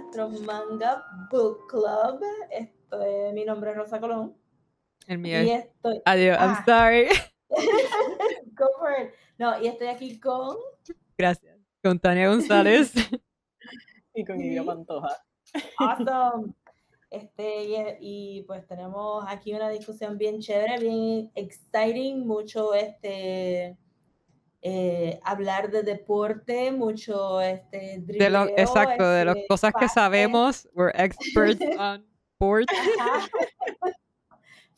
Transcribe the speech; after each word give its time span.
nuestro 0.00 0.28
Manga 0.28 1.04
Book 1.30 1.66
Club. 1.68 2.20
Esto 2.50 2.98
mi 3.32 3.44
nombre 3.44 3.70
es 3.72 3.76
Rosa 3.76 4.00
Colón. 4.00 4.36
El 5.06 5.18
mío 5.18 5.42
Y 5.42 5.50
es. 5.50 5.64
estoy. 5.66 6.00
Adiós, 6.04 6.38
I'm 6.38 6.50
Ah. 6.50 6.64
sorry. 6.66 7.08
Go 8.56 8.66
for 8.78 8.90
it. 8.92 9.12
No, 9.38 9.60
y 9.60 9.66
estoy 9.68 9.88
aquí 9.88 10.18
con. 10.20 10.56
Gracias. 11.16 11.56
Con 11.82 11.98
Tania 11.98 12.28
González. 12.28 12.92
Y 14.14 14.24
con 14.24 14.40
Idia 14.40 14.64
Pantoja. 14.64 15.16
Awesome. 15.78 16.52
Este, 17.08 17.62
y, 17.64 17.76
y, 18.00 18.42
pues 18.42 18.66
tenemos 18.66 19.24
aquí 19.28 19.54
una 19.54 19.68
discusión 19.68 20.18
bien 20.18 20.40
chévere, 20.40 20.80
bien 20.80 21.30
exciting, 21.36 22.26
mucho 22.26 22.74
este 22.74 23.76
eh, 24.62 25.20
hablar 25.22 25.70
de 25.70 25.82
deporte, 25.82 26.72
mucho 26.72 27.40
este 27.40 27.98
De 28.00 28.30
lo, 28.30 28.48
exacto, 28.56 29.08
de 29.08 29.24
las 29.24 29.36
este, 29.36 29.48
cosas 29.48 29.72
que 29.78 29.88
sabemos. 29.88 30.68
We're 30.74 30.92
experts 30.94 31.60
on 31.78 32.04
sports. 32.34 32.72
Ajá. 33.00 33.28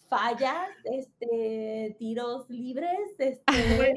fallas, 0.09 0.71
este, 0.85 1.95
tiros 1.98 2.51
libres, 2.51 3.15
este, 3.19 3.95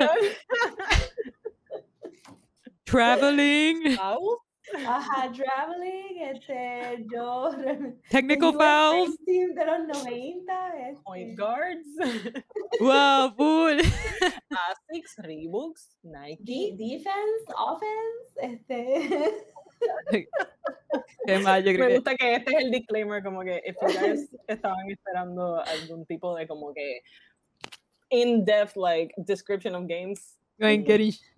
Traveling. 2.86 3.98
Au. 4.00 4.44
Ajá, 4.88 5.32
traveling, 5.32 6.18
este, 6.22 7.06
yo 7.12 7.52
Technical 8.10 8.54
fouls. 8.54 9.18
Team 9.26 9.54
de 9.54 9.66
los 9.66 9.88
90, 10.04 10.90
este, 10.90 11.02
Point 11.04 11.38
guards. 11.40 11.88
Wow, 12.80 13.34
full. 13.36 13.80
Asics, 14.50 15.16
Reeboks, 15.20 15.98
Nike. 16.04 16.76
defense, 16.78 17.46
offense, 17.58 18.36
este, 18.42 19.46
Qué 21.26 21.40
más, 21.40 21.64
yo 21.64 21.72
creo 21.74 21.86
Me 21.86 21.88
que. 21.90 21.96
gusta 21.96 22.16
que 22.16 22.36
este 22.36 22.52
es 22.56 22.64
el 22.64 22.72
disclaimer, 22.72 23.24
como 23.24 23.42
que 23.42 23.62
if 23.66 23.76
you 23.82 23.88
guys 24.00 24.30
estaban 24.48 24.90
esperando 24.90 25.62
algún 25.64 26.06
tipo 26.06 26.36
de 26.36 26.48
como 26.48 26.74
que 26.74 27.02
in-depth 28.10 28.76
like 28.76 29.14
description 29.18 29.76
of 29.76 29.86
games, 29.88 30.38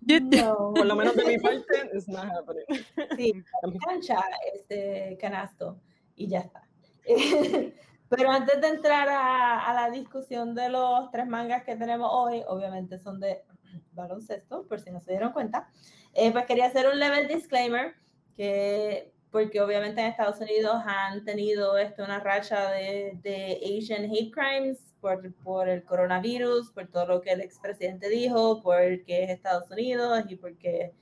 No, 0.20 0.72
por 0.74 0.86
lo 0.86 0.94
menos 0.94 1.16
de 1.16 1.24
mi 1.24 1.38
parte, 1.38 1.90
not 2.06 2.26
happening. 2.26 2.84
sí, 3.16 3.32
cancha, 3.86 4.18
este, 4.54 5.16
canasto, 5.20 5.80
y 6.14 6.28
ya 6.28 6.40
está. 6.40 6.62
Pero 8.08 8.30
antes 8.30 8.60
de 8.60 8.68
entrar 8.68 9.08
a, 9.08 9.66
a 9.66 9.74
la 9.74 9.90
discusión 9.90 10.54
de 10.54 10.68
los 10.68 11.10
tres 11.10 11.26
mangas 11.26 11.64
que 11.64 11.74
tenemos 11.74 12.08
hoy, 12.12 12.42
obviamente 12.46 12.98
son 12.98 13.18
de 13.18 13.42
baloncesto, 13.92 14.66
por 14.68 14.80
si 14.80 14.90
no 14.90 15.00
se 15.00 15.10
dieron 15.12 15.32
cuenta, 15.32 15.68
eh, 16.14 16.30
pues 16.30 16.46
quería 16.46 16.66
hacer 16.66 16.86
un 16.86 16.98
level 16.98 17.26
disclaimer, 17.26 17.94
que 18.36 19.12
porque 19.30 19.60
obviamente 19.60 20.00
en 20.00 20.06
Estados 20.06 20.40
Unidos 20.40 20.82
han 20.86 21.24
tenido 21.24 21.76
esto, 21.76 22.04
una 22.04 22.20
racha 22.20 22.70
de, 22.70 23.18
de 23.22 23.60
Asian 23.76 24.04
hate 24.04 24.32
crimes 24.32 24.85
por, 25.06 25.34
por 25.44 25.68
el 25.68 25.84
coronavirus, 25.84 26.70
por 26.72 26.88
todo 26.88 27.06
lo 27.06 27.20
que 27.20 27.30
el 27.30 27.40
expresidente 27.40 28.08
dijo, 28.08 28.60
porque 28.62 29.22
es 29.24 29.30
Estados 29.30 29.70
Unidos 29.70 30.24
y 30.28 30.36
porque 30.36 30.92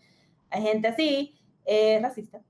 hay 0.51 0.63
gente 0.63 0.89
así, 0.89 1.35
eh, 1.65 1.99
racista. 2.03 2.43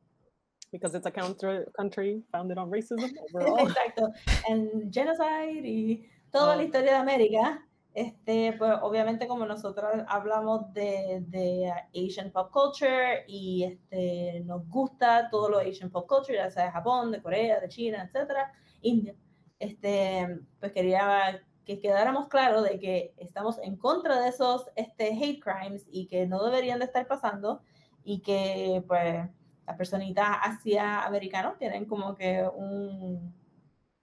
Because 0.73 0.97
it's 0.97 1.07
a 1.07 1.11
country, 1.13 1.65
country 1.73 2.25
founded 2.33 2.59
on 2.59 2.69
racism 2.73 2.99
overall. 3.33 3.61
Exacto. 3.69 4.11
En 4.49 4.91
genocide 4.93 5.63
y 5.65 6.09
toda 6.31 6.57
la 6.57 6.63
Ah. 6.63 6.65
historia 6.65 6.91
de 6.93 6.99
América. 6.99 7.65
Este, 7.95 8.53
pues 8.59 8.73
obviamente 8.83 9.29
como 9.29 9.47
nosotros 9.47 9.89
hablamos 10.09 10.73
de, 10.73 11.23
de 11.29 11.73
Asian 11.95 12.33
pop 12.33 12.51
culture 12.51 13.25
y 13.29 13.63
este, 13.63 14.41
nos 14.45 14.69
gusta 14.69 15.29
todo 15.31 15.49
lo 15.49 15.59
Asian 15.61 15.91
pop 15.93 16.09
culture, 16.09 16.37
ya 16.37 16.51
sea 16.51 16.65
de 16.65 16.73
Japón, 16.73 17.13
de 17.13 17.23
Corea, 17.23 17.61
de 17.61 17.69
China, 17.69 18.03
etcétera, 18.05 18.53
India. 18.83 19.15
Este, 19.65 20.41
pues 20.61 20.73
quería 20.73 21.43
que 21.65 21.81
quedáramos 21.81 22.29
claros 22.29 22.63
de 22.65 22.79
que 22.79 23.15
estamos 23.17 23.59
en 23.63 23.77
contra 23.77 24.21
de 24.21 24.29
esos 24.29 24.71
este, 24.77 25.09
hate 25.15 25.41
crimes 25.43 25.87
y 25.91 26.07
que 26.07 26.27
no 26.27 26.45
deberían 26.45 26.79
de 26.79 26.85
estar 26.85 27.07
pasando 27.07 27.63
y 28.05 28.21
que 28.21 28.85
pues 28.87 29.27
las 29.67 29.77
personitas 29.77 30.27
hacia 30.43 31.03
americanos 31.05 31.57
tienen 31.57 31.87
como 31.87 32.15
que 32.15 32.47
un, 32.55 33.35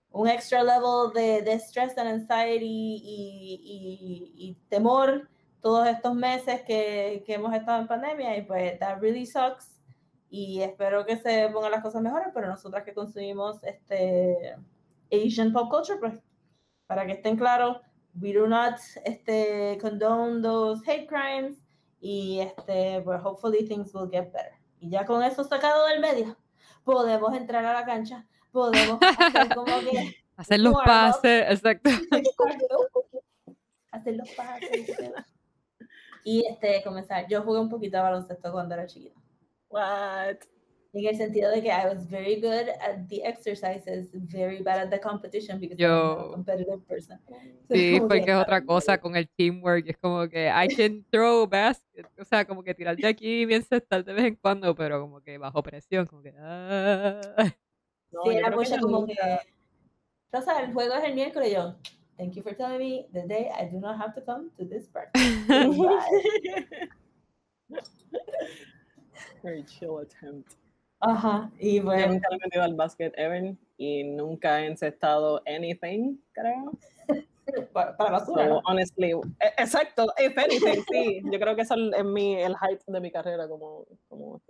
un 0.09 0.27
extra 0.27 0.63
level 0.63 1.13
de, 1.13 1.43
de 1.43 1.53
stress 1.59 1.95
and 1.99 2.09
anxiety 2.09 2.99
y, 3.03 3.61
y- 3.63 4.49
y 4.49 4.53
temor 4.69 5.29
todos 5.61 5.87
estos 5.87 6.15
meses 6.15 6.63
que, 6.63 7.21
que 7.27 7.35
hemos 7.35 7.53
estado 7.53 7.79
en 7.81 7.87
pandemia 7.87 8.35
y 8.37 8.41
pues 8.41 8.79
that 8.79 8.99
really 8.99 9.27
sucks 9.27 9.67
y 10.31 10.61
espero 10.61 11.05
que 11.05 11.17
se 11.17 11.47
pongan 11.49 11.69
las 11.71 11.83
cosas 11.83 12.01
mejores, 12.01 12.29
pero 12.33 12.47
nosotras 12.47 12.83
que 12.83 12.93
consumimos 12.95 13.61
este 13.63 14.55
Asian 15.11 15.51
pop 15.51 15.69
culture, 15.69 15.99
pues 15.99 16.19
para 16.87 17.05
que 17.05 17.13
estén 17.13 17.37
claros, 17.37 17.77
we 18.19 18.33
do 18.33 18.47
not 18.47 18.75
este, 19.05 19.77
condone 19.79 20.41
those 20.41 20.81
hate 20.85 21.07
crimes 21.07 21.63
y 21.99 22.39
este, 22.39 23.01
pues 23.01 23.21
hopefully 23.23 23.65
things 23.67 23.93
will 23.93 24.09
get 24.09 24.31
better. 24.31 24.53
Y 24.79 24.89
ya 24.89 25.05
con 25.05 25.23
eso 25.23 25.43
sacado 25.43 25.85
del 25.87 25.99
medio, 25.99 26.37
podemos 26.83 27.33
entrar 27.35 27.63
a 27.65 27.73
la 27.73 27.85
cancha, 27.85 28.25
podemos 28.51 28.99
hacer 29.01 29.55
como 29.55 29.79
que 29.79 30.15
Hacer 30.41 30.59
los 30.59 30.73
pases. 30.83 31.45
Exacto. 31.49 31.89
hacer 33.91 34.15
los 34.15 34.29
pases. 34.31 34.89
Y 36.23 36.45
este, 36.47 36.81
comenzar. 36.83 37.27
Yo 37.27 37.43
jugué 37.43 37.59
un 37.59 37.69
poquito 37.69 37.97
de 37.97 38.03
baloncesto 38.03 38.51
cuando 38.51 38.73
era 38.73 38.87
chiquita. 38.87 39.19
What? 39.69 40.37
En 40.93 41.05
el 41.05 41.15
sentido 41.15 41.49
de 41.51 41.61
que 41.61 41.69
I 41.69 41.85
was 41.85 42.05
very 42.09 42.35
good 42.41 42.67
at 42.81 43.07
the 43.07 43.23
exercises, 43.25 44.09
very 44.13 44.61
bad 44.61 44.77
at 44.77 44.89
the 44.89 44.99
competition 44.99 45.57
because 45.57 45.77
I'm 45.79 45.87
Yo- 45.89 46.19
a 46.19 46.31
competitive 46.33 46.85
person. 46.85 47.17
So, 47.27 47.33
Sí, 47.73 47.97
porque 47.97 48.25
que- 48.25 48.31
es 48.31 48.37
otra 48.37 48.61
cosa 48.65 48.97
con 48.99 49.15
el 49.15 49.29
teamwork. 49.29 49.87
Es 49.87 49.95
como 49.97 50.27
que 50.27 50.49
I 50.49 50.67
can 50.67 51.05
throw 51.11 51.47
basket. 51.47 52.05
O 52.19 52.25
sea, 52.25 52.43
como 52.43 52.61
que 52.61 52.73
tirar 52.73 52.97
de 52.97 53.07
aquí 53.07 53.43
y 53.45 53.53
encestar 53.53 54.03
de 54.03 54.11
vez 54.13 54.25
en 54.25 54.35
cuando, 54.35 54.75
pero 54.75 54.99
como 54.99 55.21
que 55.21 55.37
bajo 55.37 55.63
presión. 55.63 56.07
Como 56.07 56.23
que. 56.23 56.33
ah. 56.37 57.21
No, 58.11 58.23
sí, 58.25 58.31
era 58.35 58.51
mucho 58.51 58.77
como 58.81 59.05
que. 59.05 59.15
Rosa, 60.33 60.61
el 60.61 60.73
juego 60.73 60.95
es 60.95 61.03
el 61.05 61.13
miércoles. 61.15 61.53
Yo, 61.53 61.75
thank 62.17 62.33
you 62.33 62.43
for 62.43 62.53
telling 62.53 62.79
me 62.79 63.07
the 63.13 63.25
day 63.25 63.47
I 63.57 63.65
do 63.71 63.79
not 63.79 63.97
have 63.97 64.13
to 64.15 64.21
come 64.25 64.49
to 64.57 64.65
this 64.67 64.89
practice. 64.89 65.23
Very 69.41 69.63
chill 69.63 69.99
attempt. 69.99 70.55
Ajá. 71.01 71.49
Y 71.59 71.77
Yo 71.77 71.83
bueno, 71.83 72.13
nunca 72.13 72.29
le 72.29 72.35
he 72.35 72.39
metido 72.39 72.63
al 72.63 72.75
basket 72.75 73.11
ever 73.17 73.55
y 73.77 74.03
nunca 74.03 74.61
he 74.61 74.67
encestado 74.67 75.41
anything, 75.47 76.17
creo. 76.31 76.71
para, 77.73 77.97
para 77.97 78.11
basura. 78.11 78.61
Honestly, 78.65 79.11
e- 79.11 79.53
exacto, 79.57 80.07
if 80.19 80.37
anything, 80.37 80.83
sí. 80.91 81.21
Yo 81.25 81.39
creo 81.39 81.55
que 81.55 81.63
eso 81.63 81.75
es 81.75 82.05
mi, 82.05 82.35
el 82.35 82.55
height 82.55 82.81
de 82.85 83.01
mi 83.01 83.11
carrera 83.11 83.47
como, 83.47 83.85
como. 84.07 84.41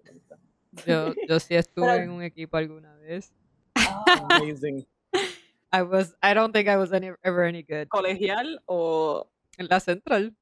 Yo, 0.85 1.13
yo 1.28 1.39
sí 1.39 1.56
estuve 1.56 1.88
Pero- 1.88 2.03
en 2.03 2.09
un 2.17 2.23
equipo 2.23 2.57
alguna 2.57 2.95
vez. 2.97 3.33
Ah, 3.75 4.03
Amazing. 4.29 4.85
I 5.73 5.83
was, 5.83 6.18
I 6.22 6.33
don't 6.33 6.51
think 6.53 6.68
I 6.68 6.75
was 6.75 6.91
any, 6.91 7.12
ever 7.23 7.45
any 7.45 7.63
good. 7.63 7.88
¿Colegial 7.88 8.62
o...? 8.66 9.28
En 9.57 9.68
la 9.69 9.79
central, 9.79 10.35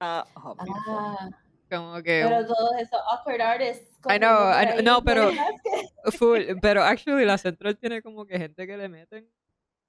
ah, 0.00 0.24
oh, 0.36 0.54
ah, 0.58 1.28
como 1.70 2.02
que 2.02 2.24
pero 2.24 2.46
todos 2.46 2.76
esos 2.78 3.00
awkward 3.10 3.40
artists. 3.40 3.98
I 4.08 4.18
know, 4.18 4.50
I 4.52 4.66
know, 4.66 4.82
no, 4.82 5.02
pero- 5.04 5.30
full, 6.18 6.40
pero 6.62 6.82
actually 6.82 7.24
la 7.24 7.38
central 7.38 7.76
tiene 7.76 8.02
como 8.02 8.24
que 8.26 8.38
gente 8.38 8.66
que 8.66 8.76
le 8.76 8.88
meten, 8.88 9.28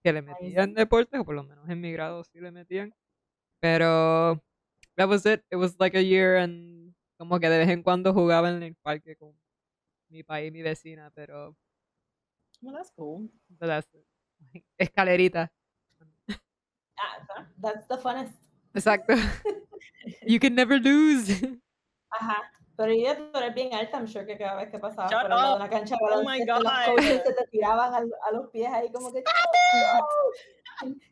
que 0.03 0.13
le 0.13 0.21
metían 0.21 0.73
deportes, 0.73 1.19
o 1.19 1.25
por 1.25 1.35
lo 1.35 1.43
menos 1.43 1.69
en 1.69 1.79
mi 1.81 1.91
grado 1.91 2.23
sí 2.23 2.39
le 2.39 2.51
metían. 2.51 2.93
Pero 3.59 4.41
that 4.95 5.07
was 5.09 5.25
it. 5.25 5.43
It 5.51 5.55
was 5.57 5.75
like 5.79 5.97
a 5.97 6.01
year 6.01 6.37
and 6.37 6.93
como 7.17 7.39
que 7.39 7.49
de 7.49 7.57
vez 7.57 7.69
en 7.69 7.81
cuando 7.83 8.13
jugaba 8.13 8.49
en 8.49 8.61
el 8.63 8.75
parque 8.75 9.15
con 9.15 9.33
mi 10.09 10.23
país 10.23 10.51
mi 10.51 10.61
vecina, 10.61 11.11
pero 11.11 11.55
Well, 12.61 12.75
that's 12.75 12.91
cool. 12.95 13.29
but 13.49 13.67
that's 13.67 13.87
it. 13.93 14.05
escalerita. 14.79 15.51
Ah, 16.99 17.45
that's 17.61 17.87
the 17.87 17.97
funnest. 17.97 18.33
Exacto. 18.73 19.13
you 20.27 20.39
can 20.39 20.55
never 20.55 20.79
lose. 20.79 21.29
Ajá. 22.11 22.51
Pero 22.75 22.91
ella 22.91 23.17
tú 23.17 23.37
eres 23.39 23.55
bien 23.55 23.73
alta, 23.73 23.97
I'm 23.97 24.07
sure 24.07 24.25
que 24.25 24.37
cada 24.37 24.55
vez 24.55 24.69
que 24.69 24.77
pasabas 24.77 25.11
Shut 25.11 25.21
por 25.23 25.31
una 25.31 25.67
cancha 25.69 25.95
de 25.95 26.13
Oh 26.13 26.19
my 26.19 26.45
baloncesto, 26.45 26.59
los 26.59 26.63
God. 26.63 26.85
coaches 26.85 27.21
se 27.25 27.33
te 27.33 27.47
tiraban 27.47 27.93
al- 27.93 28.13
a, 28.27 28.31
los 28.31 28.49
pies 28.51 28.71
ahí 28.71 28.91
como 28.91 29.11
que 29.11 29.23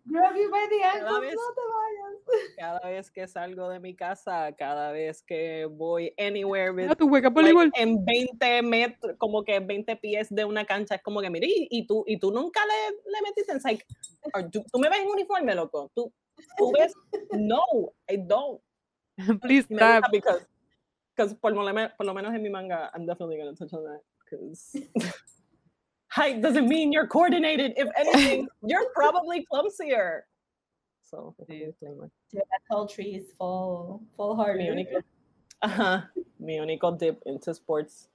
grab 0.05 0.35
you 0.35 0.49
by 0.51 0.69
the 0.69 0.83
ankles, 0.83 1.33
no 1.33 1.53
te 1.55 1.61
vayas. 1.73 2.55
Cada 2.57 2.79
vez 2.87 3.09
que 3.11 3.27
salgo 3.27 3.69
de 3.69 3.79
mi 3.79 3.95
casa, 3.95 4.53
cada 4.55 4.91
vez 4.91 5.23
que 5.23 5.65
voy 5.65 6.13
anywhere 6.19 6.71
with, 6.71 6.87
Ah, 6.89 6.95
tú 6.95 7.09
juegas 7.09 7.33
like, 7.33 7.71
en 7.75 8.05
20 8.05 8.61
metros, 8.61 9.15
como 9.17 9.43
que 9.43 9.59
20 9.59 9.95
pies 9.95 10.27
de 10.29 10.45
una 10.45 10.65
cancha, 10.65 10.95
es 10.95 11.01
como 11.01 11.19
que, 11.21 11.29
mire, 11.31 11.47
y, 11.47 11.67
y 11.71 11.87
tú, 11.87 12.03
y 12.05 12.19
tú 12.19 12.31
nunca 12.31 12.61
le, 12.65 13.11
le 13.11 13.21
metiste 13.23 13.51
en 13.51 13.59
like, 13.63 13.85
tú, 14.51 14.63
tú 14.71 14.79
me 14.79 14.87
ves 14.89 14.99
en 14.99 15.09
uniforme, 15.09 15.55
loco. 15.55 15.91
Tú, 15.95 16.13
tú 16.57 16.71
ves, 16.71 16.93
no, 17.31 17.63
I 18.07 18.17
don't. 18.17 18.61
Please 19.41 19.65
stop. 19.65 20.11
because, 20.11 20.45
because 21.15 21.33
por, 21.35 21.51
lo 21.53 21.63
me- 21.73 21.89
por 21.97 22.05
lo 22.05 22.13
menos 22.13 22.33
en 22.33 22.41
mi 22.43 22.49
manga, 22.49 22.89
I'm 22.93 23.05
definitely 23.05 23.37
going 23.37 23.55
to 23.55 23.57
touch 23.57 23.73
on 23.73 23.83
that. 23.85 24.01
Because 24.23 24.75
height 26.09 26.41
doesn't 26.41 26.67
mean 26.67 26.91
you're 26.91 27.07
coordinated. 27.07 27.73
If 27.77 27.89
anything, 27.97 28.47
you're 28.63 28.89
probably 28.93 29.45
clumsier. 29.51 30.21
So, 31.03 31.35
that's 31.37 31.49
a 31.49 31.53
Sí. 31.53 31.65
disclaimer. 31.65 32.09
Tall 32.69 32.87
trees 32.87 33.31
fall, 33.37 34.01
fall 34.17 34.35
hard. 34.35 34.57
mi 34.57 34.67
harder. 34.67 34.85
único, 34.85 35.03
ajá, 35.61 36.11
mi 36.39 36.57
único 36.59 36.97
dip 36.97 37.21
into 37.25 37.53
sports 37.53 38.09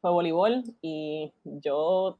fue 0.00 0.10
voleibol 0.10 0.62
y 0.80 1.32
yo, 1.44 2.18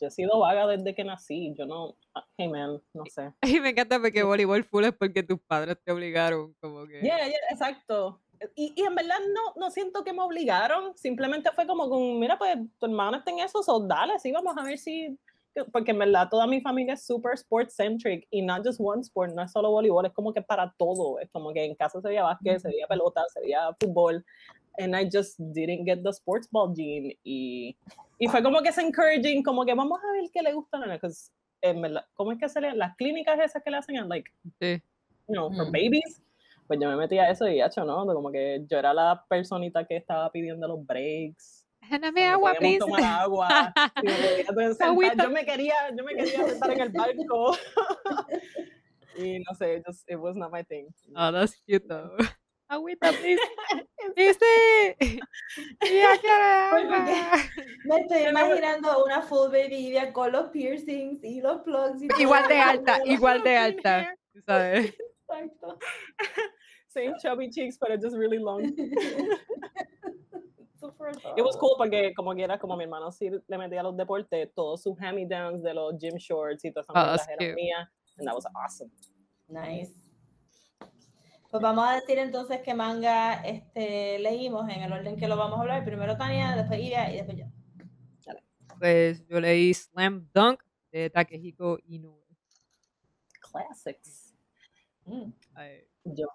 yo 0.00 0.08
he 0.08 0.10
sido 0.10 0.38
vaga 0.40 0.66
desde 0.66 0.94
que 0.94 1.04
nací. 1.04 1.54
Yo 1.58 1.66
no, 1.66 1.94
ah, 2.14 2.24
hey 2.38 2.48
man, 2.48 2.80
no 2.94 3.04
sé. 3.06 3.32
Y 3.42 3.60
me 3.60 3.70
encanta 3.70 4.00
porque 4.00 4.22
voleibol 4.22 4.64
full 4.64 4.84
es 4.84 4.92
porque 4.94 5.22
tus 5.22 5.38
padres 5.46 5.76
te 5.84 5.92
obligaron, 5.92 6.54
como 6.60 6.86
que. 6.86 7.02
Yeah, 7.02 7.26
yeah, 7.28 7.36
exacto. 7.50 8.22
Y, 8.54 8.72
y 8.76 8.82
en 8.82 8.94
verdad 8.94 9.18
no, 9.34 9.60
no 9.60 9.70
siento 9.70 10.04
que 10.04 10.12
me 10.12 10.22
obligaron, 10.22 10.96
simplemente 10.96 11.50
fue 11.52 11.66
como 11.66 11.88
con, 11.88 12.18
mira, 12.18 12.38
pues 12.38 12.56
tu 12.78 12.86
hermano 12.86 13.18
está 13.18 13.30
en 13.30 13.40
eso, 13.40 13.62
so 13.62 13.80
dale, 13.80 14.18
sí, 14.18 14.30
vamos 14.32 14.54
a 14.56 14.62
ver 14.62 14.78
si, 14.78 15.18
que- 15.54 15.64
porque 15.64 15.90
en 15.92 15.98
verdad 15.98 16.28
toda 16.30 16.46
mi 16.46 16.60
familia 16.60 16.94
es 16.94 17.04
super 17.06 17.34
sports 17.34 17.74
centric 17.76 18.26
y 18.30 18.42
not 18.42 18.64
just 18.66 18.80
one 18.82 19.00
sport, 19.02 19.32
no 19.34 19.42
es 19.42 19.52
solo 19.52 19.70
voleibol, 19.70 20.06
es 20.06 20.12
como 20.12 20.32
que 20.32 20.42
para 20.42 20.72
todo, 20.76 21.18
es 21.18 21.30
como 21.30 21.52
que 21.52 21.64
en 21.64 21.74
casa 21.74 22.00
se 22.00 22.08
veía 22.08 22.22
básquet, 22.24 22.60
se 22.60 22.68
veía 22.68 22.86
pelota, 22.86 23.22
se 23.32 23.40
veía 23.40 23.74
fútbol, 23.80 24.24
and 24.78 24.94
I 24.94 25.08
just 25.10 25.38
didn't 25.38 25.86
get 25.86 26.02
the 26.02 26.10
sports 26.10 26.48
ball 26.50 26.74
gene 26.74 27.18
y, 27.24 27.76
y 28.18 28.28
fue 28.28 28.42
como 28.42 28.60
que 28.60 28.68
es 28.68 28.78
encouraging, 28.78 29.42
como 29.42 29.64
que 29.64 29.74
vamos 29.74 29.98
a 30.02 30.12
ver 30.12 30.30
qué 30.32 30.42
le 30.42 30.52
gusta 30.52 30.76
a 30.78 30.86
la 30.86 31.00
en 31.62 31.80
verdad, 31.80 32.04
¿cómo 32.14 32.32
es 32.32 32.38
que 32.38 32.48
se 32.48 32.60
le, 32.60 32.74
las 32.74 32.94
clínicas 32.96 33.38
esas 33.40 33.62
que 33.62 33.70
le 33.70 33.78
hacen, 33.78 33.96
en, 33.96 34.08
like, 34.08 34.30
Sí. 34.60 34.82
you 35.26 35.34
know, 35.34 35.50
for 35.50 35.66
Mm. 35.66 35.72
babies, 35.72 36.22
pues 36.66 36.78
yo 36.80 36.88
me 36.88 36.96
metí 36.96 37.18
a 37.18 37.30
eso 37.30 37.48
y 37.48 37.62
hecho, 37.62 37.84
¿no? 37.84 38.04
Como 38.06 38.30
que 38.30 38.64
yo 38.68 38.78
era 38.78 38.92
la 38.92 39.24
personita 39.28 39.84
que 39.86 39.96
estaba 39.96 40.30
pidiendo 40.30 40.66
los 40.68 40.84
breaks. 40.84 41.66
Agua, 41.90 42.54
please. 42.58 42.78
tomar 42.78 43.04
agua. 43.04 43.48
me 44.56 44.74
sentar. 44.74 45.16
Yo 45.16 45.30
me 45.30 45.44
quería, 45.44 45.74
yo 45.96 46.04
me 46.04 46.14
quería 46.14 46.44
sentar 46.48 46.72
en 46.72 46.80
el 46.80 46.88
barco. 46.90 47.56
y 49.16 49.38
no 49.38 49.54
sé, 49.54 49.82
just, 49.86 50.08
it 50.08 50.16
was 50.16 50.36
not 50.36 50.50
my 50.50 50.64
thing. 50.64 50.88
Oh, 51.14 51.30
that's 51.30 51.54
cute 51.66 51.86
though. 51.88 52.16
Agüita, 52.68 53.12
please. 53.12 53.40
Dice. 54.16 54.96
Ya 54.98 56.18
quiero 56.20 56.70
porque- 56.70 56.94
agua. 56.94 57.38
Me 57.84 58.00
estoy 58.00 58.22
imaginando 58.28 59.04
una 59.04 59.22
full 59.22 59.50
baby 59.52 59.86
Idia 59.86 60.12
con 60.12 60.32
los 60.32 60.48
piercings 60.48 61.22
y 61.22 61.40
los 61.40 61.62
plugs. 61.62 62.02
Y. 62.02 62.08
Igual 62.18 62.48
de 62.48 62.58
alta, 62.58 62.98
igual 63.04 63.44
de 63.44 63.56
alta. 63.56 64.16
¿Sabes? 64.44 64.96
Exacto. 65.28 65.78
Same 66.88 67.14
chubby 67.20 67.50
cheeks, 67.50 67.76
but 67.78 68.00
just 68.00 68.16
really 68.16 68.38
long. 68.38 68.62
It 71.36 71.42
was 71.42 71.56
cool 71.56 71.74
porque 71.76 72.14
como 72.14 72.34
que 72.34 72.42
era 72.44 72.58
como 72.58 72.76
mi 72.76 72.84
hermano 72.84 73.10
sí 73.10 73.30
le 73.30 73.58
metía 73.58 73.80
a 73.80 73.82
los 73.82 73.96
deportes, 73.96 74.52
todos 74.54 74.82
sus 74.82 74.96
hand-me-downs 74.98 75.62
de 75.62 75.74
los 75.74 75.98
gym 75.98 76.16
shorts 76.16 76.64
y 76.64 76.70
todas 76.70 76.86
esas 76.88 76.96
Oh, 76.96 77.12
cosas 77.12 77.28
eran 77.28 77.54
mías. 77.54 77.88
And 78.18 78.26
that 78.26 78.34
was 78.34 78.46
awesome. 78.54 78.90
Nice. 79.48 79.92
Pues 81.50 81.62
vamos 81.62 81.88
a 81.88 81.94
decir 81.94 82.18
entonces 82.18 82.60
qué 82.62 82.74
manga 82.74 83.34
este, 83.44 84.18
leímos 84.18 84.68
en 84.68 84.82
el 84.82 84.92
orden 84.92 85.16
que 85.16 85.28
lo 85.28 85.36
vamos 85.36 85.58
a 85.58 85.62
hablar. 85.62 85.84
Primero 85.84 86.16
Tania, 86.16 86.54
después 86.56 86.80
Iria 86.80 87.10
y 87.12 87.16
después 87.16 87.38
yo. 87.38 87.46
Pues 88.78 89.26
yo 89.26 89.40
leí 89.40 89.72
Slam 89.72 90.28
Dunk 90.34 90.62
de 90.92 91.08
Takehiko 91.10 91.78
Inoue. 91.86 92.22
Classics. 93.40 94.25
Mm. 95.06 95.32
Yo. 96.04 96.26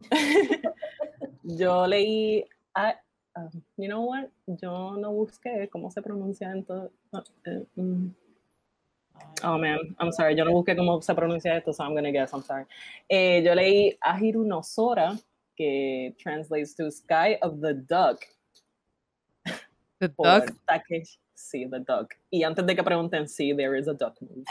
Yo 1.44 1.86
leí. 1.86 2.44
ah, 2.74 2.94
um, 3.36 3.50
you 3.76 3.88
know 3.88 4.02
what? 4.02 4.30
Yo 4.46 4.96
no 4.96 5.12
busqué 5.12 5.68
cómo 5.70 5.90
se 5.90 6.02
pronuncia 6.02 6.50
entonces. 6.50 6.92
Oh 9.42 9.58
man, 9.58 9.78
I'm 10.00 10.12
sorry. 10.12 10.34
Yo 10.36 10.44
no 10.44 10.52
busqué 10.52 10.76
cómo 10.76 11.02
se 11.02 11.14
pronuncia 11.14 11.56
esto, 11.56 11.72
so 11.72 11.84
I'm 11.84 11.94
gonna 11.94 12.10
guess. 12.10 12.32
I'm 12.32 12.42
sorry. 12.42 12.64
Eh, 13.08 13.42
yo 13.42 13.54
leí 13.54 13.96
Ahiru 14.00 14.44
no 14.44 14.62
Sora, 14.62 15.18
que 15.56 16.14
translates 16.22 16.74
to 16.76 16.90
Sky 16.90 17.38
of 17.42 17.60
the 17.60 17.74
Duck. 17.74 18.24
The 20.00 20.08
Duck. 20.08 20.52
Takeshi. 20.66 21.18
Sí, 21.34 21.68
The 21.68 21.80
Duck. 21.80 22.14
Y 22.30 22.42
antes 22.42 22.64
de 22.64 22.74
que 22.74 22.82
pregunten, 22.82 23.28
sí, 23.28 23.54
there 23.54 23.76
is 23.76 23.88
a 23.88 23.92
duck 23.92 24.16
movie. 24.20 24.44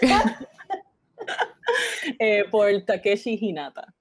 Eh, 2.18 2.44
por 2.50 2.70
Takeshi 2.86 3.38
Hinata. 3.40 3.94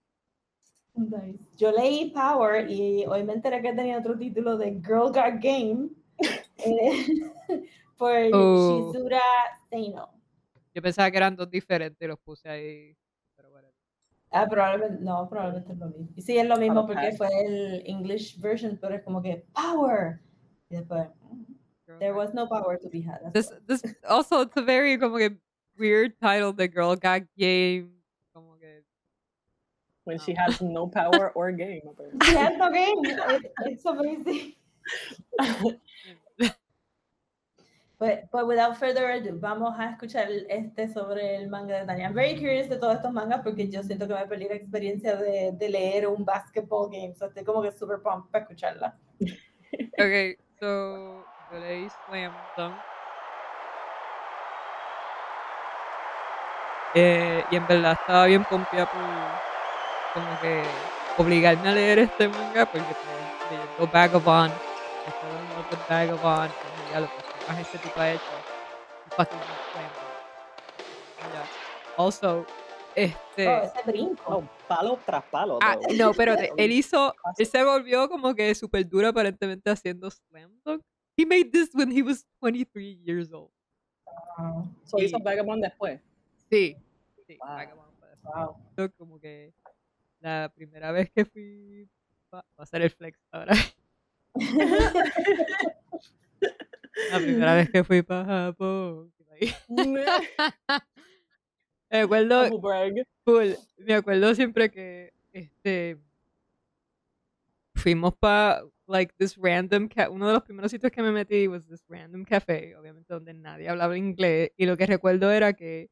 Nice. 0.95 1.39
Yo 1.55 1.71
leí 1.71 2.11
Power 2.11 2.69
y 2.69 3.05
hoy 3.05 3.23
me 3.23 3.33
enteré 3.33 3.61
que 3.61 3.73
tenía 3.73 3.97
otro 3.99 4.17
título 4.17 4.57
de 4.57 4.71
Girl 4.81 5.11
Got 5.13 5.41
Game 5.41 5.89
eh, 6.57 7.05
por 7.97 8.13
Oh. 8.33 8.91
Shizura 8.93 9.21
Seino. 9.69 10.09
Yo 10.73 10.81
pensaba 10.81 11.09
que 11.09 11.17
eran 11.17 11.35
dos 11.35 11.49
diferentes 11.49 12.01
y 12.01 12.07
los 12.07 12.19
puse 12.19 12.49
ahí. 12.49 12.97
Pero 13.35 13.49
bueno. 13.51 13.67
Ah, 14.31 14.45
probablemente, 14.49 15.03
no, 15.03 15.27
probablemente 15.29 15.73
es 15.73 15.79
lo 15.79 15.87
mismo. 15.87 16.09
Sí, 16.17 16.37
es 16.37 16.45
lo 16.47 16.57
mismo 16.57 16.81
Okay. 16.81 16.95
porque 16.95 17.11
fue 17.17 17.27
el 17.45 17.83
English 17.85 18.39
version, 18.39 18.77
pero 18.81 18.95
es 18.95 19.03
como 19.03 19.21
que 19.21 19.45
Power. 19.53 20.19
Y 20.69 20.75
después, 20.75 21.07
there 21.99 22.11
was 22.13 22.33
no 22.33 22.47
power 22.47 22.77
to 22.77 22.89
be 22.89 23.01
had. 23.01 23.31
This, 23.33 23.51
this 23.67 23.81
also 24.07 24.41
it's 24.43 24.55
a 24.57 24.61
very 24.61 24.99
como 24.99 25.17
que 25.17 25.39
weird 25.79 26.19
title. 26.21 26.51
The 26.53 26.67
girl 26.67 26.95
got 26.95 27.23
game. 27.37 27.91
Como 28.33 28.55
que 28.59 28.83
When 30.03 30.19
she 30.19 30.33
Oh. 30.33 30.41
has 30.41 30.61
no 30.61 30.87
power 30.87 31.31
or 31.33 31.51
game. 31.51 31.81
apparently. 31.89 32.19
She 32.27 32.35
has 32.35 32.57
no 32.57 32.69
game. 32.71 33.05
It- 33.05 33.51
it's 33.65 33.85
amazing. 33.85 34.53
But, 37.99 38.25
but 38.31 38.47
without 38.47 38.77
further 38.77 39.09
ado, 39.11 39.37
vamos 39.39 39.77
a 39.77 39.91
escuchar 39.91 40.29
este 40.49 40.87
sobre 40.93 41.35
el 41.35 41.47
manga 41.49 41.79
de 41.81 41.85
Tania. 41.85 42.05
I'm 42.07 42.13
very 42.13 42.35
curious 42.37 42.69
de 42.69 42.77
todos 42.77 42.95
estos 42.95 43.11
mangas 43.13 43.41
porque 43.43 43.67
yo 43.69 43.83
siento 43.83 44.07
que 44.07 44.13
me 44.15 44.25
perdí 44.25 44.47
la 44.47 44.55
experiencia 44.55 45.15
de, 45.17 45.51
de 45.53 45.69
leer 45.69 46.07
un 46.07 46.23
basketball 46.25 46.89
game. 46.89 47.13
So 47.15 47.25
estoy 47.27 47.43
como 47.43 47.61
que 47.61 47.71
super 47.71 48.01
pumped 48.01 48.31
para 48.31 48.43
escucharla. 48.45 48.97
Okay, 49.99 50.37
so 50.59 51.23
yo 51.51 51.59
leí 51.59 51.87
Slam 52.07 52.33
Dunk. 52.57 52.75
Eh, 56.93 57.45
y 57.51 57.55
en 57.55 57.67
verdad 57.67 57.93
estaba 57.93 58.25
bien 58.25 58.43
pompeada 58.43 58.85
por 58.87 58.99
como 60.13 60.39
que 60.41 60.63
obligarme 61.17 61.69
a 61.69 61.71
leer 61.73 61.99
este 61.99 62.27
manga 62.27 62.65
porque 62.65 62.83
pues, 62.83 63.51
leyendo 63.51 63.87
Vagabond, 63.93 64.53
estaba 65.05 65.39
en 65.39 65.49
love 65.49 65.71
with 65.71 65.79
Vagabond, 65.89 66.51
y 66.87 66.91
ya 66.91 66.99
lo 67.01 67.07
que 67.07 67.13
más 67.47 67.59
ese 67.59 67.77
tipo 67.77 67.99
ha 67.99 68.11
hecho. 68.11 68.23
Fucking. 69.15 69.37
Ya. 71.33 71.45
Also, 71.97 72.45
este. 72.95 73.47
Oh, 73.47 73.61
ese 73.63 73.81
brinco. 73.85 74.43
Palo 74.67 74.99
tras 75.05 75.23
palo. 75.25 75.59
Ah, 75.61 75.77
no, 75.97 76.13
pero 76.13 76.33
él 76.57 76.71
hizo, 76.71 77.13
él 77.37 77.45
se 77.45 77.63
volvió 77.63 78.07
como 78.09 78.33
que 78.33 78.53
súper 78.55 78.87
duro 78.87 79.07
aparentemente 79.07 79.69
haciendo 79.69 80.09
slam 80.09 80.51
dunk. 80.63 80.81
He 81.17 81.25
made 81.25 81.51
this 81.51 81.69
when 81.73 81.91
he 81.91 82.01
was 82.01 82.25
23 82.39 83.01
years 83.03 83.31
old. 83.33 83.51
Wow. 84.37 84.69
So 84.85 84.99
hizo 84.99 85.17
sí. 85.17 85.23
Vagabond 85.23 85.63
después. 85.63 85.99
Sí. 86.49 86.75
sí 87.27 87.37
Wow. 87.39 87.47
Wow. 88.23 88.57
Yo 88.77 88.91
como 88.93 89.19
que 89.19 89.53
la 90.19 90.51
primera 90.53 90.91
vez 90.91 91.09
que 91.11 91.25
fui, 91.25 91.87
va, 92.33 92.43
a 92.57 92.65
ser 92.65 92.81
el 92.81 92.89
flex 92.89 93.19
ahora. 93.31 93.53
La 97.11 97.17
primera 97.17 97.55
vez 97.55 97.69
que 97.69 97.83
fui 97.83 98.01
para 98.01 98.25
Japón. 98.25 99.13
Me 101.89 101.99
acuerdo. 102.01 102.61
Full. 103.25 103.53
Me 103.77 103.93
acuerdo 103.95 104.35
siempre 104.35 104.69
que 104.69 105.13
este 105.31 105.97
fuimos 107.75 108.13
para 108.15 108.61
like 108.87 109.13
this 109.17 109.37
random 109.37 109.87
ca- 109.87 110.09
uno 110.09 110.27
de 110.27 110.33
los 110.33 110.43
primeros 110.43 110.71
sitios 110.71 110.91
que 110.91 111.01
me 111.01 111.11
metí 111.11 111.47
was 111.47 111.65
this 111.67 111.83
random 111.87 112.25
café, 112.25 112.75
obviamente 112.75 113.13
donde 113.13 113.33
nadie 113.33 113.69
hablaba 113.69 113.97
inglés 113.97 114.51
y 114.57 114.65
lo 114.65 114.75
que 114.75 114.85
recuerdo 114.85 115.31
era 115.31 115.53
que 115.53 115.89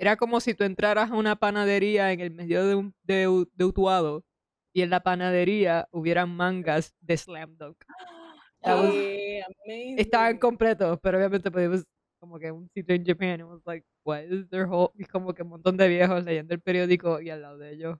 era 0.00 0.16
como 0.16 0.40
si 0.40 0.54
tú 0.54 0.64
entraras 0.64 1.10
a 1.10 1.14
una 1.14 1.36
panadería 1.36 2.10
en 2.12 2.20
el 2.20 2.30
medio 2.30 2.66
de 2.66 2.74
un 2.74 2.94
de, 3.02 3.46
de 3.54 3.64
Utuado 3.64 4.24
y 4.72 4.82
en 4.82 4.90
la 4.90 5.00
panadería 5.00 5.86
hubieran 5.90 6.34
mangas 6.34 6.94
de 7.00 7.16
Slam 7.16 7.56
Dunk. 7.56 7.76
Was- 8.62 8.92
Yeah, 8.94 9.46
amazing. 9.66 9.98
estaban 9.98 10.38
completos, 10.38 10.98
pero 11.02 11.18
obviamente 11.18 11.50
pues 11.50 11.84
como 12.18 12.38
que 12.38 12.50
un 12.52 12.68
sitio 12.74 12.94
en 12.94 13.04
Japan, 13.04 13.40
it 13.40 13.46
was 13.46 13.62
like, 13.64 13.86
what 14.04 14.22
is 14.24 14.48
their 14.50 14.66
whole, 14.66 14.90
y 14.96 15.04
como 15.04 15.32
que 15.32 15.42
un 15.42 15.48
montón 15.48 15.76
de 15.78 15.88
viejos 15.88 16.22
leyendo 16.24 16.52
el 16.54 16.60
periódico 16.60 17.20
y 17.20 17.30
al 17.30 17.40
lado 17.42 17.56
de 17.58 17.72
ellos, 17.72 17.98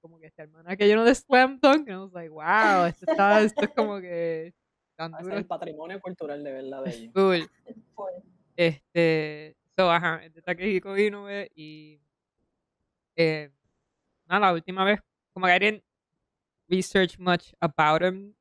como 0.00 0.18
que 0.18 0.26
esta 0.26 0.42
hermana 0.42 0.76
que 0.76 0.86
lleno 0.88 1.04
de 1.04 1.14
Slam 1.14 1.60
Dunk, 1.60 1.88
and 1.88 1.90
I 1.90 1.96
was 2.02 2.12
like, 2.12 2.30
wow, 2.30 2.84
esto, 2.86 3.04
está, 3.08 3.40
esto 3.42 3.64
es 3.64 3.70
como 3.76 4.00
que 4.00 4.52
tan 4.96 5.12
Ah, 5.14 5.18
ese 5.18 5.22
es 5.22 5.24
duro, 5.28 5.38
el 5.38 5.46
patrimonio 5.46 6.00
cultural 6.00 6.42
de 6.42 6.52
verdad 6.52 6.82
de 6.84 6.90
ellos. 6.94 7.12
cool. 7.14 7.48
Este, 8.56 9.56
so, 9.76 9.90
ajá, 9.90 10.24
es 10.24 10.34
de 10.34 10.42
Takehiko 10.42 10.96
Inoue 10.96 11.50
y, 11.54 12.00
eh, 13.16 13.50
nada, 14.26 14.48
la 14.48 14.52
última 14.52 14.84
vez 14.84 15.00
como 15.32 15.46
que 15.46 15.56
I 15.56 15.58
didn't 15.58 15.84
research 16.68 17.18
much 17.18 17.52
about 17.60 18.02
him 18.02 18.34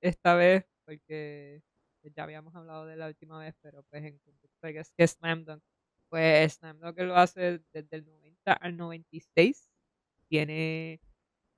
esta 0.00 0.34
vez, 0.34 0.64
porque 0.84 1.62
ya 2.16 2.24
habíamos 2.24 2.54
hablado 2.54 2.86
de 2.86 2.96
la 2.96 3.06
última 3.06 3.38
vez, 3.38 3.54
pero 3.62 3.82
pues 3.84 4.04
en 4.04 4.18
contexto 4.18 4.68
que 4.68 4.78
es 4.80 4.92
que 4.96 5.06
Slam 5.06 5.44
Dunk, 5.44 5.62
pues 6.08 6.54
Slam 6.54 6.78
Dunk 6.80 6.98
lo 7.00 7.16
hace 7.16 7.60
desde 7.72 7.96
el 7.96 8.04
90 8.04 8.52
al 8.52 8.76
96, 8.76 9.68
tiene 10.28 11.00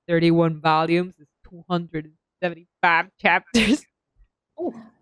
31 0.05 0.61
volumes, 0.61 1.15
275 1.43 3.11
chapters. 3.17 3.87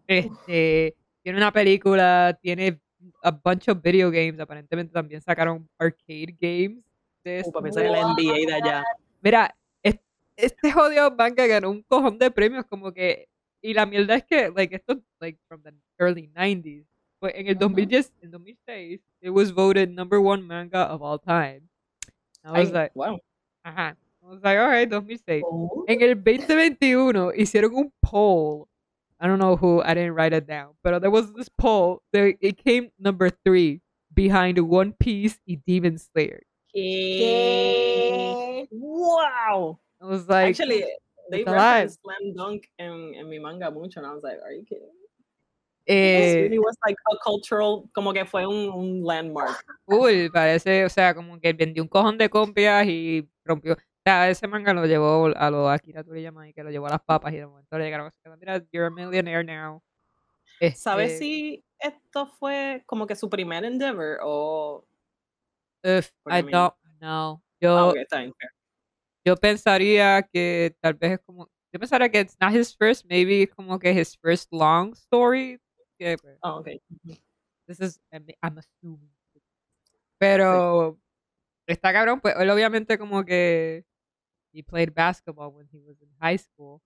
Este, 0.08 0.96
tiene 1.22 1.38
una 1.38 1.52
película, 1.52 2.38
tiene 2.42 2.80
a 3.22 3.32
bunch 3.32 3.68
of 3.70 3.82
video 3.82 4.10
games, 4.12 4.40
aparentemente 4.40 4.94
también 4.94 5.22
sacaron 5.22 5.68
arcade 5.78 6.36
games. 6.40 6.84
De 7.24 7.42
Uh, 7.46 7.62
pensar 7.62 7.86
en 7.86 7.92
la 7.94 8.02
NBA 8.02 8.46
de 8.48 8.54
allá. 8.54 8.84
Mira, 9.22 9.56
es- 9.82 10.00
este 10.36 10.72
jodido 10.72 11.10
manga 11.12 11.48
ganó 11.48 11.70
un 11.72 11.82
cojón 11.84 12.20
de 12.20 12.30
premios 12.30 12.66
como 12.66 12.92
que 12.92 13.28
y 13.62 13.74
la 13.74 13.86
mierda 13.86 14.16
es 14.16 14.26
que 14.26 14.50
like 14.54 14.76
esto 14.76 15.02
like 15.22 15.40
from 15.48 15.62
the 15.64 15.72
early 15.98 16.28
90s 16.36 16.86
pues 17.20 17.34
en 17.36 17.48
el 17.48 17.56
Ujú. 17.56 17.60
2010 17.70 18.12
en 18.22 18.32
2006 18.32 19.00
it 19.22 19.30
was 19.30 19.54
voted 19.54 19.90
number 19.90 20.20
one 20.20 20.44
manga 20.44 20.84
of 20.94 21.02
all 21.02 21.18
time 21.18 21.62
I 22.44 22.52
was 22.52 22.68
Ay, 22.68 22.74
like 22.74 22.92
wow. 22.94 23.18
ajá 23.64 23.96
I 24.22 24.26
was 24.26 24.42
like 24.44 24.60
alright 24.60 24.90
2006 24.90 25.44
Oh. 25.50 25.86
en 25.88 26.02
el 26.02 26.16
2021 26.22 27.32
hicieron 27.38 27.74
un 27.74 27.94
poll 28.02 28.68
I 29.24 29.28
don't 29.28 29.40
know 29.40 29.56
who 29.56 29.82
I 29.82 29.94
didn't 29.96 30.16
write 30.16 30.34
it 30.34 30.46
down 30.46 30.76
but 30.84 31.00
there 31.00 31.10
was 31.10 31.32
this 31.34 31.48
poll 31.48 32.02
that 32.12 32.36
it 32.42 32.58
came 32.58 32.90
number 33.00 33.30
three 33.46 33.80
behind 34.14 34.60
One 34.60 34.92
Piece 35.00 35.40
y 35.48 35.56
Demon 35.66 35.98
Slayer 35.98 36.44
¿Qué? 36.76 38.68
Wow. 38.72 39.80
I 40.02 40.06
was 40.06 40.28
like 40.28 40.50
Actually, 40.50 40.84
they 41.32 41.42
it's 41.42 41.48
alive. 41.48 41.90
referenced 41.90 42.00
Slam 42.04 42.34
Dunk 42.36 42.70
and, 42.80 43.16
en 43.16 43.30
mi 43.30 43.40
manga 43.40 43.72
mucho, 43.72 44.00
and 44.00 44.08
I 44.08 44.14
was 44.14 44.24
like, 44.24 44.40
are 44.44 44.52
you 44.52 44.66
kidding? 44.68 44.90
eh, 45.88 46.40
It 46.40 46.42
really 46.44 46.60
was 46.60 46.76
like 46.86 46.96
a 47.12 47.16
cultural, 47.24 47.90
como 47.94 48.12
que 48.14 48.26
fue 48.26 48.46
un, 48.46 48.70
un 48.74 49.04
landmark. 49.04 49.64
Cool, 49.90 50.30
parece, 50.32 50.84
o 50.86 50.90
sea, 50.90 51.14
como 51.14 51.40
que 51.40 51.54
vendió 51.54 51.84
un 51.84 51.90
cojón 51.90 52.18
de 52.18 52.30
copias 52.30 52.86
y 52.88 53.28
rompió. 53.46 53.78
Sea, 54.06 54.30
ese 54.30 54.48
manga 54.48 54.74
lo 54.74 54.86
llevó 54.86 55.28
a 55.36 55.50
los 55.50 55.70
Akira 55.70 56.04
Toriyama 56.04 56.50
y 56.50 56.54
que 56.54 56.64
lo 56.64 56.70
llevó 56.72 56.88
a 56.88 56.92
las 56.92 57.02
papas 57.02 57.32
y 57.34 57.38
de 57.38 57.48
momento 57.48 57.78
le 57.78 57.86
llegaron 57.86 58.08
así, 58.08 58.18
mira, 58.38 58.58
you're 58.72 58.88
a 58.88 58.90
millionaire 58.90 59.44
now. 59.46 59.82
¿Sabes 60.76 61.14
Este, 61.14 61.24
si 61.26 61.66
esto 61.80 62.28
fue 62.28 62.84
como 62.86 63.08
que 63.08 63.16
su 63.16 63.30
primer 63.30 63.64
endeavor 63.64 64.20
o...? 64.22 64.86
Porque 65.82 66.40
I 66.40 66.44
mean- 66.44 66.52
don't 66.52 66.76
know. 67.00 67.42
Ah, 67.42 67.48
Yo, 67.62 67.90
ok, 67.90 67.96
está 67.98 68.20
bien. 68.20 68.34
fair. 68.38 68.52
yo 69.26 69.36
pensaría 69.38 70.22
que 70.24 70.76
tal 70.82 70.94
vez 70.96 71.14
es 71.14 71.20
como, 71.22 71.50
yo 71.72 71.80
pensaría 71.80 72.10
que 72.10 72.20
it's 72.20 72.36
not 72.42 72.54
his 72.54 72.76
first, 72.76 73.06
maybe 73.10 73.48
como 73.48 73.80
que 73.80 73.92
his 73.92 74.18
first 74.18 74.52
long 74.52 74.92
story. 74.94 75.60
Que, 75.98 76.18
pues, 76.18 76.38
Ah, 76.42 76.56
ok. 76.56 76.68
This 77.68 77.80
is, 77.80 78.02
I'm 78.12 78.58
assuming. 78.58 79.10
Pero 80.18 80.98
está 81.68 81.94
cabrón, 81.94 82.20
pues 82.20 82.36
él 82.38 82.50
obviamente 82.50 82.98
como 82.98 83.24
que 83.24 83.86
he 84.54 84.62
played 84.62 84.94
basketball 84.94 85.52
when 85.52 85.68
he 85.72 85.80
was 85.80 86.00
in 86.02 86.10
high 86.22 86.38
school. 86.38 86.82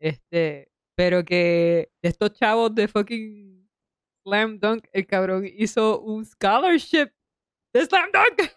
Este, 0.00 0.68
pero 0.96 1.24
que 1.24 1.90
de 2.02 2.08
estos 2.08 2.32
chavos 2.32 2.74
de 2.74 2.88
fucking 2.88 3.68
Slam 4.24 4.58
Dunk, 4.58 4.86
el 4.92 5.06
cabrón 5.06 5.44
hizo 5.46 6.00
un 6.00 6.24
scholarship 6.24 7.10
de 7.72 7.86
Slam 7.86 8.10
Dunk. 8.12 8.50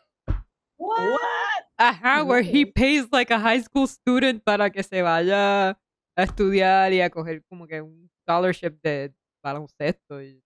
What? 0.78 1.12
What? 1.12 1.64
Ajá, 1.80 2.26
where 2.26 2.42
he 2.42 2.66
pays 2.66 3.08
like 3.12 3.32
a 3.32 3.40
high 3.40 3.62
school 3.62 3.88
student 3.88 4.44
para 4.44 4.70
que 4.70 4.84
se 4.84 5.02
vaya 5.02 5.70
a 6.16 6.24
estudiar 6.24 6.92
y 6.94 7.02
a 7.02 7.10
coger 7.10 7.44
como 7.48 7.68
que 7.68 7.82
un 7.82 8.10
scholarship 8.24 8.80
de 8.82 9.14
baloncesto 9.44 10.22
y 10.22 10.44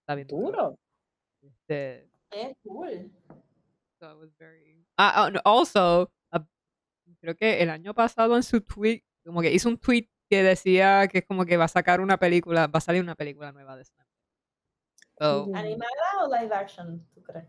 está 0.00 0.14
bien 0.14 0.28
Duro. 0.28 0.78
Este, 1.42 2.08
Qué 2.30 2.56
cool. 2.64 3.10
So 4.00 4.10
it 4.10 4.18
was 4.18 4.30
very. 4.38 4.84
No, 4.98 5.40
also, 5.44 6.10
creo 7.22 7.36
que 7.36 7.62
el 7.62 7.70
año 7.70 7.94
pasado 7.94 8.36
en 8.36 8.42
su 8.42 8.60
tweet, 8.60 9.04
como 9.24 9.40
que 9.40 9.52
hizo 9.52 9.68
un 9.68 9.78
tweet 9.78 10.10
que 10.28 10.42
decía 10.42 11.06
que 11.06 11.18
es 11.18 11.24
como 11.24 11.46
que 11.46 11.56
va 11.56 11.64
a 11.64 11.68
sacar 11.68 12.00
una 12.00 12.18
película, 12.18 12.66
va 12.66 12.78
a 12.78 12.80
salir 12.80 13.00
una 13.00 13.14
película 13.14 13.52
nueva 13.52 13.76
de 13.76 13.84
Slam. 13.84 14.06
So, 15.18 15.44
Cool. 15.44 15.56
¿Animada 15.56 16.24
o 16.24 16.34
live 16.34 16.54
action, 16.54 17.06
tú 17.14 17.22
crees? 17.22 17.46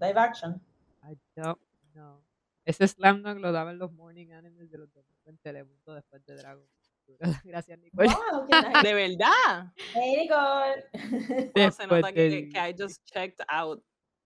Live 0.00 0.18
action. 0.18 0.60
I 1.04 1.16
don't 1.36 1.60
know. 1.92 2.24
Ese 2.64 2.88
Slam 2.88 3.22
Dunk 3.22 3.38
lo 3.38 3.52
daban 3.52 3.78
los 3.78 3.92
morning 3.92 4.32
animes 4.32 4.68
de 4.70 4.78
los 4.78 4.92
domingos 4.92 5.26
en 5.26 5.38
Telemundo 5.38 5.94
después 5.94 6.24
de 6.26 6.34
Dragon. 6.34 6.64
Ball. 6.64 7.18
Gracias, 7.44 7.78
Nicole. 7.78 8.08
Wow. 8.08 8.48
De 8.82 8.94
verdad. 8.94 9.72
Hey, 9.92 10.16
Nicole. 10.22 11.52
No, 11.54 11.70
se 11.70 11.86
nota 11.86 12.12
que, 12.12 12.48
que 12.48 12.58
I 12.58 12.74
just 12.76 13.04
checked 13.04 13.44
out. 13.48 13.84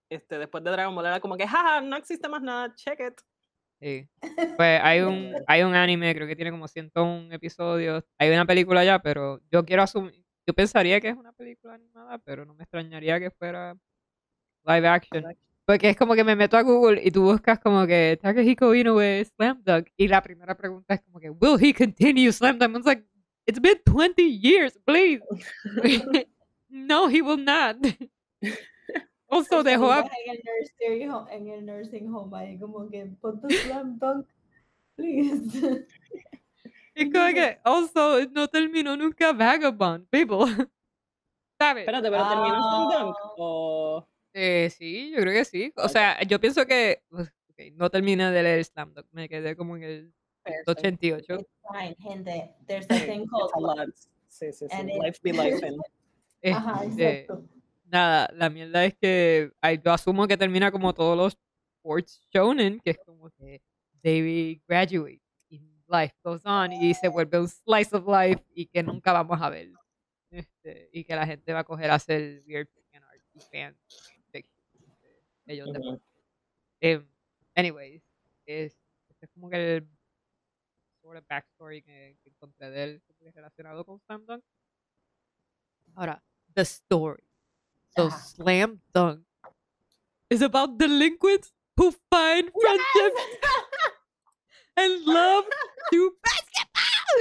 Este, 0.08 0.38
después 0.38 0.64
de 0.64 0.70
Dragon 0.70 0.94
Ball 0.94 1.06
era 1.06 1.20
como 1.20 1.36
que, 1.36 1.46
jaja, 1.46 1.82
no 1.82 1.96
existe 1.96 2.28
más 2.30 2.40
nada, 2.40 2.74
check 2.74 2.98
it. 3.00 3.20
Sí. 3.80 4.08
Pues 4.56 4.80
hay 4.82 5.00
un, 5.00 5.34
hay 5.46 5.62
un 5.62 5.74
anime, 5.74 6.14
creo 6.14 6.26
que 6.26 6.36
tiene 6.36 6.50
como 6.50 6.68
101 6.68 7.32
episodios. 7.32 8.04
Hay 8.18 8.30
una 8.30 8.44
película 8.44 8.84
ya, 8.84 8.98
pero 9.00 9.40
yo 9.50 9.64
quiero 9.64 9.82
asumir, 9.82 10.24
yo 10.46 10.54
pensaría 10.54 11.00
que 11.00 11.08
es 11.08 11.16
una 11.16 11.32
película 11.32 11.74
animada, 11.74 12.18
pero 12.18 12.44
no 12.44 12.54
me 12.54 12.64
extrañaría 12.64 13.20
que 13.20 13.30
fuera 13.30 13.76
live 14.64 14.88
action. 14.88 15.24
Porque 15.64 15.90
es 15.90 15.96
como 15.96 16.14
que 16.14 16.24
me 16.24 16.34
meto 16.34 16.56
a 16.56 16.62
Google 16.62 17.00
y 17.04 17.10
tú 17.10 17.22
buscas 17.22 17.58
como 17.58 17.86
que 17.86 18.18
Takahiko 18.20 18.74
Inoue 18.74 19.24
Slam 19.24 19.62
Dunk 19.62 19.88
y 19.96 20.08
la 20.08 20.22
primera 20.22 20.56
pregunta 20.56 20.94
es 20.94 21.02
como 21.02 21.20
que 21.20 21.30
Will 21.30 21.62
he 21.62 21.74
continue 21.74 22.32
Slam 22.32 22.58
Dunk? 22.58 22.70
I 22.70 22.78
was 22.78 22.86
like, 22.86 23.04
it's 23.46 23.60
been 23.60 23.78
20 23.84 24.22
years, 24.22 24.78
please. 24.86 25.22
no, 26.68 27.08
he 27.08 27.20
will 27.20 27.36
not. 27.36 27.76
Also 29.28 29.62
dejó 29.62 29.90
a 29.92 30.00
en 30.00 30.30
el 30.30 30.42
nursing 30.44 31.10
home, 31.10 31.34
en 31.34 31.48
el 31.48 31.66
nursing 31.66 32.14
home 32.14 32.36
ahí 32.38 32.58
como 32.58 32.88
que 32.88 33.06
pon 33.20 33.40
tu 33.40 33.48
slam 33.48 33.98
dunk, 33.98 34.26
please. 34.96 35.86
Es 36.94 37.12
como 37.12 37.26
que, 37.32 37.60
also, 37.62 38.24
no 38.32 38.48
terminó 38.48 38.96
nunca 38.96 39.32
Vagabond, 39.32 40.08
people. 40.08 40.38
¿Sabes? 41.60 41.82
Espérate, 41.82 42.10
pero 42.10 42.28
terminó 42.28 42.54
en 42.56 42.60
Slam 42.62 42.88
Dunk. 43.06 43.16
Ah. 43.22 43.30
O. 43.36 44.08
Eh, 44.32 44.68
sí, 44.76 45.10
yo 45.12 45.20
creo 45.20 45.32
que 45.32 45.44
sí. 45.44 45.72
O 45.76 45.88
sea, 45.88 46.20
yo 46.22 46.40
pienso 46.40 46.66
que 46.66 47.02
uf, 47.10 47.28
ok, 47.50 47.60
no 47.74 47.88
terminé 47.88 48.30
de 48.32 48.42
leer 48.42 48.64
Slam 48.64 48.94
Dunk, 48.94 49.06
me 49.12 49.28
quedé 49.28 49.54
como 49.54 49.76
en 49.76 49.82
el 49.84 50.12
Fair, 50.42 50.64
fair. 50.64 50.76
88. 50.76 51.34
It's 51.34 51.48
fine, 51.70 51.96
gente. 52.00 52.54
There's 52.66 52.86
a 52.90 52.94
thing 52.98 53.26
called 53.26 53.50
It's 53.50 53.56
a 53.56 53.60
lot. 53.60 53.88
Sí, 54.28 54.52
sí, 54.52 54.66
sí. 54.68 54.76
And 54.76 54.90
it- 54.90 54.96
Life 55.00 55.20
be 55.22 55.32
life. 55.32 55.64
and- 55.64 55.80
Ajá, 56.56 56.84
Este, 56.84 57.20
exacto. 57.20 57.44
Nada, 57.90 58.28
la 58.34 58.50
mierda 58.50 58.84
es 58.84 58.94
que 58.96 59.52
yo 59.84 59.92
asumo 59.92 60.26
que 60.26 60.36
termina 60.36 60.70
como 60.70 60.94
todos 60.94 61.16
los 61.16 61.38
sports 61.76 62.20
shonen, 62.32 62.80
que 62.80 62.90
es 62.90 62.98
como 63.04 63.30
que 63.30 63.62
David 64.02 64.60
graduate 64.66 65.22
y 65.48 65.60
life 65.88 66.14
goes 66.22 66.44
on 66.44 66.72
y 66.72 66.94
se 66.94 67.08
vuelve 67.08 67.40
un 67.40 67.48
slice 67.48 67.96
of 67.96 68.06
life 68.06 68.44
y 68.54 68.66
que 68.66 68.82
nunca 68.82 69.12
vamos 69.12 69.40
a 69.40 69.50
ver. 69.50 69.70
Este, 70.30 70.90
y 70.92 71.04
que 71.04 71.16
la 71.16 71.26
gente 71.26 71.52
va 71.52 71.60
a 71.60 71.64
coger 71.64 71.90
a 71.90 71.94
hacer 71.94 72.42
weird 72.46 72.68
fan 72.90 73.02
art 73.02 73.22
y 73.32 73.40
fan 73.40 73.76
fiction 74.30 74.58
ellos 75.46 75.68
Ujú. 75.68 76.00
Em, 76.80 77.08
anyways, 77.54 78.02
es, 78.46 78.78
este 79.08 79.26
es 79.26 79.32
como 79.32 79.50
que 79.50 79.76
el 79.76 79.88
sort 81.02 81.18
of 81.18 81.26
backstory 81.26 81.82
que, 81.82 82.18
que 82.22 82.28
encontré 82.30 82.70
de 82.70 82.84
él 82.84 83.02
relacionado 83.34 83.84
con 83.84 83.98
Slam 84.00 84.24
Dunk. 84.26 84.44
Ahora, 85.94 86.22
the 86.54 86.62
story. 86.62 87.27
So 87.98 88.06
Ajá. 88.06 88.18
Slam 88.38 88.80
Dunk 88.94 89.26
is 90.30 90.40
about 90.40 90.78
delinquents 90.78 91.50
who 91.76 91.90
find 92.08 92.48
friendship 92.62 93.12
and 94.76 95.04
love 95.04 95.44
through 95.90 96.14
basketball. 96.22 97.18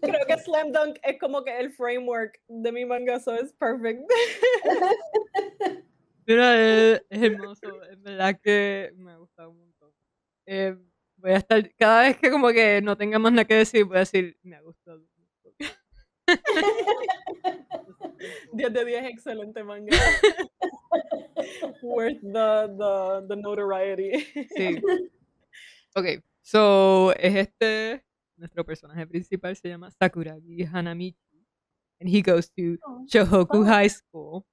Creo 0.00 0.24
que 0.26 0.38
Slam 0.44 0.72
Dunk 0.72 0.96
es 1.04 1.20
como 1.20 1.44
que 1.44 1.52
el 1.52 1.70
framework 1.70 2.40
de 2.48 2.72
mi 2.72 2.86
manga, 2.86 3.20
so 3.20 3.34
es 3.34 3.52
perfect. 3.52 4.08
Mira, 6.26 6.56
es, 6.56 7.02
es 7.10 7.22
hermoso, 7.22 7.84
en 7.90 8.02
verdad 8.02 8.40
que 8.42 8.94
me 8.96 9.12
ha 9.12 9.16
gustado 9.18 9.50
un 9.50 9.58
montón. 9.58 9.92
Eh, 10.46 10.74
voy 11.18 11.32
a 11.32 11.36
estar, 11.36 11.74
cada 11.76 12.04
vez 12.04 12.16
que 12.16 12.30
como 12.30 12.48
que 12.48 12.80
no 12.80 12.96
tenga 12.96 13.18
más 13.18 13.32
nada 13.32 13.44
que 13.44 13.56
decir, 13.56 13.84
voy 13.84 13.98
a 13.98 14.00
decir, 14.00 14.38
me 14.42 14.56
ha 14.56 14.62
gustado. 14.62 15.04
Un 16.28 16.36
montón". 17.46 18.16
10 18.52 18.72
de 18.72 18.84
10, 18.84 19.04
excelente 19.06 19.62
manga. 19.64 19.96
Worth 21.82 22.20
the, 22.22 22.68
the, 22.78 23.26
the 23.28 23.36
notoriety. 23.36 24.26
Sí. 24.56 24.80
Ok, 25.98 26.22
so 26.42 27.12
es 27.14 27.34
este, 27.36 28.04
nuestro 28.36 28.66
personaje 28.66 29.06
principal 29.06 29.56
se 29.56 29.70
llama 29.70 29.90
Sakuragi 29.90 30.66
Hanamichi. 30.70 31.16
And 31.98 32.10
he 32.10 32.20
goes 32.20 32.50
to 32.50 32.76
Shohoku 33.06 33.60
Oh. 33.60 33.64
High 33.64 33.88
School. 33.88 34.44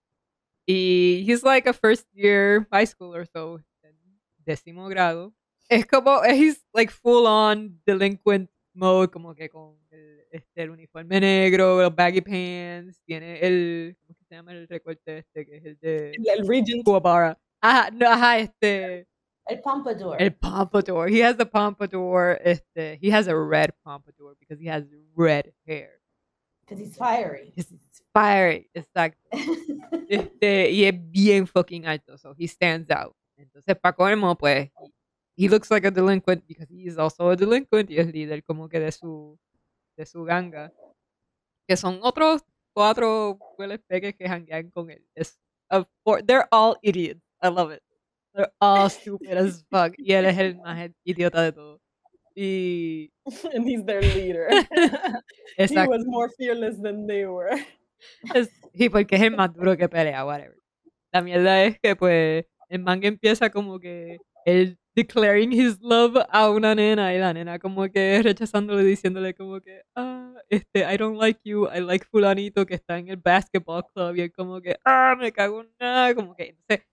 Y 0.66 1.26
he's 1.28 1.44
like 1.44 1.68
a 1.68 1.74
first 1.74 2.08
year 2.14 2.66
high 2.72 2.86
schooler, 2.86 3.28
so 3.28 3.60
en 3.84 3.98
décimo 4.46 4.88
grado. 4.88 5.34
es 5.70 5.86
como, 5.86 6.22
he's 6.24 6.64
like 6.74 6.90
full 6.90 7.28
on 7.28 7.82
delinquent 7.86 8.50
mode, 8.74 9.10
como 9.10 9.34
que 9.36 9.50
con 9.50 9.78
el, 9.92 10.26
este, 10.32 10.64
el 10.64 10.70
uniforme 10.72 11.20
negro, 11.20 11.82
los 11.82 11.96
baggy 11.96 12.22
pants, 12.22 13.02
tiene 13.06 13.40
el, 13.40 13.98
¿cómo 14.08 14.20
se 14.28 14.36
llama 14.36 14.52
el 14.54 14.68
recorte 14.68 15.20
este? 15.20 15.46
Que 15.46 15.58
es 15.58 15.66
el 15.66 15.78
de 15.80 16.12
El, 16.12 16.30
el 16.40 16.48
Regent. 16.48 16.84
Kuwabara. 16.84 17.38
Ajá, 17.62 17.90
no, 17.92 18.08
ajá, 18.08 18.40
este, 18.40 19.08
El 19.46 19.62
pompadour. 19.62 20.22
el 20.22 20.34
pompadour. 20.36 21.10
He 21.10 21.24
has 21.24 21.38
the 21.38 21.46
pompadour, 21.46 22.40
este, 22.44 22.98
he 23.02 23.10
has 23.12 23.28
a 23.28 23.36
red 23.36 23.72
pompadour 23.84 24.36
because 24.40 24.60
he 24.62 24.68
has 24.70 24.84
red 25.16 25.54
hair. 25.66 26.00
Because 26.62 26.80
he's 26.80 26.98
fiery. 26.98 27.54
It's 27.56 27.74
fiery, 28.14 28.70
exacto. 28.74 29.30
Este, 30.10 30.70
y 30.70 30.84
es 30.86 30.94
bien 31.12 31.48
fucking 31.48 31.86
alto, 31.88 32.18
so 32.18 32.36
he 32.38 32.48
stands 32.48 32.90
out. 32.92 33.16
Entonces, 33.38 33.76
para 33.80 33.96
colmo, 33.96 34.36
pues, 34.38 34.70
he 35.36 35.50
looks 35.50 35.72
like 35.72 35.86
a 35.86 35.92
delinquent 35.92 36.48
because 36.48 36.70
he 36.70 36.88
is 36.88 36.98
also 36.98 37.30
a 37.30 37.36
delinquent 37.36 37.90
y 37.90 37.98
es 37.98 38.08
líder 38.08 38.44
como 38.44 38.68
que 38.70 38.80
de 38.80 38.92
su, 38.92 39.38
de 39.98 40.06
su 40.06 40.24
ganga. 40.24 40.72
Que 41.68 41.78
son 41.78 42.00
otros 42.04 42.44
cuatro 42.74 43.38
hueles 43.58 43.80
peques 43.88 44.16
que 44.16 44.28
hanguean 44.28 44.70
con 44.70 44.90
él. 44.90 45.06
Es, 45.16 45.40
they're 46.26 46.48
all 46.52 46.78
idiots. 46.84 47.22
I 47.42 47.50
love 47.50 47.72
it. 47.72 47.82
They're 48.34 48.52
all 48.60 48.90
stupid 48.90 49.38
as 49.38 49.64
fuck. 49.72 49.94
Y 49.98 50.14
él 50.14 50.26
es 50.26 50.38
el 50.38 50.58
más 50.58 50.90
idiota 51.04 51.42
de 51.42 51.52
todos. 51.52 51.82
Y, 52.36 53.12
and 53.54 53.68
he's 53.68 53.86
their 53.86 54.02
leader. 54.02 54.50
he 55.58 55.88
was 55.88 56.04
more 56.06 56.30
fearless 56.30 56.82
than 56.82 57.06
they 57.08 57.26
were. 57.26 57.56
Sí, 58.74 58.90
porque 58.90 59.16
es 59.16 59.22
el 59.22 59.32
más 59.32 59.54
duro 59.54 59.78
que 59.78 59.88
pelea, 59.88 60.26
whatever. 60.26 60.58
La 61.12 61.22
mierda 61.22 61.64
es 61.64 61.80
que, 61.80 61.96
pues, 61.96 62.46
el 62.70 62.80
manga 62.80 63.08
empieza 63.08 63.52
como 63.52 63.80
que 63.80 64.18
él 64.46 64.80
declaring 64.96 65.52
his 65.52 65.80
love 65.82 66.18
a 66.30 66.50
una 66.50 66.76
nena 66.76 67.14
y 67.14 67.20
la 67.20 67.34
nena 67.34 67.60
como 67.60 67.90
que 67.90 68.22
rechazándole, 68.24 68.84
diciéndole 68.84 69.34
como 69.34 69.60
que, 69.62 69.84
ah, 69.96 70.34
este, 70.50 70.82
I 70.92 70.98
don't 70.98 71.18
like 71.20 71.40
you, 71.44 71.68
I 71.68 71.80
like 71.82 72.06
fulanito 72.06 72.66
que 72.66 72.76
está 72.76 72.98
en 73.00 73.10
el 73.10 73.18
basketball 73.18 73.84
club 73.94 74.16
y 74.16 74.22
él 74.22 74.32
como 74.32 74.62
que, 74.62 74.78
ah, 74.86 75.16
me 75.18 75.32
cago 75.32 75.62
en 75.62 75.72
nada, 75.80 76.14
como 76.16 76.36
que, 76.36 76.50
entonces, 76.50 76.86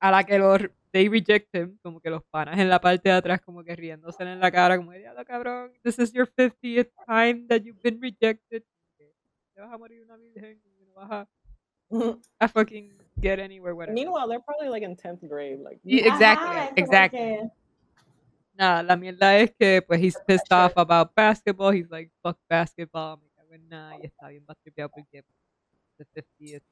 a 0.00 0.10
la 0.10 0.24
que 0.24 0.38
los, 0.38 0.60
they 0.92 1.08
reject 1.08 1.54
him, 1.54 1.78
como 1.82 2.00
que 2.00 2.10
los 2.10 2.22
panas 2.24 2.58
en 2.58 2.68
la 2.68 2.80
parte 2.80 3.08
de 3.08 3.14
atrás 3.14 3.40
como 3.40 3.64
que 3.64 3.74
riéndose 3.76 4.22
en 4.22 4.40
la 4.40 4.50
cara, 4.50 4.76
como 4.76 4.92
que, 4.92 4.98
diablo 4.98 5.24
cabrón, 5.24 5.72
this 5.82 5.98
is 5.98 6.12
your 6.12 6.26
50th 6.36 6.90
time 7.06 7.46
that 7.48 7.62
you've 7.62 7.80
been 7.82 8.00
rejected, 8.00 8.62
te 9.54 9.60
vas 9.60 9.72
a 9.72 9.78
morir 9.78 10.02
una 10.02 10.16
virgen, 10.16 10.60
que 10.60 10.70
no 10.84 10.94
vas 10.94 11.10
a 11.10 11.28
a 12.40 12.48
fucking 12.48 12.92
get 13.20 13.38
anywhere, 13.38 13.74
whatever. 13.74 13.94
Meanwhile, 13.94 14.28
they're 14.28 14.40
probably 14.40 14.68
like 14.68 14.82
in 14.82 14.96
10th 14.96 15.28
grade. 15.28 15.60
Like, 15.60 15.80
Y- 15.84 16.02
exactly, 16.04 16.56
Ajá, 16.56 16.72
exactly. 16.76 17.38
Nada, 18.58 18.82
la 18.82 18.96
mierda 18.96 19.38
es 19.38 19.52
que 19.58 19.82
pues 19.82 20.00
he's 20.00 20.16
pissed 20.26 20.50
off 20.50 20.72
about 20.76 21.14
basketball. 21.14 21.70
He's 21.70 21.90
like, 21.90 22.10
fuck 22.22 22.38
basketball, 22.48 23.18
me 23.18 23.28
cago 23.36 23.54
en 23.54 23.68
nada. 23.68 23.96
Y 23.96 24.06
está 24.06 24.28
bien 24.28 24.44
bastripeado 24.46 24.90
porque 24.90 25.22
the 25.98 26.06
50th 26.14 26.62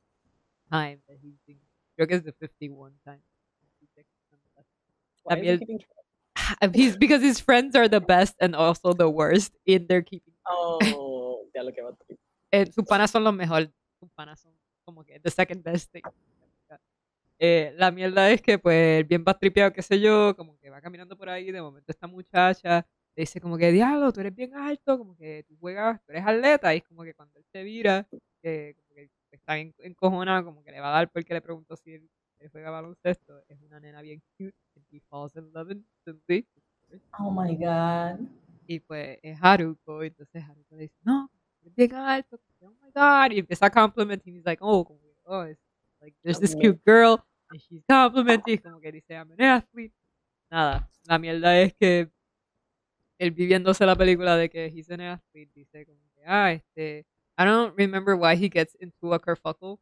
time 0.71 1.03
that 1.07 1.19
he's 1.23 1.37
been, 1.47 1.61
que 1.97 2.17
es 2.17 2.25
the 2.25 2.33
51 2.33 2.93
time. 3.05 3.23
why 5.25 5.41
keeping? 5.41 5.81
He's 6.75 6.97
because 6.97 7.23
his 7.23 7.41
friends 7.41 7.75
are 7.75 7.89
the 7.89 8.01
best 8.01 8.35
and 8.41 8.55
also 8.55 8.93
the 8.93 9.09
worst 9.09 9.53
in 9.67 9.87
their 9.87 10.03
keeping. 10.03 10.35
Oh, 10.47 11.47
ya 11.55 11.63
lo 11.63 11.73
que 11.73 11.83
va 11.83 11.91
a 11.91 11.97
Eh, 12.53 12.67
sus 12.71 12.85
panas 12.85 13.11
son 13.11 13.25
los 13.25 13.35
mejores. 13.35 13.69
Sus 13.99 14.11
panas 14.15 14.41
son 14.41 14.53
como 14.85 15.05
que 15.05 15.19
the 15.21 15.31
second 15.31 15.63
best 15.63 15.93
thing. 15.93 16.03
Eh, 17.39 17.75
la 17.77 17.91
mierda 17.91 18.31
es 18.31 18.41
que, 18.41 18.59
pues, 18.59 19.07
bien 19.09 19.25
bastripeado, 19.25 19.73
qué 19.73 19.83
sé 19.83 20.01
yo, 20.01 20.35
como 20.37 20.57
que 20.59 20.71
va 20.71 20.81
caminando 20.81 21.17
por 21.17 21.29
ahí, 21.29 21.51
de 21.51 21.61
momento 21.61 21.91
esta 21.91 22.07
muchacha 22.07 22.87
le 23.17 23.23
dice 23.23 23.41
como 23.41 23.59
que, 23.59 23.71
diablo, 23.73 24.13
tú 24.13 24.21
eres 24.21 24.35
bien 24.35 24.55
alto, 24.55 24.97
como 24.99 25.17
que 25.17 25.45
tú 25.49 25.57
juegas, 25.59 26.01
tú 26.05 26.13
eres 26.13 26.25
atleta, 26.27 26.73
y 26.75 26.79
es 26.79 26.85
como 26.85 27.03
que 27.03 27.15
cuando 27.15 27.39
él 27.39 27.45
se 27.53 27.63
vira, 27.63 28.07
que 28.43 28.75
como 28.77 28.95
que 28.95 29.11
está 29.33 29.55
bien 29.57 29.75
encojonado, 29.79 30.45
como 30.45 30.63
que 30.63 30.71
le 30.73 30.81
va 30.81 30.89
a 30.89 30.99
dar 30.99 31.11
porque 31.11 31.35
le 31.35 31.41
preguntó 31.41 31.77
si 31.77 31.95
él, 31.95 32.09
él 32.39 32.49
juega 32.51 32.71
baloncesto, 32.71 33.43
es 33.49 33.61
una 33.61 33.81
nena 33.81 34.01
bien 34.01 34.23
cute, 34.39 34.55
and 34.77 34.85
he 34.91 35.01
falls 35.01 35.35
in 35.37 35.53
love 35.53 35.71
instantly, 35.73 36.47
Oh 37.19 37.31
my 37.31 37.55
God. 37.57 38.21
y 38.67 38.79
pues 38.81 39.19
es 39.23 39.39
Haruko, 39.43 40.03
entonces 40.05 40.43
Haruko 40.43 40.77
le 40.77 40.83
dice, 40.83 40.97
no, 41.03 41.31
eres 41.63 41.75
bien 41.75 41.95
alto, 41.95 42.41
god, 42.95 43.33
empieza 43.33 43.67
a 43.67 43.71
compliment 43.71 44.23
he's 44.25 44.45
like, 44.45 44.63
oh, 44.63 44.87
oh, 45.27 45.43
it's 45.43 45.61
like, 46.01 46.15
there's 46.23 46.39
this 46.39 46.55
cute 46.55 46.81
girl, 46.85 47.25
and 47.51 47.61
she's 47.61 47.83
complimenting, 47.89 48.59
como 48.59 48.81
que 48.81 48.93
dice, 48.93 49.11
I'm 49.11 49.31
an 49.33 49.41
athlete, 49.41 49.93
nada, 50.51 50.89
la 51.07 51.19
mierda 51.19 51.61
es 51.61 51.75
que 51.75 52.11
él 53.19 53.31
viviéndose 53.31 53.87
la 53.87 53.97
película 53.97 54.37
de 54.37 54.49
que 54.49 54.67
he's 54.67 54.91
an 54.91 55.01
athlete, 55.01 55.51
dice 55.55 55.87
como 55.87 56.01
que, 56.15 56.23
ah, 56.27 56.53
este, 56.53 57.07
I 57.37 57.45
don't 57.45 57.75
remember 57.77 58.17
why 58.17 58.37
he 58.37 58.49
gets 58.49 58.77
into 58.81 59.13
a 59.13 59.19
kerfuffle 59.19 59.79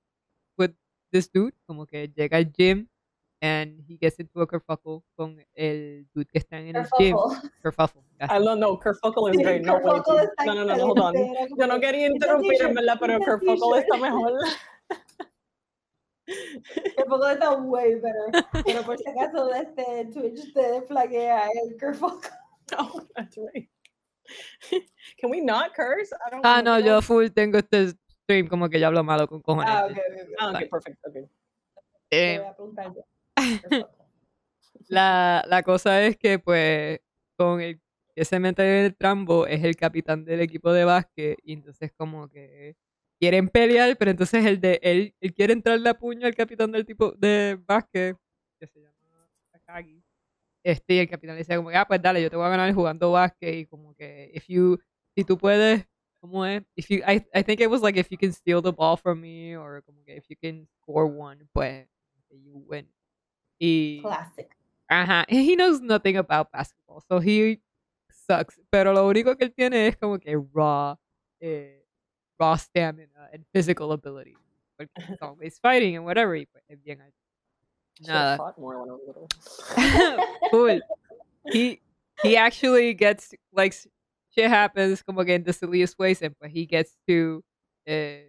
with 0.57 0.73
this 1.11 1.31
dude, 1.31 1.55
como 1.67 1.87
que 1.87 2.09
llega 2.09 2.37
al 2.39 2.51
gym, 2.51 2.89
and 3.43 3.83
he 3.89 3.99
gets 3.99 4.19
into 4.21 4.41
a 4.41 4.47
kerfuffle 4.47 5.03
con 5.17 5.37
el 5.55 6.07
dude 6.15 6.29
que 6.31 6.39
está 6.39 6.59
en 6.61 6.77
el 6.77 6.87
gym, 6.97 7.17
Kerfuffle. 7.17 7.51
kerfuffle, 7.61 8.03
I 8.31 8.39
don't 8.39 8.61
know. 8.61 8.79
Kerfuckle 8.79 9.31
is 9.33 9.37
great. 9.43 9.63
No, 9.63 9.75
wait, 9.75 9.83
Kerfuffle 10.05 10.29
no, 10.47 10.55
no, 10.55 10.65
no, 10.65 10.87
hold 10.87 11.01
on. 11.01 11.15
Yo 11.59 11.67
no 11.67 11.81
que, 11.81 11.87
quería 11.89 12.07
"It's 12.07 12.13
a 12.13 12.15
interrumpir, 12.15 12.63
en 12.63 12.75
verdad, 12.75 12.97
pero 13.01 13.19
Kerfuffle 13.27 13.79
está 13.81 13.97
t-shirt". 13.97 14.01
mejor. 14.01 14.33
Kerfuffle 16.97 17.33
está 17.33 17.51
way 17.59 17.95
better. 17.97 18.45
Pero 18.65 18.83
por 18.85 18.97
si 18.97 19.05
acaso 19.11 19.47
de 19.49 19.59
este 19.61 20.05
Twitch 20.13 20.53
te 20.55 20.83
flaguea 20.83 21.49
el 21.65 21.77
Kerfuffle. 21.77 22.31
Oh, 22.79 23.07
that's 23.15 23.37
right. 23.37 23.69
Can 25.19 25.29
we 25.31 25.41
not 25.43 25.75
curse? 25.75 26.11
I 26.27 26.31
don't 26.31 26.47
Ah, 26.47 26.63
no, 26.63 26.79
yo 26.79 27.03
full 27.03 27.29
tengo 27.29 27.59
este 27.59 27.89
stream 28.23 28.49
como 28.49 28.71
que 28.71 28.81
yo 28.81 28.87
hablo 28.87 29.05
malo 29.05 29.27
con 29.29 29.43
cojones. 29.43 29.69
Ah, 29.69 29.85
ok, 29.85 29.91
ok, 29.91 29.99
ok. 30.23 30.35
Ah, 30.39 30.51
okay, 30.53 30.69
perfect. 30.69 30.97
Okay. 31.07 31.23
Te 32.09 32.35
Eh, 32.35 32.39
voy 32.39 32.47
a 32.49 32.55
preguntar 32.55 32.95
yo. 32.95 33.03
La, 34.89 35.45
la 35.49 35.63
cosa 35.63 36.05
es 36.05 36.17
que, 36.17 36.39
pues, 36.39 37.01
con 37.37 37.61
el 37.61 37.81
que 38.15 38.25
se 38.25 38.39
mete 38.39 38.63
en 38.63 38.85
el 38.87 38.97
trambo 38.97 39.47
es 39.47 39.65
el 39.65 39.77
capitán 39.77 40.25
del 40.25 40.41
equipo 40.41 40.73
de 40.73 40.85
básquet 40.85 41.39
y 41.43 41.55
entonces 41.55 41.93
como 41.97 42.29
que 42.29 42.77
quieren 43.19 43.49
pelear, 43.49 43.97
pero 43.97 44.11
entonces 44.11 44.45
el 44.45 44.61
de 44.61 44.81
él, 44.83 45.15
él 45.21 45.33
quiere 45.33 45.55
entrarle 45.55 45.89
a 45.89 45.95
puño 45.95 46.27
al 46.27 46.35
capitán 46.35 46.73
del 46.73 46.85
tipo 46.85 47.13
de 47.13 47.59
básquet, 47.67 48.17
que 48.61 48.67
se 48.67 48.81
llama 48.81 49.31
Takagi. 49.53 50.03
Este, 50.65 51.01
el 51.01 51.09
capitán 51.09 51.37
le 51.37 51.41
dice 51.41 51.57
como 51.57 51.71
ah, 51.71 51.87
pues 51.87 52.03
dale, 52.03 52.23
yo 52.23 52.31
te 52.31 52.37
voy 52.37 52.47
a 52.47 52.51
ganar 52.51 52.73
jugando 52.75 53.13
básquet 53.13 53.55
y 53.55 53.67
como 53.67 53.95
que, 53.95 54.31
if 54.35 54.47
you, 54.49 54.79
si 55.17 55.25
tú 55.25 55.39
puedes, 55.39 55.87
¿cómo 56.21 56.45
es? 56.45 56.63
If 56.77 56.89
you, 56.91 56.99
I, 56.99 57.25
I 57.35 57.43
think 57.43 57.61
it 57.61 57.69
was 57.69 57.83
like 57.83 57.99
if 57.99 58.11
you 58.11 58.19
can 58.19 58.33
steal 58.33 58.61
the 58.63 58.73
ball 58.73 58.97
from 58.97 59.21
me 59.21 59.57
or 59.57 59.83
como 59.85 60.05
que 60.05 60.17
if 60.17 60.27
you 60.29 60.37
can 60.37 60.69
score 60.81 61.07
one, 61.07 61.49
pues, 61.53 61.89
you 62.31 62.65
win. 62.69 62.89
Y, 63.63 64.01
Classic. 64.03 64.51
Ajá, 64.89 65.25
and 65.29 65.41
he 65.41 65.55
knows 65.55 65.81
nothing 65.81 66.17
about 66.17 66.51
basketball, 66.51 67.01
so 67.09 67.21
he 67.21 67.61
sucks. 68.11 68.59
Pero 68.71 68.93
lo 68.93 69.07
único 69.07 69.37
que 69.37 69.45
él 69.45 69.55
tiene 69.55 69.87
es 69.87 69.97
como 69.97 70.19
que 70.19 70.37
raw, 70.53 70.97
eh, 71.41 71.85
raw 72.41 72.57
stamina 72.57 73.31
and 73.33 73.45
physical 73.53 73.93
ability. 73.93 74.37
Porque 74.77 74.91
he's 74.99 75.23
always 75.23 75.61
fighting 75.61 75.97
and 75.97 76.05
whatever, 76.05 76.35
y 76.35 76.47
pues 76.51 76.65
es 76.69 76.83
bien. 76.83 77.01
Nada. 78.01 78.37
fought 78.37 78.59
more 78.59 78.81
when 78.81 78.89
I 78.89 78.93
was 78.95 79.03
little. 79.07 79.29
cool. 80.51 80.81
He 81.53 81.81
he 82.25 82.37
actually 82.37 82.95
gets 82.95 83.33
like 83.53 83.75
shit 84.35 84.49
happens 84.49 85.03
como 85.03 85.25
que 85.25 85.35
in 85.35 85.45
the 85.45 85.53
silliest 85.53 85.99
ways, 86.01 86.21
and 86.21 86.35
but 86.41 86.51
he 86.51 86.67
gets 86.67 86.97
to. 87.07 87.45
Uh, 87.89 88.27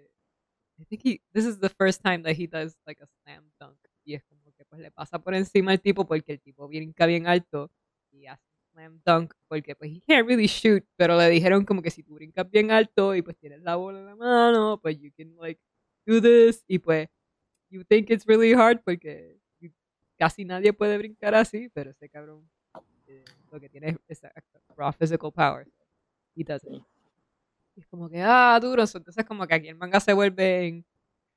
I 0.79 0.83
think 0.87 1.01
he. 1.01 1.21
This 1.33 1.45
is 1.45 1.57
the 1.57 1.69
first 1.69 2.03
time 2.03 2.21
that 2.23 2.35
he 2.35 2.45
does 2.45 2.75
like 2.85 2.99
a 3.01 3.07
slam 3.23 3.45
dunk. 3.59 3.77
Y 4.05 4.13
es 4.13 4.21
como 4.29 4.41
que 4.42 4.42
pues 4.73 4.81
le 4.81 4.91
pasa 4.91 5.19
por 5.19 5.35
encima 5.35 5.71
al 5.71 5.81
tipo 5.81 6.05
porque 6.07 6.33
el 6.33 6.41
tipo 6.41 6.67
brinca 6.67 7.05
bien 7.05 7.27
alto 7.27 7.71
y 8.11 8.25
hace 8.27 8.43
slam 8.71 8.99
dunk 9.05 9.33
porque 9.47 9.75
pues 9.75 9.91
he 9.91 10.01
can't 10.01 10.27
really 10.27 10.47
shoot, 10.47 10.83
pero 10.95 11.17
le 11.17 11.29
dijeron 11.29 11.63
como 11.65 11.81
que 11.83 11.91
si 11.91 12.01
tú 12.03 12.15
brincas 12.15 12.49
bien 12.49 12.71
alto 12.71 13.13
y 13.15 13.21
pues 13.21 13.37
tienes 13.37 13.61
la 13.61 13.75
bola 13.75 13.99
en 13.99 14.05
la 14.07 14.15
mano, 14.15 14.79
pues 14.81 14.99
you 14.99 15.11
can 15.15 15.35
like 15.39 15.61
do 16.07 16.19
this 16.21 16.63
y 16.67 16.79
pues 16.79 17.07
you 17.69 17.83
think 17.83 18.09
it's 18.09 18.25
really 18.25 18.53
hard 18.53 18.81
porque 18.83 19.37
you- 19.59 19.71
casi 20.17 20.45
nadie 20.45 20.73
puede 20.73 20.97
brincar 20.97 21.35
así, 21.35 21.69
pero 21.69 21.91
ese 21.91 22.09
cabrón 22.09 22.49
eh, 23.07 23.23
lo 23.51 23.59
que 23.59 23.69
tiene 23.69 23.97
es 24.07 24.21
raw 24.75 24.91
physical 24.93 25.31
power. 25.31 25.67
He 26.35 26.43
does 26.43 26.63
it. 26.65 26.81
Y 27.75 27.81
es 27.81 27.87
como 27.87 28.09
que, 28.09 28.21
ah, 28.21 28.59
duro. 28.61 28.83
Entonces, 28.83 29.25
como 29.25 29.47
que 29.47 29.55
aquí 29.55 29.67
el 29.67 29.75
manga 29.75 29.99
se 29.99 30.13
vuelve 30.13 30.67
en, 30.67 30.85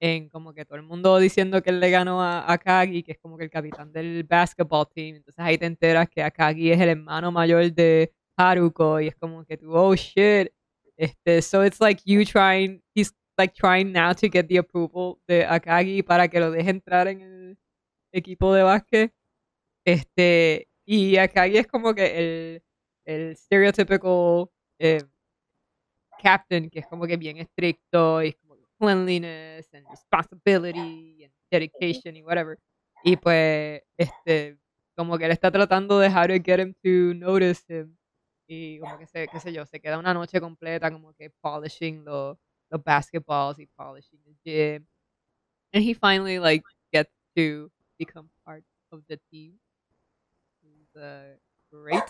en 0.01 0.29
como 0.29 0.53
que 0.53 0.65
todo 0.65 0.77
el 0.77 0.83
mundo 0.85 1.19
diciendo 1.19 1.63
que 1.63 1.71
él 1.71 1.81
le 1.81 1.91
ganó 1.91 2.23
a 2.23 2.51
Akagi, 2.53 3.03
que 3.03 3.13
es 3.13 3.19
como 3.19 3.37
que 3.39 3.45
el 3.45 3.51
capitán 3.51 3.93
del 3.93 4.25
basketball 4.25 4.87
team. 4.89 5.17
Entonces 5.17 5.39
ahí 5.45 5.59
te 5.59 5.67
enteras 5.67 6.09
que 6.09 6.23
Akagi 6.23 6.73
es 6.73 6.81
el 6.81 6.91
hermano 6.91 7.33
mayor 7.33 7.73
de 7.73 8.13
Haruko 8.37 9.01
y 9.01 9.09
es 9.09 9.17
como 9.17 9.45
que 9.45 9.57
tú, 9.57 9.73
oh 9.75 9.95
shit. 9.95 10.53
Este, 10.97 11.43
so 11.43 11.65
it's 11.65 11.81
like 11.81 12.03
you 12.07 12.25
trying, 12.25 12.83
he's 12.95 13.13
like 13.39 13.55
trying 13.55 13.93
now 13.93 14.13
to 14.15 14.29
get 14.31 14.47
the 14.49 14.59
approval 14.59 15.19
de 15.29 15.45
Akagi 15.45 16.03
para 16.03 16.29
que 16.29 16.41
lo 16.41 16.51
deje 16.51 16.71
entrar 16.71 17.09
en 17.09 17.21
el 17.23 17.59
equipo 18.13 18.55
de 18.55 18.63
básquet. 18.63 19.13
Este, 19.85 20.69
Y 20.87 21.17
Akagi 21.19 21.59
es 21.59 21.67
como 21.67 21.95
que 21.95 22.07
el, 22.19 22.63
el 23.05 23.37
stereotypical 23.37 24.49
eh, 24.79 25.03
captain, 26.23 26.71
que 26.71 26.79
es 26.81 26.87
como 26.87 27.07
que 27.07 27.17
bien 27.17 27.39
estricto 27.39 28.23
y 28.23 28.33
cleanliness 28.81 29.69
and 29.73 29.85
responsibility 29.91 31.25
and 31.25 31.33
dedication 31.51 32.17
y 32.17 32.23
whatever. 32.23 32.59
Y 33.05 33.17
pues, 33.17 33.83
este, 33.97 34.59
como 34.97 35.19
que 35.19 35.27
él 35.27 35.33
está 35.33 35.51
tratando 35.51 35.99
de 35.99 36.09
how 36.09 36.27
to 36.27 36.35
get 36.43 36.61
him 36.61 36.75
to 36.83 37.15
notice 37.15 37.63
him. 37.69 37.97
Y 38.49 38.79
como 38.79 38.99
que 38.99 39.07
se, 39.07 39.29
qué 39.29 39.41
sé 39.41 39.53
yo, 39.53 39.67
se 39.67 39.81
queda 39.81 39.99
una 39.99 40.15
noche 40.15 40.41
completa 40.41 40.91
como 40.91 41.13
que 41.15 41.31
polishing 41.41 42.05
los, 42.05 42.39
los 42.71 42.83
basketballs 42.83 43.59
y 43.59 43.67
polishing 43.67 44.21
the 44.25 44.35
gym. 44.45 44.87
And 45.73 45.85
he 45.85 45.95
finally 45.95 46.39
like 46.39 46.65
gets 46.93 47.13
to 47.37 47.71
become 47.99 48.31
part 48.45 48.65
of 48.93 49.03
the 49.09 49.19
team. 49.31 49.55
He's 50.63 51.01
uh, 51.01 51.37
great. 51.71 52.03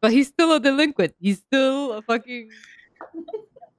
But 0.00 0.12
he's 0.12 0.28
still 0.28 0.52
a 0.52 0.60
delinquent. 0.60 1.14
He's 1.18 1.38
still 1.38 1.92
a 1.94 2.02
fucking 2.02 2.50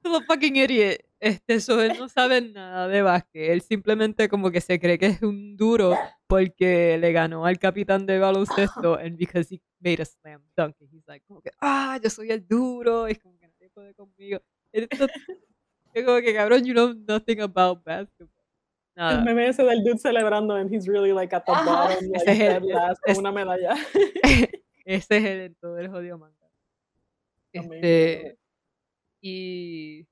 still 0.00 0.16
a 0.16 0.22
fucking 0.22 0.56
idiot. 0.56 1.07
Este, 1.42 1.54
eso, 1.54 1.82
él 1.82 1.94
no 1.98 2.08
sabe 2.08 2.40
nada 2.42 2.86
de 2.86 3.02
básquet. 3.02 3.50
Él 3.50 3.60
simplemente 3.62 4.28
como 4.28 4.52
que 4.52 4.60
se 4.60 4.78
cree 4.78 4.98
que 4.98 5.06
es 5.06 5.22
un 5.22 5.56
duro 5.56 5.96
porque 6.28 6.96
le 6.98 7.10
ganó 7.10 7.44
al 7.44 7.58
capitán 7.58 8.06
de 8.06 8.20
baloncesto 8.20 8.94
and 9.00 9.16
because 9.16 9.52
he 9.52 9.60
made 9.80 10.00
a 10.00 10.04
slam 10.04 10.40
dunk. 10.56 10.76
And 10.80 10.88
he's 10.92 11.04
like, 11.08 11.24
como 11.26 11.40
que, 11.40 11.50
ah, 11.60 11.98
yo 12.02 12.08
soy 12.08 12.30
el 12.30 12.46
duro. 12.46 13.08
Es 13.08 13.18
como 13.18 13.36
que 13.36 13.48
nadie 13.48 13.68
puede 13.70 13.94
conmigo. 13.94 14.40
Es 14.72 14.86
como 16.06 16.20
que, 16.20 16.34
cabrón, 16.34 16.64
you 16.64 16.72
know 16.72 16.94
nothing 16.94 17.40
about 17.40 17.82
basketball. 17.84 18.28
El 18.94 19.02
Nada. 19.04 19.24
meme 19.24 19.48
ese 19.48 19.62
del 19.64 19.82
dude 19.84 19.98
celebrando 19.98 20.54
and 20.54 20.72
he's 20.72 20.86
really 20.86 21.12
like 21.12 21.34
at 21.34 21.42
the 21.44 21.52
Ajá. 21.52 21.64
bottom, 21.64 22.10
like 22.10 22.30
Ese 22.30 22.32
es 22.32 22.54
el- 22.62 22.66
last, 22.68 23.02
con 23.02 23.12
es- 23.12 23.18
una 23.18 23.32
medalla. 23.32 23.74
Ese 24.84 25.16
es 25.16 25.24
el 25.24 25.40
en 25.40 25.54
todo 25.56 25.78
el 25.78 25.88
jodido 25.88 26.16
manga. 26.18 26.36
Este, 27.52 28.36
y 29.20 30.06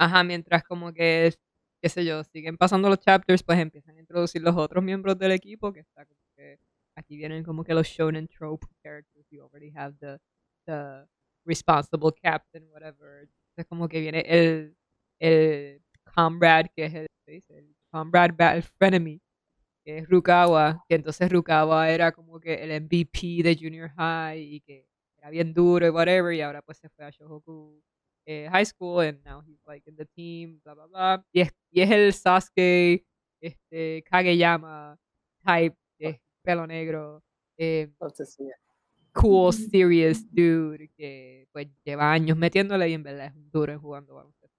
ajá, 0.00 0.24
mientras 0.24 0.64
como 0.64 0.92
que, 0.94 1.34
qué 1.82 1.88
sé 1.90 2.04
yo, 2.06 2.24
siguen 2.24 2.56
pasando 2.56 2.88
los 2.88 3.00
chapters, 3.00 3.42
pues 3.42 3.58
empiezan 3.58 3.96
a 3.96 4.00
introducir 4.00 4.40
los 4.42 4.56
otros 4.56 4.82
miembros 4.82 5.18
del 5.18 5.32
equipo, 5.32 5.72
que 5.72 5.80
está 5.80 6.06
como 6.06 6.20
que 6.36 6.58
aquí 6.96 7.16
vienen 7.16 7.44
como 7.44 7.62
que 7.64 7.74
los 7.74 7.86
shonen 7.86 8.26
trope 8.26 8.66
characters, 8.82 9.26
you 9.30 9.42
already 9.42 9.70
have 9.76 9.94
the, 10.00 10.18
the 10.66 11.06
responsible 11.44 12.12
captain, 12.22 12.66
whatever. 12.72 13.28
Entonces 13.50 13.66
como 13.68 13.88
que 13.88 14.00
viene 14.00 14.20
el, 14.26 14.74
el 15.18 15.82
comrade, 16.14 16.70
que 16.74 16.84
es 16.86 16.94
el, 16.94 17.06
el 17.26 17.76
comrade, 17.90 18.56
el 18.56 18.62
frenemy, 18.62 19.20
que 19.84 19.98
es 19.98 20.08
Rukawa, 20.08 20.82
que 20.88 20.94
entonces 20.96 21.30
Rukawa 21.30 21.90
era 21.90 22.12
como 22.12 22.40
que 22.40 22.54
el 22.54 22.70
MVP 22.82 23.42
de 23.42 23.56
Junior 23.60 23.90
High 23.90 24.40
y 24.54 24.60
que 24.62 24.86
era 25.18 25.28
bien 25.30 25.52
duro 25.52 25.86
y 25.86 25.90
whatever, 25.90 26.32
y 26.34 26.40
ahora 26.40 26.62
pues 26.62 26.78
se 26.78 26.88
fue 26.88 27.04
a 27.04 27.10
Shohoku 27.10 27.82
eh, 28.26 28.48
High 28.50 28.66
School 28.66 29.00
and 29.00 29.22
now 29.24 29.42
he's 29.46 29.60
like 29.66 29.86
in 29.88 29.96
the 29.96 30.06
team, 30.06 30.60
bla 30.64 30.74
bla 30.74 30.86
bla. 30.86 31.24
Y 31.32 31.40
es, 31.40 31.52
y 31.70 31.82
es 31.82 31.90
el 31.90 32.12
Sasuke, 32.12 33.04
este, 33.40 34.02
Kageyama 34.04 34.98
type, 35.44 35.76
eh, 35.98 36.20
pelo 36.42 36.66
negro, 36.66 37.22
eh, 37.56 37.90
cool, 39.12 39.52
serious 39.52 40.24
dude 40.32 40.88
que 40.96 41.46
pues 41.52 41.68
lleva 41.84 42.12
años 42.12 42.36
metiéndole 42.36 42.88
y 42.88 42.94
en 42.94 43.02
verdad 43.02 43.26
es 43.26 43.34
un 43.34 43.50
duro 43.50 43.72
en 43.72 43.78
jugando 43.78 44.14
baloncesto. 44.14 44.56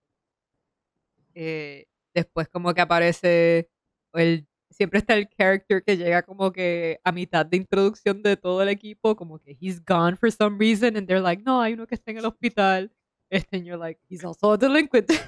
Eh, 1.34 1.86
después 2.14 2.50
como 2.50 2.74
que 2.74 2.82
aparece 2.82 3.70
el 4.14 4.46
siempre 4.72 5.00
está 5.00 5.14
el 5.16 5.28
character 5.30 5.84
que 5.84 5.98
llega 5.98 6.24
como 6.24 6.52
que 6.52 7.00
a 7.04 7.12
mitad 7.12 7.46
de 7.46 7.58
introducción 7.58 8.24
de 8.24 8.38
todo 8.38 8.62
el 8.64 8.70
equipo, 8.70 9.16
como 9.16 9.40
que 9.40 9.58
he's 9.60 9.84
gone 9.86 10.16
for 10.16 10.32
some 10.32 10.58
reason 10.58 10.98
and 10.98 11.08
they're 11.08 11.22
like, 11.22 11.44
no, 11.44 11.62
hay 11.62 11.74
uno 11.74 11.86
que 11.86 11.96
está 11.96 12.12
en 12.12 12.18
el 12.18 12.26
hospital. 12.26 12.92
And 13.52 13.66
you're 13.66 13.78
like, 13.78 13.98
he's 14.10 14.24
also 14.24 14.52
a 14.52 14.58
delinquent. 14.58 15.10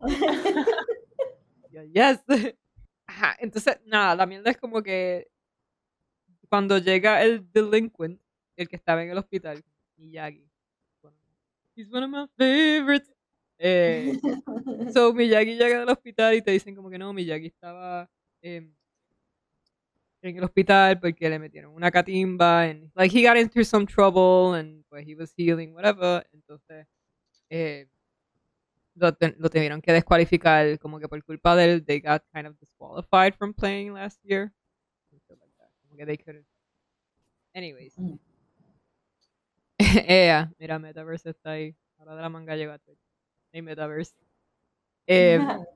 Yes. 1.94 2.18
Ajá, 3.06 3.36
entonces, 3.40 3.80
nada, 3.86 4.14
la 4.14 4.26
mierda 4.26 4.50
es 4.50 4.56
como 4.56 4.82
que 4.82 5.28
cuando 6.48 6.78
llega 6.78 7.22
el 7.22 7.50
delinquent, 7.52 8.20
el 8.56 8.68
que 8.68 8.76
estaba 8.76 9.02
en 9.02 9.10
el 9.10 9.18
hospital, 9.18 9.64
Miyagi. 9.96 10.46
He's 11.74 11.90
one 11.90 12.04
of 12.04 12.10
my 12.10 12.26
favorites. 12.36 13.10
Eh, 13.58 14.18
so 14.92 15.12
Miyagi 15.12 15.56
llega 15.56 15.82
al 15.82 15.88
hospital 15.88 16.34
y 16.34 16.42
te 16.42 16.50
dicen 16.50 16.74
como 16.76 16.90
que 16.90 16.98
no, 16.98 17.12
Miyagi 17.12 17.46
estaba 17.46 18.10
em, 18.42 18.74
en 20.22 20.36
el 20.36 20.44
hospital 20.44 21.00
porque 21.00 21.28
le 21.28 21.38
metieron 21.38 21.74
una 21.74 21.90
catimba 21.90 22.64
and 22.64 22.90
like 22.94 23.16
he 23.16 23.26
got 23.26 23.36
into 23.36 23.64
some 23.64 23.86
trouble 23.86 24.58
and 24.58 24.84
pues 24.88 25.06
he 25.06 25.14
was 25.14 25.32
healing 25.36 25.72
whatever 25.74 26.26
entonces 26.32 26.86
eh, 27.50 27.88
lo, 28.94 29.12
te- 29.14 29.34
lo 29.38 29.48
tuvieron 29.50 29.80
que 29.82 29.92
descualificar 29.92 30.78
como 30.78 30.98
que 30.98 31.08
por 31.08 31.22
culpa 31.24 31.56
de 31.56 31.64
él 31.64 31.84
they 31.84 32.00
got 32.00 32.22
kind 32.32 32.46
of 32.46 32.58
disqualified 32.58 33.34
from 33.34 33.52
playing 33.54 33.92
last 33.92 34.20
year. 34.24 34.52
Como 35.82 35.96
que 35.96 36.06
they 36.06 36.16
couldn't 36.18 36.46
anyways. 37.54 37.96
Mm. 37.98 38.18
Ea, 40.08 40.50
mira 40.58 40.78
Metaverse 40.78 41.30
está 41.30 41.52
ahí. 41.52 41.74
Ahora 41.98 42.14
de 42.16 42.22
la 42.22 42.28
manga 42.28 42.54
llegó 42.56 42.72
a 42.72 42.78
Twitch. 42.78 43.00
Hey 43.52 43.62
Metaverse. 43.62 44.14
Eh, 45.06 45.38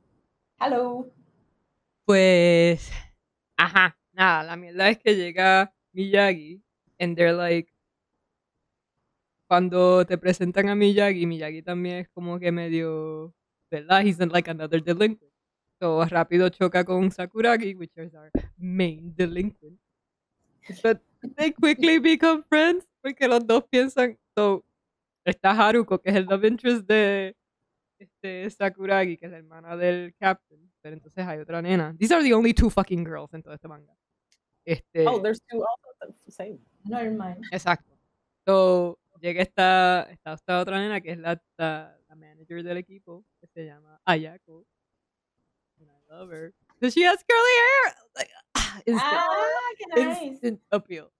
Hello. 0.60 1.10
Pues, 2.06 2.90
ajá, 3.56 3.98
nada, 4.12 4.42
la 4.44 4.56
mierda 4.56 4.88
es 4.90 4.98
que 4.98 5.16
llega 5.16 5.74
Miyagi 5.92 6.62
and 7.00 7.16
they're 7.16 7.32
like, 7.32 7.72
cuando 9.54 10.04
te 10.04 10.18
presentan 10.18 10.68
a 10.68 10.74
Miyagi, 10.74 11.26
Miyagi 11.26 11.62
también 11.62 11.98
es 11.98 12.08
como 12.08 12.40
que 12.40 12.50
medio, 12.50 13.32
¿verdad? 13.70 14.04
He's 14.04 14.18
like 14.18 14.50
another 14.50 14.82
delinquent. 14.82 15.32
So 15.80 16.04
rápido 16.06 16.48
choca 16.48 16.84
con 16.84 17.12
Sakuragi, 17.12 17.76
which 17.76 17.92
is 17.96 18.12
our 18.16 18.32
main 18.56 19.14
delinquent. 19.14 19.78
But 20.82 21.00
they 21.36 21.52
quickly 21.52 22.00
become 22.00 22.42
friends 22.48 22.84
porque 23.00 23.28
los 23.28 23.46
dos 23.46 23.62
piensan, 23.70 24.18
so, 24.36 24.64
está 25.24 25.52
Haruko, 25.52 26.00
que 26.00 26.10
es 26.10 26.16
el 26.16 26.24
love 26.24 26.46
interest 26.46 26.84
de 26.88 27.36
este 28.00 28.50
Sakuragi, 28.50 29.16
que 29.16 29.26
es 29.26 29.30
la 29.30 29.38
hermana 29.38 29.76
del 29.76 30.16
captain, 30.18 30.68
pero 30.82 30.96
entonces 30.96 31.24
hay 31.24 31.38
otra 31.38 31.62
nena. 31.62 31.94
These 31.96 32.12
are 32.12 32.24
the 32.24 32.34
only 32.34 32.54
two 32.54 32.70
fucking 32.70 33.04
girls 33.04 33.32
en 33.34 33.42
todo 33.44 33.54
este 33.54 33.68
manga. 33.68 33.94
Este, 34.64 35.06
Oh, 35.06 35.20
there's 35.22 35.40
two 35.48 35.62
also 35.62 36.12
the 36.26 36.32
same. 36.32 36.58
Never 36.84 37.12
mind. 37.12 37.44
exacto. 37.52 37.94
So, 38.46 38.98
llega 39.24 39.42
esta, 39.42 40.06
esta, 40.10 40.34
esta 40.34 40.60
otra 40.60 40.78
nena 40.78 41.00
que 41.00 41.12
es 41.12 41.18
la, 41.18 41.40
la, 41.56 41.98
la 42.08 42.14
manager 42.14 42.62
del 42.62 42.76
equipo, 42.76 43.24
que 43.40 43.46
se 43.48 43.64
llama 43.64 43.98
Ayako. 44.04 44.66
And 45.80 45.88
I 45.88 45.96
love 46.12 46.30
her. 46.30 46.52
So 46.82 46.90
she 46.90 47.02
has 47.04 47.24
curly 47.24 47.56
hair. 47.56 47.94
Like, 48.16 48.30
ah, 48.54 48.80
instant, 48.86 49.02
Ah, 49.02 49.70
qué 49.78 49.86
nice. 50.04 50.22
instant 50.26 50.60
appeal. 50.70 51.10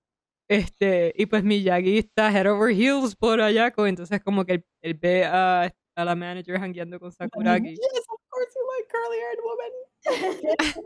Este, 0.48 1.12
y 1.16 1.24
pues 1.26 1.42
Miyagi 1.42 1.96
está 1.98 2.30
head 2.30 2.46
over 2.46 2.70
heels 2.74 3.16
por 3.16 3.40
Ayako, 3.40 3.86
entonces 3.86 4.20
como 4.22 4.44
que 4.44 4.52
él, 4.54 4.64
él 4.82 4.94
ve 4.94 5.24
a, 5.24 5.72
a 5.96 6.04
la 6.04 6.14
manager 6.14 6.58
hangueando 6.58 7.00
con 7.00 7.10
Sakuragi. 7.10 7.74
Yes, 7.80 8.04
of 8.10 8.20
course 8.28 8.54
you 8.54 8.66
like 8.76 8.86
curly 8.92 9.18
haired 9.18 9.40
woman. 9.42 9.72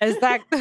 Exacto. 0.00 0.56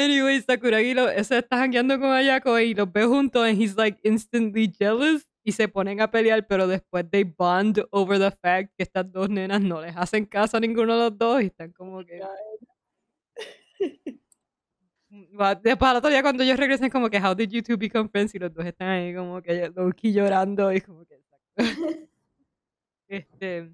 Anyway, 0.00 0.40
Sakuragi 0.40 0.94
lo, 0.94 1.10
está 1.10 1.58
jangueando 1.58 2.00
con 2.00 2.10
Ayako 2.10 2.58
y 2.58 2.72
los 2.72 2.90
ve 2.90 3.04
juntos 3.04 3.46
and 3.46 3.60
he's 3.60 3.76
like 3.76 4.00
instantly 4.02 4.66
jealous 4.66 5.28
y 5.44 5.52
se 5.52 5.68
ponen 5.68 6.00
a 6.00 6.10
pelear, 6.10 6.46
pero 6.46 6.66
después 6.66 7.04
they 7.10 7.22
bond 7.24 7.84
over 7.90 8.18
the 8.18 8.30
fact 8.30 8.74
que 8.78 8.82
estas 8.82 9.12
dos 9.12 9.28
nenas 9.28 9.60
no 9.60 9.82
les 9.82 9.94
hacen 9.94 10.24
caso 10.24 10.56
a 10.56 10.60
ninguno 10.60 10.94
de 10.94 11.00
los 11.10 11.18
dos 11.18 11.42
y 11.42 11.46
están 11.46 11.72
como 11.72 12.02
que... 12.02 12.18
Después 15.62 15.90
al 15.90 15.96
otro 15.96 16.08
día 16.08 16.22
cuando 16.22 16.44
ellos 16.44 16.56
regresen 16.56 16.88
como 16.88 17.10
que 17.10 17.20
how 17.20 17.34
did 17.34 17.50
you 17.50 17.62
two 17.62 17.76
become 17.76 18.08
friends 18.08 18.34
y 18.34 18.38
los 18.38 18.54
dos 18.54 18.64
están 18.64 18.88
ahí 18.88 19.14
como 19.14 19.42
que 19.42 19.68
low-key 19.68 20.14
llorando 20.14 20.72
y 20.72 20.80
como 20.80 21.04
que... 21.04 21.20
Este... 23.08 23.70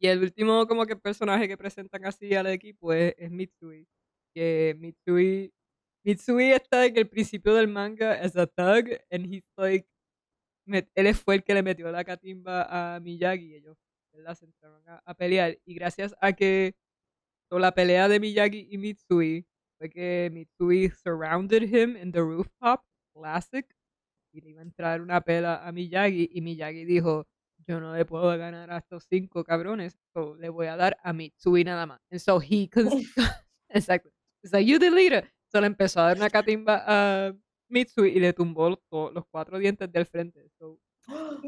Y 0.00 0.08
el 0.08 0.20
último 0.20 0.66
como 0.66 0.84
que 0.84 0.96
personaje 0.96 1.46
que 1.46 1.56
presentan 1.56 2.04
así 2.06 2.34
al 2.34 2.48
equipo 2.48 2.92
es, 2.92 3.14
es 3.16 3.30
Mitsui. 3.30 3.86
Que 4.34 4.74
Mitsui, 4.78 5.52
Mitsui 6.04 6.52
está 6.52 6.86
en 6.86 6.96
el 6.96 7.08
principio 7.08 7.54
del 7.54 7.68
manga 7.68 8.12
as 8.14 8.36
a 8.36 8.46
thug 8.46 8.90
and 9.10 9.26
he's 9.26 9.44
like, 9.56 9.86
él 10.94 11.14
fue 11.14 11.36
el 11.36 11.44
que 11.44 11.54
le 11.54 11.62
metió 11.62 11.90
la 11.90 12.04
catimba 12.04 12.66
a 12.96 13.00
Miyagi 13.00 13.46
y 13.52 13.54
ellos 13.56 13.78
¿verdad? 14.12 14.34
se 14.36 14.46
entraron 14.46 14.82
a, 14.88 15.02
a 15.04 15.14
pelear. 15.14 15.58
Y 15.64 15.74
gracias 15.74 16.14
a 16.20 16.32
que 16.32 16.74
la 17.50 17.72
pelea 17.72 18.08
de 18.08 18.20
Miyagi 18.20 18.68
y 18.70 18.78
Mitsui 18.78 19.46
fue 19.78 19.90
que 19.90 20.30
Mitsui 20.32 20.90
surrounded 20.90 21.62
him 21.62 21.96
in 21.96 22.12
the 22.12 22.20
rooftop 22.20 22.82
classic 23.14 23.66
y 24.32 24.40
le 24.40 24.50
iba 24.50 24.60
a 24.60 24.64
entrar 24.64 25.00
una 25.02 25.20
pela 25.20 25.66
a 25.66 25.72
Miyagi 25.72 26.30
y 26.32 26.40
Miyagi 26.40 26.84
dijo 26.84 27.26
yo 27.66 27.80
no 27.80 27.94
le 27.94 28.04
puedo 28.04 28.26
ganar 28.38 28.70
a 28.70 28.78
estos 28.78 29.04
cinco 29.08 29.44
cabrones, 29.44 29.98
so 30.12 30.34
le 30.36 30.48
voy 30.48 30.66
a 30.66 30.76
dar 30.76 30.96
a 31.02 31.12
Mitsui 31.12 31.64
nada 31.64 31.86
más. 31.86 32.00
And 32.10 32.20
so 32.20 32.40
he, 32.40 32.68
exacto. 33.68 34.11
It's 34.42 34.52
like, 34.52 34.66
you 34.66 34.78
leader. 34.78 35.30
Se 35.48 35.60
le 35.60 35.66
empezó 35.66 36.00
a 36.00 36.06
dar 36.08 36.16
una 36.16 36.30
catimba 36.30 36.82
a 36.86 37.34
Mitsui 37.68 38.08
y 38.16 38.20
le 38.20 38.32
tumbó 38.32 38.70
los, 38.70 39.24
cuatro 39.30 39.58
dientes 39.58 39.90
del 39.92 40.06
frente. 40.06 40.48
So. 40.58 40.78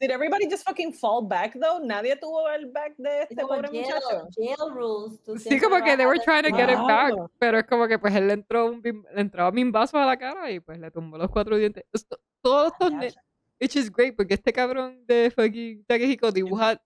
Did 0.00 0.10
everybody 0.10 0.46
just 0.48 0.64
fucking 0.64 0.94
fall 0.94 1.20
back 1.26 1.52
though? 1.54 1.78
Nadie 1.78 2.16
tuvo 2.16 2.48
el 2.48 2.66
back 2.72 2.94
de 2.96 3.22
Es 3.24 3.30
este 3.30 3.42
pobre 3.42 3.68
jail, 3.68 3.82
muchacho. 3.82 4.28
jail 4.34 4.72
rules. 4.74 5.20
sí, 5.42 5.60
como 5.60 5.76
que 5.84 5.94
they 5.96 6.06
were 6.06 6.18
trying 6.24 6.42
to 6.42 6.56
get 6.56 6.70
it 6.70 6.78
back, 6.78 7.12
Wow. 7.14 7.30
pero 7.38 7.58
es 7.58 7.64
como 7.66 7.86
que 7.86 7.98
pues 7.98 8.14
él 8.14 8.26
le 8.28 8.32
entró 8.32 8.66
un 8.70 8.80
le 8.82 9.20
entraba 9.20 9.50
bimbazo 9.50 9.98
a 9.98 10.06
la 10.06 10.16
cara 10.18 10.50
y 10.50 10.58
pues 10.60 10.78
le 10.78 10.90
tumbó 10.90 11.18
los 11.18 11.28
cuatro 11.30 11.56
dientes. 11.58 11.84
Esto- 11.92 12.18
Todos 12.42 12.72
estos 12.80 13.14
Which 13.60 13.76
is 13.76 13.92
great, 13.92 14.16
porque 14.16 14.32
este 14.34 14.54
cabrón 14.54 15.04
de 15.06 15.30
fucking 15.36 15.84
Takehiko 15.84 16.32
dibuja. 16.32 16.80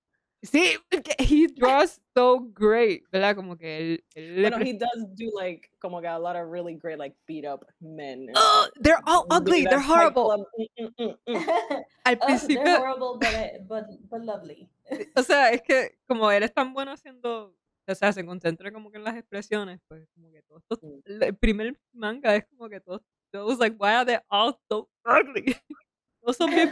Sí, 0.44 0.76
porque 0.90 1.14
he 1.18 1.46
draws 1.48 2.00
so 2.14 2.40
great, 2.54 3.02
¿verdad? 3.10 3.34
Como 3.34 3.56
que 3.56 3.78
él. 3.78 4.04
él 4.14 4.42
Bueno, 4.42 4.58
he 4.58 4.74
does 4.74 5.06
do 5.16 5.30
like 5.34 5.70
como 5.80 6.00
que 6.00 6.08
a 6.08 6.18
lot 6.18 6.36
of 6.36 6.50
really 6.50 6.74
great 6.74 6.98
like 6.98 7.16
beat 7.26 7.44
up 7.44 7.66
men. 7.80 8.28
Ugh, 8.34 8.70
they're 8.80 9.00
all 9.06 9.26
ugly, 9.30 9.64
they're 9.64 9.80
horrible. 9.80 10.46
Mm, 10.58 10.66
mm, 10.78 10.94
mm, 10.98 11.14
mm. 11.26 11.34
Al 12.04 12.14
Oh, 12.14 12.26
they're 12.26 12.26
principio, 12.26 12.76
horrible, 12.76 13.18
but, 13.18 13.34
eh, 13.34 13.58
but, 13.66 13.84
but 14.10 14.20
lovely. 14.22 14.68
o 15.16 15.22
sea, 15.22 15.50
es 15.50 15.62
que 15.62 15.96
como 16.06 16.30
él 16.30 16.42
es 16.42 16.52
tan 16.52 16.72
bueno 16.72 16.92
haciendo. 16.92 17.54
O 17.86 17.94
sea, 17.94 18.14
se 18.14 18.24
concentra 18.24 18.72
como 18.72 18.90
que 18.90 18.96
en 18.96 19.04
las 19.04 19.14
expresiones, 19.14 19.78
pues 19.86 20.08
como 20.14 20.30
que 20.30 20.40
todo 20.42 20.58
esto. 20.58 20.78
Mm. 20.82 21.22
El 21.22 21.36
primer 21.36 21.78
manga 21.92 22.34
es 22.34 22.46
como 22.46 22.68
que 22.68 22.80
todo. 22.80 23.02
Todos, 23.30 23.58
like, 23.58 23.76
why 23.78 23.88
are 23.88 24.06
they 24.06 24.18
all 24.30 24.56
so 24.68 24.88
ugly? 25.04 25.56
Todos 26.24 26.36
son 26.38 26.50
bien- 26.50 26.70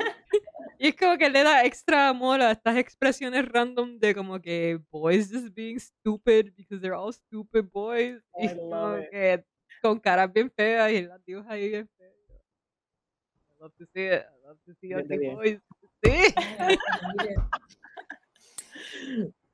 Y 0.78 0.88
es 0.88 0.96
como 0.96 1.18
que 1.18 1.28
le 1.28 1.42
da 1.44 1.62
extra 1.64 2.08
amor 2.08 2.40
a 2.40 2.52
estas 2.52 2.76
expresiones 2.78 3.44
random 3.46 3.98
de 3.98 4.14
como 4.14 4.40
que 4.40 4.80
boys 4.90 5.30
just 5.30 5.54
being 5.54 5.78
stupid 5.78 6.52
because 6.56 6.80
they're 6.80 6.96
all 6.96 7.12
stupid 7.12 7.66
boys. 7.70 8.22
Y 8.38 8.44
I 8.44 8.46
es 8.46 8.54
como 8.54 8.96
it. 8.98 9.10
que 9.10 9.44
con 9.82 10.00
caras 10.00 10.32
bien 10.32 10.50
feas 10.50 10.90
y 10.90 11.02
las 11.02 11.22
dibuja 11.24 11.50
ahí 11.52 11.68
bien 11.68 11.88
feas. 11.98 12.12
I 12.34 13.60
love 13.60 13.74
to 13.76 13.84
see 13.92 14.06
it. 14.06 14.22
I 14.22 14.46
love 14.46 14.58
to 14.64 14.74
see 14.80 14.94
ugly 14.94 15.28
boys. 15.34 15.60
Sí. 16.04 16.34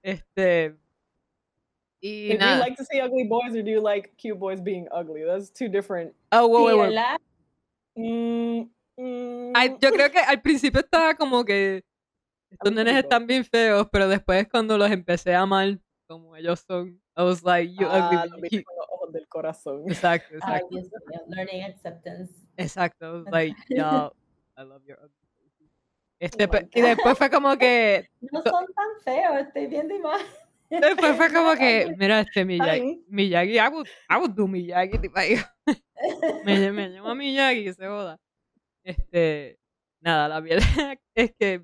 Este. 0.02 0.74
Y 2.00 2.28
Do 2.28 2.34
you 2.34 2.58
like 2.60 2.76
to 2.76 2.84
see 2.84 3.00
ugly 3.00 3.24
boys 3.24 3.54
or 3.54 3.62
do 3.62 3.70
you 3.70 3.80
like 3.82 4.12
cute 4.16 4.38
boys 4.38 4.60
being 4.60 4.86
ugly? 4.92 5.24
That's 5.24 5.50
two 5.50 5.68
different. 5.68 6.14
Oh, 6.32 6.46
wait, 6.48 6.76
wait, 6.78 6.94
wait. 6.94 7.18
Mm, 7.98 8.68
mm, 8.98 9.52
Ay, 9.54 9.76
yo 9.80 9.90
creo 9.90 10.10
que 10.10 10.18
al 10.18 10.42
principio 10.42 10.80
estaba 10.80 11.14
como 11.14 11.44
que 11.44 11.84
estos 12.50 12.72
nenes 12.72 12.96
están 12.96 13.26
bien 13.26 13.44
feos, 13.44 13.86
pero 13.90 14.08
después 14.08 14.46
cuando 14.48 14.76
los 14.78 14.90
empecé 14.90 15.34
a 15.34 15.42
amar 15.42 15.78
como 16.06 16.34
ellos 16.36 16.64
son, 16.66 17.00
I 17.16 17.22
was 17.22 17.42
like, 17.42 17.72
you 17.74 17.86
ah, 17.86 18.24
ugly 18.26 18.64
lo 18.64 19.12
del 19.12 19.28
corazón. 19.28 19.82
Exacto, 19.86 20.34
exacto, 20.36 20.68
mío, 20.70 21.20
learning 21.28 21.64
acceptance. 21.64 22.32
exacto. 22.56 23.06
I 23.06 23.10
was 23.18 23.26
like, 23.32 23.56
yo, 23.68 24.12
I 24.56 24.62
love 24.62 24.82
your 24.86 24.98
ugly 24.98 25.28
faces. 25.36 25.70
Este, 26.20 26.44
Oh 26.44 26.68
y 26.74 26.80
después 26.80 27.18
fue 27.18 27.30
como 27.30 27.56
que, 27.56 28.08
No 28.32 28.42
son 28.42 28.66
tan 28.74 29.00
feos, 29.04 29.46
estoy 29.46 29.66
viendo 29.66 29.94
imagen. 29.94 30.26
después 30.70 31.16
fue 31.16 31.32
como 31.32 31.54
que, 31.54 31.94
mira, 31.98 32.20
este 32.20 32.44
Miyagi. 32.44 33.04
Miyagi, 33.08 33.58
I 33.58 33.68
would, 33.68 33.86
I 34.10 34.16
would 34.16 34.34
do 34.34 34.46
Miyagi, 34.48 34.98
tipo, 34.98 35.18
me, 36.44 36.72
me 36.72 36.88
llamo 36.88 37.14
Miyagi, 37.14 37.72
se 37.74 37.86
joda. 37.86 38.18
Este, 38.88 39.58
nada, 40.00 40.28
la 40.28 40.40
verdad 40.40 40.62
es 41.14 41.34
que, 41.38 41.62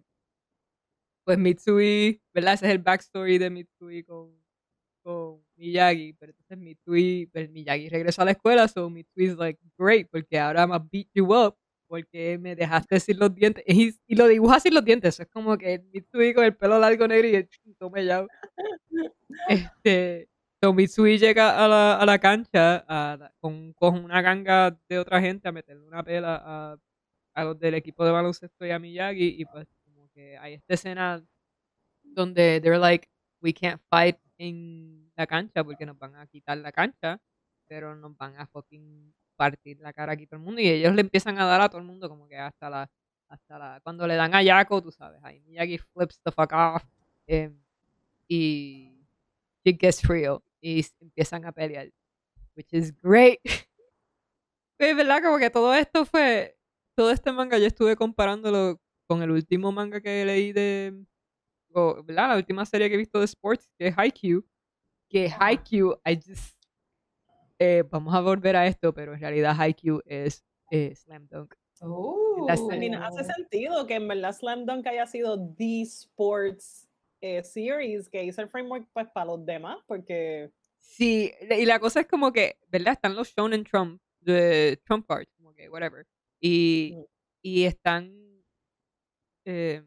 pues 1.25 1.39
Mitsui, 1.39 2.21
¿verdad? 2.35 2.55
Ese 2.55 2.67
es 2.67 2.73
el 2.73 2.79
backstory 2.79 3.39
de 3.39 3.49
Mitsui 3.49 4.05
con, 4.05 4.31
con 5.03 5.43
Miyagi, 5.57 6.15
pero 6.15 6.33
entonces 6.33 6.59
Mitsui, 6.59 7.27
pues 7.33 7.51
Miyagi 7.51 7.89
regresó 7.89 8.23
a 8.23 8.27
la 8.27 8.33
escuela, 8.33 8.69
so 8.69 8.91
Mitsui 8.91 9.27
is 9.27 9.37
like, 9.37 9.59
great, 9.79 10.09
porque 10.11 10.39
ahora 10.39 10.67
me 10.67 10.79
beat 10.93 11.09
you 11.15 11.35
up, 11.35 11.57
porque 11.89 12.39
me 12.39 12.55
dejaste 12.57 13.01
sin 13.01 13.19
los 13.19 13.35
dientes, 13.35 13.65
y, 13.69 13.95
y 14.07 14.17
lo 14.17 14.29
dibuja 14.29 14.61
sin 14.61 14.75
los 14.75 14.85
dientes, 14.85 15.19
es 15.19 15.29
como 15.29 15.57
que 15.57 15.79
Mitsui 15.93 16.35
con 16.35 16.45
el 16.45 16.57
pelo 16.57 16.79
largo 16.79 17.09
negro 17.09 17.29
y 17.29 17.37
el 17.37 17.49
tome 17.79 18.05
ya. 18.05 18.27
Este, 19.49 20.29
so 20.63 20.73
Mitsui 20.75 21.19
llega 21.19 21.65
a 21.65 21.69
la, 21.69 21.97
a 21.97 22.07
la 22.07 22.19
cancha 22.19 22.85
a 22.89 23.33
con, 23.41 23.73
con 23.75 24.05
una 24.05 24.23
ganga 24.23 24.79
de 24.89 24.99
otra 24.99 25.21
gente 25.21 25.49
a 25.49 25.53
meterle 25.53 25.87
una 25.87 26.03
pela 26.03 26.43
a, 26.45 26.77
a 27.35 27.45
los 27.45 27.59
del 27.59 27.75
equipo 27.75 28.05
de 28.05 28.13
baloncesto 28.13 28.65
y 28.65 28.71
a 28.71 28.79
Miyagi 28.79 29.37
y 29.39 29.45
pues 29.45 29.67
como 29.85 30.09
que 30.11 30.39
hay 30.39 30.55
esta 30.55 30.75
escena 30.75 31.25
donde 32.03 32.61
they're 32.61 32.79
like 32.79 33.09
we 33.41 33.53
can't 33.53 33.81
fight 33.91 34.17
en 34.39 35.11
la 35.17 35.27
cancha 35.27 35.65
porque 35.65 35.87
nos 35.87 35.99
van 35.99 36.17
a 36.17 36.27
quitar 36.27 36.59
la 36.59 36.73
cancha 36.73 37.21
pero 37.67 37.95
nos 37.95 38.17
van 38.17 38.37
a 38.39 38.47
fucking 38.47 39.13
partir 39.37 39.81
la 39.81 39.93
cara 39.93 40.13
aquí 40.13 40.27
todo 40.27 40.37
el 40.37 40.45
mundo 40.45 40.61
y 40.61 40.69
ellos 40.69 40.95
le 40.95 41.01
empiezan 41.01 41.39
a 41.39 41.45
dar 41.45 41.61
a 41.61 41.69
todo 41.69 41.81
el 41.81 41.87
mundo 41.87 42.09
como 42.09 42.29
que 42.29 42.37
hasta 42.37 42.71
la 42.71 42.91
hasta 43.29 43.59
la 43.59 43.81
cuando 43.83 44.07
le 44.07 44.15
dan 44.15 44.35
a 44.35 44.43
Yako 44.43 44.83
tú 44.83 44.93
sabes 44.93 45.21
ahí 45.25 45.41
Miyagi 45.41 45.79
flips 45.79 46.21
the 46.23 46.31
fuck 46.31 46.53
off 46.53 46.85
em, 47.27 47.59
y 48.29 49.07
it 49.65 49.81
gets 49.81 50.07
real 50.07 50.41
y 50.61 50.85
empiezan 51.01 51.45
a 51.45 51.53
pelear 51.53 51.91
which 52.57 52.73
is 52.73 52.93
great. 53.03 53.41
Es 54.77 54.97
verdad 54.97 55.23
como 55.23 55.39
que 55.39 55.51
todo 55.51 55.73
esto 55.73 56.05
fue 56.05 56.54
todo 56.95 57.11
este 57.11 57.33
manga 57.33 57.59
yo 57.59 57.67
estuve 57.67 57.97
comparándolo 57.97 58.81
con 59.07 59.23
el 59.23 59.31
último 59.31 59.73
manga 59.73 60.01
que 60.01 60.25
leí 60.25 60.53
de 60.53 61.05
o, 61.73 62.03
¿verdad? 62.05 62.29
la 62.31 62.37
última 62.37 62.65
serie 62.65 62.89
que 62.89 62.95
he 62.95 62.99
visto 62.99 63.19
de 63.19 63.25
sports 63.27 63.71
que 63.79 63.89
es 63.89 63.95
Haikyuu 63.99 64.45
que. 65.09 65.31
Haikyuu 65.39 65.99
I 66.07 66.17
just 66.17 66.57
eh, 67.59 67.85
vamos 67.91 68.15
a 68.15 68.21
volver 68.21 68.57
a 68.57 68.67
esto 68.67 68.93
pero 68.95 69.15
en 69.15 69.21
realidad 69.21 69.55
Haikyuu 69.59 70.01
es 70.07 70.45
eh, 70.71 70.95
Slam 70.95 71.27
Dunk 71.29 71.55
mean, 72.79 72.95
hace 72.95 73.21
Oh. 73.21 73.25
sentido 73.25 73.87
que 73.87 73.95
en 73.95 74.09
verdad 74.09 74.33
Slam 74.33 74.65
Dunk 74.65 74.87
haya 74.87 75.07
sido 75.07 75.39
the 75.57 75.83
sports 75.83 76.89
eh, 77.21 77.43
series 77.43 78.09
que 78.09 78.23
hizo 78.25 78.41
el 78.43 78.49
framework 78.49 78.87
pues, 78.93 79.09
para 79.13 79.27
los 79.27 79.45
demás, 79.45 79.79
porque 79.87 80.51
Sí, 80.79 81.33
y 81.51 81.65
la 81.65 81.81
cosa 81.81 82.01
es 82.01 82.07
como 82.07 82.31
que, 82.33 82.59
¿verdad? 82.69 82.93
Están 82.93 83.17
los 83.17 83.35
Shonen 83.35 83.65
Trump, 83.65 84.01
de 84.21 84.79
Trump 84.85 85.07
cards, 85.09 85.31
como 85.37 85.55
que, 85.55 85.69
whatever. 85.71 86.07
Y, 86.47 86.95
y 87.43 87.65
están. 87.65 88.13
eh, 89.47 89.83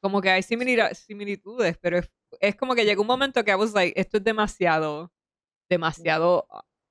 como 0.00 0.20
que 0.20 0.30
hay 0.30 0.42
similitudes, 0.42 1.76
pero 1.78 1.98
es, 1.98 2.08
es 2.40 2.54
como 2.54 2.74
que 2.76 2.84
llegó 2.84 3.02
un 3.02 3.08
momento 3.08 3.42
que 3.44 3.50
I 3.50 3.54
was 3.54 3.72
like, 3.72 3.98
esto 4.00 4.18
es 4.18 4.24
demasiado, 4.24 5.12
demasiado 5.68 6.46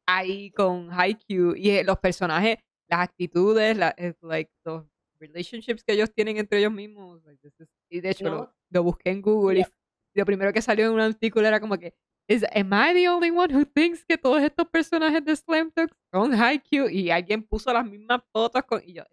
ahí 0.05 0.51
con 0.51 0.89
Haikyuu. 0.91 1.55
Y 1.55 1.69
eh, 1.71 1.83
los 1.85 1.97
personajes, 1.99 2.57
las 2.89 2.99
actitudes, 2.99 3.77
la, 3.77 3.95
eh, 3.97 4.15
like, 4.21 4.51
los 4.65 4.83
relationships 5.17 5.83
que 5.83 5.93
ellos 5.93 6.11
tienen 6.13 6.37
entre 6.37 6.59
ellos 6.59 6.73
mismos. 6.73 7.23
like, 7.23 7.47
is- 7.47 7.53
y 7.89 8.01
de 8.01 8.09
hecho, 8.09 8.25
No. 8.25 8.31
lo, 8.35 8.55
lo 8.69 8.83
busqué 8.83 9.11
en 9.11 9.21
Google 9.21 9.59
Yeah. 9.59 9.69
y 10.13 10.19
lo 10.19 10.25
primero 10.25 10.51
que 10.51 10.61
salió 10.61 10.85
en 10.87 10.91
un 10.91 10.99
artículo 10.99 11.47
era 11.47 11.59
como 11.61 11.77
que, 11.77 11.93
is, 12.27 12.43
am 12.53 12.73
I 12.73 12.93
the 12.93 13.07
only 13.07 13.31
one 13.31 13.53
who 13.53 13.65
thinks 13.65 14.03
que 14.05 14.17
todos 14.17 14.41
estos 14.41 14.67
personajes 14.69 15.23
de 15.23 15.35
Slam 15.35 15.71
Dunk 15.75 15.91
son 16.11 16.33
Haikyuu? 16.33 16.89
Y 16.89 17.11
alguien 17.11 17.43
puso 17.43 17.71
las 17.73 17.85
mismas 17.85 18.21
fotos 18.31 18.63
con... 18.63 18.81
Y 18.83 18.93
yo, 18.93 19.03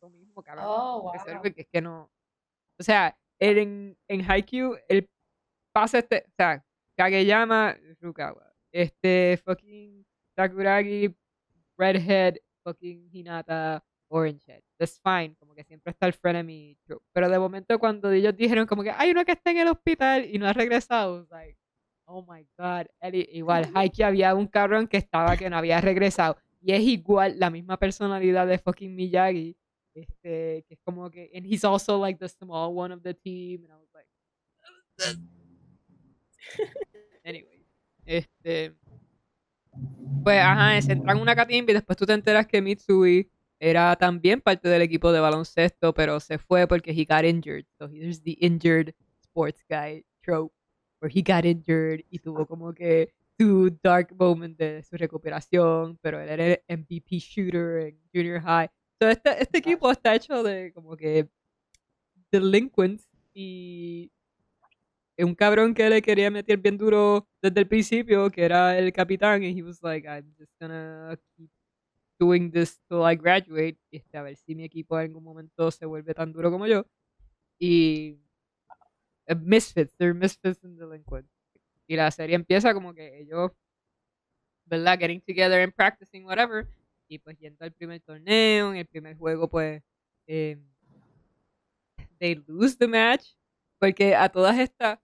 lo 0.00 0.10
mismo, 0.10 0.42
cabrón. 0.42 0.64
Oh, 0.66 1.12
que 1.12 1.32
wow. 1.32 1.42
es 1.44 1.66
que 1.66 1.80
no... 1.80 2.10
O 2.78 2.82
sea, 2.82 3.18
el- 3.38 3.58
en, 3.58 3.98
en 4.08 4.30
Haikyuu, 4.30 4.76
el 4.88 5.08
pasa 5.72 5.98
este... 5.98 6.24
O 6.28 6.32
sea, 6.36 6.64
Kageyama, 6.96 7.76
Rukawa. 8.00 8.52
Este, 8.72 9.40
fucking 9.44 10.04
Sakuragi, 10.36 11.14
Redhead, 11.78 12.36
fucking 12.62 13.08
Hinata, 13.10 13.82
Orange 14.08 14.44
Head. 14.46 14.62
That's 14.78 15.00
fine, 15.02 15.34
como 15.36 15.54
que 15.54 15.64
siempre 15.64 15.92
está 15.92 16.06
el 16.06 16.12
frenemy 16.12 16.76
trope. 16.84 17.04
Pero 17.12 17.28
de 17.28 17.38
momento 17.38 17.78
cuando 17.78 18.10
ellos 18.10 18.36
dijeron 18.36 18.66
como 18.66 18.82
que 18.82 18.90
hay 18.90 19.10
uno 19.12 19.24
que 19.24 19.32
está 19.32 19.50
en 19.50 19.58
el 19.58 19.68
hospital 19.68 20.24
y 20.24 20.38
no 20.38 20.46
ha 20.46 20.52
regresado, 20.52 21.26
like, 21.30 21.58
oh 22.10 22.22
my 22.28 22.46
god. 22.58 22.86
Él 23.00 23.14
i- 23.14 23.28
igual, 23.32 23.70
Haiki 23.74 24.02
había 24.02 24.34
un 24.34 24.46
cabrón 24.46 24.86
que 24.88 24.96
estaba 24.98 25.36
que 25.36 25.48
no 25.48 25.56
había 25.56 25.80
regresado. 25.80 26.36
Y 26.60 26.72
es 26.72 26.80
igual 26.82 27.38
la 27.38 27.50
misma 27.50 27.78
personalidad 27.78 28.46
de 28.46 28.58
fucking 28.58 28.94
Miyagi. 28.94 29.56
Este, 29.94 30.64
que 30.68 30.74
es 30.74 30.80
como 30.84 31.10
que, 31.10 31.30
and 31.34 31.44
he's 31.46 31.64
also 31.64 31.98
like 32.00 32.18
the 32.18 32.28
small 32.28 32.76
one 32.76 32.92
of 32.94 33.02
the 33.02 33.12
team. 33.14 33.64
And 33.64 33.72
I 33.72 33.76
was 33.76 33.88
like, 33.94 34.06
anyway, 37.24 37.64
este, 38.04 38.74
pues 40.22 40.40
ajá, 40.40 40.80
se 40.82 40.92
entran 40.92 41.16
en 41.16 41.22
una 41.22 41.34
catimba 41.34 41.70
y 41.70 41.74
después 41.74 41.96
tú 41.96 42.06
te 42.06 42.12
enteras 42.12 42.46
que 42.46 42.60
Mitsui 42.62 43.30
era 43.58 43.94
también 43.96 44.40
parte 44.40 44.68
del 44.68 44.82
equipo 44.82 45.12
de 45.12 45.20
baloncesto, 45.20 45.92
pero 45.92 46.18
se 46.20 46.38
fue 46.38 46.66
porque 46.66 46.92
he 46.92 47.04
got 47.04 47.24
injured. 47.24 47.66
So 47.78 47.88
here's 47.88 48.22
the 48.22 48.36
injured 48.40 48.94
sports 49.22 49.64
guy 49.68 50.04
trope, 50.22 50.54
where 51.00 51.10
he 51.12 51.22
got 51.22 51.44
injured 51.44 52.04
y 52.10 52.18
tuvo 52.18 52.46
como 52.46 52.72
que 52.72 53.12
su 53.38 53.70
dark 53.82 54.14
moment 54.16 54.58
de 54.58 54.82
su 54.82 54.96
recuperación, 54.96 55.98
pero 56.02 56.20
él 56.20 56.28
era 56.28 56.46
el 56.46 56.78
MVP 56.78 57.18
shooter 57.18 57.86
en 57.86 58.00
junior 58.12 58.40
high. 58.40 58.68
So 59.00 59.08
este, 59.08 59.42
este 59.42 59.58
equipo 59.58 59.90
está 59.90 60.14
hecho 60.14 60.42
de 60.42 60.72
como 60.74 60.96
que 60.96 61.28
delinquents 62.30 63.08
y 63.32 64.10
un 65.24 65.34
cabrón 65.34 65.74
que 65.74 65.88
le 65.88 66.02
quería 66.02 66.30
meter 66.30 66.58
bien 66.58 66.76
duro 66.76 67.26
desde 67.42 67.60
el 67.60 67.68
principio, 67.68 68.30
que 68.30 68.44
era 68.44 68.78
el 68.78 68.92
capitán, 68.92 69.42
y 69.42 69.58
he 69.58 69.62
was 69.62 69.82
like, 69.82 70.06
I'm 70.06 70.34
just 70.38 70.52
gonna 70.60 71.16
keep 71.36 71.50
doing 72.18 72.50
this 72.50 72.80
till 72.88 73.02
I 73.02 73.16
graduate, 73.16 73.78
este, 73.90 74.18
a 74.18 74.22
ver 74.22 74.36
si 74.36 74.54
mi 74.54 74.64
equipo 74.64 74.98
en 74.98 75.06
algún 75.06 75.24
momento 75.24 75.70
se 75.70 75.86
vuelve 75.86 76.14
tan 76.14 76.32
duro 76.32 76.50
como 76.50 76.66
yo. 76.66 76.84
Y 77.58 78.18
eh, 79.30 79.34
misfits, 79.36 79.94
they're 79.96 80.14
misfits 80.14 80.62
and 80.64 80.78
delinquents. 80.78 81.30
Y 81.86 81.96
la 81.96 82.10
serie 82.10 82.36
empieza 82.36 82.72
como 82.74 82.94
que 82.94 83.20
ellos, 83.20 83.52
¿verdad? 84.64 84.98
Getting 84.98 85.20
together 85.22 85.60
and 85.62 85.72
practicing, 85.74 86.24
whatever. 86.24 86.66
Y 87.08 87.18
pues 87.18 87.36
yendo 87.38 87.64
al 87.64 87.72
primer 87.72 88.00
torneo, 88.00 88.70
en 88.70 88.76
el 88.76 88.86
primer 88.86 89.16
juego, 89.16 89.48
pues, 89.48 89.82
eh, 90.26 90.56
they 92.18 92.34
lose 92.46 92.76
the 92.76 92.86
match. 92.86 93.34
Porque 93.78 94.14
a 94.14 94.28
todas 94.28 94.58
estas, 94.58 94.98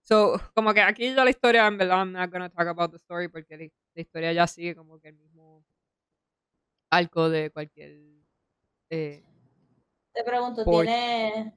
So, 0.00 0.38
como 0.54 0.74
que 0.74 0.82
aquí 0.82 1.14
ya 1.14 1.24
la 1.24 1.30
historia, 1.30 1.66
en 1.66 1.78
verdad, 1.78 1.98
I'm 2.00 2.12
not 2.12 2.30
gonna 2.30 2.50
talk 2.50 2.66
about 2.66 2.90
the 2.90 2.98
story 2.98 3.28
porque 3.28 3.56
la, 3.56 3.64
la 3.94 4.02
historia 4.02 4.32
ya 4.34 4.46
sigue 4.46 4.74
como 4.74 4.98
que 5.00 5.08
el 5.08 5.14
mismo 5.16 5.64
arco 6.90 7.30
de 7.30 7.50
cualquier. 7.50 7.96
Eh, 8.90 9.22
Te 10.12 10.22
pregunto, 10.24 10.62
Por- 10.64 10.84
¿tiene, 10.84 11.54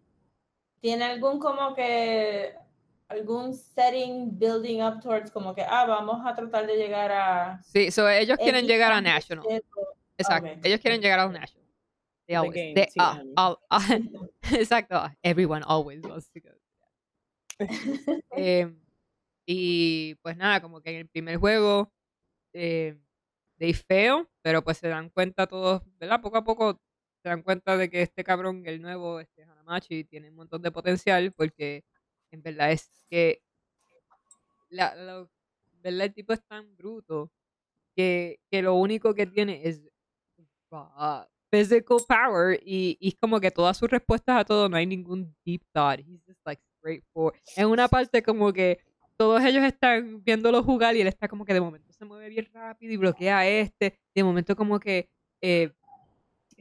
¿tiene 0.79 1.05
algún 1.05 1.39
como 1.39 1.73
que 1.75 2.53
algún 3.07 3.53
setting 3.53 4.37
building 4.37 4.81
up 4.81 5.01
towards 5.01 5.31
como 5.31 5.55
que, 5.55 5.61
ah, 5.61 5.85
vamos 5.85 6.19
a 6.25 6.35
tratar 6.35 6.67
de 6.67 6.75
llegar 6.75 7.11
a... 7.11 7.61
sí, 7.63 7.89
so 7.91 8.09
ellos 8.09 8.37
quieren 8.37 8.65
X 8.65 8.67
llegar 8.69 8.91
a 8.91 8.99
National. 9.01 9.45
Exacto. 10.17 10.49
Ellos 10.63 10.79
quieren 10.81 11.01
llegar 11.01 11.19
a 11.19 11.27
National. 11.29 11.65
They 12.27 12.33
The 12.33 12.35
always, 12.37 12.55
game, 12.55 12.73
they- 12.73 12.87
sí, 12.89 12.99
ah, 12.99 13.21
um. 13.23 13.33
all- 13.37 13.59
exacto. 14.51 15.01
Everyone 15.23 15.63
always 15.65 16.01
wants 16.03 16.29
to 16.31 16.41
go. 16.41 16.49
Eh, 18.37 18.71
y 19.45 20.15
pues 20.15 20.35
nada, 20.37 20.61
como 20.61 20.81
que 20.81 20.89
en 20.91 20.97
el 20.97 21.07
primer 21.07 21.37
juego 21.37 21.91
eh, 22.53 22.99
they 23.57 23.73
fail, 23.73 24.27
pero 24.41 24.63
pues 24.63 24.77
se 24.77 24.89
dan 24.89 25.09
cuenta 25.09 25.47
todos, 25.47 25.81
¿verdad? 25.97 26.21
Poco 26.21 26.37
a 26.37 26.43
poco 26.43 26.81
se 27.27 27.31
dan 27.31 27.41
cuenta 27.41 27.75
de 27.75 27.89
que 27.89 28.01
este 28.01 28.23
cabrón, 28.23 28.63
el 28.65 28.81
nuevo, 28.81 29.19
este 29.19 29.43
Hanamachi, 29.43 30.05
tiene 30.05 30.29
un 30.29 30.35
montón 30.37 30.61
de 30.61 30.71
potencial 30.71 31.33
porque 31.33 31.83
en 32.31 32.41
verdad 32.41 32.71
es 32.71 32.89
que 33.09 33.41
la, 34.69 34.95
lo- 34.95 35.29
¿verdad? 35.83 36.05
el 36.05 36.13
tipo 36.13 36.31
es 36.31 36.41
tan 36.47 36.73
bruto 36.77 37.29
que, 37.97 38.39
que 38.49 38.61
lo 38.61 38.75
único 38.75 39.13
que 39.13 39.25
tiene 39.25 39.61
es 39.67 39.81
uh, 40.71 41.25
physical 41.51 41.97
power 42.07 42.61
y, 42.63 42.97
es 43.01 43.15
como 43.19 43.41
que 43.41 43.51
todas 43.51 43.77
sus 43.77 43.89
respuestas 43.89 44.39
a 44.39 44.45
todo 44.45 44.69
no 44.69 44.77
hay 44.77 44.85
ningún 44.85 45.35
deep 45.45 45.63
thought. 45.73 45.99
He's 45.99 46.23
just 46.25 46.39
like 46.45 46.61
straightforward. 46.77 47.35
En 47.57 47.67
una 47.67 47.89
parte 47.89 48.23
como 48.23 48.53
que 48.53 48.79
todos 49.17 49.43
ellos 49.43 49.65
están 49.65 50.23
viéndolo 50.23 50.63
jugar 50.63 50.95
y 50.95 51.01
él 51.01 51.07
está 51.07 51.27
como 51.27 51.43
que 51.43 51.53
de 51.53 51.59
momento 51.59 51.91
se 51.91 52.05
mueve 52.05 52.29
bien 52.29 52.47
rápido 52.53 52.93
y 52.93 52.97
bloquea 52.97 53.39
a 53.39 53.47
este. 53.47 53.99
De 54.15 54.23
momento 54.23 54.55
como 54.55 54.79
que 54.79 55.09
eh, 55.41 55.73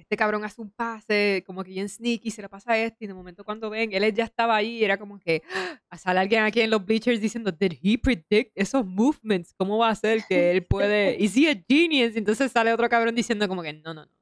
este 0.06 0.16
cabrón 0.16 0.44
hace 0.44 0.60
un 0.60 0.70
pase 0.70 1.42
como 1.44 1.64
que 1.64 1.70
bien 1.72 1.88
sneaky, 1.88 2.30
se 2.30 2.40
le 2.40 2.48
pasa 2.48 2.72
a 2.72 2.78
este 2.78 3.04
y 3.04 3.08
de 3.08 3.14
momento 3.14 3.42
cuando 3.42 3.68
ven, 3.68 3.92
él 3.92 4.14
ya 4.14 4.22
estaba 4.22 4.54
ahí 4.54 4.84
era 4.84 4.96
como 4.96 5.18
que 5.18 5.42
¡ah! 5.90 5.98
sale 5.98 6.20
alguien 6.20 6.44
aquí 6.44 6.60
en 6.60 6.70
los 6.70 6.84
bleachers 6.84 7.20
diciendo, 7.20 7.50
did 7.50 7.72
he 7.82 7.98
predict 7.98 8.52
esos 8.54 8.86
movements? 8.86 9.52
¿Cómo 9.58 9.78
va 9.78 9.88
a 9.88 9.94
ser 9.96 10.22
que 10.28 10.52
él 10.52 10.64
puede? 10.64 11.16
¿Is 11.20 11.36
he 11.36 11.50
a 11.50 11.64
genius? 11.68 12.14
Y 12.14 12.18
entonces 12.18 12.52
sale 12.52 12.72
otro 12.72 12.88
cabrón 12.88 13.16
diciendo 13.16 13.48
como 13.48 13.62
que 13.62 13.72
no, 13.72 13.94
no, 13.94 14.06
no. 14.06 14.12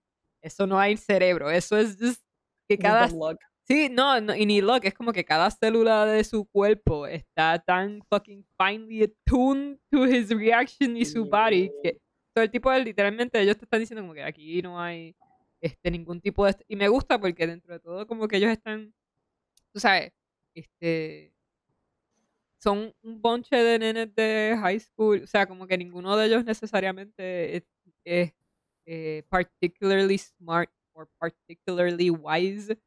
Eso 0.41 0.67
no 0.67 0.79
hay 0.79 0.97
cerebro, 0.97 1.51
eso 1.51 1.77
es 1.77 1.99
just 2.01 2.25
que 2.67 2.79
cada 2.79 3.09
luck. 3.09 3.39
Sí, 3.67 3.89
no, 3.91 4.21
no, 4.23 4.35
y 4.35 4.47
ni 4.47 4.63
loco, 4.63 4.87
es 4.87 4.95
como 4.95 5.13
que 5.13 5.25
cada 5.25 5.51
célula 5.51 6.07
de 6.07 6.25
su 6.25 6.47
cuerpo 6.47 7.07
está 7.07 7.59
tan 7.59 8.01
fucking 8.11 8.47
finely 8.59 9.03
attuned 9.03 9.79
to 9.91 10.07
his 10.07 10.31
reaction 10.31 10.97
y 10.97 11.05
su 11.05 11.27
body 11.27 11.71
que 11.83 11.99
todo 12.35 12.45
el 12.45 12.51
tipo 12.51 12.71
de, 12.71 12.85
literalmente 12.85 13.41
ellos 13.41 13.57
te 13.57 13.65
están 13.65 13.81
diciendo 13.81 14.03
como 14.03 14.13
que 14.13 14.23
aquí 14.23 14.61
no 14.61 14.81
hay 14.81 15.15
este 15.65 15.91
ningún 15.91 16.21
tipo 16.21 16.45
de 16.47 16.55
y 16.69 16.77
me 16.77 16.89
gusta 16.89 17.19
porque 17.19 17.47
dentro 17.47 17.73
de 17.73 17.81
todo 17.81 18.07
como 18.07 18.29
que 18.29 18.37
ellos 18.37 18.51
están 18.51 18.95
tú 19.73 19.81
sabes, 19.81 20.13
este 20.55 21.35
son 22.65 22.95
un 23.03 23.21
bonche 23.21 23.57
de 23.57 23.79
nenes 23.79 24.15
de 24.15 24.57
high 24.59 24.81
school, 24.81 25.23
o 25.23 25.27
sea, 25.27 25.47
como 25.47 25.67
que 25.67 25.77
ninguno 25.77 26.17
de 26.17 26.27
ellos 26.27 26.45
necesariamente 26.47 27.57
es, 27.59 27.65
es, 28.05 28.33
eh, 28.87 29.23
particularly 29.29 30.17
smart 30.17 30.71
or 30.95 31.09
particularly 31.19 32.11
wise. 32.11 32.79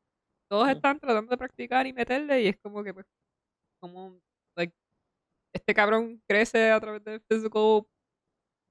Todos 0.50 0.70
están 0.70 1.00
tratando 1.00 1.30
de 1.30 1.38
practicar 1.38 1.86
y 1.86 1.94
meterle 1.94 2.42
y 2.42 2.48
es 2.48 2.58
como 2.58 2.84
que 2.84 2.94
pues 2.94 3.06
como 3.80 4.20
like 4.56 4.74
este 5.54 5.74
cabrón 5.76 6.22
crece 6.28 6.72
a 6.72 6.80
través 6.80 7.04
de 7.04 7.20
physical 7.30 7.84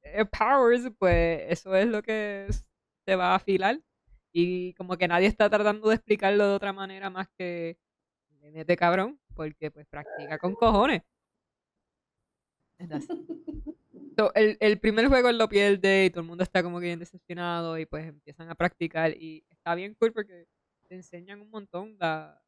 eh, 0.02 0.24
powers 0.24 0.90
pues 0.98 1.42
eso 1.48 1.74
es 1.76 1.86
lo 1.86 2.02
que 2.02 2.48
se 3.06 3.16
va 3.16 3.32
a 3.32 3.36
afilar 3.36 3.80
y 4.38 4.74
como 4.74 4.96
que 4.98 5.08
nadie 5.08 5.28
está 5.28 5.48
tratando 5.50 5.88
de 5.88 5.94
explicarlo 5.96 6.48
de 6.48 6.54
otra 6.56 6.72
manera 6.72 7.10
más 7.10 7.28
que 7.38 7.78
mete 8.42 8.76
cabrón 8.76 9.20
porque 9.34 9.70
pues 9.70 9.86
practica 9.88 10.38
con 10.38 10.54
cojones. 10.54 11.02
So, 14.16 14.32
el, 14.34 14.56
el 14.60 14.78
primer 14.80 15.08
juego 15.08 15.28
él 15.28 15.36
lo 15.38 15.48
pierde 15.48 16.06
y 16.06 16.10
todo 16.10 16.20
el 16.22 16.26
mundo 16.26 16.42
está 16.42 16.62
como 16.62 16.80
que 16.80 16.86
bien 16.86 16.98
decepcionado 16.98 17.78
y 17.78 17.84
pues 17.86 18.06
empiezan 18.06 18.48
a 18.50 18.54
practicar 18.54 19.10
y 19.12 19.44
está 19.50 19.74
bien 19.74 19.94
cool 19.94 20.12
porque 20.12 20.46
te 20.88 20.94
enseñan 20.94 21.40
un 21.42 21.50
montón 21.50 21.96
la, 21.98 22.40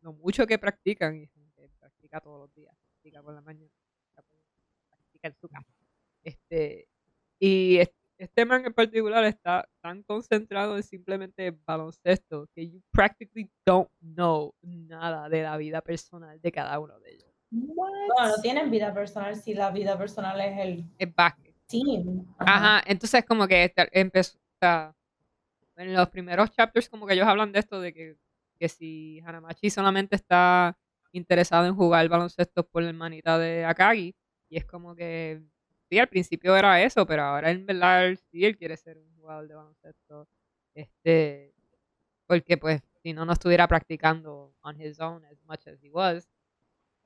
lo 0.00 0.12
mucho 0.14 0.46
que 0.46 0.58
practican 0.58 1.16
y 1.16 1.28
que 1.56 1.70
practica 1.80 2.20
todos 2.20 2.40
los 2.40 2.54
días, 2.54 2.76
practica 2.82 3.22
por 3.22 3.34
la 3.34 3.42
mañana, 3.42 3.70
practica, 4.14 5.28
en 5.28 5.34
su 5.40 5.48
casa. 5.48 5.72
Este, 6.22 6.88
y 7.38 7.78
es- 7.78 7.92
este 8.24 8.44
man 8.44 8.64
en 8.66 8.72
particular 8.72 9.24
está 9.24 9.68
tan 9.80 10.02
concentrado 10.02 10.76
en 10.76 10.82
simplemente 10.82 11.56
baloncesto 11.66 12.48
que 12.54 12.68
you 12.68 12.80
practically 12.90 13.50
don't 13.64 13.90
know 14.00 14.54
nada 14.62 15.28
de 15.28 15.42
la 15.42 15.56
vida 15.56 15.80
personal 15.80 16.40
de 16.40 16.52
cada 16.52 16.78
uno 16.78 16.98
de 17.00 17.12
ellos. 17.12 17.30
What? 17.50 17.90
Bueno, 18.16 18.36
no 18.36 18.42
tienen 18.42 18.70
vida 18.70 18.92
personal 18.92 19.36
si 19.36 19.54
la 19.54 19.70
vida 19.70 19.96
personal 19.96 20.40
es 20.40 20.58
el 20.58 20.84
Es 20.98 21.14
básquet. 21.14 21.54
team. 21.66 22.26
Ajá, 22.38 22.82
entonces 22.86 23.24
como 23.24 23.46
que 23.46 23.72
empezó, 23.92 24.36
o 24.38 24.58
sea, 24.60 24.94
en 25.76 25.94
los 25.94 26.08
primeros 26.08 26.50
chapters 26.50 26.88
como 26.88 27.06
que 27.06 27.14
ellos 27.14 27.26
hablan 27.26 27.52
de 27.52 27.60
esto, 27.60 27.80
de 27.80 27.92
que, 27.92 28.16
que 28.58 28.68
si 28.68 29.20
Hanamachi 29.24 29.70
solamente 29.70 30.16
está 30.16 30.76
interesado 31.12 31.66
en 31.66 31.74
jugar 31.74 32.08
baloncesto 32.08 32.66
por 32.66 32.82
la 32.82 32.88
hermanita 32.88 33.38
de 33.38 33.64
Akagi, 33.64 34.14
y 34.48 34.56
es 34.56 34.64
como 34.64 34.94
que, 34.94 35.42
sí, 35.88 35.98
al 35.98 36.08
principio 36.08 36.56
era 36.56 36.82
eso, 36.82 37.06
pero 37.06 37.22
ahora 37.22 37.50
en 37.50 37.66
verdad 37.66 38.14
sí, 38.30 38.44
él 38.44 38.56
quiere 38.56 38.76
ser 38.76 38.98
un 38.98 39.14
jugador 39.16 39.48
de 39.48 39.54
baloncesto, 39.54 40.26
este, 40.74 41.54
porque 42.26 42.56
pues 42.56 42.82
si 43.02 43.12
no, 43.12 43.24
no 43.24 43.32
estuviera 43.32 43.68
practicando 43.68 44.54
on 44.62 44.80
his 44.80 44.98
own 45.00 45.24
as 45.26 45.42
much 45.44 45.66
as 45.66 45.82
he 45.82 45.90
was, 45.90 46.28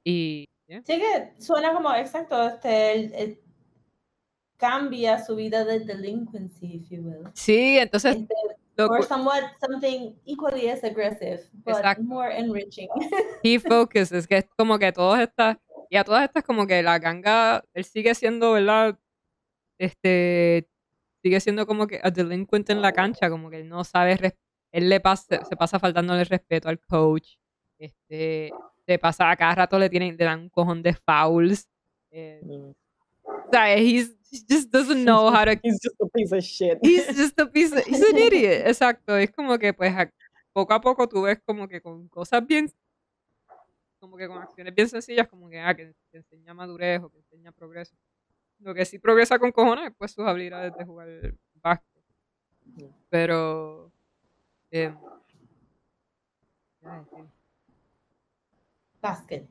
y, 0.04 0.48
yeah. 0.68 0.82
Sí 0.84 0.98
que 0.98 1.34
suena 1.40 1.72
como, 1.72 1.92
exacto, 1.94 2.46
este, 2.48 2.92
el- 2.92 3.14
el- 3.14 3.40
cambia 4.56 5.22
su 5.24 5.36
vida 5.36 5.64
de 5.64 5.80
delinquency, 5.80 6.76
if 6.76 6.88
you 6.90 7.02
will. 7.02 7.30
sí, 7.34 7.78
entonces, 7.78 8.16
Este, 8.16 8.34
or 8.88 9.04
somewhat 9.04 9.44
something 9.60 10.14
equally 10.24 10.68
as 10.68 10.82
aggressive, 10.84 11.40
but 11.64 11.76
Exacto. 11.76 12.02
more 12.02 12.30
enriching. 12.32 12.88
key 13.42 13.58
focus 13.58 14.12
es 14.12 14.26
que 14.26 14.38
es 14.38 14.46
como 14.56 14.78
que 14.78 14.92
todas 14.92 15.20
estas 15.20 15.58
y 15.90 15.96
a 15.96 16.04
todas 16.04 16.24
estas 16.24 16.44
como 16.44 16.66
que 16.66 16.82
la 16.82 16.98
ganga 16.98 17.64
él 17.74 17.84
sigue 17.84 18.14
siendo 18.14 18.52
verdad 18.52 18.98
este 19.78 20.68
sigue 21.22 21.40
siendo 21.40 21.66
como 21.66 21.86
que 21.86 22.00
a 22.02 22.10
delinquent 22.10 22.70
en 22.70 22.82
la 22.82 22.92
cancha 22.92 23.30
como 23.30 23.50
que 23.50 23.60
él 23.60 23.68
no 23.68 23.84
sabe 23.84 24.18
él 24.72 24.88
le 24.88 25.00
pasa 25.00 25.44
se 25.44 25.56
pasa 25.56 25.78
faltándole 25.78 26.20
el 26.22 26.26
respeto 26.26 26.68
al 26.68 26.78
coach 26.80 27.36
este 27.78 28.52
se 28.86 28.98
pasa 28.98 29.30
a 29.30 29.36
cada 29.36 29.54
rato 29.54 29.78
le 29.78 29.88
tienen 29.90 30.16
le 30.16 30.24
dan 30.24 30.40
un 30.40 30.48
cojón 30.48 30.82
de 30.82 30.94
fouls 30.94 31.68
eh, 32.10 32.40
Mm. 32.42 32.70
o 33.30 33.50
sea, 33.52 33.76
he's, 33.76 34.10
he 34.30 34.38
just 34.48 34.70
doesn't 34.70 35.04
know 35.04 35.28
how 35.30 35.44
to 35.44 35.52
He's 35.62 35.78
just 35.82 36.00
a 36.00 36.06
piece 36.12 36.34
of 36.34 36.42
shit. 36.42 36.78
he's 36.82 37.06
just 37.14 37.38
a 37.38 37.46
piece 37.46 37.72
of- 37.74 37.84
he's 37.86 38.02
an 38.02 38.16
idiot 38.18 38.66
exacto 38.66 39.16
es 39.16 39.30
como 39.30 39.58
que 39.58 39.72
pues 39.74 39.94
a- 39.94 40.10
poco 40.54 40.72
a 40.74 40.80
poco 40.80 41.06
tú 41.08 41.22
ves 41.22 41.38
como 41.44 41.68
que 41.68 41.80
con 41.82 42.08
cosas 42.08 42.46
bien 42.46 42.70
como 43.98 44.16
que 44.16 44.28
con 44.28 44.42
acciones 44.42 44.74
bien 44.74 44.88
sencillas 44.88 45.28
como 45.28 45.48
que 45.48 45.60
ah, 45.60 45.74
que, 45.74 45.94
que 46.10 46.18
enseña 46.18 46.54
madurez 46.54 47.02
o 47.02 47.10
que 47.10 47.18
enseña 47.18 47.52
progreso 47.52 47.96
lo 48.60 48.74
que 48.74 48.84
sí 48.84 48.98
progresa 48.98 49.38
con 49.38 49.52
cojones 49.52 49.92
pues 49.96 50.12
sus 50.12 50.26
habilidades 50.26 50.74
de 50.76 50.84
jugar 50.84 51.08
básquet 51.54 52.04
pero 53.08 53.90
eh. 54.70 54.94
Basket. 59.00 59.46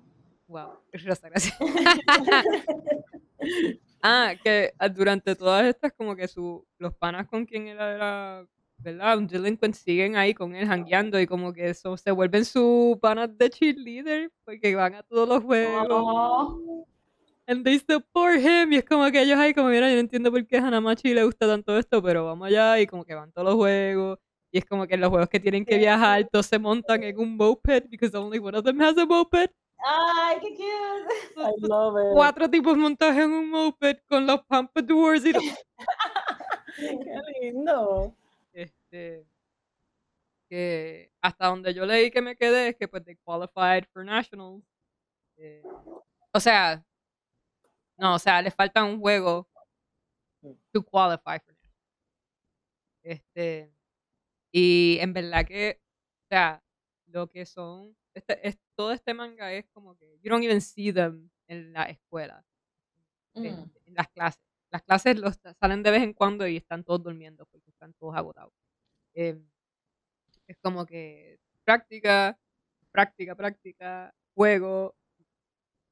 wow 0.47 0.79
Rosa, 1.05 1.29
gracias 1.29 1.55
ah 4.01 4.33
que 4.43 4.73
ah, 4.77 4.89
durante 4.89 5.35
todas 5.35 5.65
estas 5.65 5.93
como 5.93 6.15
que 6.15 6.27
su 6.27 6.65
los 6.77 6.93
panas 6.95 7.27
con 7.27 7.45
quien 7.45 7.67
él 7.67 7.79
era 7.79 8.45
¿verdad? 8.77 9.17
Un 9.17 9.27
delinquent 9.27 9.75
siguen 9.75 10.15
ahí 10.15 10.33
con 10.33 10.55
él 10.55 10.67
jangueando 10.67 11.19
y 11.19 11.27
como 11.27 11.53
que 11.53 11.69
eso 11.69 11.97
se 11.97 12.11
vuelven 12.11 12.45
su 12.45 12.97
panas 13.01 13.37
de 13.37 13.49
cheerleader 13.49 14.31
porque 14.45 14.75
van 14.75 14.95
a 14.95 15.03
todos 15.03 15.27
los 15.27 15.43
juegos. 15.43 16.87
And 17.47 17.63
they 17.63 17.79
support 17.79 18.39
him. 18.39 18.73
Y 18.73 18.77
es 18.77 18.85
como 18.85 19.09
que 19.09 19.21
ellos 19.21 19.39
ahí 19.39 19.53
como, 19.53 19.69
mira, 19.69 19.87
yo 19.87 19.95
no 19.95 20.01
entiendo 20.01 20.31
por 20.31 20.45
qué 20.45 20.57
a 20.57 20.67
Hanamachi 20.67 21.13
le 21.13 21.23
gusta 21.23 21.47
tanto 21.47 21.77
esto, 21.77 22.03
pero 22.03 22.25
vamos 22.25 22.47
allá 22.47 22.79
y 22.79 22.87
como 22.87 23.05
que 23.05 23.15
van 23.15 23.31
todos 23.31 23.47
los 23.47 23.55
juegos. 23.55 24.19
Y 24.51 24.59
es 24.59 24.65
como 24.65 24.85
que 24.85 24.95
en 24.95 25.01
los 25.01 25.09
juegos 25.09 25.29
que 25.29 25.39
tienen 25.39 25.65
que 25.65 25.77
viajar, 25.77 26.27
todos 26.31 26.45
se 26.45 26.59
montan 26.59 27.03
en 27.03 27.17
un 27.17 27.37
moped 27.37 27.85
because 27.89 28.15
only 28.17 28.39
one 28.39 28.57
of 28.57 28.63
them 28.63 28.79
has 28.81 28.97
a 28.97 29.05
moped. 29.05 29.49
Ay, 29.79 30.37
qué 30.41 30.55
cute. 30.55 31.13
I 31.37 31.53
love 31.59 31.95
it. 31.97 32.13
Cuatro 32.13 32.49
tipos 32.49 32.75
montados 32.75 33.15
en 33.15 33.31
un 33.31 33.49
moped 33.49 33.97
con 34.09 34.25
los 34.25 34.41
pompadours 34.45 35.25
y 35.25 35.33
todo. 35.33 35.43
Qué 36.77 37.21
lindo. 37.41 38.13
Este, 38.89 39.27
que 40.49 41.11
hasta 41.21 41.47
donde 41.47 41.73
yo 41.73 41.85
leí 41.85 42.09
que 42.09 42.21
me 42.21 42.37
quedé 42.37 42.69
es 42.69 42.75
que 42.77 42.87
pues 42.87 43.03
they 43.03 43.15
qualified 43.17 43.85
for 43.91 44.05
nationals. 44.05 44.63
Eh, 45.37 45.61
o 46.33 46.39
sea, 46.39 46.83
no, 47.97 48.15
o 48.15 48.19
sea, 48.19 48.41
les 48.41 48.53
falta 48.55 48.83
un 48.83 48.99
juego 48.99 49.49
to 50.71 50.83
qualify 50.83 51.39
for 51.39 51.53
nationals. 51.53 51.73
Este, 53.03 53.73
y 54.51 54.97
en 55.01 55.13
verdad 55.13 55.45
que, 55.45 55.81
o 56.25 56.27
sea, 56.29 56.63
lo 57.07 57.27
que 57.29 57.45
son, 57.45 57.95
este, 58.13 58.47
es, 58.47 58.57
todo 58.75 58.91
este 58.91 59.13
manga 59.13 59.51
es 59.53 59.65
como 59.73 59.95
que 59.97 60.17
you 60.21 60.29
don't 60.29 60.43
even 60.43 60.61
see 60.61 60.93
them 60.93 61.29
en 61.47 61.73
la 61.73 61.83
escuela, 61.83 62.45
en, 63.35 63.43
Mm. 63.61 63.71
en 63.85 63.93
las 63.95 64.07
clases. 64.09 64.41
Las 64.69 64.83
clases 64.83 65.17
los 65.17 65.39
salen 65.59 65.81
de 65.83 65.91
vez 65.91 66.03
en 66.03 66.13
cuando 66.13 66.45
y 66.47 66.57
están 66.57 66.83
todos 66.83 67.01
durmiendo 67.03 67.45
porque 67.45 67.69
están 67.69 67.93
todos 67.93 68.15
agotados. 68.15 68.53
Em, 69.19 69.43
es 70.47 70.57
como 70.61 70.85
que 70.85 71.39
práctica, 71.65 72.37
práctica, 72.91 73.35
práctica, 73.35 74.13
juego, 74.35 74.95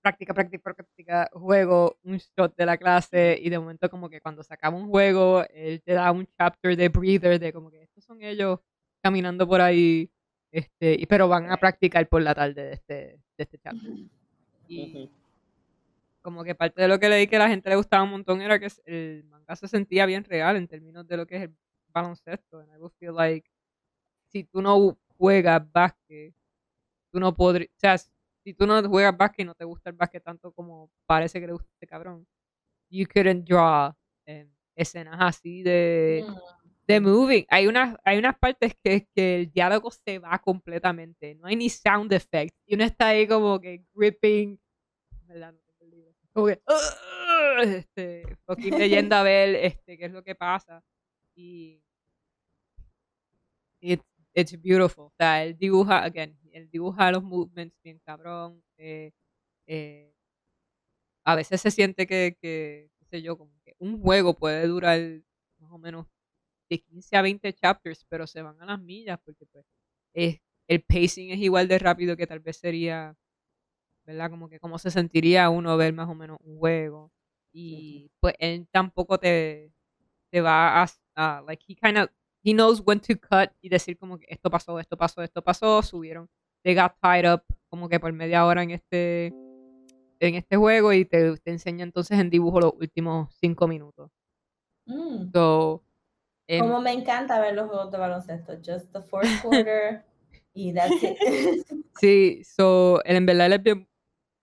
práctica, 0.04 0.34
práctica, 0.36 0.64
práctica, 0.76 1.30
juego, 1.34 1.98
un 2.04 2.18
shot 2.18 2.56
de 2.56 2.66
la 2.68 2.78
clase 2.78 3.40
y 3.42 3.50
de 3.50 3.58
momento 3.58 3.90
como 3.90 4.10
que 4.10 4.22
cuando 4.22 4.44
se 4.44 4.54
acaba 4.54 4.78
un 4.78 4.88
juego, 4.90 5.44
él 5.50 5.82
te 5.82 5.94
da 5.94 6.12
un 6.12 6.28
chapter 6.38 6.78
de 6.78 6.90
breather 6.90 7.40
de 7.40 7.52
como 7.52 7.72
que 7.72 7.82
estos 7.82 8.04
son 8.04 8.22
ellos 8.22 8.60
caminando 9.02 9.48
por 9.48 9.60
ahí, 9.60 10.12
este, 10.52 10.94
y- 10.94 11.08
pero 11.08 11.28
van 11.28 11.52
a 11.52 11.58
practicar 11.58 12.08
por 12.08 12.22
la 12.22 12.36
tarde 12.36 12.64
de 12.64 12.74
este, 12.74 12.94
de 12.96 13.44
este 13.44 13.58
chapter. 13.58 13.92
Y 14.68 14.84
Ujú. 14.96 15.10
como 16.22 16.44
que 16.44 16.54
parte 16.54 16.82
de 16.84 16.88
lo 16.88 17.00
que 17.00 17.10
leí 17.10 17.26
que 17.28 17.38
a 17.38 17.40
la 17.40 17.50
gente 17.50 17.70
le 17.70 17.76
gustaba 17.76 18.04
un 18.04 18.12
montón 18.12 18.42
era 18.42 18.60
que 18.60 18.68
el 18.86 19.24
manga 19.26 19.56
se 19.56 19.68
sentía 19.68 20.06
bien 20.06 20.24
real 20.24 20.56
en 20.58 20.68
términos 20.68 21.08
de 21.08 21.18
lo 21.18 21.26
que 21.26 21.38
es 21.38 21.42
el 21.44 21.56
baloncesto. 21.96 22.60
And 22.60 22.70
I 22.74 22.78
would 22.78 22.92
feel 23.00 23.16
like 23.16 23.50
si 24.32 24.44
tú 24.44 24.62
no 24.62 24.98
juegas 25.18 25.62
básquet, 25.72 26.34
tú 27.12 27.20
no 27.20 27.34
podrías, 27.34 27.70
o 27.72 27.80
sea, 27.80 27.98
si 27.98 28.54
tú 28.54 28.68
no 28.68 28.84
juegas 28.88 29.16
básquet 29.18 29.44
y 29.44 29.48
no 29.48 29.56
te 29.56 29.64
gusta 29.66 29.90
el 29.90 29.96
básquet 29.96 30.22
tanto 30.24 30.52
como 30.52 30.92
parece 31.08 31.40
que 31.40 31.48
le 31.48 31.54
gusta 31.54 31.68
a 31.70 31.74
este 31.74 31.88
cabrón, 31.88 32.28
you 32.90 33.06
couldn't 33.08 33.48
draw 33.48 33.94
em, 34.26 34.50
escenas 34.76 35.16
así 35.20 35.64
de, 35.64 36.26
Mm. 36.28 36.36
de 36.88 37.00
moving. 37.00 37.46
Hay 37.50 37.68
unas, 37.68 37.96
hay 38.04 38.18
unas 38.20 38.38
partes 38.38 38.76
que, 38.84 39.08
que 39.16 39.36
el 39.40 39.52
diálogo 39.52 39.90
se 39.90 40.20
va 40.20 40.38
completamente, 40.40 41.34
no 41.36 41.48
hay 41.48 41.56
ni 41.56 41.70
sound 41.70 42.12
effects 42.14 42.58
y 42.66 42.76
uno 42.76 42.84
está 42.84 43.08
ahí 43.08 43.26
como 43.28 43.60
que 43.60 43.84
gripping, 43.94 44.60
¿verdad? 45.28 45.56
Como 46.34 46.48
que, 46.48 46.62
"Ugh", 46.68 47.64
este, 47.64 48.24
fucking 48.46 48.78
leyendo 48.78 49.16
a 49.16 49.24
ver 49.24 49.56
este, 49.56 49.98
qué 49.98 50.06
es 50.06 50.12
lo 50.12 50.24
que 50.24 50.36
pasa 50.36 50.84
y 51.36 51.82
it's, 53.94 54.04
it's 54.34 54.62
beautiful. 54.62 55.06
O 55.06 55.14
sea, 55.18 55.44
él 55.44 55.58
dibuja, 55.58 56.04
again, 56.04 56.38
él 56.52 56.70
dibuja 56.72 57.12
los 57.12 57.24
movements 57.24 57.76
bien 57.84 58.00
cabrón. 58.06 58.64
eh, 58.78 59.12
eh, 59.68 60.14
a 61.24 61.36
veces 61.36 61.62
se 61.62 61.72
siente 61.72 62.08
que, 62.08 62.38
que, 62.42 62.90
qué 63.00 63.06
sé 63.06 63.22
yo, 63.22 63.38
como 63.38 63.52
que 63.66 63.76
un 63.80 64.02
juego 64.02 64.34
puede 64.36 64.68
durar 64.68 65.00
más 65.60 65.72
o 65.72 65.78
menos 65.78 66.08
de 66.70 66.80
15 66.82 67.18
a 67.18 67.22
20 67.22 67.54
chapters, 67.54 68.06
pero 68.10 68.28
se 68.28 68.42
van 68.42 68.62
a 68.62 68.66
las 68.66 68.82
millas 68.82 69.20
porque 69.26 69.46
pues 69.48 69.66
es, 70.14 70.40
el 70.68 70.84
pacing 70.84 71.32
es 71.32 71.40
igual 71.40 71.68
de 71.68 71.80
rápido 71.80 72.18
que 72.18 72.28
tal 72.28 72.40
vez 72.40 72.58
sería, 72.58 73.16
¿verdad? 74.06 74.32
Como 74.32 74.50
que 74.50 74.60
cómo 74.60 74.80
se 74.80 74.92
sentiría 74.92 75.50
uno 75.50 75.78
ver 75.78 75.94
más 75.94 76.10
o 76.10 76.16
menos 76.16 76.40
un 76.44 76.58
juego. 76.60 77.12
Y 77.54 78.12
pues 78.22 78.36
él 78.40 78.68
tampoco 78.72 79.20
te, 79.20 79.74
te 80.32 80.42
va 80.42 80.84
a, 80.84 80.88
a- 81.16 81.42
like, 81.48 81.64
he 81.68 81.76
kind 81.76 81.98
of, 82.00 82.10
he 82.46 82.54
knows 82.54 82.82
when 82.86 83.00
to 83.00 83.16
cut 83.20 83.52
y 83.60 83.70
decir 83.70 83.98
como 83.98 84.20
que 84.20 84.28
esto 84.30 84.50
pasó, 84.52 84.80
esto 84.80 84.96
pasó, 84.96 85.24
esto 85.24 85.42
pasó, 85.42 85.82
subieron, 85.82 86.30
they 86.64 86.76
got 86.76 86.94
tied 87.02 87.26
up 87.30 87.44
como 87.68 87.90
que 87.90 88.00
por 88.00 88.14
media 88.14 88.46
hora 88.46 88.62
en 88.62 88.72
este 88.72 89.34
en 90.20 90.36
este 90.36 90.56
juego 90.56 90.94
y 90.94 91.06
te, 91.06 91.36
te 91.38 91.52
enseña 91.52 91.84
entonces 91.84 92.18
en 92.20 92.30
dibujo 92.30 92.60
los 92.62 92.74
últimos 92.80 93.34
cinco 93.42 93.68
minutos. 93.68 94.12
Mm. 94.86 95.32
So, 95.34 95.84
em, 96.48 96.62
Como 96.62 96.80
me 96.82 96.94
encanta 96.94 97.40
ver 97.42 97.56
los 97.56 97.68
juegos 97.68 97.92
de 97.92 97.98
baloncesto. 97.98 98.54
Just 98.64 98.94
the 98.94 99.02
fourth 99.02 99.28
quarter 99.42 100.06
y 100.54 100.74
that's 100.74 101.04
it. 101.04 101.18
Sí, 102.00 102.44
so, 102.44 103.02
él 103.04 103.18
en 103.18 103.26
verdad 103.26 103.52
es 103.54 103.64
bien, 103.64 103.88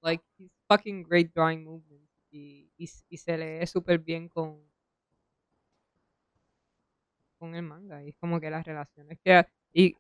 like, 0.03 0.25
he's 0.39 0.51
fucking 0.69 1.05
great 1.05 1.33
drawing 1.35 1.65
movements 1.65 2.11
y, 2.31 2.71
y, 2.77 2.89
y 3.09 3.17
se 3.19 3.39
lee 3.39 3.67
súper 3.67 3.99
bien 3.99 4.29
con, 4.29 4.61
con 7.43 7.57
el 7.57 7.63
manga 7.65 8.05
y 8.05 8.11
es 8.11 8.17
como 8.19 8.41
que 8.41 8.51
las 8.51 8.65
relaciones 8.67 9.19
que, 9.25 9.45
y 9.75 9.97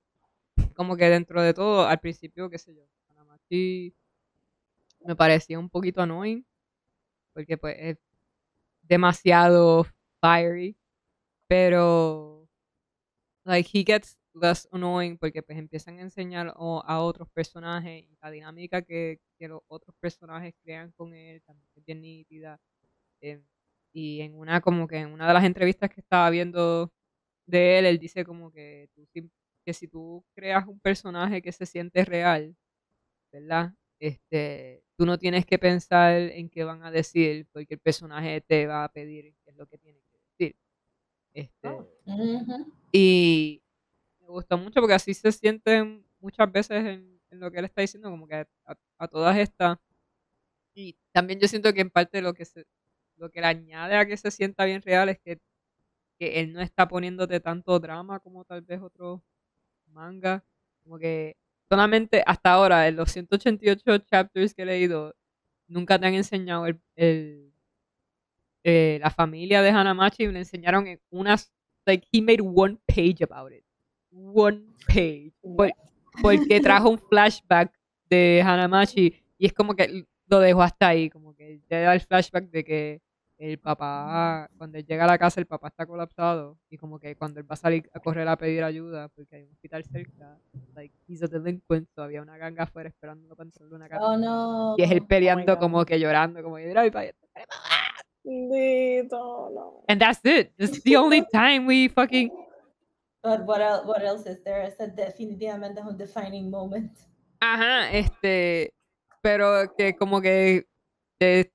como 0.77 0.97
que 0.97 1.11
dentro 1.11 1.43
de 1.43 1.55
todo, 1.55 1.87
al 1.87 2.01
principio, 2.01 2.51
qué 2.51 2.59
sé 2.59 2.75
yo, 2.75 2.85
Hanamachi 3.11 3.95
me 5.05 5.17
parecía 5.17 5.59
un 5.59 5.69
poquito 5.69 6.01
annoying 6.03 6.45
porque 7.35 7.59
pues 7.59 7.77
es 7.79 7.99
demasiado 8.83 9.87
fiery, 10.23 10.77
pero 11.49 12.49
like 13.45 13.67
he 13.69 13.85
gets 13.85 14.17
less 14.35 14.69
annoying 14.73 15.19
porque 15.19 15.43
pues 15.43 15.59
empiezan 15.59 15.99
a 15.99 16.03
enseñar 16.03 16.55
o- 16.57 16.83
a 16.87 17.01
otros 17.03 17.29
personajes 17.31 18.05
y 18.05 18.17
la 18.23 18.31
dinámica 18.31 18.83
que, 18.83 19.21
que 19.39 19.49
los 19.49 19.63
otros 19.69 19.95
personajes 20.01 20.55
crean 20.63 20.93
con 20.93 21.15
él 21.15 21.43
también 21.45 21.69
es 21.77 21.85
bien 21.85 22.01
nítida 22.03 22.61
em, 23.21 23.45
y 23.93 24.21
en 24.23 24.35
una 24.37 24.61
como 24.61 24.89
que 24.89 24.99
en 24.99 25.13
una 25.13 25.29
de 25.29 25.35
las 25.35 25.45
entrevistas 25.45 25.91
que 25.91 26.01
estaba 26.01 26.31
viendo 26.31 26.93
de 27.47 27.79
él 27.79 27.87
él 27.87 27.99
dice 27.99 28.25
como 28.25 28.51
que 28.53 28.89
tú 28.95 29.07
que 29.65 29.73
si 29.75 29.89
tú 29.89 30.25
creas 30.35 30.67
un 30.67 30.81
personaje 30.81 31.43
que 31.43 31.53
se 31.53 31.67
siente 31.67 32.05
real 32.05 32.57
verdad 33.33 33.73
este 34.01 34.85
tú 34.97 35.07
no 35.07 35.19
tienes 35.19 35.47
que 35.47 35.59
pensar 35.59 36.15
en 36.15 36.49
qué 36.51 36.65
van 36.65 36.85
a 36.85 36.91
decir 36.91 37.47
porque 37.53 37.75
el 37.75 37.81
personaje 37.81 38.41
te 38.41 38.67
va 38.67 38.85
a 38.85 38.93
pedir 38.93 39.35
qué 39.45 39.51
es 39.51 39.57
lo 39.57 39.67
que 39.67 39.79
tiene 39.79 40.01
que 40.01 40.19
decir 40.19 40.57
este 41.35 41.63
Oh. 41.65 41.87
Y 42.93 43.63
me 44.21 44.27
gustó 44.29 44.59
mucho 44.59 44.81
porque 44.81 44.95
así 44.95 45.15
se 45.15 45.33
sienten 45.33 46.05
muchas 46.21 46.51
veces 46.53 46.85
en, 46.85 47.21
en 47.31 47.41
lo 47.41 47.51
que 47.51 47.59
él 47.59 47.65
está 47.65 47.81
diciendo, 47.81 48.11
como 48.11 48.27
que 48.27 48.35
a, 48.35 48.47
a 48.99 49.09
todas 49.09 49.37
estas. 49.39 49.79
Y 50.75 50.97
también 51.13 51.41
yo 51.41 51.49
siento 51.49 51.73
que 51.73 51.81
en 51.83 51.91
parte 51.91 52.23
lo 52.23 52.35
que 52.35 52.45
se, 52.45 52.65
lo 53.17 53.31
que 53.31 53.41
le 53.41 53.47
añade 53.47 53.97
a 53.97 54.07
que 54.07 54.17
se 54.17 54.31
sienta 54.31 54.65
bien 54.65 54.83
real 54.83 55.09
es 55.09 55.19
que, 55.21 55.39
que 56.23 56.41
él 56.41 56.53
no 56.53 56.61
está 56.61 56.87
poniéndote 56.89 57.41
tanto 57.41 57.81
drama 57.81 58.21
como 58.21 58.45
tal 58.45 58.63
vez 58.63 58.81
otros 58.81 59.21
mangas. 59.89 60.43
Como 60.85 60.99
que 60.99 61.37
solamente 61.71 62.23
hasta 62.27 62.53
ahora, 62.53 62.87
en 62.89 62.97
los 62.97 63.11
188 63.13 63.99
chapters 63.99 64.55
que 64.55 64.63
he 64.63 64.67
leído, 64.67 65.15
nunca 65.69 65.99
te 65.99 66.07
han 66.07 66.15
enseñado 66.15 66.67
el, 66.67 66.81
eh, 68.65 68.99
la 69.03 69.11
familia 69.11 69.63
de 69.63 69.71
Hanamachi, 69.71 70.29
me 70.29 70.39
enseñaron 70.39 70.87
en 70.87 71.01
unas 71.11 71.53
like 71.87 72.07
he 72.13 72.21
made 72.23 72.41
one 72.43 72.79
page 72.87 73.23
about 73.29 73.53
it. 73.53 73.65
One 74.13 74.67
page. 74.87 75.33
Por- 75.57 75.73
porque 76.21 76.61
trajo 76.61 76.91
un 76.91 76.99
flashback 76.99 77.73
de 78.09 78.43
Hanamachi 78.45 79.15
y 79.39 79.47
es 79.47 79.53
como 79.53 79.75
que 79.75 80.05
lo 80.27 80.39
dejó 80.41 80.63
hasta 80.63 80.89
ahí, 80.89 81.11
como 81.11 81.35
que 81.35 81.61
te 81.67 81.81
da 81.81 81.95
el 81.95 82.01
flashback 82.01 82.51
de 82.51 82.65
que 82.65 83.01
el 83.51 83.59
papá, 83.59 84.49
cuando 84.57 84.79
él 84.79 84.87
llega 84.87 85.05
a 85.05 85.09
la 85.09 85.19
casa, 85.19 85.41
el 85.41 85.47
papá 85.47 85.69
está 85.69 85.85
colapsado 85.85 86.57
y 86.71 86.77
como 86.77 87.01
que 87.01 87.17
cuando 87.17 87.41
él 87.41 87.51
va 87.51 87.55
a 87.55 87.57
salir 87.57 87.91
a 87.93 87.99
correr 87.99 88.29
a 88.29 88.37
pedir 88.37 88.63
ayuda 88.63 89.09
porque 89.09 89.37
hay 89.37 89.43
un 89.43 89.51
hospital 89.51 89.85
cerca, 89.85 90.39
like 90.75 90.95
he's 91.09 91.23
a 91.23 91.27
delinquent, 91.27 91.89
so 91.95 92.03
había 92.03 92.23
una 92.23 92.37
ganga 92.37 92.63
afuera 92.63 92.89
esperándolo 92.89 93.35
para 93.35 93.49
entrarle 93.49 93.75
una 93.75 93.89
casa. 93.89 94.05
Oh 94.05 94.17
no. 94.17 94.75
Y 94.79 94.83
es 94.83 94.91
él 94.93 95.05
peleando 95.07 95.55
God. 95.55 95.61
como 95.61 95.85
que 95.85 95.99
llorando, 95.99 96.43
como 96.43 96.57
que 96.57 96.67
mi 96.67 96.75
papá. 96.75 97.03
Bendito, 98.23 99.51
no. 99.53 99.85
And 99.89 100.01
that's 100.01 100.21
it. 100.25 100.53
That's 100.57 100.81
the 100.83 100.97
only 100.97 101.27
time 101.33 101.67
we 101.67 101.89
fucking 101.89 102.31
But 103.23 103.45
what 103.45 103.61
else, 103.61 103.87
what 103.87 104.03
else 104.03 104.27
is 104.27 104.43
there? 104.45 104.65
Ese 104.67 104.89
definitivamente 104.89 105.81
es 105.81 105.87
un 105.87 105.97
defining 105.97 106.51
moment. 106.51 106.93
Ajá, 107.41 107.91
este, 107.91 108.75
pero 109.21 109.75
que 109.77 109.97
como 109.97 110.21
que 110.21 110.67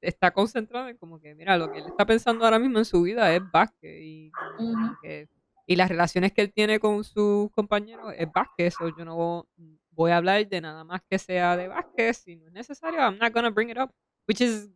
está 0.02 0.32
concentrado 0.32 0.88
en 0.90 0.98
como 0.98 1.20
que, 1.20 1.36
mira, 1.36 1.58
lo 1.58 1.70
que 1.70 1.80
él 1.80 1.88
está 1.88 2.06
pensando 2.06 2.46
ahora 2.46 2.60
mismo 2.60 2.80
en 2.80 2.86
su 2.86 3.02
vida 3.02 3.34
es 3.36 3.42
básquet 3.50 4.02
y 4.02 4.34
Ujú. 4.58 4.98
que 5.02 5.30
y 5.70 5.76
las 5.76 5.90
relaciones 5.90 6.32
que 6.32 6.42
él 6.42 6.54
tiene 6.54 6.80
con 6.80 7.04
sus 7.04 7.52
compañeros 7.52 8.14
es 8.18 8.32
básquet, 8.32 8.72
so 8.72 8.88
yo 8.88 9.04
no 9.04 9.48
voy 9.92 10.12
a 10.12 10.18
hablar 10.18 10.48
de 10.48 10.62
nada 10.62 10.84
más 10.86 11.02
que 11.10 11.20
sea 11.20 11.58
de 11.58 11.68
básquet, 11.68 12.14
si 12.14 12.38
no 12.38 12.48
es 12.48 12.54
necesario, 12.54 13.00
I'm 13.02 13.18
not 13.18 13.34
gonna 13.34 13.50
bring 13.50 13.70
it 13.70 13.78
up, 13.78 13.92
which 14.28 14.40
is 14.40 14.70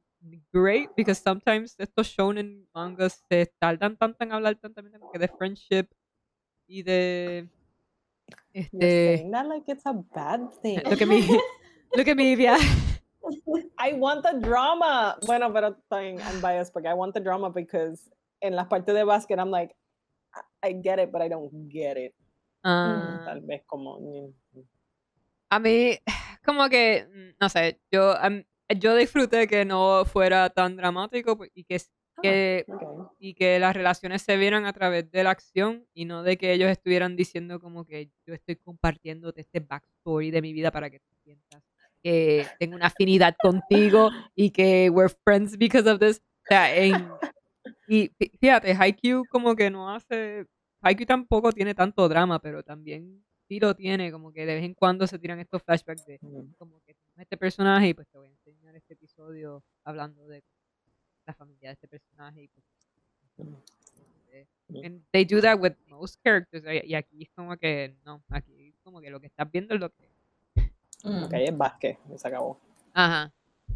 great 0.51 0.91
because 0.95 1.21
sometimes 1.21 1.75
estos 1.79 2.07
shonen 2.07 2.67
mangas 2.73 3.23
se 3.29 3.45
tardan 3.57 3.97
tanto 3.97 4.23
en 4.23 4.33
hablar 4.33 4.55
tanto 4.55 4.81
que 5.11 5.19
de 5.19 5.27
friendship 5.29 5.87
y 6.67 6.83
de 6.83 7.49
este 8.53 9.25
You're 9.29 9.47
like 9.47 9.71
it's 9.71 9.85
a 9.85 9.93
bad 9.93 10.49
thing. 10.61 10.81
Look 10.83 11.01
at 11.01 11.07
me. 11.07 11.21
Look 11.95 12.07
at 12.07 12.15
me, 12.15 12.35
yeah. 12.35 12.57
I 13.77 13.93
want 13.93 14.23
the 14.23 14.39
drama. 14.39 15.17
Bueno, 15.25 15.51
pero 15.53 15.75
I'm 15.91 16.41
biased 16.41 16.73
porque 16.73 16.87
I 16.87 16.93
want 16.93 17.13
the 17.13 17.21
drama 17.21 17.49
because 17.49 18.09
en 18.41 18.55
las 18.55 18.67
partes 18.67 18.93
de 18.93 19.03
básquet 19.03 19.39
I'm 19.39 19.51
like 19.51 19.75
I 20.63 20.73
get 20.73 20.99
it, 20.99 21.11
but 21.11 21.21
I 21.21 21.29
don't 21.29 21.51
get 21.69 21.97
it. 21.97 22.13
Uh, 22.63 23.25
Tal 23.25 23.41
vez 23.41 23.63
como 23.65 23.97
a 25.49 25.59
mí 25.59 25.99
como 26.45 26.69
que 26.69 27.33
no 27.39 27.49
sé, 27.49 27.79
yo 27.91 28.15
yo 28.79 28.95
disfruté 28.95 29.47
que 29.47 29.65
no 29.65 30.05
fuera 30.05 30.49
tan 30.49 30.77
dramático 30.77 31.35
pues, 31.37 31.51
y 31.53 31.65
que, 31.65 32.65
ah, 32.69 33.11
y 33.19 33.33
que 33.33 33.59
las 33.59 33.75
relaciones 33.75 34.21
se 34.21 34.37
vieran 34.37 34.65
a 34.65 34.73
través 34.73 35.11
de 35.11 35.23
la 35.23 35.31
acción 35.31 35.85
y 35.93 36.05
no 36.05 36.23
de 36.23 36.37
que 36.37 36.53
ellos 36.53 36.69
estuvieran 36.69 37.15
diciendo 37.15 37.59
como 37.59 37.83
que 37.83 38.09
yo 38.25 38.33
estoy 38.33 38.55
compartiéndote 38.55 39.41
este 39.41 39.59
backstory 39.59 40.31
de 40.31 40.41
mi 40.41 40.53
vida 40.53 40.71
para 40.71 40.89
que 40.89 40.99
tú 40.99 41.13
sientas 41.23 41.63
que 42.01 42.45
tengo 42.59 42.75
una 42.75 42.87
afinidad 42.87 43.35
contigo 43.41 44.09
y 44.35 44.51
que 44.51 44.89
we're 44.89 45.13
friends 45.23 45.57
because 45.57 45.89
of 45.89 45.99
this. 45.99 46.17
O 46.19 46.47
sea, 46.47 46.75
en, 46.75 47.09
y 47.87 48.11
fíjate, 48.39 48.73
Haikyuu 48.73 49.25
como 49.29 49.55
que 49.55 49.69
no 49.69 49.93
hace, 49.93 50.45
Haikyuu 50.81 51.05
tampoco 51.05 51.51
tiene 51.51 51.75
tanto 51.75 52.07
drama, 52.09 52.39
pero 52.39 52.63
también 52.63 53.23
sí 53.47 53.59
lo 53.59 53.75
tiene, 53.75 54.11
como 54.11 54.31
que 54.31 54.45
de 54.45 54.55
vez 54.55 54.63
en 54.63 54.73
cuando 54.73 55.05
se 55.07 55.19
tiran 55.19 55.39
estos 55.39 55.61
flashbacks 55.63 56.05
de 56.05 56.19
como 56.57 56.81
que 56.81 56.95
este 57.17 57.37
personaje 57.37 57.89
y 57.89 57.93
pues 57.93 58.07
te 58.07 58.17
voy 58.17 58.27
a 58.27 58.31
enseñar 58.31 58.75
este 58.75 58.93
episodio 58.93 59.63
hablando 59.83 60.27
de 60.27 60.43
la 61.25 61.33
familia 61.33 61.69
de 61.69 61.73
este 61.73 61.87
personaje 61.87 62.43
y 62.43 62.47
pues 62.47 62.65
And 64.83 65.03
they 65.11 65.25
do 65.25 65.41
that 65.41 65.59
with 65.59 65.73
most 65.87 66.17
characters 66.23 66.63
y 66.85 66.93
aquí 66.95 67.23
es 67.23 67.29
como 67.35 67.57
que 67.57 67.93
no, 68.05 68.23
aquí 68.29 68.73
como 68.83 69.01
que 69.01 69.09
lo 69.09 69.19
que 69.19 69.27
estás 69.27 69.51
viendo 69.51 69.73
es 69.73 69.81
lo 69.81 69.89
que 69.89 70.10
Mm. 71.03 71.23
Ok, 71.23 71.33
es 71.33 71.57
básquet, 71.57 71.99
se 72.15 72.27
acabó. 72.27 72.59
Ajá. 72.93 73.31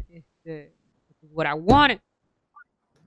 Este, 0.08 0.74
what 1.22 1.46
I 1.46 1.54
wanted. 1.54 2.00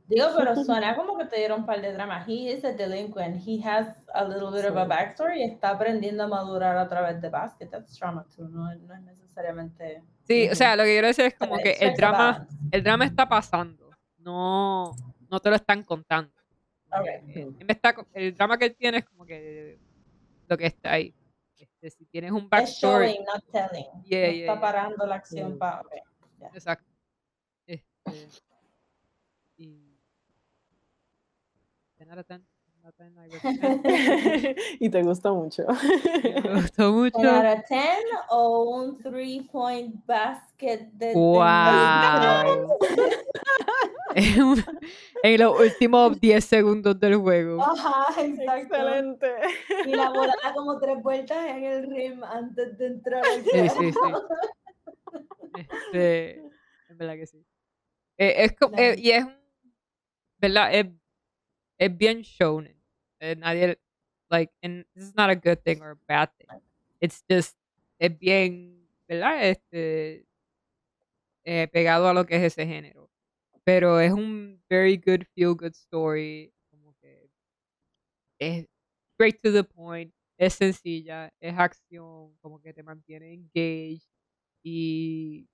Digo, 0.08 0.28
pero 0.36 0.56
suena 0.56 0.96
como 0.96 1.16
que 1.20 1.26
te 1.26 1.38
dieron 1.38 1.60
un 1.62 1.66
par 1.68 1.82
de 1.82 1.94
dramas. 1.94 2.28
He 2.28 2.52
is 2.52 2.66
a 2.66 2.72
delinquent. 2.72 3.44
He 3.46 3.62
has 3.64 4.04
a 4.16 4.24
little 4.24 4.50
bit 4.50 4.68
of 4.68 4.76
a 4.76 4.86
backstory 4.86 5.42
y 5.42 5.44
está 5.44 5.70
aprendiendo 5.70 6.24
a 6.24 6.28
madurar 6.28 6.76
a 6.78 6.90
través 6.90 7.22
de 7.22 7.30
básquet. 7.30 7.70
That's 7.70 7.96
drama 8.00 8.26
too. 8.36 8.48
No, 8.50 8.74
no 8.74 8.94
es 8.96 9.02
necesariamente. 9.02 10.02
Sí, 10.24 10.50
o 10.50 10.56
sea, 10.56 10.76
lo 10.76 10.84
que 10.84 10.94
quiero 10.94 11.08
decir 11.08 11.26
es 11.26 11.36
como 11.36 11.58
que 11.58 11.74
el 11.80 11.94
drama, 11.94 12.48
el 12.72 12.84
drama 12.84 13.06
está 13.06 13.30
pasando. 13.30 13.92
No, 14.18 14.96
no 15.30 15.40
te 15.40 15.50
lo 15.50 15.56
están 15.56 15.84
contando. 15.84 16.34
Okay. 16.92 17.54
el 18.14 18.34
drama 18.34 18.58
que 18.58 18.66
él 18.66 18.76
tiene 18.76 18.98
es 18.98 19.06
como 19.06 19.24
que 19.24 19.78
lo 20.48 20.58
que 20.58 20.66
está 20.66 20.94
ahí. 20.94 21.14
Si 21.82 22.06
tienes 22.06 22.32
un 22.32 22.50
backstory. 22.50 23.08
Es 23.08 23.14
showing, 23.14 23.26
not 23.26 23.44
telling. 23.52 23.86
Yeah, 24.04 24.28
no 24.28 24.34
está 24.34 24.60
parando 24.60 25.06
la 25.06 25.16
acción 25.16 25.58
para. 25.58 25.82
Okay. 25.82 26.02
Exacto. 26.54 26.86
Este, 27.66 28.28
y. 29.58 29.90
y 34.80 34.90
te 34.90 35.04
gustó 35.04 35.36
mucho. 35.36 35.64
Me 36.24 36.62
gustó 36.62 36.92
mucho. 36.92 37.20
¿Un 37.20 37.28
out 37.28 37.60
of 37.60 37.70
10 37.70 37.84
o 38.30 38.64
un 38.64 38.98
3 38.98 39.44
point 39.52 40.04
basket 40.06 40.90
de 40.94 41.14
Wow. 41.14 42.78
en, 45.24 45.40
los 45.40 45.60
últimos 45.60 46.20
10 46.20 46.44
segundos 46.44 47.00
del 47.00 47.16
juego. 47.18 47.62
Ajá, 47.62 48.22
exacto. 48.22 48.76
Excelente. 48.76 49.36
Y 49.86 49.90
la 49.96 50.10
bola 50.10 50.34
da 50.44 50.54
como 50.54 50.80
tres 50.80 51.02
vueltas 51.02 51.38
en 51.50 51.64
el 51.64 51.90
rim 51.90 52.24
antes 52.24 52.78
de 52.78 52.88
entrar 52.88 53.24
al 53.26 53.44
Sí, 53.44 53.70
sí, 53.70 53.92
sí. 53.92 54.00
Este, 55.58 56.38
es 56.90 56.98
verdad 56.98 57.16
que 57.16 57.28
sí. 57.28 57.46
Eh, 58.18 58.34
es 58.38 58.56
como, 58.56 58.78
eh, 58.78 58.96
y 58.98 59.12
es 59.12 59.24
un, 59.24 59.36
¿verdad? 60.38 60.74
Es, 60.74 60.86
es 61.78 61.98
bien 61.98 62.22
shonen. 62.22 62.80
Eh, 63.20 63.36
nadie, 63.36 63.80
like, 64.30 64.54
and 64.62 64.86
this 64.94 65.06
is 65.06 65.16
not 65.16 65.30
a 65.30 65.36
good 65.36 65.60
thing 65.64 65.82
or 65.82 65.92
a 65.92 65.98
bad 66.08 66.30
thing. 66.38 66.48
It's 67.02 67.24
just, 67.30 67.58
es 68.00 68.18
bien, 68.18 68.88
¿verdad? 69.08 69.50
Este, 69.50 70.26
eh, 71.44 71.68
pegado 71.72 72.08
a 72.08 72.14
lo 72.14 72.26
que 72.26 72.36
es 72.36 72.44
ese 72.44 72.66
género. 72.66 73.09
Pero 73.70 74.00
es 74.00 74.12
un 74.12 74.60
very 74.68 74.98
good, 74.98 75.28
feel 75.36 75.54
good 75.54 75.76
story. 75.76 76.52
Como 76.72 76.96
que 77.00 77.30
es 78.40 78.66
straight 79.14 79.40
to 79.44 79.52
the 79.52 79.64
point, 79.64 80.12
es 80.40 80.56
sencilla, 80.56 81.32
es 81.40 81.56
acción, 81.56 82.36
como 82.42 82.60
que 82.60 82.74
te 82.74 82.82
mantiene 82.82 83.32
engaged 83.32 84.10
y 84.64 85.48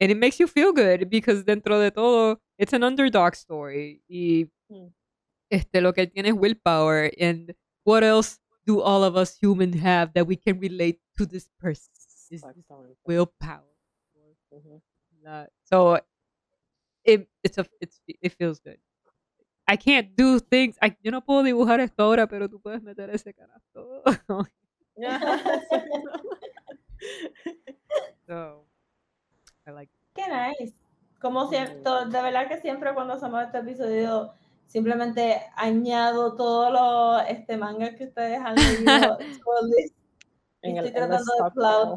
and 0.00 0.10
it 0.10 0.18
makes 0.18 0.38
you 0.38 0.48
feel 0.48 0.72
good 0.72 1.08
because 1.08 1.44
dentro 1.44 1.78
de 1.78 1.92
todo 1.92 2.40
it's 2.58 2.72
an 2.72 2.82
underdog 2.82 3.34
story 3.34 4.02
y 4.08 4.50
mm. 4.68 4.88
este 5.50 5.80
lo 5.80 5.92
que 5.92 6.02
él 6.02 6.10
tiene 6.10 6.30
es 6.30 6.34
willpower 6.34 7.12
and 7.20 7.54
what 7.84 8.02
else 8.02 8.38
do 8.66 8.82
all 8.82 9.04
of 9.04 9.16
us 9.16 9.38
humans 9.40 9.76
have 9.76 10.12
that 10.12 10.26
we 10.26 10.36
can 10.36 10.58
relate 10.58 11.00
to 11.16 11.24
this 11.24 11.48
person 11.58 11.92
is 12.30 12.42
willpower 13.06 13.64
mm-hmm. 14.52 15.44
so 15.64 16.00
it 17.04 17.28
it's 17.42 17.58
a 17.58 17.66
it's 17.80 18.00
it 18.06 18.32
feels 18.36 18.60
good 18.60 18.78
I 19.66 19.76
can't 19.76 20.14
do 20.16 20.40
things 20.40 20.76
I, 20.82 20.96
yo 21.02 21.10
no 21.10 21.24
puedo 21.24 21.42
dibujar 21.42 21.80
esto 21.80 22.02
ahora 22.02 22.26
pero 22.26 22.48
tú 22.48 22.60
puedes 22.60 22.82
meter 22.82 23.10
ese 23.10 23.34
canasto 23.34 24.02
so 28.26 28.66
I 29.66 29.70
like 29.72 29.90
Qué 30.14 30.22
nice. 30.28 30.74
Como 31.20 31.48
siempre, 31.48 31.76
de 32.06 32.22
verdad 32.22 32.48
que 32.48 32.60
siempre 32.60 32.94
cuando 32.94 33.14
hacemos 33.14 33.44
este 33.44 33.58
episodio, 33.58 34.32
simplemente 34.66 35.42
añado 35.54 36.34
todos 36.34 36.72
los 36.72 37.22
este, 37.28 37.56
mangas 37.56 37.94
que 37.96 38.04
ustedes 38.04 38.40
han 38.40 38.54
leído. 38.54 39.18
estoy 40.62 40.92
tratando 40.92 41.32
de 41.44 41.50
plow 41.52 41.94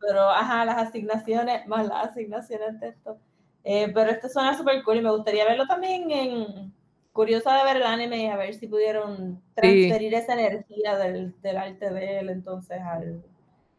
pero 0.00 0.28
ajá, 0.28 0.66
las 0.66 0.88
asignaciones, 0.88 1.66
más 1.66 1.86
las 1.86 2.08
asignaciones 2.08 2.78
de 2.80 2.88
esto. 2.88 3.18
Eh, 3.64 3.90
pero 3.94 4.10
esto 4.10 4.28
suena 4.28 4.56
súper 4.56 4.82
cool 4.82 4.98
y 4.98 5.02
me 5.02 5.10
gustaría 5.10 5.46
verlo 5.46 5.66
también 5.66 6.10
en 6.10 6.72
curiosa 7.12 7.56
de 7.56 7.64
ver 7.64 7.76
el 7.78 7.84
anime 7.84 8.24
y 8.24 8.26
a 8.26 8.36
ver 8.36 8.54
si 8.54 8.66
pudieron 8.66 9.42
transferir 9.54 10.12
esa 10.14 10.34
energía 10.34 10.98
del, 10.98 11.34
del, 11.40 11.56
arte 11.56 11.90
de 11.90 12.18
él 12.18 12.28
entonces 12.28 12.78
al, 12.82 13.24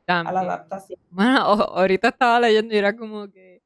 a 0.08 0.32
la 0.32 0.40
adaptación. 0.40 1.00
Bueno, 1.12 1.40
ahorita 1.40 2.08
estaba 2.08 2.40
leyendo 2.40 2.74
y 2.74 2.78
era 2.78 2.96
como 2.96 3.30
que 3.30 3.62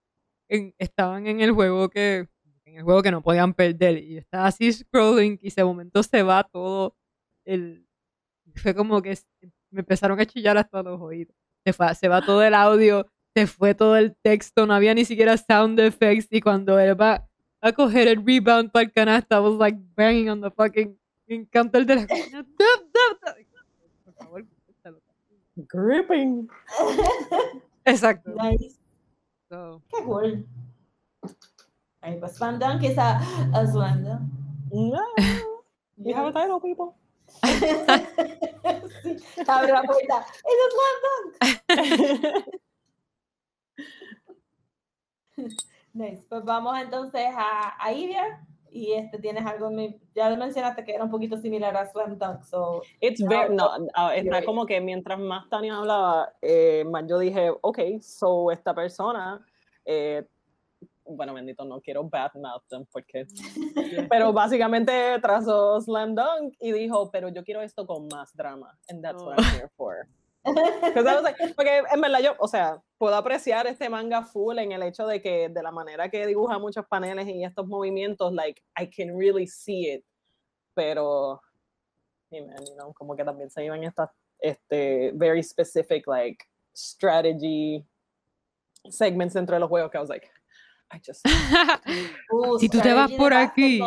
estaban 0.78 1.28
en 1.28 1.40
el 1.40 1.52
juego 1.52 1.88
que 1.90 2.28
en 2.66 2.78
el 2.78 2.84
juego 2.84 3.02
que 3.02 3.12
no 3.12 3.22
podían 3.22 3.54
perder 3.54 4.00
y 4.00 4.18
estaba 4.18 4.48
así 4.48 4.74
scrolling 4.74 5.40
y 5.42 5.48
ese 5.48 5.64
momento 5.64 6.04
se 6.04 6.24
va 6.24 6.44
todo 6.44 6.96
el 7.46 7.88
fue 8.56 8.76
como 8.76 9.02
que 9.02 9.18
me 9.72 9.82
empezaron 9.82 10.20
a 10.20 10.26
chillar 10.26 10.58
hasta 10.58 10.84
los 10.84 11.00
oídos. 11.00 11.36
Se, 11.64 11.74
fue, 11.74 11.94
se 11.96 12.08
va 12.08 12.22
todo 12.22 12.44
el 12.44 12.54
audio 12.54 13.06
se 13.40 13.48
fue 13.48 13.74
todo 13.74 13.96
el 13.96 14.16
texto 14.16 14.66
no 14.66 14.74
había 14.74 14.94
ni 14.94 15.06
siquiera 15.06 15.38
sound 15.38 15.80
effects 15.80 16.28
y 16.30 16.42
cuando 16.42 16.78
él 16.80 17.00
va 17.00 17.28
a 17.62 17.72
coger 17.72 18.08
el 18.08 18.26
rebound 18.26 18.72
para 18.72 18.84
el 18.84 18.92
canasta 18.92 19.38
I 19.38 19.40
was 19.40 19.58
like 19.58 19.80
banging 19.96 20.30
on 20.30 20.42
the 20.42 20.52
fucking 20.52 20.98
counter 21.52 21.86
de 21.86 21.96
la 21.96 22.08
por 24.06 24.14
favor 24.14 24.46
gripping 25.56 26.50
exacto 27.86 28.32
nice. 28.36 28.80
So. 29.50 29.82
Qué 29.90 30.04
cool. 30.04 30.46
Ahí 32.02 32.20
pues 32.20 32.36
Slam 32.36 32.60
Dunk 32.60 32.84
is 32.84 32.98
a, 33.00 33.18
a. 33.18 33.64
No. 34.72 35.02
You 36.02 36.14
have 36.14 36.28
a 36.28 36.32
title, 36.32 36.62
people. 36.62 36.96
sí, 37.44 37.58
abre 39.46 39.74
la 39.74 39.84
puerta. 39.84 40.26
¡Es 40.46 40.58
Dunk! 41.68 42.60
nice. 45.94 46.24
Pues 46.30 46.44
vamos 46.44 46.80
entonces 46.80 47.28
a, 47.36 47.76
a 47.80 47.94
Ivia 47.94 48.46
y 48.72 48.94
este 48.94 49.18
tienes 49.18 49.46
algo 49.46 49.72
ya 50.14 50.36
mencionaste 50.36 50.84
que 50.84 50.94
era 50.94 51.04
un 51.04 51.10
poquito 51.10 51.38
similar 51.38 51.76
a 51.76 51.88
Slam 51.88 52.20
Dunk 52.20 52.44
so 52.44 52.84
it's 53.02 53.20
very 53.20 53.52
no 53.52 53.66
uh, 53.98 54.12
está 54.14 54.46
como 54.46 54.68
que 54.68 54.80
mientras 54.80 55.18
más 55.18 55.50
Tania 55.50 55.76
hablaba 55.76 56.32
eh, 56.40 56.86
más 56.86 57.04
yo 57.08 57.18
dije 57.18 57.52
ok 57.62 57.80
so 58.00 58.52
esta 58.52 58.76
persona 58.76 59.44
eh, 59.86 60.24
bueno, 61.10 61.34
bendito, 61.34 61.66
no 61.66 61.82
quiero 61.82 62.04
badmouth 62.04 62.64
them 62.70 62.86
porque, 62.92 63.26
pero 64.10 64.32
básicamente 64.32 64.92
trazó 65.22 65.82
Slam 65.82 66.16
Dunk 66.16 66.56
y 66.60 66.72
dijo, 66.72 67.10
pero 67.12 67.30
yo 67.30 67.44
quiero 67.44 67.62
esto 67.62 67.86
con 67.86 68.08
más 68.08 68.36
drama, 68.36 68.78
and 68.90 69.04
that's 69.04 69.22
what 69.24 69.40
I'm 69.40 69.46
Oh. 69.46 69.58
here 69.58 69.70
for. 69.76 70.08
'Cause 70.46 71.06
I 71.06 71.16
was 71.16 71.24
like- 71.24 71.54
porque 71.56 71.82
en 71.92 72.02
verdad 72.02 72.20
yo, 72.22 72.36
o 72.40 72.48
sea, 72.48 72.82
puedo 72.98 73.16
apreciar 73.16 73.68
este 73.68 73.90
manga 73.90 74.24
full 74.24 74.58
en 74.58 74.72
el 74.72 74.84
hecho 74.84 75.06
de 75.06 75.22
que 75.22 75.50
de 75.50 75.64
la 75.64 75.72
manera 75.72 76.10
que 76.10 76.26
dibuja 76.26 76.58
muchos 76.60 76.86
paneles 76.88 77.28
y 77.28 77.44
estos 77.44 77.68
movimientos, 77.68 78.34
like, 78.34 78.62
I 78.80 78.90
can 78.90 79.18
really 79.18 79.48
see 79.48 79.92
it, 79.94 80.06
pero, 80.74 81.42
you 82.32 82.46
know, 82.78 82.94
como 82.94 83.16
que 83.16 83.24
también 83.26 83.50
se 83.50 83.66
iban 83.66 83.84
estas, 83.84 84.10
este, 84.40 85.12
very 85.16 85.44
specific, 85.44 86.08
like, 86.08 86.46
strategy 86.74 87.86
segments 88.90 89.34
dentro 89.34 89.56
de 89.56 89.60
los 89.60 89.70
juegos 89.70 89.92
que 89.92 89.98
I 89.98 90.02
was 90.02 90.10
like, 90.10 90.28
I 90.92 91.00
just, 91.06 91.26
Uh, 92.32 92.58
Si 92.60 92.70
tú 92.70 92.80
te 92.82 92.94
vas 92.94 93.12
por 93.12 93.34
aquí, 93.34 93.80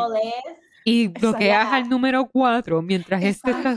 y 0.84 1.08
bloqueas 1.08 1.72
al 1.72 1.88
número 1.88 2.28
4 2.30 2.82
mientras 2.82 3.22
este 3.22 3.50
está 3.52 3.76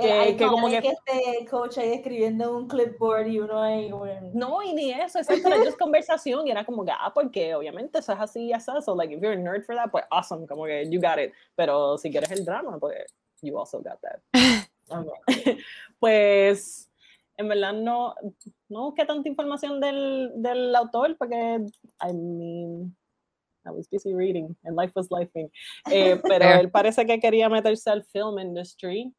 Seguro. 0.00 0.20
eh, 0.22 0.26
Que- 0.32 0.36
que 0.36 0.46
como 0.46 0.68
que 0.68 0.80
que- 0.82 0.88
este 0.88 1.46
coach 1.48 1.78
ahí 1.78 1.92
escribiendo 1.92 2.44
en 2.44 2.50
un 2.50 2.68
clipboard 2.68 3.26
y 3.28 3.38
uno 3.40 3.62
ahí 3.62 3.88
que- 3.90 4.30
no, 4.34 4.62
y 4.62 4.72
ni 4.74 4.90
eso, 4.92 5.18
exacto, 5.18 5.48
era 5.48 5.58
just 5.58 5.78
conversación 5.78 6.46
y 6.46 6.50
era 6.50 6.64
como 6.64 6.84
que, 6.84 6.92
ah, 6.92 7.12
porque 7.14 7.54
obviamente 7.54 7.98
eso 7.98 8.12
es 8.12 8.18
así 8.20 8.46
y 8.46 8.52
así, 8.52 8.70
so 8.84 8.94
like, 8.94 9.14
if 9.14 9.20
you're 9.20 9.34
a 9.34 9.40
nerd 9.40 9.64
for 9.64 9.74
that, 9.76 9.90
pues 9.90 10.04
awesome, 10.10 10.46
como 10.46 10.64
que 10.64 10.88
you 10.90 11.00
got 11.00 11.18
it, 11.18 11.32
pero 11.56 11.96
si 11.98 12.10
quieres 12.10 12.30
el 12.30 12.44
drama, 12.44 12.78
pues 12.78 13.04
you 13.42 13.58
also 13.58 13.78
got 13.80 13.98
that. 14.00 14.20
pues 15.98 16.90
en 17.36 17.48
verdad 17.48 17.72
no, 17.72 18.14
no 18.68 18.82
busqué 18.86 19.04
tanta 19.06 19.28
información 19.28 19.80
del, 19.80 20.32
del 20.36 20.74
autor 20.74 21.16
porque, 21.16 21.36
I 22.02 22.12
mean, 22.12 22.96
I 23.64 23.70
was 23.70 23.88
busy 23.90 24.14
reading 24.14 24.56
and 24.64 24.76
life 24.76 24.92
was 24.94 25.08
lifing. 25.10 25.50
Eh, 25.90 26.16
pero 26.22 26.44
él 26.60 26.70
parece 26.70 27.06
que 27.06 27.18
quería 27.20 27.48
meterse 27.48 27.90
al 27.90 28.04
film 28.04 28.38
industry 28.38 29.12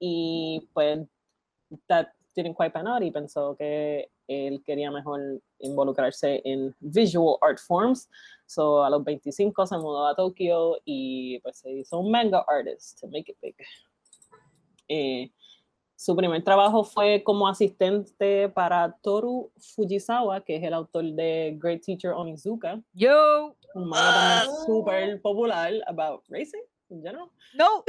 y 0.00 0.66
pues 0.72 1.06
that 1.88 2.08
didn't 2.34 2.56
quite 2.56 2.72
pan 2.72 2.88
out 2.88 3.02
y 3.02 3.10
pensó 3.10 3.54
que 3.56 4.10
él 4.26 4.62
quería 4.64 4.90
mejor 4.90 5.40
involucrarse 5.58 6.40
en 6.44 6.74
visual 6.80 7.36
art 7.42 7.58
forms. 7.58 8.08
So 8.46 8.82
a 8.82 8.90
los 8.90 9.04
25 9.04 9.66
se 9.66 9.76
mudó 9.76 10.06
a 10.06 10.14
Tokio 10.14 10.78
y 10.84 11.38
pues 11.40 11.58
se 11.58 11.70
hizo 11.70 11.98
un 11.98 12.10
manga 12.10 12.44
artist 12.48 13.00
to 13.00 13.08
make 13.08 13.30
it 13.30 13.36
big. 13.40 13.54
Eh, 14.88 15.30
su 15.96 16.16
primer 16.16 16.42
trabajo 16.42 16.82
fue 16.82 17.22
como 17.22 17.46
asistente 17.46 18.48
para 18.48 18.96
Toru 19.02 19.52
Fujisawa, 19.58 20.40
que 20.40 20.56
es 20.56 20.62
el 20.62 20.72
autor 20.72 21.04
de 21.04 21.56
Great 21.60 21.82
Teacher 21.84 22.12
Onizuka, 22.12 22.80
Yo, 22.94 23.54
un 23.74 23.88
manga 23.88 24.46
súper 24.64 25.20
popular 25.20 25.72
about 25.86 26.24
racing 26.28 26.62
in 26.88 27.02
general. 27.02 27.30
no. 27.54 27.84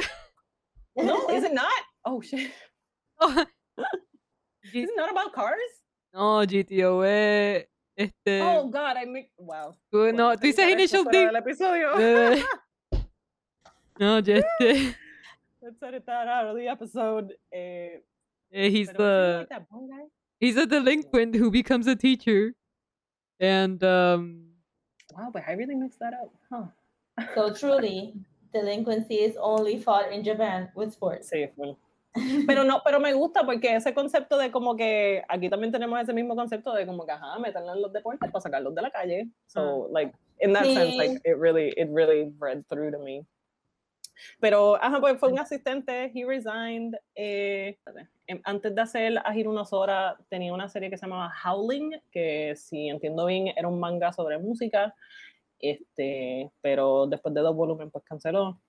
No, 0.94 1.30
is 1.30 1.44
it 1.46 1.54
not? 1.54 1.72
Oh 2.06 2.22
shit. 2.22 2.52
G- 4.72 4.82
Is 4.84 4.90
it 4.90 4.96
not 4.96 5.12
about 5.12 5.34
cars? 5.34 5.58
no, 6.14 6.46
GTO 6.46 7.04
es 7.06 7.66
este. 7.98 8.42
Oh 8.42 8.68
god, 8.70 8.98
I 8.98 9.06
make 9.06 9.32
wow. 9.38 9.74
tú- 9.94 10.12
no, 10.14 10.30
Podemos 10.32 10.38
tú 10.38 10.42
dices 10.48 10.72
Initial 10.72 11.04
fuera 11.04 11.20
D. 11.20 11.26
del 11.26 11.36
episodio. 11.36 12.00
Eh, 12.00 12.44
no, 14.00 14.20
ya 14.20 14.38
este. 14.38 14.96
Let's 15.62 15.82
edit 15.84 16.06
that 16.08 16.28
out 16.28 16.48
of 16.48 16.56
the 16.58 16.68
episode. 16.68 17.34
Eh, 17.54 18.00
eh, 18.52 18.70
he's 18.70 18.88
pero 18.90 18.98
sí, 18.98 18.98
the 18.98 19.38
like 19.40 19.50
that 19.50 19.66
one 19.70 19.88
guy. 19.90 20.06
he's 20.40 20.58
a 20.58 20.66
delinquent 20.66 21.36
who 21.36 21.52
becomes 21.52 21.86
a 21.88 21.96
teacher, 21.96 22.54
and 23.40 23.84
um. 23.84 24.48
Wow, 25.16 25.30
but 25.32 25.44
I 25.48 25.52
really 25.54 25.76
mixed 25.76 26.00
that 26.00 26.14
up. 26.14 26.34
Huh. 26.52 26.66
So 27.36 27.54
truly, 27.54 28.14
delinquency 28.54 29.16
is 29.16 29.36
only 29.40 29.78
fought 29.78 30.12
in 30.12 30.24
Japan 30.24 30.70
with 30.76 30.94
sports. 30.94 31.30
Sí, 31.32 31.48
bueno. 31.56 31.78
Pero 32.46 32.64
no, 32.66 32.82
pero 32.84 33.00
me 33.00 33.14
gusta 33.14 33.44
porque 33.46 33.74
ese 33.76 33.94
concepto 33.94 34.38
de 34.38 34.52
como 34.52 34.76
que 34.76 35.24
aquí 35.30 35.50
también 35.50 35.72
tenemos 35.72 36.00
ese 36.02 36.14
mismo 36.14 36.36
concepto 36.36 36.74
de 36.74 36.86
como 36.86 37.06
que 37.06 37.14
ajá, 37.14 37.40
meterlo 37.40 37.74
en 37.74 37.82
los 37.82 37.94
deportes 37.94 38.30
para 38.32 38.42
sacarlos 38.42 38.76
de 38.76 38.82
la 38.82 38.92
calle. 38.92 39.28
So 39.48 39.88
like 39.92 40.14
in 40.42 40.52
that 40.54 40.66
sense, 40.66 40.98
like 40.98 41.14
Sí. 41.14 41.22
it 41.32 41.38
really, 41.38 41.70
it 41.78 41.88
really 41.92 42.34
read 42.40 42.66
through 42.68 42.92
to 42.92 43.00
me. 43.00 43.26
Pero 44.40 44.76
ajá, 44.84 45.00
pues 45.00 45.18
fue 45.20 45.30
un 45.32 45.40
asistente, 45.40 46.12
he 46.14 46.26
resigned. 46.26 46.96
eh, 47.16 47.78
em- 48.28 48.42
antes 48.44 48.76
de 48.76 48.82
hacer 48.82 49.18
Ajir 49.26 49.48
unos 49.48 49.72
horas 49.74 50.16
tenía 50.30 50.54
una 50.54 50.68
serie 50.70 50.90
que 50.90 50.98
se 50.98 51.06
llamaba 51.06 51.32
Howling, 51.46 51.92
que 52.12 52.56
si 52.56 52.90
entiendo 52.90 53.26
bien 53.26 53.48
era 53.56 53.68
un 53.68 53.80
manga 53.80 54.12
sobre 54.12 54.38
música. 54.38 54.94
Este, 55.60 56.52
pero 56.62 57.08
después 57.08 57.34
de 57.34 57.42
dos 57.42 57.56
volúmenes 57.56 57.92
pues 57.92 58.04
canceló. 58.04 58.60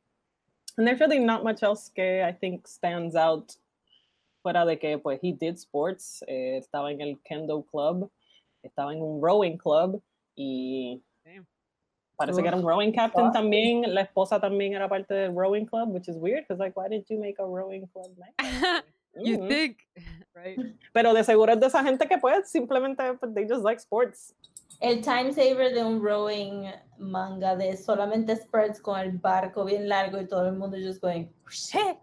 And 0.76 0.86
there's 0.86 1.00
really 1.00 1.18
not 1.18 1.44
much 1.44 1.62
else 1.62 1.90
que 1.94 2.22
I 2.22 2.32
think 2.32 2.66
stands 2.66 3.14
out 3.14 3.56
fuera 4.42 4.64
de 4.66 4.76
que 4.78 4.98
pues 4.98 5.20
he 5.22 5.32
did 5.32 5.58
sports, 5.58 6.22
eh, 6.26 6.58
estaba 6.58 6.90
en 6.90 7.00
el 7.00 7.16
kendo 7.28 7.62
club, 7.70 8.10
estaba 8.64 8.92
en 8.92 9.00
un 9.02 9.20
rowing 9.20 9.56
club 9.58 10.00
y 10.36 11.00
Damn. 11.24 11.46
parece 12.18 12.40
que 12.42 12.48
era 12.48 12.56
un 12.56 12.64
rowing 12.64 12.92
captain 12.92 13.24
Wow. 13.26 13.32
también, 13.32 13.82
la 13.94 14.00
esposa 14.02 14.40
también 14.40 14.72
era 14.74 14.88
parte 14.88 15.14
del 15.14 15.32
rowing 15.34 15.66
club, 15.66 15.90
which 15.92 16.08
is 16.08 16.16
weird 16.16 16.44
because 16.48 16.58
like 16.58 16.74
why 16.76 16.88
did 16.88 17.04
you 17.08 17.18
make 17.18 17.38
a 17.38 17.44
rowing 17.46 17.86
club? 17.92 18.10
man? 18.18 18.32
you 19.14 19.36
Mhm. 19.38 19.48
think, 19.48 19.86
right? 20.34 20.58
Pero 20.94 21.12
de 21.14 21.22
seguro 21.22 21.52
es 21.52 21.60
de 21.60 21.66
esa 21.66 21.84
gente 21.84 22.08
que 22.08 22.18
pues 22.18 22.50
simplemente 22.50 23.14
pues, 23.20 23.34
they 23.34 23.46
just 23.46 23.62
like 23.62 23.78
sports. 23.78 24.34
El 24.82 25.00
time 25.00 25.32
saver 25.32 25.72
de 25.72 25.84
un 25.84 26.02
rowing 26.02 26.64
manga 26.98 27.54
de 27.54 27.76
solamente 27.76 28.34
spreads 28.34 28.80
con 28.80 28.98
el 28.98 29.12
barco 29.12 29.64
bien 29.64 29.88
largo 29.88 30.20
y 30.20 30.26
todo 30.26 30.48
el 30.48 30.56
mundo 30.56 30.76
just 30.76 31.00
going 31.00 31.28
shit. 31.48 31.98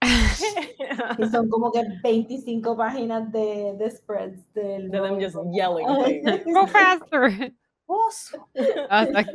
Y 1.18 1.28
son 1.28 1.48
como 1.48 1.70
que 1.72 1.82
25 2.02 2.76
páginas 2.76 3.30
de, 3.32 3.74
de 3.78 3.90
spreads 3.90 4.52
del 4.54 4.90
De 4.90 5.00
them 5.00 5.20
just 5.20 5.36
yelling. 5.52 5.86
Go 6.52 6.66
faster. 6.66 7.52
Like, 8.90 9.30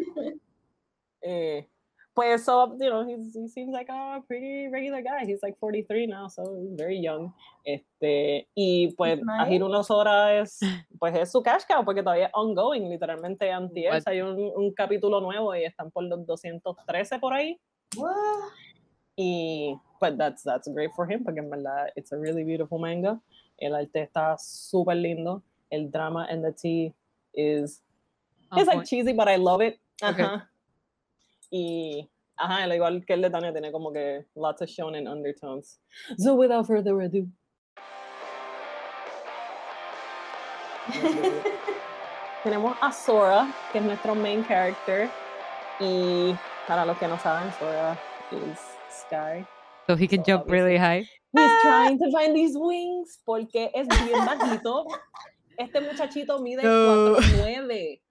Eh, 1.24 1.70
pues 2.14 2.44
so 2.46 2.76
you 2.80 2.90
know 2.90 3.06
he's, 3.06 3.34
he 3.34 3.48
seems 3.48 3.72
like 3.72 3.90
a 3.90 4.22
pretty 4.28 4.68
regular 4.68 5.02
guy 5.02 5.26
he's 5.26 5.42
like 5.42 5.58
43 5.60 6.08
now 6.08 6.28
so 6.28 6.44
he's 6.62 6.76
very 6.76 7.00
young 7.02 7.34
este 7.66 8.48
y 8.56 8.94
pues. 8.98 9.20
Ajir 9.40 9.64
unos 9.64 9.90
horas 9.90 10.60
pues 11.00 11.16
es 11.16 11.32
su 11.32 11.42
cash 11.42 11.64
cow 11.68 11.84
porque 11.86 12.04
todavía 12.04 12.26
es 12.28 12.32
ongoing 12.34 12.90
literalmente 12.90 13.52
antier 13.52 13.94
What? 13.94 14.04
hay 14.08 14.22
un, 14.22 14.52
un 14.56 14.74
capítulo 14.74 15.22
nuevo 15.22 15.56
y 15.56 15.64
están 15.64 15.92
por 15.92 16.04
los 16.04 16.26
213 16.26 17.20
por 17.20 17.34
ahí 17.34 17.60
What? 17.96 18.52
y 19.16 19.76
pues 20.00 20.18
that's 20.18 20.44
that's 20.44 20.68
great 20.74 20.92
for 20.96 21.10
him 21.10 21.24
porque 21.24 21.40
en 21.40 21.50
verdad 21.50 21.90
it's 21.96 22.12
a 22.12 22.18
really 22.18 22.44
beautiful 22.44 22.80
manga 22.80 23.20
el 23.58 23.76
arte 23.76 24.02
está 24.02 24.38
súper 24.38 24.98
lindo 24.98 25.44
el 25.70 25.90
drama 25.90 26.26
and 26.30 26.44
the 26.44 26.52
tea 26.52 26.94
is 27.34 27.82
it's 28.58 28.68
like 28.68 28.86
cheesy, 28.86 29.14
but 29.14 29.28
I 29.28 29.38
love 29.38 29.62
it. 29.62 29.80
Okay. 30.04 30.26
Y, 31.52 32.10
ajá, 32.38 32.64
al 32.64 32.74
igual 32.74 33.06
que 33.06 33.14
el 33.14 33.22
de 33.22 33.30
Tania, 33.30 33.52
tiene 33.52 33.72
como 33.72 33.92
que 33.92 34.26
lots 34.36 34.62
of 34.62 34.70
shonen 34.70 35.08
undertones. 35.08 35.80
So 36.18 36.34
without 36.36 36.66
further 36.66 37.00
ado. 37.02 37.28
Tenemos 42.44 42.76
a 42.82 42.92
Sora, 42.92 43.54
que 43.72 43.78
es 43.80 43.84
nuestro 43.84 44.16
main 44.16 44.44
character. 44.44 45.10
Y 45.80 46.34
para 46.68 46.86
los 46.86 46.98
que 46.98 47.08
no 47.08 47.20
saben, 47.20 47.52
Sora 47.60 47.98
is 48.32 48.60
Sky. 48.90 49.46
so 49.88 49.96
he 49.96 50.08
can 50.08 50.24
so 50.24 50.32
jump 50.32 50.50
really 50.50 50.78
high. 50.78 51.06
He's 51.36 51.62
trying 51.62 51.98
to 52.00 52.12
find 52.12 52.36
these 52.36 52.58
wings 52.58 53.20
porque 53.26 53.70
es 53.74 53.88
bien 53.88 54.26
bajito. 54.26 54.86
Este 55.58 55.82
muchachito 55.82 56.40
mide 56.40 56.64
No. 56.64 57.18
4'9 57.18 58.02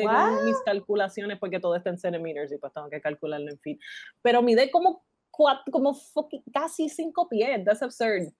según 0.00 0.14
What? 0.14 0.44
mis 0.44 0.56
calculaciones, 0.64 1.38
porque 1.38 1.58
todo 1.60 1.74
está 1.76 1.90
en 1.90 1.98
centimeters 1.98 2.52
y 2.52 2.58
pues 2.58 2.72
tengo 2.72 2.88
que 2.90 3.00
calcularlo 3.00 3.50
en 3.50 3.58
feet. 3.58 3.78
Pero 4.22 4.42
mide 4.42 4.70
como, 4.70 5.02
cuatro, 5.30 5.70
como 5.72 5.94
fucking- 5.94 6.42
casi 6.52 6.88
5 6.88 7.28
pies. 7.28 7.64
That's 7.64 7.82
absurd. 7.82 8.32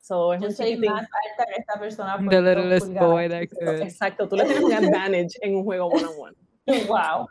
So, 0.00 0.32
es 0.32 0.40
Yo 0.40 0.46
un 0.48 0.54
soy 0.54 0.66
chiquitín. 0.70 0.90
más 0.92 1.02
alta 1.02 1.44
que 1.52 1.60
esta 1.60 1.78
persona. 1.78 2.16
por 2.18 2.28
The 2.30 2.36
dos 2.40 2.56
littlest 2.56 2.92
boy 2.98 3.28
that 3.28 3.48
could. 3.48 3.82
Exacto, 3.82 4.28
tú 4.28 4.36
le 4.36 4.44
tienes 4.44 4.64
un 4.64 4.72
advantage 4.72 5.36
en 5.42 5.56
un 5.56 5.64
juego 5.64 5.86
one 5.88 6.04
on 6.04 6.14
one. 6.18 6.36
Wow. 6.88 7.28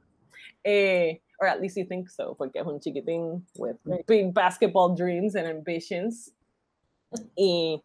Eh, 0.64 1.20
or 1.40 1.48
at 1.48 1.60
least 1.62 1.78
you 1.78 1.86
think 1.86 2.10
so, 2.10 2.36
porque 2.36 2.60
es 2.60 2.66
un 2.66 2.80
chiquitín 2.80 3.46
with 3.58 3.78
big 4.08 4.34
basketball 4.34 4.94
dreams 4.96 5.36
and 5.36 5.48
ambitions. 5.48 6.34
Y 7.36 7.82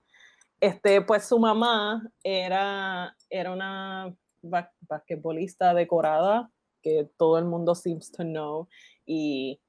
este, 0.61 1.01
pues 1.03 1.25
su 1.25 1.39
mamá 1.39 2.03
era, 2.25 3.15
era 3.31 3.53
una 3.53 4.15
ba- 4.43 4.73
basquetbolista 4.89 5.75
decorada 5.75 6.51
que 6.83 7.09
todo 7.17 7.39
el 7.39 7.45
mundo 7.45 7.75
seems 7.75 8.11
to 8.11 8.23
know 8.25 8.69
y 9.07 9.61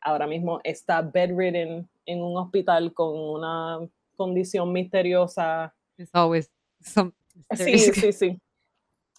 ahora 0.00 0.26
mismo 0.26 0.60
está 0.64 1.02
bedridden 1.02 1.88
en 2.06 2.22
un 2.22 2.36
hospital 2.36 2.92
con 2.92 3.18
una 3.18 3.78
condición 4.16 4.72
misteriosa 4.72 5.74
It's 5.96 6.10
always 6.12 6.50
some. 6.80 7.12
Sí, 7.54 7.78
sí, 7.78 8.12
sí. 8.12 8.40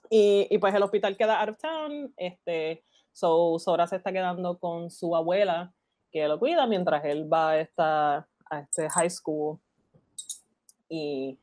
Y, 0.09 0.47
y, 0.49 0.57
pues 0.57 0.73
el 0.75 0.83
hospital 0.83 1.17
queda 1.17 1.39
out 1.41 1.49
of 1.49 1.57
town, 1.57 2.13
este, 2.17 2.83
so 3.11 3.57
Sora 3.59 3.87
se 3.87 3.95
está 3.95 4.11
quedando 4.11 4.59
con 4.59 4.91
su 4.91 5.15
abuela 5.15 5.73
que 6.11 6.27
lo 6.27 6.37
cuida 6.39 6.67
mientras 6.67 7.03
él 7.05 7.31
va 7.31 7.51
a, 7.51 7.59
esta, 7.59 8.27
a 8.49 8.59
este 8.59 8.89
high 8.89 9.09
school. 9.09 9.59
Y, 10.87 11.37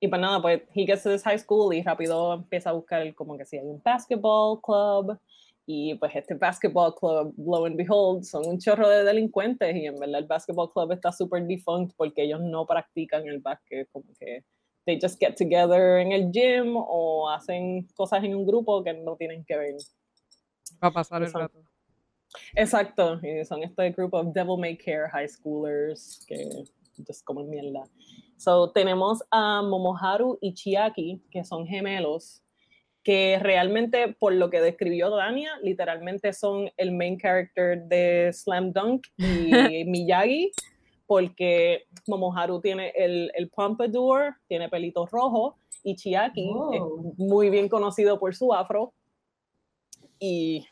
y 0.00 0.08
pues 0.08 0.20
nada, 0.20 0.40
pues 0.40 0.62
he 0.74 0.86
gets 0.86 1.02
to 1.02 1.10
this 1.10 1.22
high 1.22 1.38
school 1.38 1.74
y 1.74 1.82
rápido 1.82 2.32
empieza 2.34 2.70
a 2.70 2.72
buscar 2.72 3.14
como 3.14 3.36
que 3.36 3.44
si 3.44 3.58
hay 3.58 3.66
un 3.66 3.80
basketball 3.84 4.60
club, 4.60 5.18
y 5.72 5.94
pues 5.94 6.16
este 6.16 6.34
basketball 6.34 6.92
club, 6.94 7.32
lo 7.36 7.64
and 7.64 7.76
behold, 7.76 8.24
son 8.24 8.44
un 8.44 8.58
chorro 8.58 8.88
de 8.88 9.04
delincuentes 9.04 9.76
y 9.76 9.86
en 9.86 10.00
verdad 10.00 10.20
el 10.20 10.26
basketball 10.26 10.68
club 10.72 10.90
está 10.90 11.12
súper 11.12 11.46
defunct 11.46 11.94
porque 11.96 12.24
ellos 12.24 12.40
no 12.40 12.66
practican 12.66 13.28
el 13.28 13.38
básquet, 13.38 13.88
como 13.92 14.06
que 14.18 14.42
they 14.84 14.98
just 15.00 15.20
get 15.20 15.36
together 15.36 15.98
en 16.00 16.10
el 16.10 16.32
gym 16.32 16.74
o 16.76 17.30
hacen 17.30 17.86
cosas 17.94 18.24
en 18.24 18.34
un 18.34 18.46
grupo 18.46 18.82
que 18.82 18.94
no 18.94 19.14
tienen 19.14 19.44
que 19.44 19.56
ver. 19.56 19.74
Va 20.82 20.88
a 20.88 20.92
pasar 20.92 21.22
el 21.22 21.32
rato. 21.32 21.62
Exacto, 22.54 23.20
y 23.22 23.44
son 23.44 23.62
este 23.62 23.90
grupo 23.90 24.24
de 24.24 24.32
devil 24.32 24.58
may 24.58 24.76
care 24.76 25.08
high 25.10 25.28
schoolers 25.28 26.24
que 26.26 26.48
just 27.06 27.24
como 27.24 27.44
mierda. 27.44 27.84
So 28.40 28.70
tenemos 28.70 29.22
a 29.30 29.60
Momoharu 29.60 30.38
y 30.40 30.54
Chiaki, 30.54 31.20
que 31.30 31.44
son 31.44 31.66
gemelos, 31.66 32.42
que 33.04 33.38
realmente, 33.38 34.16
por 34.18 34.32
lo 34.32 34.48
que 34.48 34.62
describió 34.62 35.10
Dania, 35.10 35.50
literalmente 35.62 36.32
son 36.32 36.70
el 36.78 36.92
main 36.92 37.18
character 37.18 37.82
de 37.82 38.32
Slam 38.32 38.72
Dunk 38.72 39.08
y 39.18 39.84
Miyagi, 39.84 40.52
porque 41.06 41.84
Momoharu 42.06 42.62
tiene 42.62 42.94
el, 42.96 43.30
el 43.34 43.50
pompadour, 43.50 44.34
tiene 44.48 44.70
pelitos 44.70 45.10
rojos, 45.10 45.56
y 45.82 45.96
Chiaki 45.96 46.50
es 46.72 46.82
muy 47.18 47.50
bien 47.50 47.68
conocido 47.68 48.18
por 48.18 48.34
su 48.34 48.54
afro. 48.54 48.94
Y, 50.18 50.66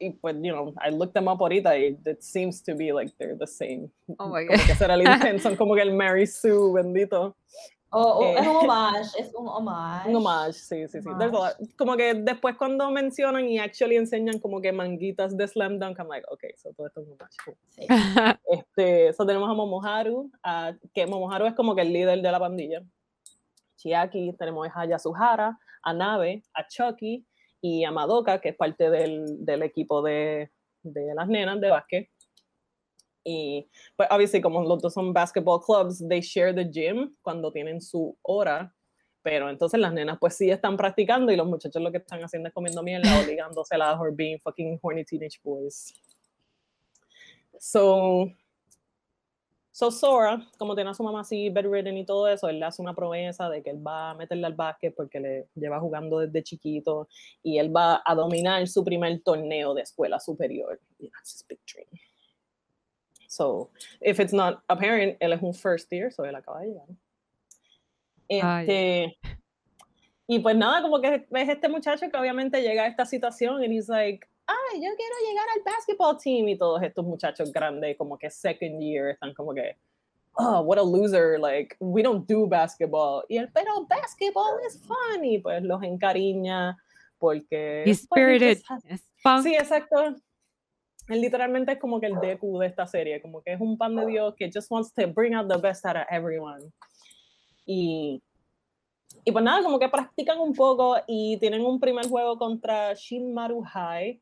y 0.00 0.10
pues, 0.10 0.34
you 0.40 0.52
know, 0.52 0.74
I 0.80 0.90
looked 0.90 1.14
them 1.14 1.28
up 1.28 1.40
ahorita 1.40 1.78
y 1.78 1.96
it 2.06 2.22
seems 2.22 2.62
to 2.62 2.74
be 2.74 2.92
like 2.92 3.12
they're 3.18 3.36
the 3.36 3.46
same. 3.46 3.90
Oh 4.18 4.28
my 4.28 4.44
God. 4.44 4.56
Como 4.56 5.18
que 5.18 5.38
son 5.40 5.56
como 5.56 5.74
que 5.74 5.82
el 5.82 5.92
Mary 5.92 6.26
Sue, 6.26 6.72
bendito. 6.72 7.36
Oh, 7.92 8.20
oh, 8.20 8.38
es 8.38 8.46
un 8.46 8.56
homage, 8.56 9.08
es 9.18 9.34
un 9.34 9.48
homage. 9.48 10.08
Un 10.08 10.16
homage, 10.16 10.52
sí, 10.52 10.86
sí, 10.88 11.02
sí. 11.02 11.08
Como 11.76 11.96
que 11.96 12.14
después 12.14 12.56
cuando 12.56 12.88
mencionan 12.90 13.46
y 13.48 13.58
actually 13.58 13.96
enseñan 13.96 14.38
como 14.38 14.60
que 14.60 14.72
manguitas 14.72 15.36
de 15.36 15.46
Slam 15.46 15.78
Dunk, 15.78 15.98
I'm 15.98 16.08
like, 16.08 16.24
ok, 16.30 16.44
so 16.56 16.72
todo 16.72 16.86
esto 16.86 17.00
es 17.00 17.08
un 17.08 17.14
homage. 17.14 17.58
Sí. 17.68 17.86
Este, 18.50 19.12
so 19.12 19.26
tenemos 19.26 19.50
a 19.50 19.54
Momoharu, 19.54 20.30
a, 20.42 20.72
que 20.94 21.06
Momoharu 21.06 21.46
es 21.46 21.54
como 21.54 21.74
que 21.74 21.82
el 21.82 21.92
líder 21.92 22.22
de 22.22 22.32
la 22.32 22.38
pandilla. 22.38 22.82
Chiaki, 23.76 24.34
tenemos 24.38 24.68
a 24.74 24.86
Yasuhara, 24.86 25.58
a 25.82 25.92
Nabe, 25.92 26.42
a 26.54 26.66
Chucky 26.66 27.24
y 27.60 27.84
a 27.84 27.90
Madoka, 27.90 28.40
que 28.40 28.50
es 28.50 28.56
parte 28.56 28.90
del, 28.90 29.44
del 29.44 29.62
equipo 29.62 30.02
de, 30.02 30.50
de 30.82 31.14
las 31.14 31.28
nenas 31.28 31.60
de 31.60 31.70
básquet. 31.70 32.10
Y 33.24 33.68
pues, 33.96 34.08
obviamente, 34.10 34.40
como 34.40 34.62
los 34.62 34.80
dos 34.80 34.94
son 34.94 35.12
basketball 35.12 35.60
clubs, 35.60 36.02
they 36.08 36.20
share 36.20 36.54
the 36.54 36.64
gym 36.64 37.14
cuando 37.22 37.52
tienen 37.52 37.80
su 37.80 38.16
hora. 38.22 38.74
Pero 39.22 39.50
entonces 39.50 39.78
las 39.78 39.92
nenas 39.92 40.16
pues 40.18 40.34
sí 40.34 40.50
están 40.50 40.78
practicando 40.78 41.30
y 41.30 41.36
los 41.36 41.46
muchachos 41.46 41.82
lo 41.82 41.92
que 41.92 41.98
están 41.98 42.22
haciendo 42.22 42.48
es 42.48 42.54
comiendo 42.54 42.82
mierda 42.82 43.20
o 43.20 43.26
ligándosela 43.26 44.00
or 44.00 44.14
being 44.14 44.38
fucking 44.38 44.78
horny 44.80 45.04
teenage 45.04 45.38
boys. 45.44 45.92
So, 47.58 48.32
so 49.72 49.90
Sora, 49.90 50.46
como 50.58 50.74
tiene 50.74 50.90
a 50.90 50.94
su 50.94 51.02
mamá 51.02 51.20
así 51.20 51.48
bedridden 51.48 51.96
y 51.96 52.04
todo 52.04 52.28
eso, 52.28 52.48
él 52.48 52.58
le 52.58 52.66
hace 52.66 52.82
una 52.82 52.94
promesa 52.94 53.48
de 53.48 53.62
que 53.62 53.70
él 53.70 53.86
va 53.86 54.10
a 54.10 54.14
meterle 54.14 54.46
al 54.46 54.54
básquet 54.54 54.94
porque 54.94 55.20
le 55.20 55.48
lleva 55.54 55.78
jugando 55.78 56.18
desde 56.18 56.42
chiquito 56.42 57.08
y 57.42 57.58
él 57.58 57.74
va 57.74 58.02
a 58.04 58.14
dominar 58.14 58.66
su 58.66 58.84
primer 58.84 59.20
torneo 59.22 59.74
de 59.74 59.82
escuela 59.82 60.18
superior. 60.18 60.80
Y 60.98 61.08
that's 61.08 61.34
his 61.34 61.44
big 61.48 61.60
dream. 61.66 61.86
So, 63.28 63.70
if 64.00 64.18
it's 64.18 64.32
not 64.32 64.60
apparent, 64.68 65.16
él 65.20 65.32
es 65.32 65.40
un 65.40 65.54
first 65.54 65.88
year, 65.92 66.10
so 66.10 66.24
él 66.24 66.34
acaba 66.34 66.60
de 66.62 66.68
llegar. 66.68 66.88
Este, 68.28 69.18
y 70.26 70.38
pues 70.40 70.56
nada, 70.56 70.82
como 70.82 71.00
que 71.00 71.26
ves 71.30 71.48
este 71.48 71.68
muchacho 71.68 72.10
que 72.10 72.16
obviamente 72.16 72.60
llega 72.60 72.84
a 72.84 72.86
esta 72.86 73.04
situación 73.04 73.62
y 73.62 73.66
he's 73.66 73.88
like, 73.88 74.26
ay, 74.50 74.82
yo 74.82 74.90
quiero 74.96 75.14
llegar 75.26 75.46
al 75.54 75.62
basketball 75.62 76.18
team 76.18 76.48
y 76.48 76.58
todos 76.58 76.82
estos 76.82 77.04
muchachos 77.04 77.52
grandes 77.52 77.96
como 77.96 78.18
que 78.18 78.30
second 78.30 78.80
year 78.80 79.10
están 79.10 79.32
como 79.34 79.54
que, 79.54 79.76
oh, 80.34 80.60
what 80.60 80.78
a 80.78 80.82
loser, 80.82 81.38
like, 81.38 81.76
we 81.80 82.02
don't 82.02 82.28
do 82.28 82.46
basketball. 82.46 83.24
Y 83.28 83.38
él, 83.38 83.50
pero 83.52 83.86
basketball 83.86 84.58
is 84.66 84.80
fun 84.86 85.24
y 85.24 85.38
pues 85.38 85.62
los 85.62 85.82
encariña 85.82 86.76
porque... 87.18 87.84
He's 87.86 88.02
spirited. 88.02 88.62
Pues, 89.22 89.42
sí, 89.42 89.54
exacto 89.54 90.16
él 91.10 91.20
literalmente 91.20 91.72
es 91.72 91.78
como 91.78 92.00
que 92.00 92.06
el 92.06 92.20
Deku 92.20 92.58
de 92.58 92.68
esta 92.68 92.86
serie, 92.86 93.20
como 93.20 93.42
que 93.42 93.52
es 93.52 93.60
un 93.60 93.76
pan 93.76 93.96
de 93.96 94.06
Dios 94.06 94.34
que 94.36 94.50
just 94.52 94.70
wants 94.70 94.92
to 94.94 95.08
bring 95.08 95.34
out 95.34 95.48
the 95.48 95.58
best 95.58 95.84
out 95.84 95.96
of 95.96 96.04
everyone. 96.08 96.72
Y, 97.66 98.22
y 99.24 99.32
pues 99.32 99.44
nada, 99.44 99.62
como 99.62 99.78
que 99.78 99.88
practican 99.88 100.38
un 100.38 100.54
poco 100.54 100.96
y 101.06 101.36
tienen 101.38 101.64
un 101.64 101.80
primer 101.80 102.08
juego 102.08 102.38
contra 102.38 102.94
Shinmaru 102.94 103.62
High. 103.62 104.20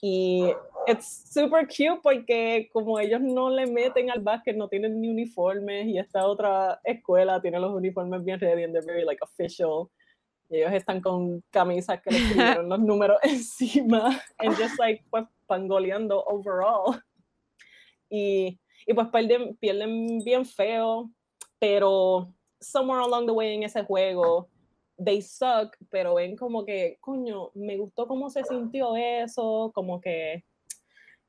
Y 0.00 0.52
es 0.86 1.24
super 1.32 1.66
cute 1.66 2.00
porque 2.02 2.68
como 2.72 2.98
ellos 2.98 3.20
no 3.20 3.50
le 3.50 3.66
meten 3.66 4.10
al 4.10 4.20
básquet, 4.20 4.56
no 4.56 4.68
tienen 4.68 5.00
ni 5.00 5.08
uniformes 5.08 5.86
y 5.86 5.98
esta 5.98 6.26
otra 6.26 6.80
escuela 6.84 7.40
tiene 7.40 7.58
los 7.58 7.74
uniformes 7.74 8.22
bien 8.24 8.38
ready 8.38 8.64
and 8.64 8.72
they're 8.74 8.86
very 8.86 9.04
like 9.04 9.22
official. 9.22 9.90
Y 10.48 10.58
ellos 10.58 10.72
están 10.72 11.00
con 11.00 11.42
camisas 11.50 12.00
que 12.02 12.10
le 12.10 12.18
escribieron 12.18 12.68
los 12.68 12.78
números 12.80 13.18
encima 13.22 14.20
and 14.38 14.56
just 14.56 14.78
like 14.78 15.04
pues 15.10 15.24
pangoleando 15.46 16.22
overall. 16.26 17.00
Y, 18.08 18.60
y 18.86 18.94
pues 18.94 19.08
pierden, 19.08 19.56
pierden 19.56 20.22
bien 20.24 20.44
feo, 20.44 21.10
pero 21.58 22.32
somewhere 22.60 23.02
along 23.02 23.26
the 23.26 23.32
way 23.32 23.54
en 23.54 23.64
ese 23.64 23.82
juego, 23.82 24.48
they 24.98 25.20
suck, 25.20 25.76
pero 25.90 26.14
ven 26.14 26.36
como 26.36 26.64
que, 26.64 26.98
coño, 27.00 27.50
me 27.54 27.76
gustó 27.76 28.06
cómo 28.06 28.30
se 28.30 28.44
sintió 28.44 28.96
eso, 28.96 29.70
como 29.74 30.00
que 30.00 30.44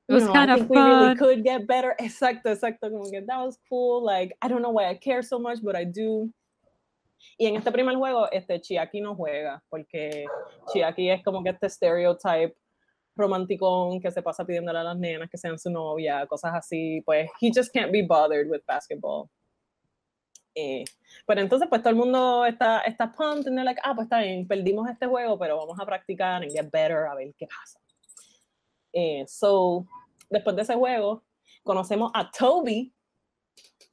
It 0.09 0.13
was 0.13 0.23
know, 0.23 0.33
kind 0.33 0.49
I 0.49 0.53
of 0.53 0.59
think 0.59 0.69
we 0.71 0.77
really 0.77 1.15
could 1.15 1.43
get 1.43 1.67
better. 1.67 1.93
Exacto, 1.99 2.49
exacto, 2.49 2.89
como 2.89 3.11
que 3.11 3.21
that 3.27 3.45
was 3.45 3.59
cool. 3.67 4.03
Like, 4.03 4.37
I 4.41 4.47
don't 4.47 4.61
know 4.61 4.71
why 4.71 4.87
I 4.89 4.95
care 4.95 5.21
so 5.21 5.37
much, 5.37 5.61
but 5.61 5.75
I 5.75 5.83
do. 5.83 6.29
Y 7.37 7.45
en 7.45 7.55
este 7.57 7.71
primer 7.71 7.95
juego, 7.95 8.29
este 8.31 8.61
Chiaki 8.61 9.01
no 9.01 9.15
juega, 9.15 9.61
porque 9.69 10.25
Chiaki 10.71 11.09
es 11.09 11.23
como 11.23 11.43
que 11.43 11.49
este 11.49 11.69
stereotype 11.69 12.55
romanticón 13.17 13.99
que 13.99 14.11
se 14.11 14.21
pasa 14.21 14.45
pidiéndole 14.45 14.79
a 14.79 14.83
las 14.83 14.97
nenas 14.97 15.29
que 15.29 15.37
sean 15.37 15.57
su 15.57 15.69
novia, 15.69 16.25
cosas 16.27 16.53
así, 16.53 17.01
pues 17.05 17.29
he 17.41 17.51
just 17.53 17.73
can't 17.73 17.91
be 17.91 18.01
bothered 18.01 18.49
with 18.49 18.61
basketball. 18.65 19.29
Eh, 20.59 20.85
pero 21.27 21.41
entonces 21.41 21.67
pues 21.69 21.83
todo 21.83 21.91
el 21.91 21.95
mundo 21.95 22.43
está, 22.43 22.79
está 22.81 23.11
pumped 23.11 23.47
and 23.47 23.55
they're 23.55 23.63
like, 23.63 23.79
ah, 23.83 23.93
pues 23.93 24.05
está 24.05 24.21
bien, 24.21 24.47
perdimos 24.47 24.89
este 24.89 25.05
juego, 25.05 25.37
pero 25.37 25.55
vamos 25.55 25.79
a 25.79 25.85
practicar 25.85 26.41
and 26.41 26.51
get 26.51 26.71
better, 26.71 27.05
a 27.05 27.13
ver 27.13 27.31
qué 27.37 27.45
pasa. 27.45 27.79
Eh, 28.91 29.23
so, 29.27 29.85
después 30.31 30.55
de 30.55 30.63
ese 30.63 30.73
juego, 30.73 31.23
conocemos 31.61 32.11
a 32.15 32.31
Toby. 32.31 32.91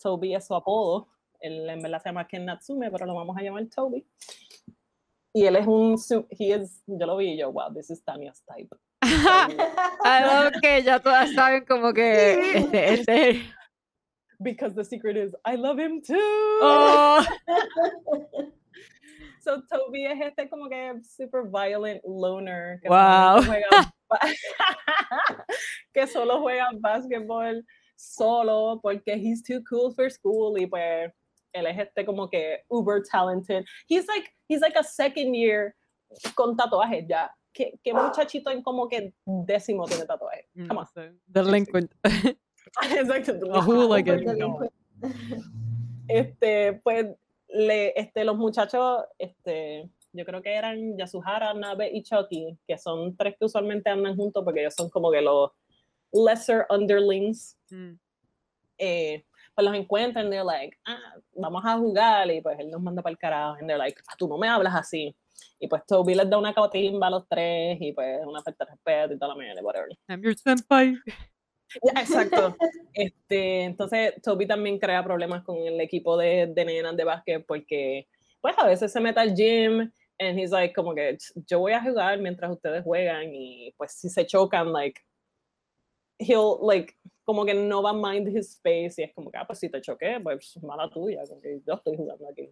Toby 0.03 0.35
es 0.35 0.47
su 0.47 0.55
apodo. 0.55 1.09
Él 1.39 1.69
en 1.69 1.83
verdad 1.83 2.03
se 2.03 2.09
llama 2.09 2.27
Ken 2.27 2.47
Natsume, 2.47 2.91
pero 2.91 3.05
lo 3.05 3.15
vamos 3.15 3.37
a 3.37 3.43
llamar 3.43 3.67
Toby. 3.67 4.07
Y 5.35 5.45
él 5.45 5.57
es 5.57 5.67
un, 5.67 5.99
he 6.31 6.57
is, 6.57 6.83
yo 6.87 7.07
lo 7.07 7.19
vi 7.19 7.33
y 7.33 7.39
yo, 7.39 7.53
wow, 7.53 7.75
this 7.75 7.91
is 7.91 8.03
Tanya's 8.03 8.43
type. 8.47 8.75
I 9.03 10.23
love 10.25 10.55
que 10.63 10.83
ya 10.83 10.99
todas 10.99 11.35
saben 11.35 11.67
como 11.67 11.93
que 11.93 12.57
este, 12.57 12.95
este 12.95 13.55
Because 14.45 14.75
the 14.75 14.85
secret 14.85 15.17
is, 15.17 15.35
I 15.45 15.57
love 15.57 15.79
him 15.79 16.01
too. 16.03 16.15
oh, 16.19 17.27
So 19.41 19.61
Toby 19.71 20.07
es 20.07 20.19
este 20.23 20.49
como 20.49 20.69
que 20.71 21.01
super 21.03 21.45
violent 21.45 22.01
loner 22.05 22.81
que, 22.83 22.89
Wow. 22.89 23.43
juega 23.43 23.69
ba- 24.11 24.19
que 25.93 26.07
solo 26.07 26.41
juega 26.41 26.71
basketball 26.81 27.63
solo 27.97 28.81
porque 28.83 29.17
he's 29.19 29.43
too 29.43 29.61
cool 29.69 29.93
for 29.93 30.09
school 30.11 30.57
y 30.59 30.67
pues 30.67 31.11
él 31.55 31.67
es 31.67 31.79
este 31.79 32.05
como 32.07 32.27
que 32.29 32.59
uber 32.71 33.03
talented. 33.03 33.65
He's 33.87 34.07
like 34.09 34.31
he's 34.49 34.61
like 34.63 34.77
a 34.77 34.83
second 34.85 35.35
year 35.35 35.75
con 36.35 36.57
tatuajes 36.57 37.07
ya. 37.09 37.29
¿Qué, 37.53 37.79
qué 37.85 37.93
muchachito 37.93 38.51
en 38.51 38.63
como 38.63 38.89
que 38.89 39.13
décimo 39.27 39.87
tiene 39.87 40.07
tatuajes? 40.07 40.47
Mm, 40.55 40.69
Come 40.69 40.79
on. 40.81 41.21
delinquent. 41.29 41.93
Exacto. 42.99 43.55
A 43.55 43.63
hooligan. 43.63 44.39
No. 44.39 44.59
Este, 46.07 46.75
pues, 46.85 47.07
le, 47.49 47.99
este, 47.99 48.25
los 48.25 48.37
muchachos, 48.37 49.05
este, 49.19 49.89
yo 50.13 50.25
creo 50.27 50.43
que 50.43 50.53
eran 50.53 50.99
Yasuhara, 50.99 51.55
Nabe 51.55 51.91
y 51.93 52.03
Chucky, 52.03 52.59
que 52.67 52.77
son 52.77 53.17
tres 53.17 53.37
que 53.39 53.47
usualmente 53.47 53.89
andan 53.89 54.15
juntos 54.15 54.45
porque 54.45 54.61
ellos 54.61 54.75
son 54.75 54.91
como 54.91 55.11
que 55.11 55.23
los 55.23 55.51
lesser 56.13 56.67
underlings. 56.69 57.59
Mm. 57.71 57.93
Eh, 58.77 59.25
pues 59.55 59.65
los 59.65 59.75
encuentran, 59.75 60.31
they're 60.31 60.45
like, 60.45 60.77
ah, 60.85 61.15
vamos 61.35 61.63
a 61.65 61.79
jugar, 61.79 62.31
y 62.31 62.41
pues 62.41 62.59
él 62.59 62.71
nos 62.71 62.83
manda 62.83 63.03
para 63.03 63.13
el 63.13 63.19
carajo, 63.19 63.57
and 63.59 63.69
they're 63.69 63.79
like, 63.79 64.01
ah, 64.09 64.15
tú 64.19 64.29
no 64.29 64.37
me 64.37 64.49
hablas 64.49 64.75
así. 64.75 65.17
Y 65.61 65.69
pues 65.69 65.87
Toby 65.87 66.15
les 66.15 66.29
da 66.29 66.39
una 66.39 66.53
cautimba 66.53 67.07
a 67.07 67.11
los 67.11 67.29
tres 67.29 67.79
y 67.81 67.93
pues 67.93 68.21
una 68.27 68.43
falta 68.43 68.65
de 68.65 68.71
respeto 68.73 69.15
y 69.15 69.19
toda 69.19 69.35
la 69.35 69.41
mierda, 69.41 69.63
whatever. 69.63 69.89
I'm 70.09 70.23
your 70.23 70.35
senpai. 70.37 70.97
Exacto. 71.97 72.57
Este, 72.93 73.65
entonces 73.65 74.15
Toby 74.23 74.47
también 74.47 74.79
crea 74.79 75.03
problemas 75.03 75.43
con 75.45 75.57
el 75.59 75.81
equipo 75.81 76.17
de, 76.17 76.47
de 76.47 76.65
nenas 76.65 76.97
de 76.97 77.05
básquet 77.05 77.45
porque 77.47 78.07
pues 78.41 78.55
a 78.59 78.67
veces 78.67 78.93
se 78.93 79.01
mete 79.01 79.21
al 79.21 79.35
gym 79.35 79.91
and 80.21 80.39
he's 80.39 80.51
like 80.51 80.75
como 80.75 80.95
que 80.95 81.17
yo 81.47 81.59
voy 81.59 81.73
a 81.73 81.83
jugar 81.83 82.19
mientras 82.21 82.51
ustedes 82.53 82.85
juegan 82.85 83.35
y 83.35 83.73
pues 83.77 83.93
si 83.93 84.09
se 84.09 84.27
chocan 84.27 84.73
like 84.73 85.01
he'll 86.19 86.59
like 86.63 86.95
como 87.25 87.45
que 87.45 87.55
no 87.55 87.83
va 87.83 87.91
a 87.91 87.93
mind 87.93 88.29
his 88.29 88.51
space 88.51 89.01
y 89.01 89.05
es 89.05 89.15
como 89.15 89.31
que 89.31 89.39
ah 89.39 89.47
pues 89.47 89.59
si 89.59 89.69
te 89.69 89.81
choqué 89.81 90.21
pues 90.23 90.57
mala 90.63 90.89
tuya 90.91 91.23
porque 91.29 91.61
yo 91.67 91.75
estoy 91.75 91.97
jugando 91.97 92.29
aquí 92.29 92.49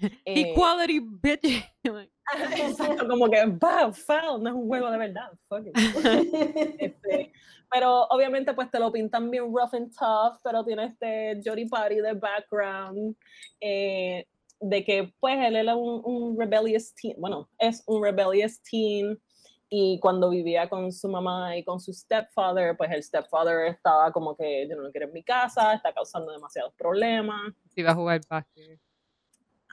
Eh, 0.00 0.52
Equality, 0.52 1.00
bitch. 1.00 1.64
Exacto 2.56 3.06
como 3.06 3.28
que 3.28 3.44
bah, 3.46 3.92
foul 3.92 4.42
no 4.42 4.48
es 4.48 4.54
un 4.54 4.66
juego 4.66 4.90
de 4.90 4.98
verdad 4.98 5.30
fuck 5.48 5.66
it. 5.66 5.74
Este, 6.78 7.32
pero 7.70 8.04
obviamente 8.10 8.54
pues 8.54 8.70
te 8.70 8.78
lo 8.78 8.90
pintan 8.90 9.30
bien 9.30 9.44
rough 9.44 9.74
and 9.74 9.92
tough, 9.96 10.38
pero 10.42 10.64
tiene 10.64 10.86
este 10.86 11.40
Jody 11.44 11.68
Party 11.68 11.96
de 11.96 12.14
background, 12.14 13.16
eh, 13.60 14.26
de 14.60 14.84
que 14.84 15.12
pues 15.20 15.36
él 15.38 15.56
era 15.56 15.76
un, 15.76 16.00
un 16.04 16.38
rebellious 16.38 16.94
teen, 16.94 17.16
bueno, 17.18 17.48
es 17.58 17.82
un 17.86 18.02
rebellious 18.02 18.60
teen, 18.62 19.20
y 19.68 19.98
cuando 19.98 20.30
vivía 20.30 20.68
con 20.68 20.92
su 20.92 21.08
mamá 21.08 21.56
y 21.56 21.64
con 21.64 21.80
su 21.80 21.92
stepfather, 21.92 22.76
pues 22.76 22.90
el 22.92 23.02
stepfather 23.02 23.66
estaba 23.66 24.12
como 24.12 24.36
que 24.36 24.68
yo 24.68 24.76
no 24.76 24.82
lo 24.82 24.92
quiero 24.92 25.08
en 25.08 25.12
mi 25.12 25.24
casa, 25.24 25.74
está 25.74 25.92
causando 25.92 26.30
demasiados 26.30 26.72
problemas. 26.74 27.52
si 27.74 27.82
va 27.82 27.90
a 27.90 27.94
jugar 27.94 28.20
básquet. 28.28 28.78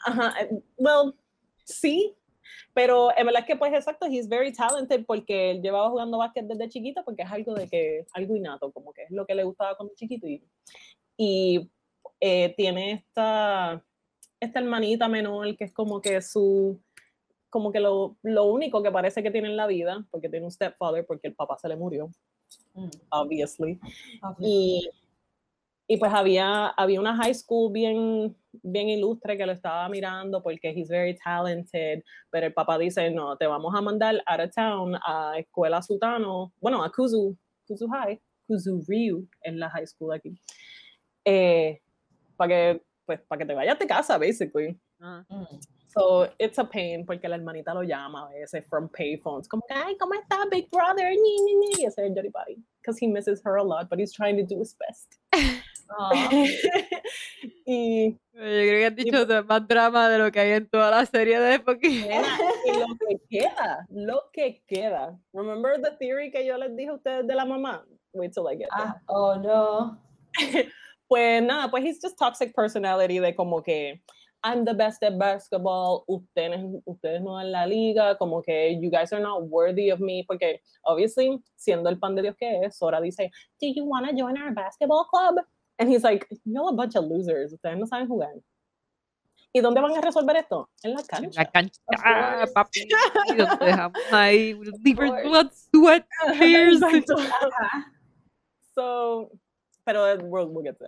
Ajá, 0.05 0.33
eh, 0.41 0.49
well, 0.77 1.13
sí, 1.65 2.15
pero 2.73 3.09
en 3.17 3.25
verdad 3.25 3.41
es 3.41 3.47
que 3.47 3.55
pues 3.55 3.73
exacto, 3.73 4.07
he's 4.07 4.27
very 4.27 4.53
talented 4.53 5.05
porque 5.05 5.51
él 5.51 5.61
llevaba 5.61 5.89
jugando 5.89 6.17
básquet 6.17 6.45
desde 6.45 6.69
chiquito 6.69 7.03
porque 7.03 7.23
es 7.23 7.31
algo 7.31 7.53
de 7.53 7.67
que, 7.67 8.05
algo 8.13 8.35
innato, 8.35 8.71
como 8.71 8.93
que 8.93 9.03
es 9.03 9.11
lo 9.11 9.25
que 9.25 9.35
le 9.35 9.43
gustaba 9.43 9.75
cuando 9.75 9.93
chiquito 9.95 10.27
y, 10.27 10.43
y 11.17 11.69
eh, 12.19 12.53
tiene 12.55 12.91
esta, 12.93 13.83
esta 14.39 14.59
hermanita 14.59 15.07
menor 15.07 15.55
que 15.57 15.65
es 15.65 15.73
como 15.73 16.01
que 16.01 16.21
su, 16.21 16.81
como 17.49 17.71
que 17.71 17.79
lo, 17.79 18.17
lo 18.21 18.45
único 18.45 18.81
que 18.81 18.91
parece 18.91 19.21
que 19.21 19.31
tiene 19.31 19.49
en 19.49 19.57
la 19.57 19.67
vida, 19.67 20.05
porque 20.09 20.29
tiene 20.29 20.45
un 20.45 20.51
stepfather 20.51 21.05
porque 21.05 21.27
el 21.27 21.35
papá 21.35 21.57
se 21.57 21.67
le 21.67 21.75
murió, 21.75 22.09
Mm, 22.73 22.89
obviously. 23.09 23.79
obvio. 24.21 24.47
Y, 24.47 24.89
y 25.91 25.97
pues 25.97 26.13
había, 26.13 26.67
había 26.67 27.01
una 27.01 27.17
high 27.17 27.33
school 27.33 27.69
bien, 27.69 28.33
bien 28.63 28.87
ilustre 28.87 29.37
que 29.37 29.45
lo 29.45 29.51
estaba 29.51 29.89
mirando 29.89 30.41
porque 30.41 30.69
he's 30.69 30.87
very 30.87 31.17
talented, 31.17 32.01
pero 32.29 32.47
el 32.47 32.53
papá 32.53 32.77
dice, 32.77 33.11
no, 33.11 33.35
te 33.35 33.45
vamos 33.45 33.75
a 33.75 33.81
mandar 33.81 34.23
out 34.25 34.39
of 34.39 34.55
town 34.55 34.95
a 35.05 35.33
escuela 35.37 35.81
Sutano, 35.81 36.53
bueno, 36.61 36.81
a 36.81 36.89
Kuzu, 36.89 37.37
Kuzu 37.67 37.89
High, 37.89 38.17
Kuzu 38.47 38.85
Ryu 38.87 39.27
en 39.43 39.59
la 39.59 39.69
high 39.69 39.85
school 39.85 40.13
aquí, 40.13 40.33
eh, 41.25 41.81
para 42.37 42.47
que, 42.47 42.81
pues, 43.05 43.19
para 43.27 43.39
que 43.39 43.45
te 43.47 43.53
vayas 43.53 43.77
de 43.77 43.85
casa, 43.85 44.17
basically. 44.17 44.79
Ah. 45.01 45.25
Mm. 45.29 45.59
So 45.87 46.29
it's 46.39 46.57
a 46.57 46.63
pain 46.63 47.05
porque 47.05 47.27
la 47.27 47.35
hermanita 47.35 47.73
lo 47.73 47.81
llama 47.81 48.29
a 48.29 48.33
veces 48.33 48.65
from 48.69 48.87
payphones, 48.87 49.49
como 49.49 49.63
que, 49.67 49.75
ay, 49.75 49.97
¿cómo 49.97 50.13
está 50.13 50.49
Big 50.49 50.69
Brother? 50.71 51.09
Ni, 51.09 51.43
ni, 51.43 51.55
ni. 51.55 51.83
Y 51.83 51.85
ese 51.85 52.05
es 52.05 52.13
Jody 52.15 52.29
Body, 52.29 52.63
because 52.81 52.97
he 52.97 53.07
misses 53.07 53.41
her 53.43 53.57
a 53.57 53.63
lot, 53.63 53.89
but 53.89 53.99
he's 53.99 54.13
trying 54.13 54.37
to 54.37 54.43
do 54.45 54.57
his 54.57 54.73
best. 54.79 55.17
Aw. 55.97 56.11
y, 57.65 58.11
Yo 58.11 58.39
creo 58.39 58.79
que 58.79 58.85
has 58.85 58.95
dicho 58.95 59.25
de 59.25 59.43
más 59.43 59.67
drama 59.67 60.09
de 60.09 60.17
lo 60.17 60.31
que 60.31 60.39
hay 60.39 60.51
en 60.51 60.69
toda 60.69 60.91
la 60.91 61.05
serie 61.05 61.39
de 61.39 61.59
Pokémon. 61.59 62.23
y 62.65 62.79
lo 62.79 62.87
que 62.97 63.19
queda, 63.29 63.85
lo 63.89 64.23
que 64.31 64.63
queda. 64.67 65.19
Remember 65.33 65.81
the 65.81 65.91
theory 65.99 66.31
que 66.31 66.45
yo 66.45 66.57
les 66.57 66.75
dije 66.75 66.89
a 66.89 66.93
ustedes 66.93 67.27
de 67.27 67.35
la 67.35 67.45
mamá? 67.45 67.85
Wait 68.13 68.33
till 68.33 68.47
I 68.47 68.55
get 68.55 68.69
there. 68.75 68.87
Ah, 68.87 69.01
oh 69.07 69.35
no. 69.35 69.97
Pues 71.07 71.43
nada, 71.43 71.69
pues 71.69 71.83
he's 71.83 71.99
just 72.01 72.17
toxic 72.17 72.55
personality 72.55 73.19
de 73.19 73.35
como 73.35 73.61
que 73.61 74.01
I'm 74.43 74.63
the 74.63 74.73
best 74.73 75.03
at 75.03 75.19
basketball, 75.19 76.05
ustedes, 76.07 76.59
ustedes 76.87 77.21
no 77.21 77.37
en 77.39 77.51
la 77.51 77.65
liga, 77.65 78.15
como 78.17 78.41
que 78.41 78.79
you 78.81 78.89
guys 78.89 79.13
are 79.13 79.21
not 79.21 79.43
worthy 79.43 79.91
of 79.91 79.99
me, 79.99 80.23
porque 80.25 80.61
obviously, 80.83 81.39
siendo 81.55 81.89
el 81.89 81.99
pan 81.99 82.15
de 82.15 82.23
Dios 82.23 82.35
que 82.39 82.61
es, 82.63 82.77
Sora 82.77 82.99
dice, 82.99 83.29
do 83.59 83.67
you 83.67 83.83
want 83.83 84.09
to 84.09 84.15
join 84.15 84.41
our 84.41 84.51
basketball 84.51 85.05
club? 85.05 85.35
And 85.82 85.89
he's 85.89 86.03
like, 86.03 86.27
you're 86.45 86.69
a 86.69 86.73
bunch 86.73 86.95
of 86.95 87.05
losers, 87.05 87.51
ustedes 87.53 87.75
no 87.79 87.88
saben 87.88 88.07
jugar. 88.07 88.29
¿Y 89.51 89.61
dónde 89.61 89.82
van 89.82 89.97
a 89.97 90.01
resolver 90.01 90.36
esto? 90.38 90.69
En 90.84 90.93
la 90.93 91.01
En 91.01 91.07
cancha. 91.07 91.41
la 91.41 91.51
cancha, 91.51 91.82
course. 91.88 92.53
papi. 92.53 92.88
Nos 93.36 93.59
dejamos 93.59 94.01
ahí. 94.11 94.53
course. 94.53 95.23
blood, 95.27 95.51
sweat, 95.51 96.05
tears. 96.38 96.79
So, 98.75 99.32
pero 99.84 100.15
we'll, 100.29 100.47
we'll 100.49 100.63
get 100.63 100.77
to. 100.79 100.86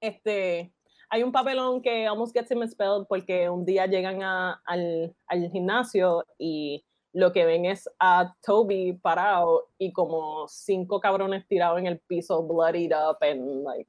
Este, 0.00 0.72
hay 1.10 1.22
un 1.22 1.30
papelón 1.32 1.80
que 1.82 2.06
almost 2.06 2.34
gets 2.34 2.50
him 2.50 2.62
expelled 2.62 3.06
porque 3.08 3.48
un 3.48 3.64
día 3.64 3.86
llegan 3.86 4.22
a- 4.22 4.60
al, 4.66 5.14
al 5.28 5.50
gimnasio 5.50 6.24
y 6.38 6.84
lo 7.14 7.32
que 7.32 7.44
ven 7.46 7.64
es 7.64 7.88
a 8.00 8.34
Toby 8.44 8.94
parado 8.94 9.68
y 9.78 9.92
como 9.92 10.48
cinco 10.48 11.00
cabrones 11.00 11.46
tirados 11.46 11.78
en 11.78 11.86
el 11.86 12.00
piso, 12.00 12.42
bloodied 12.42 12.92
up 12.92 13.18
and 13.22 13.62
like 13.62 13.88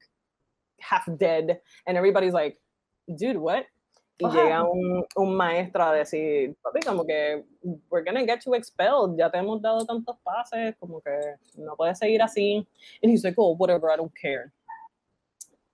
half 0.79 1.05
dead. 1.17 1.59
And 1.87 1.97
everybody's 1.97 2.33
like, 2.33 2.59
dude, 3.07 3.37
what? 3.37 3.65
Y 4.17 4.29
llega 4.29 4.63
un, 4.63 5.03
un 5.17 5.35
maestro 5.35 5.83
a 5.83 5.93
decir, 5.93 6.55
papi, 6.63 6.85
como 6.85 7.03
que 7.03 7.43
we're 7.89 8.03
gonna 8.03 8.25
get 8.25 8.45
you 8.45 8.53
expelled, 8.53 9.17
ya 9.17 9.29
te 9.29 9.37
hemos 9.39 9.61
dado 9.61 9.85
tantos 9.85 10.15
pases, 10.23 10.73
como 10.79 11.01
que 11.01 11.35
no 11.57 11.75
puedes 11.75 11.99
seguir 11.99 12.21
así. 12.21 12.65
And 13.03 13.11
he's 13.11 13.25
like, 13.25 13.35
oh, 13.37 13.55
whatever, 13.57 13.91
I 13.91 13.97
don't 13.97 14.13
care. 14.15 14.53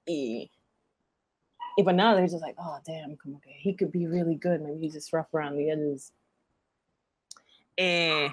Y, 0.07 0.49
y 1.77 1.83
pues 1.83 1.95
nada, 1.95 2.15
they're 2.15 2.27
just 2.27 2.41
like, 2.41 2.55
oh, 2.57 2.79
damn, 2.83 3.15
como 3.17 3.39
que 3.43 3.51
he 3.55 3.75
could 3.75 3.91
be 3.91 4.07
really 4.07 4.35
good, 4.35 4.61
maybe 4.61 4.79
he's 4.79 4.93
just 4.93 5.13
rough 5.13 5.31
around 5.35 5.57
the 5.57 5.69
edges. 5.69 6.11
Eh, 7.83 8.29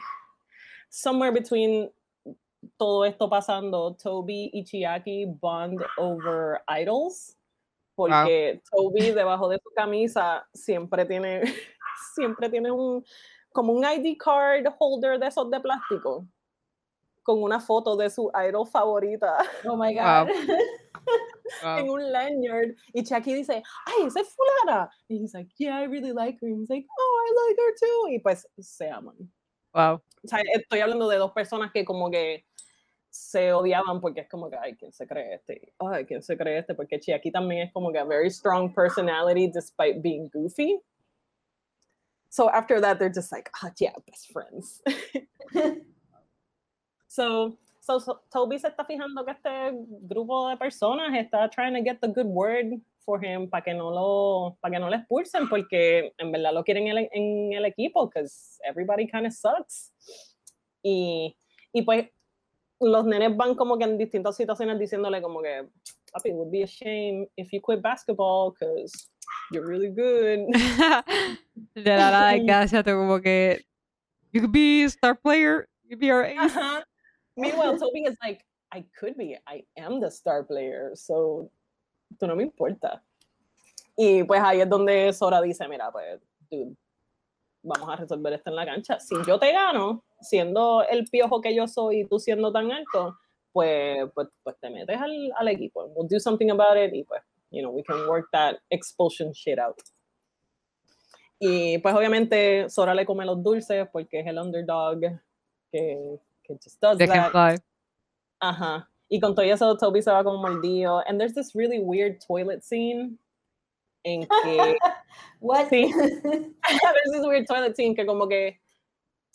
somewhere 0.91 1.33
between 1.33 1.91
todo 2.77 3.05
esto 3.05 3.31
pasando, 3.31 3.97
Toby 3.97 4.51
y 4.53 4.63
Chiaki 4.63 5.25
bond 5.41 5.81
over 5.97 6.61
idols, 6.69 7.35
porque 7.97 8.61
Toby 8.71 9.13
debajo 9.13 9.49
de 9.49 9.59
su 9.63 9.71
camisa 9.75 10.47
siempre 10.53 11.07
tiene, 11.07 11.41
siempre 12.15 12.51
tiene 12.51 12.71
un, 12.71 13.03
como 13.51 13.73
un 13.73 13.85
ID 13.85 14.19
card 14.19 14.67
holder 14.79 15.19
de 15.19 15.29
esos 15.29 15.51
de 15.51 15.61
plástico, 15.61 16.27
con 17.23 17.43
una 17.43 17.59
foto 17.59 17.97
de 17.97 18.11
su 18.11 18.31
idol 18.35 18.67
favorita. 18.67 19.39
Oh 19.65 19.77
my 19.77 19.95
god. 19.95 20.29
Wow. 21.63 21.79
en 21.79 21.89
un 21.89 22.13
lanyard, 22.13 22.77
y 22.93 23.03
Chiaki 23.03 23.33
dice, 23.33 23.63
ay, 23.87 24.07
esa 24.07 24.21
es 24.21 24.37
fulana, 24.37 24.91
y 25.09 25.17
he's 25.17 25.33
like, 25.33 25.49
yeah, 25.57 25.79
I 25.79 25.85
really 25.85 26.13
like 26.13 26.39
her, 26.43 26.47
and 26.47 26.61
he's 26.61 26.69
like, 26.69 26.87
oh, 26.87 27.25
I 27.25 27.49
like 27.49 27.57
her 27.59 27.75
too, 27.75 28.09
y 28.11 28.19
pues 28.19 28.45
se 28.61 28.91
aman. 28.91 29.31
Wow. 29.79 30.03
O 30.25 30.29
sea, 30.29 30.41
estoy 30.55 30.81
hablando 30.81 31.09
de 31.09 31.19
dos 31.19 31.31
personas 31.31 31.71
que 31.71 31.85
como 31.85 32.11
que 32.11 32.45
se 33.11 33.53
odiaban 33.53 34.01
porque 34.01 34.23
es 34.23 34.29
como 34.29 34.51
que, 34.51 34.57
ay, 34.57 34.75
¿quién 34.75 34.93
se 34.93 35.07
cree 35.07 35.35
este? 35.35 35.73
Ay, 35.79 36.05
¿quién 36.05 36.21
se 36.21 36.37
cree 36.37 36.59
este? 36.59 36.75
Porque 36.75 36.99
Chiaki 36.99 37.31
también 37.31 37.69
es 37.69 37.73
como 37.73 37.93
que 37.93 37.99
a 37.99 38.05
very 38.05 38.29
strong 38.29 38.75
personality 38.75 39.47
despite 39.47 40.01
being 40.03 40.29
goofy. 40.33 40.81
So 42.29 42.51
after 42.51 42.81
that, 42.81 42.99
they're 42.99 43.09
just 43.09 43.31
like, 43.31 43.51
ah, 43.63 43.71
yeah, 43.79 43.93
best 44.05 44.33
friends. 44.33 44.83
so, 47.07 47.57
so, 47.81 48.01
so 48.01 48.21
Toby 48.33 48.59
se 48.59 48.69
está 48.69 48.85
fijando 48.85 49.25
que 49.25 49.33
este 49.33 49.73
grupo 50.09 50.49
de 50.51 50.57
personas 50.57 51.15
está 51.15 51.49
trying 51.53 51.75
to 51.75 51.83
get 51.83 52.01
the 52.01 52.09
good 52.09 52.27
word 52.27 52.81
for 53.09 53.25
him 53.25 53.49
para 53.49 53.65
que 53.65 53.73
no 53.73 53.91
lo 53.91 54.59
para 54.61 54.75
que 54.75 54.81
no 54.81 54.91
le 54.91 54.97
expulsen 54.97 55.49
porque 55.49 56.13
en 56.19 56.31
verdad 56.31 56.53
lo 56.53 56.63
quieren 56.63 56.89
en 56.89 56.99
el, 56.99 57.09
en 57.13 57.53
el 57.55 57.65
equipo 57.65 58.07
because 58.07 58.61
everybody 58.69 59.07
kind 59.07 59.27
of 59.27 59.33
sucks 59.33 59.95
y, 60.83 61.35
y 61.73 61.83
pues 61.83 62.09
los 62.81 63.07
nenes 63.07 63.35
van 63.35 63.55
como 63.55 63.79
que 63.79 63.85
en 63.85 63.97
distintas 63.97 64.37
situaciones 64.37 64.79
diciéndole 64.79 65.23
como 65.23 65.41
que 65.41 65.67
papi 66.13 66.29
it 66.29 66.35
would 66.35 66.51
be 66.51 66.63
a 66.63 66.67
shame 66.67 67.27
if 67.37 67.51
you 67.53 67.61
quit 67.61 67.81
basketball 67.81 68.53
because 68.53 68.93
you're 69.51 69.67
really 69.67 69.89
good 69.89 70.47
Le 71.75 71.97
da 71.97 72.11
la 72.11 72.39
gracia, 72.39 72.83
como 72.85 73.21
que. 73.21 73.65
You 74.33 74.41
could 74.41 74.53
be 74.53 74.85
star 74.89 75.15
player. 75.15 75.69
You 75.85 75.91
could 75.91 76.01
be 76.01 76.11
our 76.11 76.25
ace. 76.25 76.39
Ajá. 76.39 76.83
Meanwhile, 77.37 77.79
Toby 77.79 78.01
is 78.01 78.17
like, 78.23 78.45
I 78.73 78.85
could 78.99 79.17
be, 79.17 79.37
I 79.47 79.63
am 79.77 80.01
the 80.01 80.11
star 80.11 80.43
player, 80.43 80.91
so 80.95 81.51
tú 82.19 82.27
no 82.27 82.37
me 82.37 82.45
importa. 82.45 83.03
Y 83.97 84.23
pues 84.25 84.41
ahí 84.41 84.61
es 84.61 84.69
donde 84.69 85.13
Sora 85.13 85.41
dice, 85.43 85.67
mira, 85.69 85.91
pues, 85.91 86.21
dude, 86.51 86.77
vamos 87.63 87.89
a 87.89 87.97
resolver 87.97 88.33
esto 88.33 88.51
en 88.51 88.57
la 88.57 88.65
cancha. 88.65 89.01
Si 89.01 89.15
yo 89.27 89.39
te 89.39 89.53
gano, 89.53 90.05
siendo 90.21 90.85
el 90.89 91.05
piojo 91.05 91.41
que 91.41 91.55
yo 91.55 91.67
soy 91.67 92.01
y 92.01 92.05
tú 92.07 92.19
siendo 92.19 92.53
tan 92.53 92.71
alto, 92.71 93.17
pues, 93.53 94.09
pues, 94.15 94.29
pues 94.43 94.57
te 94.61 94.71
metes 94.71 95.01
al, 95.01 95.33
al 95.37 95.49
equipo. 95.49 95.85
We'll 95.87 96.09
do 96.09 96.21
something 96.21 96.51
about 96.51 96.77
it 96.77 96.95
y 96.95 97.03
pues, 97.03 97.23
you 97.51 97.61
know, 97.61 97.73
we 97.73 97.83
can 97.83 98.07
work 98.09 98.29
that 98.33 98.57
expulsion 98.71 99.33
shit 99.33 99.59
out. 99.59 99.77
Y 101.41 101.79
pues 101.79 101.95
obviamente 101.95 102.69
Sora 102.69 102.95
le 102.95 103.07
come 103.07 103.25
los 103.25 103.43
dulces 103.43 103.89
porque 103.93 104.21
es 104.21 104.27
el 104.27 104.39
underdog 104.39 105.01
que, 105.71 106.21
que 106.43 106.55
just 106.55 106.81
does 106.81 106.99
They 106.99 107.07
can 107.07 107.31
that. 107.31 107.31
fly. 107.31 107.63
Ajá. 108.41 108.89
Y 109.09 109.21
con 109.21 109.35
todo 109.35 109.45
eso, 109.45 109.77
Toby 109.77 110.03
se 110.03 110.11
va 110.11 110.23
como 110.23 110.39
mordido. 110.39 111.03
And 111.07 111.19
there's 111.19 111.35
this 111.35 111.55
really 111.55 111.79
weird 111.79 112.21
toilet 112.21 112.63
scene 112.63 113.19
en 114.05 114.27
que 114.27 114.77
What? 115.41 115.69
Sí. 115.71 115.93
there's 115.93 117.13
this 117.13 117.25
weird 117.25 117.47
toilet 117.47 117.75
scene 117.77 117.95
que 117.95 118.05
como 118.05 118.29
que 118.29 118.61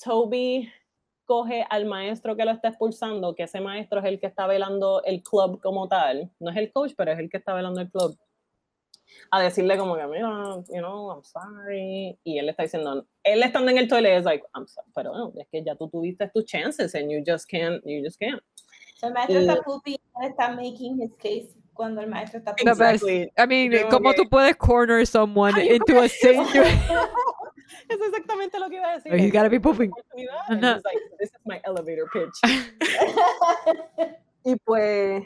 Toby 0.04 0.72
coge 1.26 1.66
al 1.70 1.86
maestro 1.86 2.36
que 2.36 2.46
lo 2.46 2.52
está 2.52 2.70
expulsando, 2.70 3.34
que 3.34 3.44
ese 3.44 3.62
maestro 3.62 4.00
es 4.00 4.06
el 4.06 4.20
que 4.20 4.28
está 4.28 4.46
velando 4.46 5.04
el 5.04 5.24
club 5.24 5.62
como 5.62 5.88
tal. 5.88 6.32
No 6.40 6.52
es 6.52 6.58
el 6.58 6.72
coach, 6.72 6.94
pero 6.98 7.12
es 7.12 7.20
el 7.20 7.30
que 7.30 7.38
está 7.38 7.54
velando 7.54 7.82
el 7.82 7.90
club. 7.90 8.18
A 9.32 9.42
decirle 9.42 9.78
como 9.78 9.96
que, 9.96 10.06
mira, 10.08 10.64
you 10.70 10.80
know, 10.80 11.12
I'm 11.12 11.24
sorry. 11.24 12.18
Y 12.24 12.38
él 12.40 12.46
le 12.46 12.52
está 12.52 12.64
diciendo, 12.64 13.06
él 13.24 13.44
estando 13.44 13.72
en 13.72 13.78
el 13.78 13.88
toilet 13.88 14.18
es 14.18 14.26
like, 14.26 14.44
I'm 14.56 14.68
sorry, 14.68 14.92
pero 14.94 15.12
bueno, 15.12 15.34
es 15.38 15.48
que 15.50 15.64
ya 15.64 15.76
tú 15.76 15.88
tuviste 15.88 16.28
tus 16.30 16.46
chances 16.46 16.94
and 16.96 17.10
you 17.10 17.24
just 17.26 17.50
can't, 17.50 17.82
you 17.86 18.04
just 18.04 18.20
can't. 18.20 18.42
So 19.04 19.08
el 19.08 19.14
maestro 19.14 19.36
Y- 19.42 19.44
está 19.50 19.62
poopy, 19.64 19.96
él 20.22 20.30
está 20.30 20.50
making 20.56 21.02
his 21.02 21.12
case 21.18 21.50
cuando 21.74 22.00
el 22.00 22.08
maestro 22.08 22.40
está 22.40 22.56
The 22.56 22.64
poopy. 22.64 22.70
Exactly. 22.72 23.32
I 23.38 23.46
mean, 23.46 23.72
Como 23.72 23.90
¿cómo 23.90 24.12
que- 24.12 24.24
tú 24.24 24.30
puedes 24.30 24.56
corner 24.56 25.06
someone 25.06 25.54
Ay, 25.60 25.76
into 25.76 26.00
a 26.00 26.08
creo 26.08 26.46
que- 26.48 26.64
safe? 26.64 26.70
Es 27.90 28.00
exactamente 28.00 28.58
lo 28.60 28.70
que 28.70 28.76
iba 28.78 28.92
a 28.92 28.94
decir. 28.96 29.12
Like, 29.12 29.24
he's 29.26 29.34
gotta 29.34 29.50
be 29.50 29.60
pooping. 29.60 29.92
oportunidad, 29.92 30.40
and 30.48 30.62
like, 30.62 31.00
this 31.20 31.30
is 31.34 31.40
my 31.46 31.60
elevator 31.66 32.08
pitch. 32.14 32.34
Y 34.46 34.56
pues, 34.66 35.24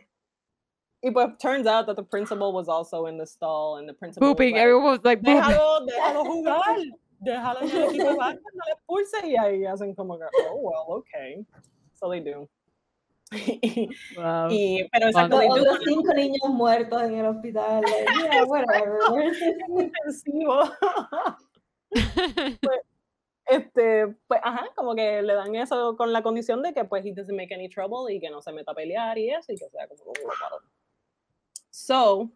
y 1.03 1.11
pues, 1.11 1.37
turns 1.39 1.65
out 1.67 1.85
that 1.87 1.95
the 1.95 2.03
principal 2.03 2.53
was 2.53 2.67
also 2.69 3.05
in 3.07 3.17
the 3.17 3.25
stall, 3.25 3.77
and 3.77 3.87
the 3.87 3.93
principal 3.93 4.27
was 4.27 4.33
Pooping. 4.35 4.53
like, 4.53 4.61
Everyone 4.61 4.83
was 4.91 4.99
like, 5.03 5.21
pooping. 5.23 5.41
déjalo, 5.41 5.85
déjalo 5.87 6.25
jugar, 6.25 6.77
déjalo 7.19 7.61
en 7.61 7.69
el 7.69 7.83
equipo 7.89 8.09
de 8.09 8.15
básquet, 8.15 8.41
no 8.53 8.63
le 8.65 8.73
expulse, 8.73 9.27
y 9.27 9.35
ahí 9.35 9.65
hacen 9.65 9.93
como 9.95 10.17
que, 10.17 10.25
oh, 10.49 10.55
well, 10.61 10.85
okay. 10.99 11.45
So 11.93 12.09
they 12.09 12.19
do. 12.21 12.47
Wow. 14.15 14.47
y- 14.51 14.87
pero 14.91 15.07
Los 15.07 15.15
exacto, 15.15 15.39
they 15.39 15.47
do 15.49 15.53
otros 15.55 15.79
cinco 15.85 16.13
niños 16.13 16.49
muertos 16.49 17.01
en 17.03 17.15
el 17.15 17.25
hospital. 17.25 17.81
like, 17.81 18.05
yeah, 18.31 18.43
whatever. 18.45 18.99
intensivo. 19.69 20.61
este, 23.47 24.07
pues, 24.27 24.39
ajá, 24.43 24.67
como 24.75 24.95
que 24.95 25.21
le 25.21 25.33
dan 25.33 25.55
eso 25.55 25.95
con 25.97 26.11
la 26.13 26.21
condición 26.23 26.61
de 26.61 26.73
que, 26.73 26.83
pues, 26.85 27.05
he 27.05 27.13
doesn't 27.13 27.35
make 27.35 27.53
any 27.53 27.69
trouble 27.69 28.13
y 28.13 28.19
que 28.19 28.29
no 28.29 28.41
se 28.41 28.51
meta 28.51 28.71
a 28.71 28.75
pelear 28.75 29.17
y 29.17 29.29
eso, 29.29 29.51
y 29.51 29.57
que 29.57 29.69
sea 29.69 29.87
como 29.87 30.03
un 30.03 30.27
varón. 30.41 30.63
So, 31.69 32.31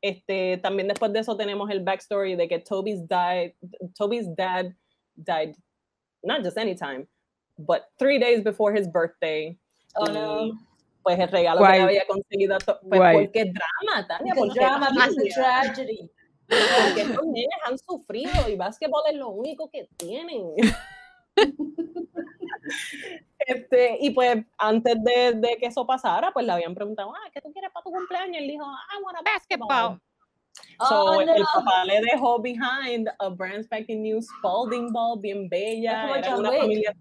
este, 0.00 0.58
también 0.58 0.88
después 0.88 1.12
de 1.12 1.20
eso 1.20 1.36
tenemos 1.36 1.70
el 1.70 1.80
backstory 1.82 2.36
de 2.36 2.48
que 2.48 2.58
Toby's 2.58 3.06
died, 3.08 3.54
Toby's 3.96 4.26
dad 4.36 4.74
died, 5.16 5.54
not 6.22 6.42
just 6.44 6.58
anytime, 6.58 7.06
but 7.56 7.82
three 7.98 8.18
days 8.18 8.42
before 8.42 8.72
his 8.76 8.86
birthday. 8.88 9.56
Oh, 9.94 10.06
no. 10.06 10.58
Pues 11.02 11.18
el 11.18 11.28
regalo 11.28 11.60
que 11.60 11.66
Guay. 11.66 11.78
le 11.78 11.84
había 11.84 12.06
conseguido, 12.06 12.58
pues, 12.64 12.78
Guay. 12.82 13.14
porque 13.26 13.40
es 13.40 13.52
drama, 13.52 14.06
Tania, 14.06 14.34
porque 14.36 14.60
drama 14.60 14.90
magia. 14.90 15.34
tragedy. 15.34 16.10
Porque 16.48 17.00
estos 17.02 17.26
nenes 17.26 17.58
han 17.66 17.78
sufrido 17.78 18.48
y 18.48 18.56
básquetbol 18.56 19.02
es 19.10 19.16
lo 19.16 19.28
único 19.30 19.68
que 19.70 19.88
tienen. 19.96 20.54
Este, 23.44 23.98
y 24.00 24.10
pues 24.10 24.44
antes 24.56 24.94
de, 25.02 25.32
de 25.34 25.56
que 25.58 25.66
eso 25.66 25.84
pasara, 25.84 26.30
pues 26.32 26.46
le 26.46 26.52
habían 26.52 26.74
preguntado, 26.76 27.12
ah, 27.12 27.30
¿qué 27.34 27.40
tú 27.40 27.52
quieres 27.52 27.70
para 27.72 27.82
tu 27.82 27.90
cumpleaños? 27.90 28.36
Y 28.36 28.38
él 28.44 28.48
dijo, 28.48 28.64
I 28.64 29.02
want 29.02 29.18
a 29.18 29.22
basketball. 29.22 30.00
So, 30.88 31.04
Oh, 31.06 31.20
el 31.20 31.26
no. 31.26 31.44
papá 31.54 31.84
le 31.84 32.00
dejó 32.02 32.40
behind 32.40 33.08
a 33.18 33.28
brand 33.30 33.64
spanking 33.64 34.02
new 34.02 34.20
Spalding 34.22 34.92
ball 34.92 35.18
bien 35.18 35.48
bella. 35.48 36.18
Era 36.18 36.36
una 36.36 36.52
familia, 36.52 36.94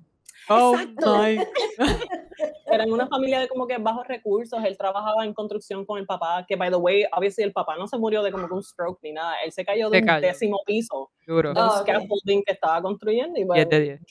Oh 0.49 0.75
Exacto. 0.75 1.17
my. 1.17 1.39
era 2.65 2.85
una 2.85 3.07
familia 3.07 3.39
de 3.41 3.47
como 3.47 3.67
que 3.67 3.77
bajos 3.77 4.07
recursos. 4.07 4.63
Él 4.63 4.77
trabajaba 4.77 5.23
en 5.25 5.33
construcción 5.33 5.85
con 5.85 5.99
el 5.99 6.05
papá, 6.05 6.45
que 6.47 6.55
by 6.55 6.69
the 6.69 6.75
way, 6.77 7.05
obviously 7.11 7.43
el 7.43 7.53
papá 7.53 7.75
no 7.77 7.87
se 7.87 7.97
murió 7.97 8.23
de 8.23 8.31
como 8.31 8.47
que 8.47 8.53
un 8.53 8.63
stroke 8.63 8.99
ni 9.03 9.11
nada. 9.13 9.35
Él 9.43 9.51
se 9.51 9.63
cayó 9.65 9.89
de 9.89 9.99
un 9.99 10.05
cayó. 10.05 10.27
décimo 10.27 10.59
piso. 10.65 11.11
Duro. 11.27 11.53
de 11.53 11.61
un 11.61 11.67
Oh, 11.67 11.81
scaffolding 11.81 12.43
que 12.43 12.53
estaba 12.53 12.81
construyendo 12.81 13.33
y 13.39 13.43
10 13.43 13.47
bueno, 13.47 13.69
de 13.69 13.79
10. 13.81 14.01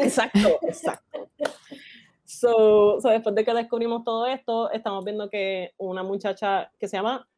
Exacto, 0.00 0.58
exacto. 0.62 1.28
So, 2.24 2.98
so, 3.00 3.08
después 3.08 3.34
de 3.34 3.44
que 3.44 3.52
descubrimos 3.54 4.04
todo 4.04 4.26
esto, 4.26 4.70
estamos 4.70 5.04
viendo 5.04 5.28
que 5.28 5.72
una 5.78 6.02
muchacha 6.02 6.70
que 6.78 6.88
se 6.88 6.96
llama, 6.96 7.28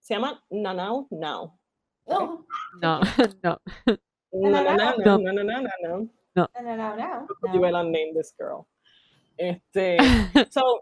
se 0.00 0.14
llama 0.14 0.42
Nanau 0.50 1.06
Now. 1.10 1.58
No, 2.06 2.46
No, 2.80 3.00
no. 3.42 3.60
No, 4.32 4.50
no, 4.50 4.74
no, 4.76 4.96
No. 4.96 5.18
no, 5.18 5.32
no, 5.32 5.60
no, 5.60 6.08
no, 6.46 6.60
no. 6.60 6.76
no, 6.76 6.96
no, 6.96 6.96
no. 6.96 7.52
You 7.54 7.60
will 7.60 7.82
name 7.84 8.14
this 8.14 8.32
girl. 8.38 8.66
Este, 9.38 9.98
so, 10.50 10.80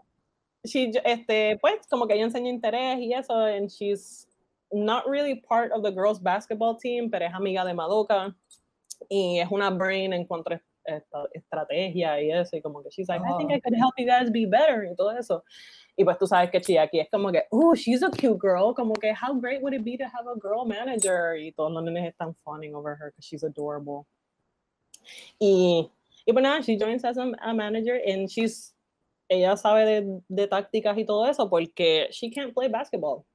she, 0.65 0.91
este, 1.05 1.57
pues, 1.61 1.87
como 1.89 2.07
que 2.07 2.15
ella 2.15 2.25
enseña 2.25 2.49
interés 2.49 2.99
y 2.99 3.13
eso, 3.13 3.33
and 3.33 3.69
she's 3.69 4.27
not 4.71 5.07
really 5.07 5.35
part 5.35 5.71
of 5.71 5.83
the 5.83 5.91
girls 5.91 6.19
basketball 6.19 6.75
team, 6.75 7.09
pero 7.09 7.25
es 7.25 7.33
amiga 7.33 7.63
de 7.65 7.73
Madoka 7.73 8.35
y 9.09 9.39
es 9.39 9.49
una 9.51 9.69
brain 9.69 10.13
en 10.13 10.25
cuanto 10.25 10.53
a 10.53 10.61
esta- 10.85 11.27
estrategia 11.33 12.21
y 12.21 12.31
eso, 12.31 12.57
y 12.57 12.61
como 12.61 12.81
que 12.81 12.89
she's 12.89 13.07
like, 13.07 13.21
I 13.21 13.37
think 13.37 13.51
I 13.51 13.59
could 13.59 13.75
help 13.75 13.93
you 13.97 14.05
guys 14.05 14.31
be 14.31 14.45
better 14.45 14.85
y 14.85 14.95
todo 14.95 15.11
eso. 15.11 15.43
Y 15.95 16.03
pues 16.03 16.17
tú 16.17 16.27
sabes 16.27 16.51
que 16.51 16.61
Chiaki 16.61 16.99
es 16.99 17.09
como 17.09 17.31
que, 17.31 17.43
oh, 17.51 17.73
she's 17.75 18.03
a 18.03 18.09
cute 18.09 18.39
girl, 18.39 18.73
como 18.73 18.93
que, 18.93 19.13
how 19.13 19.33
great 19.33 19.61
would 19.61 19.73
it 19.73 19.83
be 19.83 19.97
to 19.97 20.05
have 20.05 20.27
a 20.27 20.35
girl 20.39 20.65
manager? 20.65 21.35
Y 21.35 21.51
todos 21.51 21.71
los 21.71 21.83
nenes 21.83 22.05
están 22.13 22.35
fawning 22.43 22.75
over 22.75 22.95
her 22.95 23.11
because 23.11 23.25
she's 23.25 23.43
adorable. 23.43 24.05
Y, 25.39 25.89
y 26.25 26.33
pues 26.33 26.43
nada, 26.43 26.61
she 26.61 26.77
joins 26.77 27.03
as 27.03 27.17
a, 27.17 27.31
a 27.41 27.53
manager 27.53 27.99
and 28.05 28.27
she's, 28.29 28.73
ella 29.29 29.55
sabe 29.57 29.85
de, 29.85 30.21
de 30.27 30.47
tácticas 30.47 30.97
y 30.97 31.05
todo 31.05 31.25
eso 31.25 31.49
porque 31.49 32.07
she 32.11 32.31
can't 32.31 32.53
play 32.53 32.69
basketball. 32.69 33.25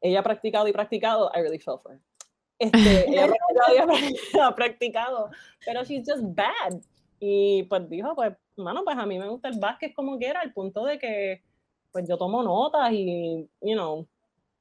Ella 0.00 0.20
ha 0.20 0.22
practicado 0.22 0.68
y 0.68 0.72
practicado, 0.72 1.30
I 1.34 1.40
really 1.40 1.58
feel 1.58 1.78
for 1.78 1.92
her. 1.92 2.00
Este, 2.58 3.08
ella 3.08 3.24
ha 3.24 3.28
practicado 3.28 4.42
ha 4.42 4.54
practicado, 4.54 5.30
pero 5.64 5.84
she's 5.84 6.04
just 6.06 6.22
bad. 6.34 6.80
Y 7.20 7.64
pues 7.64 7.88
dijo, 7.88 8.14
pues, 8.14 8.34
mano, 8.56 8.84
pues 8.84 8.96
a 8.96 9.06
mí 9.06 9.18
me 9.18 9.28
gusta 9.28 9.48
el 9.48 9.58
básquet 9.58 9.92
como 9.94 10.18
quiera, 10.18 10.40
al 10.40 10.52
punto 10.52 10.84
de 10.84 10.98
que, 10.98 11.42
pues 11.90 12.08
yo 12.08 12.16
tomo 12.16 12.42
notas 12.42 12.92
y, 12.92 13.48
you 13.60 13.74
know, 13.74 14.06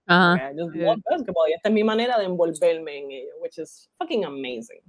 Ajá. 0.07 0.51
I 0.51 0.55
just 0.55 0.73
yeah. 0.73 0.87
love 0.87 1.01
basketball. 1.09 1.49
Y 1.49 1.53
esta 1.53 1.69
es 1.69 1.73
mi 1.73 1.83
manera 1.83 2.17
de 2.17 2.25
envolverme 2.25 2.97
en 2.97 3.11
ello, 3.11 3.33
which 3.41 3.57
is 3.57 3.89
fucking 3.97 4.25
amazing. 4.25 4.81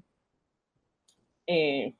Eh, 1.49 1.95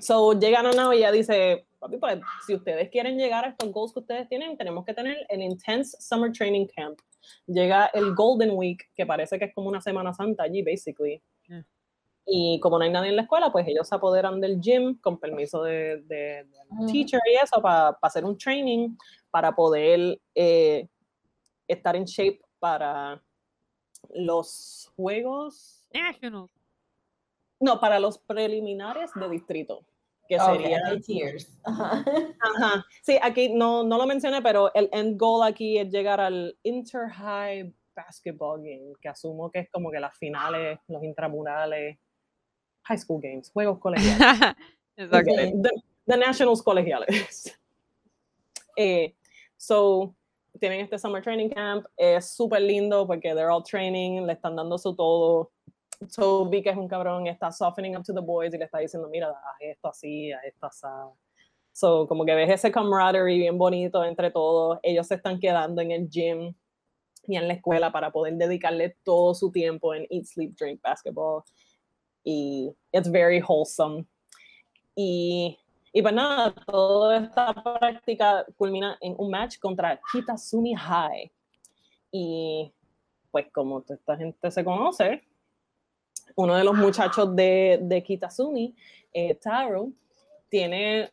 so 0.00 0.32
llegaron 0.32 0.78
a 0.78 0.94
y 0.94 0.98
ella 0.98 1.12
dice, 1.12 1.66
papi, 1.78 1.98
pues 1.98 2.18
si 2.46 2.54
ustedes 2.54 2.88
quieren 2.88 3.18
llegar 3.18 3.44
a 3.44 3.48
estos 3.48 3.70
goals 3.70 3.92
que 3.92 4.00
ustedes 4.00 4.28
tienen, 4.28 4.56
tenemos 4.56 4.84
que 4.86 4.94
tener 4.94 5.18
el 5.28 5.42
Intense 5.42 5.96
Summer 6.00 6.32
Training 6.32 6.66
Camp. 6.74 6.98
Llega 7.46 7.86
el 7.92 8.14
Golden 8.14 8.52
Week, 8.52 8.90
que 8.94 9.04
parece 9.04 9.38
que 9.38 9.44
es 9.44 9.54
como 9.54 9.68
una 9.68 9.82
Semana 9.82 10.14
Santa 10.14 10.44
allí, 10.44 10.62
basically. 10.62 11.22
Y 12.32 12.60
como 12.60 12.78
no 12.78 12.84
hay 12.84 12.90
nadie 12.90 13.10
en 13.10 13.16
la 13.16 13.22
escuela, 13.22 13.50
pues 13.50 13.66
ellos 13.66 13.88
se 13.88 13.94
apoderan 13.94 14.40
del 14.40 14.60
gym 14.60 14.98
con 15.00 15.18
permiso 15.18 15.62
de, 15.64 16.02
de- 16.02 16.46
Ujú. 16.70 16.86
teacher 16.86 17.20
y 17.30 17.36
eso 17.42 17.60
para 17.60 17.98
hacer 18.02 18.24
un 18.24 18.38
training 18.38 18.96
para 19.30 19.52
poder 19.54 20.20
eh, 20.34 20.86
estar 21.66 21.96
en 21.96 22.04
shape 22.04 22.40
para 22.60 23.20
los 24.14 24.92
juegos, 24.96 25.88
Nationals. 25.92 26.50
No, 27.60 27.78
para 27.78 28.00
los 28.00 28.18
preliminares 28.18 29.10
de 29.14 29.28
distrito, 29.28 29.84
que 30.28 30.38
sería 30.38 30.80
tears. 31.06 31.58
Ajá. 31.64 32.04
Ajá. 32.40 32.86
Sí, 33.02 33.18
aquí 33.22 33.50
no, 33.50 33.84
no 33.84 33.98
lo 33.98 34.06
mencioné, 34.06 34.40
pero 34.42 34.72
el 34.74 34.88
end 34.92 35.18
goal 35.18 35.46
aquí 35.46 35.78
es 35.78 35.90
llegar 35.90 36.20
al 36.20 36.56
Inter 36.62 37.08
High 37.10 37.72
Basketball 37.94 38.60
Game, 38.62 38.94
que 39.00 39.08
asumo 39.08 39.50
que 39.50 39.60
es 39.60 39.70
como 39.70 39.90
que 39.90 40.00
las 40.00 40.16
finales, 40.16 40.78
los 40.88 41.02
intramurales, 41.04 41.98
high 42.82 42.98
school 42.98 43.20
games, 43.20 43.50
juegos 43.50 43.78
colegiales. 43.78 44.16
Exacto. 44.96 45.32
Okay, 45.32 45.52
The, 45.52 45.70
the 46.06 46.16
Nationals 46.16 46.62
colegiales. 46.62 47.56
Eh, 48.76 49.14
so, 49.58 50.14
tienen 50.58 50.80
este 50.80 50.98
Summer 50.98 51.22
Training 51.22 51.50
Camp, 51.50 51.84
es 51.98 52.30
súper 52.30 52.62
lindo 52.62 53.06
porque 53.06 53.34
they're 53.34 53.50
all 53.50 53.62
training, 53.62 54.24
le 54.26 54.32
están 54.32 54.56
dando 54.56 54.78
su 54.78 54.94
todo. 54.94 55.50
Toby, 56.08 56.62
que 56.62 56.70
es 56.70 56.76
un 56.76 56.88
cabrón, 56.88 57.26
está 57.26 57.52
softening 57.52 57.96
up 57.96 58.04
to 58.04 58.14
the 58.14 58.20
boys 58.20 58.54
y 58.54 58.58
le 58.58 58.64
está 58.64 58.78
diciendo, 58.78 59.08
mira, 59.08 59.28
haz 59.28 59.56
esto 59.60 59.88
así, 59.88 60.32
haz 60.32 60.44
esto 60.44 60.66
así. 60.66 60.86
So, 61.72 62.06
como 62.08 62.24
que 62.24 62.34
ves 62.34 62.50
ese 62.50 62.72
camaraderie 62.72 63.38
bien 63.38 63.58
bonito 63.58 64.04
entre 64.04 64.30
todos. 64.30 64.78
Ellos 64.82 65.06
se 65.06 65.14
están 65.14 65.38
quedando 65.38 65.80
en 65.80 65.92
el 65.92 66.08
gym 66.08 66.54
y 67.26 67.36
en 67.36 67.48
la 67.48 67.54
escuela 67.54 67.92
para 67.92 68.10
poder 68.10 68.34
dedicarle 68.34 68.96
todo 69.04 69.34
su 69.34 69.52
tiempo 69.52 69.94
en 69.94 70.06
Eat, 70.10 70.24
Sleep, 70.24 70.54
Drink, 70.58 70.80
Basketball. 70.82 71.42
Y 72.24 72.74
it's 72.92 73.10
very 73.10 73.40
wholesome. 73.40 74.04
Y, 74.94 75.56
y 75.92 76.02
pues 76.02 76.14
nada, 76.14 76.52
toda 76.66 77.18
esta 77.18 77.54
práctica 77.54 78.44
culmina 78.56 78.98
en 79.00 79.14
un 79.16 79.30
match 79.30 79.58
contra 79.58 80.00
Kitasumi 80.12 80.74
High. 80.74 81.30
Y 82.10 82.72
pues 83.30 83.46
como 83.52 83.82
toda 83.82 83.94
esta 83.94 84.16
gente 84.16 84.50
se 84.50 84.64
conoce, 84.64 85.22
uno 86.36 86.56
de 86.56 86.64
los 86.64 86.76
muchachos 86.76 87.34
de, 87.34 87.78
de 87.82 88.02
Kitasumi, 88.02 88.74
eh, 89.12 89.34
Taro, 89.34 89.92
tiene, 90.48 91.10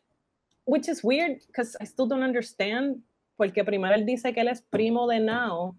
which 0.64 0.88
is 0.88 1.02
weird, 1.02 1.40
because 1.46 1.76
I 1.80 1.84
still 1.84 2.06
don't 2.06 2.22
understand, 2.22 3.02
porque 3.36 3.64
primero 3.64 3.94
él 3.94 4.04
dice 4.04 4.32
que 4.32 4.40
él 4.40 4.48
es 4.48 4.62
primo 4.62 5.06
de 5.06 5.20
Nao, 5.20 5.76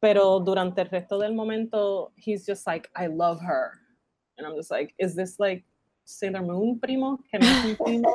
pero 0.00 0.40
durante 0.40 0.82
el 0.82 0.88
resto 0.88 1.18
del 1.18 1.32
momento, 1.32 2.12
he's 2.16 2.44
just 2.44 2.66
like, 2.66 2.90
I 2.96 3.06
love 3.06 3.40
her. 3.40 3.78
And 4.36 4.46
I'm 4.46 4.56
just 4.56 4.70
like, 4.70 4.94
is 4.98 5.14
this 5.14 5.38
like 5.38 5.64
Sailor 6.04 6.42
Moon, 6.42 6.80
primo? 6.80 7.18
Que 7.30 7.38
no 7.38 7.46
es 7.46 7.64
un 7.64 7.76
primo? 7.76 8.12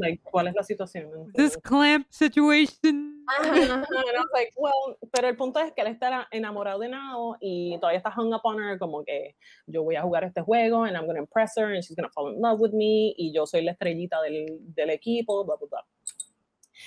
like, 0.00 0.20
¿cuál 0.22 0.46
es 0.46 0.54
la 0.54 0.62
situación? 0.62 1.32
This 1.34 1.56
clamp 1.56 2.06
situation. 2.10 3.11
Ajá, 3.26 3.42
ajá, 3.84 4.24
like, 4.32 4.52
well, 4.56 4.96
pero 5.12 5.28
el 5.28 5.36
punto 5.36 5.60
es 5.60 5.72
que 5.72 5.82
él 5.82 5.88
está 5.88 6.28
enamorado 6.30 6.80
de 6.80 6.88
Nao 6.88 7.36
y 7.40 7.76
todavía 7.78 7.98
está 7.98 8.12
hung 8.16 8.34
up 8.34 8.40
on 8.44 8.62
her, 8.62 8.78
como 8.78 9.04
que 9.04 9.36
yo 9.66 9.82
voy 9.82 9.96
a 9.96 10.02
jugar 10.02 10.24
este 10.24 10.40
juego 10.40 10.84
and 10.84 10.96
I'm 10.96 11.06
to 11.06 11.16
impress 11.16 11.56
her 11.56 11.72
and 11.74 11.82
she's 11.82 11.96
to 11.96 12.08
fall 12.10 12.32
in 12.32 12.40
love 12.40 12.60
with 12.60 12.72
me 12.72 13.14
y 13.16 13.32
yo 13.32 13.46
soy 13.46 13.62
la 13.62 13.72
estrellita 13.72 14.20
del, 14.22 14.58
del 14.74 14.90
equipo, 14.90 15.44
bla, 15.44 15.56
bla, 15.56 15.68
bla. 15.70 15.86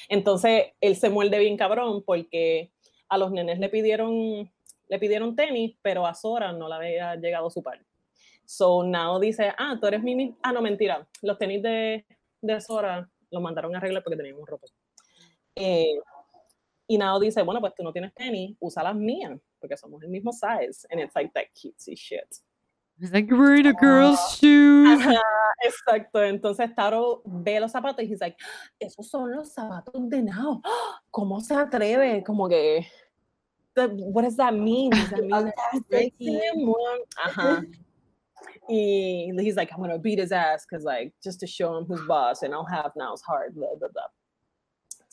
Entonces, 0.10 0.74
él 0.82 0.96
se 0.96 1.10
muerde 1.10 1.40
bien 1.40 1.58
cabrón 1.58 2.04
porque 2.04 2.72
a 3.10 3.18
los 3.18 3.32
nenes 3.32 3.60
le 3.60 3.70
pidieron, 3.70 4.52
le 4.88 5.00
pidieron 5.00 5.36
tenis, 5.36 5.78
pero 5.82 6.06
a 6.06 6.14
Sora 6.14 6.52
no 6.52 6.68
le 6.68 6.76
había 6.76 7.16
llegado 7.16 7.50
su 7.50 7.64
par. 7.64 7.80
So 8.46 8.84
Nao 8.84 9.20
dice, 9.20 9.54
ah, 9.58 9.78
tú 9.80 9.88
eres 9.88 10.04
mi... 10.04 10.36
Ah, 10.44 10.52
no, 10.52 10.62
mentira. 10.62 11.08
Los 11.22 11.38
tenis 11.38 11.64
de, 11.64 12.06
de 12.42 12.62
Sora 12.62 13.10
los 13.32 13.42
mandaron 13.42 13.74
a 13.74 13.80
arreglar 13.80 14.04
porque 14.04 14.18
teníamos 14.18 14.48
ropa. 14.48 14.68
Eh, 15.56 15.96
y 16.88 16.98
Nao 16.98 17.20
dice, 17.20 17.42
bueno, 17.42 17.60
pues 17.60 17.74
tú 17.76 17.84
no 17.84 17.92
tienes 17.92 18.14
tenis, 18.14 18.56
usa 18.60 18.84
las 18.84 18.96
mías, 18.96 19.40
porque 19.60 19.78
somos 19.78 20.02
el 20.04 20.10
mismo 20.10 20.32
size. 20.32 20.88
And 20.92 21.02
it's 21.02 21.16
like 21.16 21.32
that 21.34 21.48
cutesy 21.56 21.96
shit. 21.96 22.40
It's 23.00 23.12
like 23.12 23.30
wearing 23.30 23.66
a 23.66 23.74
girl's 23.74 24.20
shoes. 24.38 25.02
Ajá, 25.02 25.20
exacto. 25.64 26.24
Entonces 26.24 26.74
Taro 26.76 27.22
ve 27.26 27.60
los 27.60 27.72
zapatos 27.72 28.04
y 28.04 28.08
dice, 28.08 28.22
like, 28.22 28.38
ah, 28.42 28.70
esos 28.80 29.10
son 29.10 29.32
los 29.32 29.54
zapatos 29.54 30.10
de 30.10 30.22
Nao. 30.22 30.62
¿Cómo 31.12 31.42
se 31.42 31.56
atreve? 31.56 32.24
Como 32.24 32.48
que, 32.48 32.88
what 33.76 34.24
does 34.24 34.38
that 34.38 34.54
mean? 34.54 34.92
Does 34.92 35.10
that 35.10 35.20
mean 35.26 35.30
that 35.30 35.54
he's 35.72 35.84
dating 35.90 36.40
him? 36.40 36.74
Ajá. 37.26 37.66
Y 38.68 39.32
he's 39.40 39.56
like, 39.56 39.72
I'm 39.72 39.80
gonna 39.80 40.00
beat 40.00 40.20
his 40.20 40.32
ass 40.32 40.66
because 40.66 40.84
like 40.84 41.14
just 41.24 41.40
to 41.42 41.48
show 41.48 41.78
him 41.78 41.86
who's 41.86 42.02
boss 42.08 42.42
and 42.42 42.54
I'll 42.54 42.66
have 42.66 42.92
Nao's 42.96 43.22
heart, 43.22 43.54
blah 43.54 43.76
blah 43.78 43.90
blah. 43.94 44.08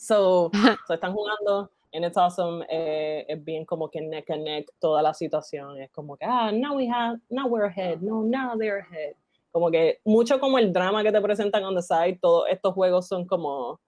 So, 0.03 0.51
so 0.87 0.93
están 0.93 1.13
jugando 1.13 1.69
and 1.93 2.03
it's 2.03 2.17
awesome. 2.17 2.63
Eh, 2.69 3.25
es 3.29 3.43
bien 3.43 3.65
como 3.65 3.87
que 3.87 4.01
neck 4.01 4.29
and 4.29 4.43
neck 4.43 4.65
toda 4.81 5.01
la 5.01 5.13
situación. 5.13 5.81
Es 5.81 5.91
como 5.91 6.17
que, 6.17 6.25
ah, 6.25 6.51
now 6.51 6.75
we 6.75 6.87
have, 6.87 7.19
now 7.29 7.47
we're 7.47 7.65
ahead. 7.65 8.01
No, 8.01 8.21
now 8.21 8.55
they're 8.57 8.79
ahead. 8.79 9.15
Como 9.53 9.71
que 9.71 9.99
mucho 10.05 10.39
como 10.39 10.57
el 10.57 10.73
drama 10.73 11.03
que 11.03 11.11
te 11.11 11.21
presentan 11.21 11.63
on 11.63 11.75
the 11.75 11.81
side. 11.81 12.19
Todos 12.21 12.49
estos 12.49 12.73
juegos 12.73 13.07
son 13.07 13.25
como, 13.25 13.79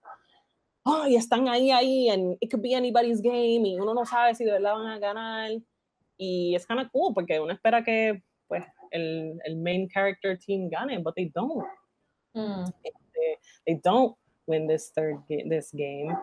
oh, 0.86 1.06
y 1.08 1.16
están 1.16 1.50
ahí, 1.50 1.72
ahí, 1.72 2.10
and 2.10 2.38
it 2.40 2.50
could 2.50 2.62
be 2.62 2.76
anybody's 2.76 3.20
game. 3.22 3.66
Y 3.66 3.78
uno 3.80 3.94
no 3.94 4.06
sabe 4.06 4.36
si 4.36 4.46
de 4.46 4.54
verdad 4.54 4.76
van 4.76 4.88
a 4.88 5.00
ganar. 5.00 5.52
Y 6.18 6.56
es 6.56 6.66
kind 6.66 6.80
of 6.80 6.90
cool 6.94 7.14
porque 7.14 7.40
uno 7.42 7.52
espera 7.52 7.84
que, 7.84 8.22
pues, 8.48 8.64
el, 8.92 9.38
el 9.44 9.58
main 9.58 9.90
character 9.90 10.38
team 10.38 10.70
gane, 10.70 11.00
but 11.04 11.16
they 11.16 11.26
don't. 11.26 11.66
Mm. 12.36 12.72
They, 12.84 12.92
they 13.66 13.82
don't 13.84 14.16
win 14.48 14.68
this 14.68 14.92
third 14.96 15.18
ga- 15.28 15.48
this 15.50 15.72
game, 15.72 16.16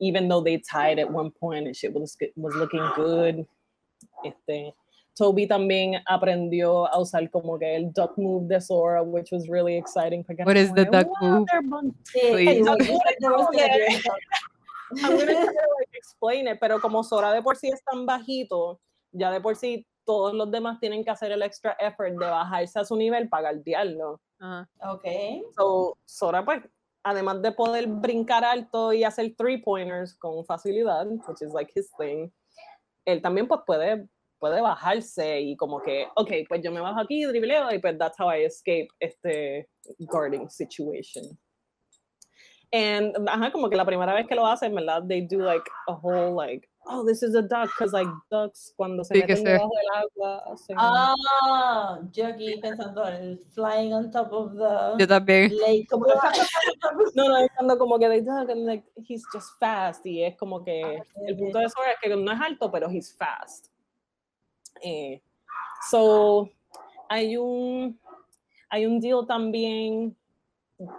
even 0.00 0.28
though 0.28 0.42
they 0.42 0.58
tied 0.58 0.98
at 0.98 1.10
one 1.10 1.30
point 1.30 1.66
and 1.66 1.76
shit 1.76 1.92
was 1.92 2.16
was 2.36 2.54
looking 2.56 2.84
good. 2.96 3.46
Este, 4.24 4.74
Toby 5.16 5.46
también 5.46 6.00
aprendió 6.08 6.86
a 6.86 6.98
usar 6.98 7.30
como 7.30 7.58
que 7.58 7.76
el 7.76 7.92
duck 7.92 8.16
move 8.16 8.48
de 8.48 8.60
Sora, 8.60 9.02
which 9.02 9.30
was 9.32 9.48
really 9.48 9.76
exciting. 9.76 10.24
What 10.44 10.56
is 10.56 10.72
the 10.72 10.84
duck 10.84 11.06
"Wow, 11.20 11.28
move? 11.40 11.46
they're 11.50 11.62
bun-" 11.62 11.94
Sí, 12.04 12.20
Please. 12.30 12.60
y 12.60 12.62
Duck 12.62 12.78
bueno, 12.78 12.92
move, 12.92 13.00
there 13.20 13.30
was 13.32 13.46
como 13.46 13.58
que- 13.58 13.68
the- 13.68 14.10
I'm 15.02 15.16
gonna 15.18 15.32
like, 15.32 15.90
explain 15.94 16.48
it, 16.48 16.58
pero 16.58 16.80
como 16.80 17.02
Sora 17.04 17.32
de 17.32 17.42
por 17.42 17.56
sí 17.56 17.68
es 17.68 17.80
tan 17.84 18.06
bajito, 18.06 18.80
ya 19.12 19.30
de 19.30 19.40
por 19.40 19.54
sí 19.54 19.86
todos 20.04 20.34
los 20.34 20.50
demás 20.50 20.80
tienen 20.80 21.04
que 21.04 21.10
hacer 21.10 21.30
el 21.30 21.42
extra 21.42 21.76
effort 21.78 22.10
de 22.10 22.26
bajarse 22.26 22.78
a 22.80 22.84
su 22.84 22.96
nivel 22.96 23.28
para 23.28 23.52
guardiarlo. 23.52 24.20
Ajá. 24.40 24.68
Ok. 24.90 25.04
So, 25.56 25.96
Sora, 26.04 26.44
pues, 26.44 26.62
además 27.02 27.42
de 27.42 27.52
poder 27.52 27.86
brincar 27.86 28.44
alto 28.44 28.92
y 28.92 29.04
hacer 29.04 29.34
three 29.36 29.58
pointers 29.58 30.16
con 30.18 30.44
facilidad, 30.44 31.06
which 31.06 31.42
is 31.42 31.52
like 31.52 31.72
his 31.74 31.90
thing, 31.98 32.30
él 33.04 33.22
también 33.22 33.48
pues 33.48 33.60
puede, 33.66 34.06
puede 34.38 34.60
bajarse 34.60 35.40
y 35.40 35.56
como 35.56 35.80
que, 35.80 36.06
ok, 36.16 36.30
pues 36.48 36.62
yo 36.62 36.70
me 36.72 36.80
bajo 36.80 37.00
aquí, 37.00 37.24
dribleo 37.24 37.72
y 37.72 37.78
pues 37.78 37.98
that's 37.98 38.18
how 38.18 38.30
I 38.30 38.44
escape 38.44 38.88
este 39.00 39.68
guarding 39.98 40.48
situation. 40.50 41.38
And, 42.72 43.28
ajá, 43.28 43.50
como 43.50 43.68
que 43.68 43.76
la 43.76 43.84
primera 43.84 44.14
vez 44.14 44.26
que 44.28 44.36
lo 44.36 44.46
hacen, 44.46 44.74
¿verdad? 44.74 45.02
They 45.08 45.26
do 45.26 45.38
like 45.38 45.68
a 45.88 45.92
whole 45.92 46.34
like, 46.34 46.69
oh, 46.86 47.04
this 47.04 47.22
is 47.22 47.34
a 47.34 47.42
duck, 47.42 47.68
because 47.76 47.92
like 47.92 48.08
ducks 48.30 48.72
cuando 48.76 49.02
se 49.04 49.14
Sí, 49.14 49.20
meten 49.20 49.44
debajo 49.44 49.70
del 49.76 50.02
agua 50.02 50.42
hacen... 50.52 50.76
Ah, 50.78 52.00
yo 52.12 52.26
aquí 52.26 52.56
pensando 52.60 53.04
el 53.06 53.38
flying 53.54 53.92
on 53.92 54.10
top 54.10 54.32
of 54.32 54.52
Yo 54.54 54.96
the 54.98 55.06
también. 55.06 55.50
lake. 55.58 55.86
Como 55.90 56.06
No, 57.14 57.28
no, 57.28 57.36
es 57.36 57.50
cuando 57.56 57.78
como 57.78 57.98
que 57.98 58.08
they 58.08 58.20
duck 58.20 58.50
and 58.50 58.66
like 58.66 58.84
he's 58.96 59.24
just 59.32 59.58
fast 59.58 60.04
y 60.06 60.22
es 60.24 60.36
como 60.36 60.64
que 60.64 60.82
Ah, 60.82 61.04
el 61.26 61.36
punto 61.36 61.58
de 61.58 61.68
Sora 61.68 61.92
es 61.92 61.98
que 62.00 62.16
no 62.16 62.32
es 62.32 62.40
alto, 62.40 62.70
pero 62.70 62.88
he's 62.90 63.12
fast. 63.16 63.66
Eh, 64.82 65.20
so, 65.90 66.48
hay 67.08 67.36
un 67.36 67.98
hay 68.70 68.86
un 68.86 69.00
deal 69.00 69.26
también 69.26 70.16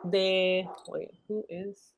de 0.03 0.67
wait, 0.87 1.09
who 1.27 1.43
is 1.49 1.90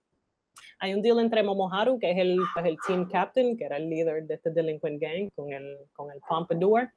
hay 0.83 0.93
un 0.93 1.01
deal 1.01 1.17
entre 1.19 1.41
Momoharu, 1.41 1.97
que 1.97 2.11
es 2.11 2.17
el, 2.17 2.37
pues, 2.53 2.65
el 2.65 2.77
team 2.85 3.07
captain, 3.09 3.55
que 3.55 3.63
era 3.63 3.77
el 3.77 3.89
líder 3.89 4.27
de 4.27 4.33
este 4.33 4.51
delinquent 4.51 5.01
gang, 5.01 5.29
con 5.33 5.53
el, 5.53 5.77
con 5.93 6.11
el 6.11 6.19
Pompadour. 6.27 6.89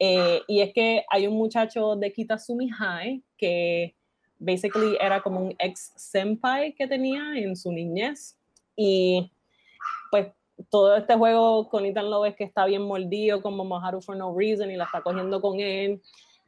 Eh, 0.00 0.40
y 0.48 0.60
es 0.60 0.72
que 0.72 1.04
hay 1.08 1.28
un 1.28 1.34
muchacho 1.34 1.94
de 1.94 2.12
Kitasumi 2.12 2.68
High 2.68 3.22
que 3.38 3.94
basically 4.40 4.96
era 5.00 5.22
como 5.22 5.38
un 5.38 5.54
ex 5.60 5.92
senpai 5.94 6.74
que 6.74 6.88
tenía 6.88 7.36
en 7.36 7.54
su 7.54 7.70
niñez. 7.70 8.36
Y 8.74 9.30
pues 10.10 10.26
todo 10.68 10.96
este 10.96 11.14
juego 11.14 11.68
con 11.68 11.86
Ethan 11.86 12.10
Love 12.10 12.30
es 12.30 12.34
que 12.34 12.42
está 12.42 12.66
bien 12.66 12.82
mordido 12.82 13.40
con 13.40 13.54
Momoharu 13.54 14.02
for 14.02 14.16
no 14.16 14.36
reason 14.36 14.68
y 14.68 14.74
la 14.74 14.86
está 14.86 15.00
cogiendo 15.00 15.40
con 15.40 15.60
él. 15.60 16.02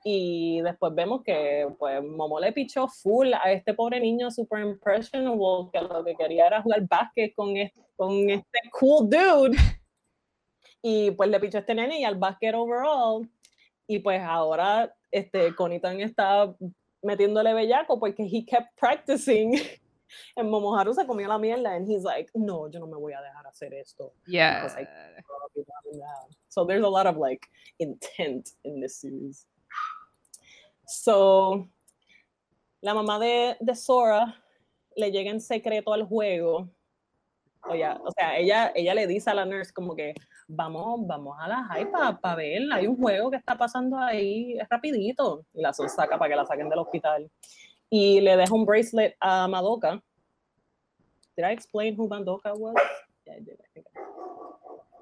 Y 0.07 0.61
después 0.61 0.95
vemos 0.95 1.23
que 1.25 1.67
pues 1.79 2.05
Momo 2.05 2.39
le 2.39 2.53
pichó 2.53 2.87
full 2.89 3.33
a 3.33 3.51
este 3.51 3.73
pobre 3.73 3.99
niño 3.99 4.31
super 4.31 4.61
impressionable 4.61 5.71
que 5.73 5.81
lo 5.81 6.05
que 6.05 6.15
quería 6.15 6.47
era 6.47 6.61
jugar 6.61 6.87
básquet 6.87 7.35
con 7.35 7.57
este, 7.57 7.81
con 7.97 8.29
este 8.29 8.59
cool 8.79 9.09
dude. 9.09 9.57
Y 10.83 11.11
pues 11.13 11.31
le 11.31 11.41
pichó 11.41 11.57
a 11.57 11.61
este 11.61 11.75
nene 11.75 12.01
y 12.01 12.05
al 12.05 12.17
básquet 12.17 12.55
overall. 12.55 13.27
Y 13.87 14.01
pues 14.01 14.21
ahora 14.21 14.95
este 15.11 15.55
Conitan 15.55 15.99
está 16.01 16.55
metiéndole 17.03 17.55
bellaco 17.55 17.99
porque 17.99 18.25
he 18.25 18.45
kept 18.45 18.79
practicing. 18.79 19.59
En 20.37 20.49
Momoharu 20.49 20.95
se 20.95 21.07
comió 21.07 21.27
la 21.27 21.39
mierda 21.39 21.75
and 21.75 21.89
he's 21.89 22.05
like, 22.05 22.31
no, 22.35 22.71
yo 22.71 22.79
no 22.79 22.87
me 22.87 22.97
voy 22.97 23.15
a 23.15 23.21
dejar 23.21 23.47
hacer 23.49 23.75
esto. 23.75 24.13
Yeah. 24.27 24.69
So 26.51 26.65
there's 26.65 26.85
a 26.85 26.89
lot 26.89 27.07
of 27.07 27.17
like 27.17 27.49
intent 27.81 28.51
in 28.63 28.81
this 28.81 29.01
series. 29.01 29.47
So 30.87 31.69
la 32.85 32.93
mamá 32.93 33.19
de, 33.19 33.57
de 33.61 33.75
Sora 33.75 34.43
le 34.95 35.11
llega 35.11 35.31
en 35.31 35.41
secreto 35.41 35.93
al 35.93 36.05
juego. 36.05 36.69
O, 37.67 37.75
ya, 37.75 37.99
o 38.05 38.11
sea, 38.11 38.37
ella, 38.37 38.73
ella 38.75 38.95
le 38.95 39.07
dice 39.07 39.31
a 39.31 39.35
la 39.35 39.47
nurse 39.47 39.73
como 39.73 39.97
que 39.97 40.13
vamos, 40.47 41.01
vamos 41.07 41.35
a 41.41 41.49
la 41.49 41.65
high 41.65 41.91
para 41.91 42.37
ver, 42.37 42.61
hay 42.71 42.87
un 42.87 42.99
juego 42.99 43.31
que 43.31 43.39
está 43.39 43.57
pasando 43.57 43.97
ahí, 43.97 44.59
es 44.59 44.69
rapidito. 44.69 45.47
Y 45.55 45.63
la 45.63 45.73
saca 45.73 46.19
para 46.19 46.29
que 46.29 46.37
la 46.37 46.45
saquen 46.45 46.69
del 46.69 46.79
hospital. 46.79 47.31
Y 47.89 48.21
le 48.21 48.37
deja 48.37 48.55
un 48.55 48.67
bracelet 48.67 49.17
a 49.19 49.49
Madoka. 49.49 50.03
Did 51.37 51.45
I 51.47 51.53
explain 51.53 51.97
who 51.97 52.07
Madoka 52.07 52.53
was? 52.55 52.75
Yeah, 53.25 53.37
I 53.37 53.41
did, 53.41 53.55
I 53.55 53.73
think. 53.73 53.87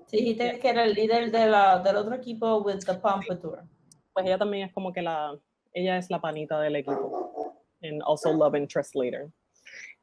Sí, 0.06 0.36
que 0.36 0.68
era 0.68 0.84
el 0.84 0.94
líder 0.94 1.32
de 1.32 1.46
la, 1.46 1.80
del 1.80 1.96
otro 1.96 2.14
equipo 2.14 2.58
with 2.58 2.84
the 2.84 2.94
Pompadour. 2.94 3.64
pues 4.12 4.26
ella 4.26 4.38
también 4.38 4.68
es 4.68 4.74
como 4.74 4.92
que 4.92 5.02
la, 5.02 5.36
ella 5.72 5.96
es 5.98 6.10
la 6.10 6.20
panita 6.20 6.60
del 6.60 6.76
equipo. 6.76 7.54
And 7.82 8.02
also 8.02 8.32
love 8.32 8.54
interest 8.56 8.94
later. 8.94 9.30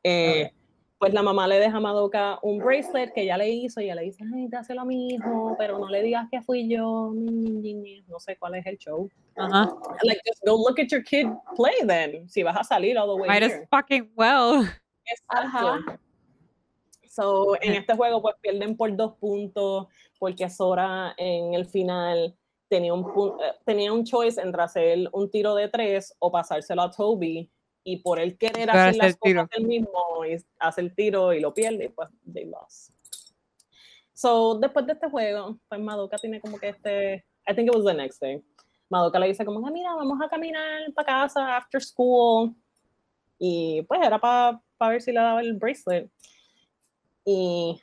Eh, 0.03 0.51
Pues 0.99 1.13
la 1.13 1.23
mamá 1.23 1.47
le 1.47 1.59
deja 1.59 1.77
a 1.77 1.79
Madoka 1.79 2.39
un 2.41 2.57
bracelet 2.59 3.13
que 3.13 3.21
ella 3.21 3.37
le 3.37 3.47
hizo 3.49 3.79
y 3.79 3.85
ella 3.85 3.95
le 3.95 4.01
dice, 4.01 4.21
ay, 4.35 4.49
dáselo 4.49 4.81
a 4.81 4.85
mi 4.85 5.13
hijo, 5.13 5.55
pero 5.57 5.79
no 5.79 5.87
le 5.87 6.01
digas 6.03 6.27
que 6.29 6.41
fui 6.41 6.67
yo. 6.67 7.13
No 7.13 8.19
sé 8.19 8.35
cuál 8.37 8.55
es 8.55 8.65
el 8.65 8.77
show. 8.77 9.09
Ajá. 9.37 9.73
Like, 10.03 10.19
just 10.25 10.43
go 10.45 10.57
look 10.57 10.77
at 10.77 10.87
your 10.91 11.01
kid 11.01 11.27
play 11.55 11.73
then. 11.87 12.27
Si 12.27 12.43
vas 12.43 12.57
a 12.57 12.65
salir 12.65 12.97
all 12.97 13.07
the 13.07 13.15
way 13.15 13.29
Might 13.29 13.43
as 13.43 13.53
here. 13.53 13.67
fucking 13.71 14.11
well. 14.17 14.67
Ajá. 15.29 15.77
Exacto. 15.77 15.99
So, 17.07 17.55
en 17.61 17.75
este 17.75 17.95
juego, 17.95 18.21
pues 18.21 18.35
pierden 18.41 18.75
por 18.75 18.93
dos 18.93 19.15
puntos, 19.21 19.87
porque 20.19 20.49
Sora 20.49 21.13
en 21.15 21.53
el 21.53 21.65
final 21.65 22.35
tenía 22.69 22.93
un, 22.93 23.03
eh, 23.41 23.53
tenía 23.65 23.91
un 23.91 24.05
choice 24.05 24.39
entre 24.39 24.61
hacer 24.61 25.09
un 25.11 25.29
tiro 25.29 25.55
de 25.55 25.67
tres 25.67 26.15
o 26.19 26.31
pasárselo 26.31 26.83
a 26.83 26.91
Toby 26.91 27.51
y 27.83 27.97
por 27.97 28.19
él 28.19 28.37
querer 28.37 28.69
hacer 28.69 28.95
las 28.95 29.17
cosas 29.17 29.49
él 29.51 29.65
mismo 29.65 30.25
y 30.25 30.37
hace 30.59 30.81
el 30.81 30.93
tiro 30.93 31.33
y 31.33 31.39
lo 31.39 31.53
pierde, 31.53 31.85
y 31.85 31.89
pues 31.89 32.09
they 32.31 32.45
lost. 32.45 32.91
So, 34.13 34.55
después 34.55 34.85
de 34.85 34.93
este 34.93 35.09
juego, 35.09 35.57
pues 35.67 35.81
Madoka 35.81 36.17
tiene 36.17 36.39
como 36.39 36.59
que 36.59 36.69
este, 36.69 37.25
I 37.47 37.55
think 37.55 37.69
it 37.69 37.75
was 37.75 37.85
the 37.85 37.93
next 37.93 38.21
day, 38.21 38.43
Madoka 38.89 39.19
le 39.19 39.27
dice 39.27 39.45
como, 39.45 39.59
mira, 39.71 39.93
vamos 39.95 40.19
a 40.21 40.29
caminar 40.29 40.91
para 40.93 41.05
casa 41.05 41.57
after 41.57 41.81
school, 41.81 42.53
y 43.39 43.81
pues 43.83 44.01
era 44.05 44.19
para 44.19 44.61
ver 44.79 45.01
si 45.01 45.11
le 45.11 45.19
daba 45.19 45.41
el 45.41 45.53
bracelet. 45.53 46.09
Y 47.23 47.81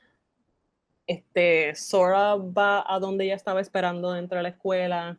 este, 1.07 1.75
Sora 1.75 2.37
va 2.37 2.85
a 2.87 2.99
donde 2.99 3.25
ella 3.25 3.35
estaba 3.35 3.61
esperando 3.61 4.13
dentro 4.13 4.37
de 4.37 4.43
la 4.43 4.49
escuela 4.51 5.19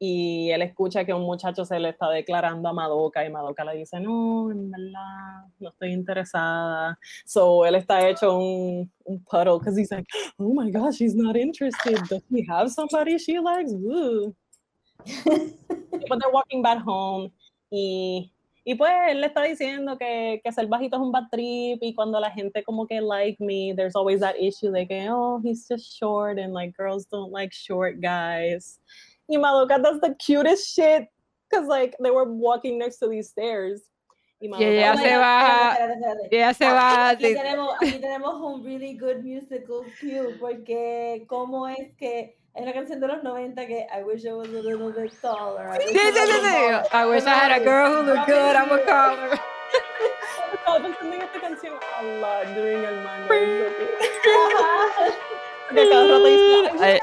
y 0.00 0.50
él 0.50 0.62
escucha 0.62 1.04
que 1.04 1.12
un 1.12 1.22
muchacho 1.22 1.64
se 1.64 1.78
le 1.80 1.88
está 1.88 2.08
declarando 2.10 2.68
a 2.68 2.72
Madoka 2.72 3.24
y 3.24 3.30
Madoka 3.30 3.64
le 3.64 3.78
dice, 3.78 3.98
no, 3.98 4.50
en 4.50 4.70
verdad, 4.70 5.46
no 5.58 5.70
estoy 5.70 5.92
interesada. 5.92 6.96
So 7.24 7.66
él 7.66 7.74
está 7.74 8.08
hecho 8.08 8.38
un, 8.38 8.90
un 9.04 9.24
puddle 9.24 9.58
because 9.58 9.76
he's 9.76 9.90
like, 9.90 10.06
oh 10.38 10.54
my 10.54 10.70
gosh, 10.70 10.98
she's 10.98 11.16
not 11.16 11.36
interested. 11.36 11.98
Does 12.08 12.22
he 12.30 12.46
have 12.48 12.70
somebody 12.70 13.18
she 13.18 13.40
likes? 13.40 13.72
But 16.08 16.20
they're 16.20 16.32
walking 16.32 16.62
back 16.62 16.78
home 16.78 17.30
y 17.70 18.30
y 18.68 18.74
pues 18.74 18.92
él 19.08 19.22
le 19.22 19.28
está 19.28 19.44
diciendo 19.44 19.96
que, 19.96 20.42
que 20.44 20.52
ser 20.52 20.66
bajito 20.66 20.96
es 20.96 21.02
un 21.02 21.10
bad 21.10 21.30
trip 21.32 21.78
y 21.80 21.94
cuando 21.94 22.20
la 22.20 22.30
gente 22.30 22.62
como 22.62 22.86
que 22.86 23.00
like 23.00 23.42
me, 23.42 23.72
there's 23.74 23.96
always 23.96 24.20
that 24.20 24.34
issue 24.38 24.70
de 24.70 24.86
que, 24.86 25.08
oh, 25.08 25.40
he's 25.42 25.66
just 25.66 25.90
short 25.98 26.38
and 26.38 26.52
like 26.52 26.76
girls 26.76 27.06
don't 27.06 27.32
like 27.32 27.50
short 27.50 27.98
guys. 27.98 28.78
Y 29.26 29.38
Madoka 29.38 29.82
does 29.82 30.02
the 30.02 30.14
cutest 30.16 30.68
shit 30.68 31.08
because 31.48 31.66
like 31.66 31.96
they 31.98 32.10
were 32.10 32.30
walking 32.30 32.78
next 32.78 32.98
to 32.98 33.08
these 33.08 33.30
stairs. 33.30 33.80
Y, 34.38 34.48
ella 34.62 34.96
se 34.98 35.16
va. 35.16 35.76
Ella 36.30 36.52
se 36.52 36.66
va. 36.66 37.08
Aquí, 37.08 37.34
tenemos, 37.34 37.74
aquí 37.80 37.98
tenemos 38.02 38.34
un 38.34 38.62
really 38.62 38.92
good 38.92 39.24
musical 39.24 39.82
cue 39.98 40.36
porque 40.38 41.24
cómo 41.26 41.66
es 41.66 41.96
que 41.96 42.36
hay 42.58 42.64
una 42.64 42.72
canción 42.72 42.98
de 42.98 43.06
los 43.06 43.22
90 43.22 43.66
que 43.68 43.86
I 43.96 44.02
wish 44.02 44.24
I 44.24 44.32
was 44.32 44.48
a 44.48 44.50
little 44.50 44.90
bit 44.90 45.12
taller. 45.22 45.80
Sí, 45.80 45.94
sí, 45.94 46.10
sí, 46.12 46.40
sí. 46.42 46.56
I 46.92 47.06
wish 47.06 47.24
I 47.24 47.30
had 47.30 47.52
a 47.52 47.60
girl 47.60 47.88
who 47.88 48.02
looked 48.02 48.26
good, 48.26 48.56
I 48.56 48.68
would 48.68 48.84
call 48.84 49.16
her. 49.16 49.38
Estaba 50.52 50.82
pensando 50.82 51.14
en 51.14 51.22
esta 51.22 51.40
canción. 51.40 51.74
A 51.96 52.02
lot 52.02 52.46
during 52.56 52.82
el 52.82 53.04
manga. 53.04 53.34
De 55.70 55.88
cada 55.88 56.08
rato 56.08 56.24
dice, 56.24 57.00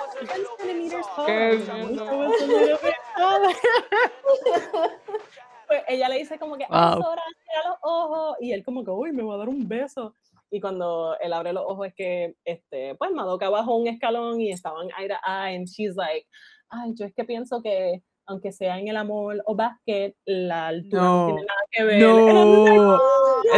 pues 5.67 5.83
ella 5.87 6.09
le 6.09 6.17
dice 6.17 6.37
como 6.37 6.57
que, 6.57 6.65
wow. 6.67 6.77
ahora 6.77 7.21
los 7.63 7.77
ojos, 7.81 8.37
y 8.41 8.51
él 8.51 8.63
como 8.65 8.83
que, 8.83 8.91
uy, 8.91 9.13
me 9.13 9.23
va 9.23 9.35
a 9.35 9.37
dar 9.37 9.47
un 9.47 9.65
beso 9.65 10.15
y 10.55 10.61
cuando 10.61 11.17
él 11.19 11.33
abre 11.33 11.51
los 11.51 11.65
ojos 11.65 11.87
es 11.87 11.93
que, 11.95 12.35
este, 12.45 12.95
pues 12.95 13.11
Madoka 13.11 13.49
bajó 13.49 13.75
un 13.75 13.87
escalón 13.87 14.39
y 14.39 14.51
estaban 14.51 14.87
eye 14.97 15.09
to 15.09 15.15
eye, 15.27 15.55
and 15.57 15.67
she's 15.67 15.95
like, 15.97 16.25
ay, 16.69 16.93
yo 16.95 17.05
es 17.05 17.13
que 17.13 17.25
pienso 17.25 17.61
que 17.61 18.01
aunque 18.27 18.53
sea 18.53 18.79
en 18.79 18.87
el 18.87 18.95
amor 18.95 19.43
o 19.45 19.53
básquet, 19.53 20.15
la 20.25 20.67
altura 20.67 21.03
no, 21.03 21.25
tiene 21.27 21.41
nada 21.41 21.59
que 21.69 21.83
ver. 21.83 22.01
No, 22.01 22.97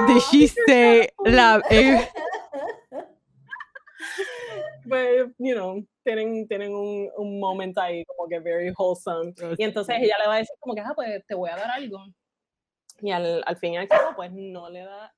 did 0.08 0.22
she 0.32 0.48
say 0.48 1.08
la... 1.24 1.62
pues, 4.90 5.28
you 5.38 5.54
know, 5.54 5.86
tienen, 6.04 6.48
tienen 6.48 6.74
un, 6.74 7.12
un 7.16 7.40
momento 7.40 7.80
ahí 7.80 8.04
como 8.06 8.28
que 8.28 8.40
very 8.40 8.74
wholesome. 8.76 9.36
Y 9.58 9.64
entonces 9.64 9.98
ella 10.00 10.16
le 10.20 10.28
va 10.28 10.34
a 10.34 10.40
decir 10.40 10.56
como 10.60 10.74
que, 10.74 10.82
ah, 10.82 10.94
pues 10.96 11.24
te 11.28 11.36
voy 11.36 11.52
a 11.52 11.56
dar 11.56 11.70
algo. 11.70 12.04
Y 13.00 13.12
al, 13.12 13.44
al 13.46 13.58
fin 13.58 13.74
y 13.74 13.78
al 13.78 13.88
cabo, 13.88 14.16
pues 14.16 14.32
no 14.34 14.70
le 14.70 14.80
da 14.80 15.14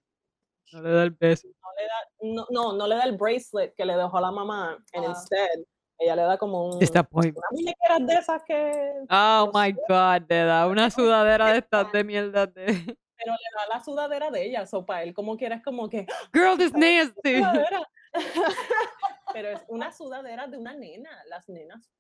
no 0.74 0.82
le 0.82 0.92
da 0.92 1.04
el 1.04 1.12
beso. 1.12 1.48
No, 1.48 1.70
le 1.78 1.84
da, 1.86 2.46
no, 2.52 2.74
no, 2.74 2.88
le 2.88 2.96
da 2.96 3.04
el 3.04 3.18
bracelet 3.18 3.74
que 3.76 3.86
le 3.86 3.96
dejó 3.96 4.18
a 4.18 4.22
la 4.22 4.32
mamá. 4.32 4.78
And 4.94 5.06
ah. 5.06 5.10
instead, 5.10 5.66
ella 6.00 6.16
le 6.16 6.22
da 6.24 6.38
como 6.38 6.70
un, 6.70 6.76
una 6.78 7.08
muñequera 7.52 8.00
de 8.00 8.14
esas 8.14 8.44
que... 8.44 8.94
Oh 9.10 9.52
my 9.54 9.72
God, 9.88 10.30
le 10.30 10.44
da 10.44 10.68
una 10.68 10.90
sudadera 10.90 11.52
de 11.52 11.58
estas 11.60 11.92
de 11.92 12.04
mierda 12.04 12.48
de... 12.48 12.66
Pero 13.18 13.34
le 13.34 13.50
da 13.58 13.76
la 13.76 13.84
sudadera 13.84 14.32
de 14.32 14.46
ella, 14.46 14.66
so 14.66 14.86
para 14.86 15.04
él 15.04 15.14
como 15.14 15.36
quiera 15.36 15.56
es 15.56 15.64
como 15.64 15.90
que... 15.90 16.06
Girl, 16.34 16.58
this 16.58 16.74
nasty. 16.74 17.42
Pero 19.34 19.50
es 19.50 19.62
una 19.68 19.92
sudadera 19.92 20.48
de 20.48 20.58
una 20.58 20.74
nena, 20.74 21.10
las 21.28 21.50
nenas 21.50 21.92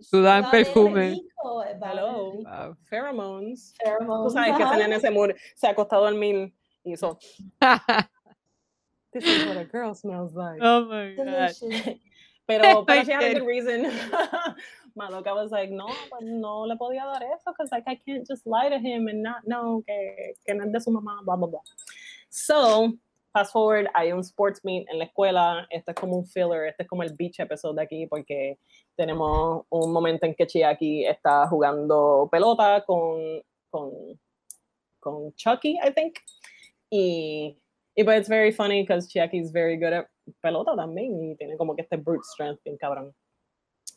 Sudan 0.00 0.50
perfume. 0.50 1.20
Hello. 1.82 2.32
Pheromones. 2.84 3.74
Pheromones. 3.78 4.24
Tú 4.24 4.30
sabes 4.30 4.56
que 4.56 4.94
ese 4.94 5.36
se 5.56 5.68
ha 5.68 5.74
costado 5.74 6.08
el 6.08 6.14
mil 6.84 6.92
y 6.92 6.94
eso. 6.94 7.18
This 9.12 9.24
is 9.24 9.46
what 9.46 9.56
a 9.56 9.64
girl 9.64 9.94
smells 9.94 10.34
like. 10.34 10.60
Oh 10.62 10.84
my 10.86 11.14
god. 11.14 11.52
Pero, 12.46 12.84
pero 12.84 13.04
she 13.04 13.12
had 13.12 13.22
a 13.22 13.34
good 13.34 13.46
reason. 13.46 13.84
Madoka 14.98 15.32
was 15.36 15.52
like, 15.52 15.70
no, 15.70 15.86
pues 15.86 16.22
no 16.22 16.62
le 16.62 16.74
podía 16.74 17.04
dar 17.04 17.22
eso, 17.22 17.52
because 17.52 17.70
like 17.70 17.84
I 17.86 17.94
can't 17.94 18.26
just 18.26 18.44
lie 18.44 18.68
to 18.68 18.76
him 18.76 19.06
and 19.06 19.22
not 19.22 19.46
know 19.46 19.84
que, 19.86 20.34
que 20.44 20.54
no 20.54 20.64
es 20.64 20.72
de 20.72 20.80
su 20.80 20.90
mamá, 20.90 21.24
blah, 21.24 21.36
blah, 21.36 21.46
blah. 21.46 21.60
So, 22.28 22.92
fast 23.32 23.52
forward, 23.52 23.86
hay 23.94 24.10
un 24.10 24.24
sports 24.24 24.64
meet 24.64 24.84
en 24.90 24.98
la 24.98 25.04
escuela, 25.04 25.64
este 25.70 25.90
es 25.90 25.94
como 25.94 26.16
un 26.16 26.26
filler, 26.26 26.66
este 26.66 26.82
es 26.82 26.88
como 26.88 27.04
el 27.04 27.14
beach 27.16 27.38
episode 27.38 27.76
de 27.76 27.82
aquí, 27.82 28.06
porque 28.08 28.58
tenemos 28.96 29.64
un 29.70 29.92
momento 29.92 30.26
en 30.26 30.34
que 30.34 30.48
Chiaki 30.48 31.06
está 31.06 31.46
jugando 31.46 32.28
pelota 32.32 32.82
con, 32.84 33.40
con, 33.70 33.92
con 34.98 35.32
Chucky, 35.34 35.78
I 35.84 35.92
think, 35.94 36.16
y, 36.90 37.56
y 37.94 38.04
pues 38.04 38.20
it's 38.20 38.28
very 38.28 38.52
funny 38.52 38.82
because 38.82 39.08
Chiaki 39.08 39.40
is 39.40 39.52
very 39.52 39.76
good 39.76 39.92
at 39.92 40.06
pelota 40.40 40.76
también 40.76 41.22
y 41.22 41.36
tiene 41.36 41.56
como 41.56 41.74
que 41.74 41.82
este 41.82 41.96
brute 41.96 42.24
strength 42.24 42.62
bien 42.64 42.76
cabrón. 42.76 43.14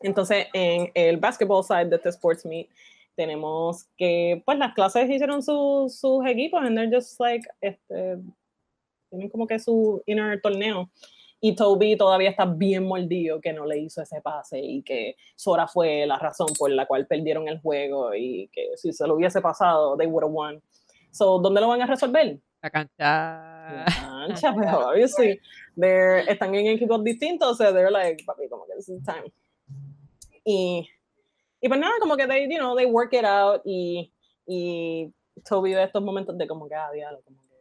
Entonces, 0.02 0.48
en 0.54 0.92
el 0.96 1.18
basketball 1.18 1.64
side 1.64 1.86
de 1.86 1.96
este 1.96 2.10
sports 2.10 2.46
meet, 2.46 2.70
tenemos 3.16 3.86
que, 3.96 4.42
pues 4.46 4.58
las 4.58 4.74
clases 4.74 5.10
hicieron 5.10 5.42
sus 5.44 6.26
equipos 6.26 6.62
and 6.62 6.78
they're 6.78 6.94
just 6.94 7.20
like, 7.20 7.48
este, 7.62 8.18
tienen 9.10 9.30
como 9.30 9.48
que 9.48 9.60
su 9.60 10.02
inner 10.06 10.42
torneo. 10.42 10.90
Y 11.40 11.56
Toby 11.56 11.98
todavía 11.98 12.30
está 12.30 12.46
bien 12.46 12.86
mordido 12.86 13.42
que 13.42 13.52
no 13.52 13.66
le 13.66 13.78
hizo 13.78 14.02
ese 14.02 14.22
pase 14.22 14.60
y 14.60 14.82
que 14.82 15.18
Sora 15.36 15.68
fue 15.68 16.06
la 16.06 16.18
razón 16.18 16.48
por 16.58 16.72
la 16.72 16.86
cual 16.86 17.06
perdieron 17.06 17.50
el 17.50 17.60
juego 17.60 18.16
y 18.16 18.50
que 18.54 18.78
si 18.78 18.94
se 18.94 19.06
lo 19.06 19.16
hubiese 19.16 19.42
pasado, 19.42 19.98
they 19.98 20.08
would 20.08 20.24
have 20.24 20.34
won. 20.34 20.62
So, 21.12 21.40
¿dónde 21.40 21.60
lo 21.60 21.68
van 21.68 21.82
a 21.82 21.86
resolver? 21.86 22.40
La 22.64 22.70
cancha. 22.70 23.76
La 23.76 24.28
cancha, 24.28 24.54
pero 24.58 24.88
obviously, 24.88 25.40
they're, 25.76 26.24
están 26.32 26.56
en 26.56 26.68
equipos 26.68 27.04
distintos, 27.04 27.58
so 27.58 27.74
they're 27.74 27.92
like, 27.92 28.24
papi, 28.26 28.48
como 28.50 28.66
que 28.66 28.74
this 28.76 28.88
is 28.88 29.04
time. 29.04 29.32
Y, 30.46 30.88
y 31.62 31.68
pues 31.68 31.80
nada, 31.80 31.94
como 32.00 32.16
que 32.16 32.26
they, 32.26 32.48
you 32.50 32.58
know, 32.58 32.76
they 32.76 32.86
work 32.86 33.14
it 33.14 33.26
out 33.26 33.62
y, 33.66 34.10
y 34.48 35.14
Toby 35.44 35.74
de 35.74 35.84
estos 35.84 36.02
momentos 36.02 36.38
de 36.38 36.48
como 36.48 36.70
que, 36.70 36.76
ah, 36.76 36.90
diablo, 36.94 37.22
como 37.26 37.42
que 37.44 37.56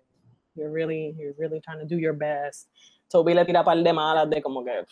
you're 0.55 0.70
really, 0.70 1.15
you're 1.19 1.35
really 1.37 1.61
trying 1.61 1.81
to 1.81 1.87
do 1.87 1.99
your 1.99 2.15
best. 2.15 2.69
Toby 3.11 3.35
le 3.35 3.45
tira 3.45 3.65
par 3.65 3.77
de 3.83 3.93
malas 3.93 4.31
de 4.31 4.41
como 4.41 4.65
que, 4.65 4.85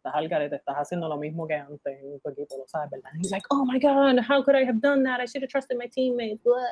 estás 0.00 0.14
al 0.14 0.26
garete, 0.28 0.56
estás 0.56 0.76
haciendo 0.76 1.06
lo 1.06 1.18
mismo 1.18 1.46
que 1.46 1.54
antes 1.54 2.00
en 2.02 2.18
tu 2.20 2.30
equipo, 2.30 2.56
lo 2.56 2.66
sabes, 2.66 2.90
¿verdad? 2.90 3.10
He's 3.18 3.30
like, 3.30 3.44
oh 3.50 3.66
my 3.66 3.78
God, 3.78 4.18
how 4.26 4.42
could 4.42 4.56
I 4.56 4.64
have 4.64 4.80
done 4.80 5.02
that? 5.04 5.20
I 5.20 5.26
should 5.26 5.42
have 5.42 5.50
trusted 5.50 5.76
my 5.76 5.86
teammates. 5.86 6.42
Blah. 6.42 6.64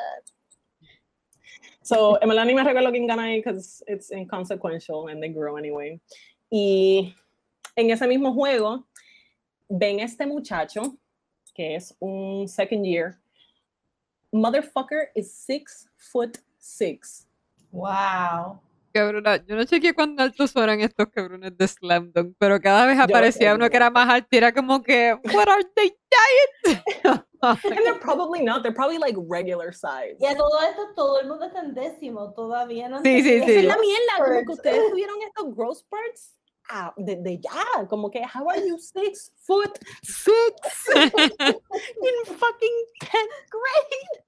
So, 1.83 2.21
en 2.21 2.29
verdad 2.29 2.45
ni 2.45 2.55
me 2.55 2.63
recuerdo 2.63 2.91
quién 2.91 3.07
gana 3.07 3.25
ahí 3.25 3.43
because 3.43 3.83
it's 3.87 4.11
inconsequential 4.11 5.09
and 5.09 5.23
they 5.23 5.31
grow 5.31 5.57
anyway. 5.57 6.01
Y 6.51 7.15
en 7.77 7.91
ese 7.91 8.07
mismo 8.07 8.35
juego, 8.35 8.87
ven 9.69 10.01
este 10.01 10.27
muchacho, 10.27 10.97
que 11.55 11.77
es 11.77 11.95
un 12.01 12.47
second 12.49 12.85
year. 12.85 13.19
Motherfucker 14.33 15.11
is 15.15 15.33
six 15.33 15.89
foot 15.97 16.39
six. 16.59 17.27
Wow. 17.71 18.61
Cabrona, 18.93 19.37
yo 19.47 19.55
no 19.55 19.65
chequeé 19.65 19.95
cuán 19.95 20.19
altos 20.19 20.57
eran 20.57 20.81
estos 20.81 21.09
cabrones 21.09 21.57
de 21.57 21.69
Slam 21.69 22.11
Dunk, 22.13 22.35
pero 22.39 22.61
cada 22.61 22.87
vez 22.87 22.99
aparecía 22.99 23.55
uno 23.55 23.69
que 23.69 23.77
era 23.77 23.91
más 23.91 24.09
alto 24.09 24.29
y 24.31 24.37
era 24.39 24.53
como 24.53 24.83
que, 24.83 25.15
what 25.35 25.49
are 25.49 25.65
they 25.75 25.95
giant? 27.05 27.25
and 27.43 27.79
they're 27.85 27.99
probably 27.99 28.43
not. 28.43 28.63
They're 28.63 28.73
probably 28.73 28.99
like 28.99 29.17
regular 29.19 29.73
size. 29.73 30.17
Y 30.21 30.27
a 30.27 30.37
todo 30.37 30.59
esto, 30.61 30.95
todo 30.95 31.21
el 31.21 31.29
mundo 31.29 31.47
está 31.47 31.61
en 31.61 31.75
décimo. 31.75 32.35
Todavía 32.35 32.89
no 32.89 33.03
Sí, 33.03 33.23
sí, 33.23 33.43
sí. 33.45 33.57
es 33.57 33.65
la 33.65 33.77
mierda. 33.77 34.25
Como 34.25 34.45
que 34.45 34.53
ustedes 34.53 34.91
tuvieron 34.91 35.17
estos 35.23 35.55
growth 35.55 35.79
spurts 35.79 36.35
ah, 36.71 36.93
de, 36.97 37.17
de, 37.17 37.39
ya. 37.39 37.87
Como 37.89 38.11
que, 38.11 38.23
how 38.23 38.49
are 38.49 38.61
you 38.61 38.79
six 38.79 39.33
foot 39.47 39.79
six 40.03 40.89
in 40.97 42.25
fucking 42.25 42.85
10th 43.03 43.51
grade? 43.51 44.25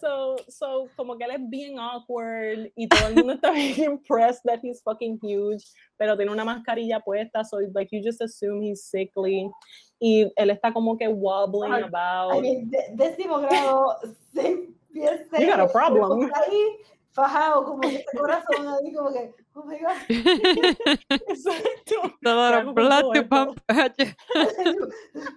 so, 0.00 0.36
so, 0.48 0.88
como 0.96 1.16
que 1.16 1.24
él 1.24 1.30
es 1.32 1.40
bien 1.48 1.78
awkward 1.78 2.70
y 2.76 2.88
todo 2.88 3.08
el 3.08 3.14
mundo 3.14 3.34
está 3.34 3.50
bien 3.52 3.82
impressed 3.92 4.42
that 4.44 4.60
he's 4.62 4.82
fucking 4.82 5.18
huge, 5.22 5.64
pero 5.98 6.16
tiene 6.16 6.30
una 6.30 6.44
mascarilla 6.44 7.00
puesta, 7.00 7.44
so 7.44 7.58
like 7.74 7.88
you 7.92 8.02
just 8.02 8.20
assume 8.20 8.62
he's 8.62 8.84
sickly. 8.84 9.50
Y 9.98 10.30
él 10.36 10.50
está 10.50 10.72
como 10.72 10.96
que 10.98 11.08
wobbling 11.08 11.72
Ay, 11.72 11.82
about. 11.84 12.34
I 12.36 12.40
mean, 12.40 12.70
de- 12.70 12.90
décimo 12.94 13.38
grado, 13.40 13.96
seis 14.34 14.58
pies, 14.92 15.20
You 15.38 15.46
got 15.46 15.60
a 15.60 15.68
seis, 15.68 15.72
problem. 15.72 16.22
está 16.22 16.40
ahí 16.40 16.62
fajado, 17.12 17.64
como 17.64 17.80
que 17.80 17.96
ese 17.96 18.18
corazón 18.18 18.68
ahí, 18.68 18.92
como 18.92 19.12
que, 19.12 19.32
oh 19.54 19.64
my 19.64 19.78
god. 19.78 19.96
Exacto. 21.28 22.02
A 22.02 22.02
lot 22.02 22.18
Claro, 22.20 22.58
of 22.58 22.64
con 22.64 22.74
blood 22.74 23.00
todo 23.00 23.12
to 23.12 23.20
esto. 23.20 23.28
pump. 23.28 23.58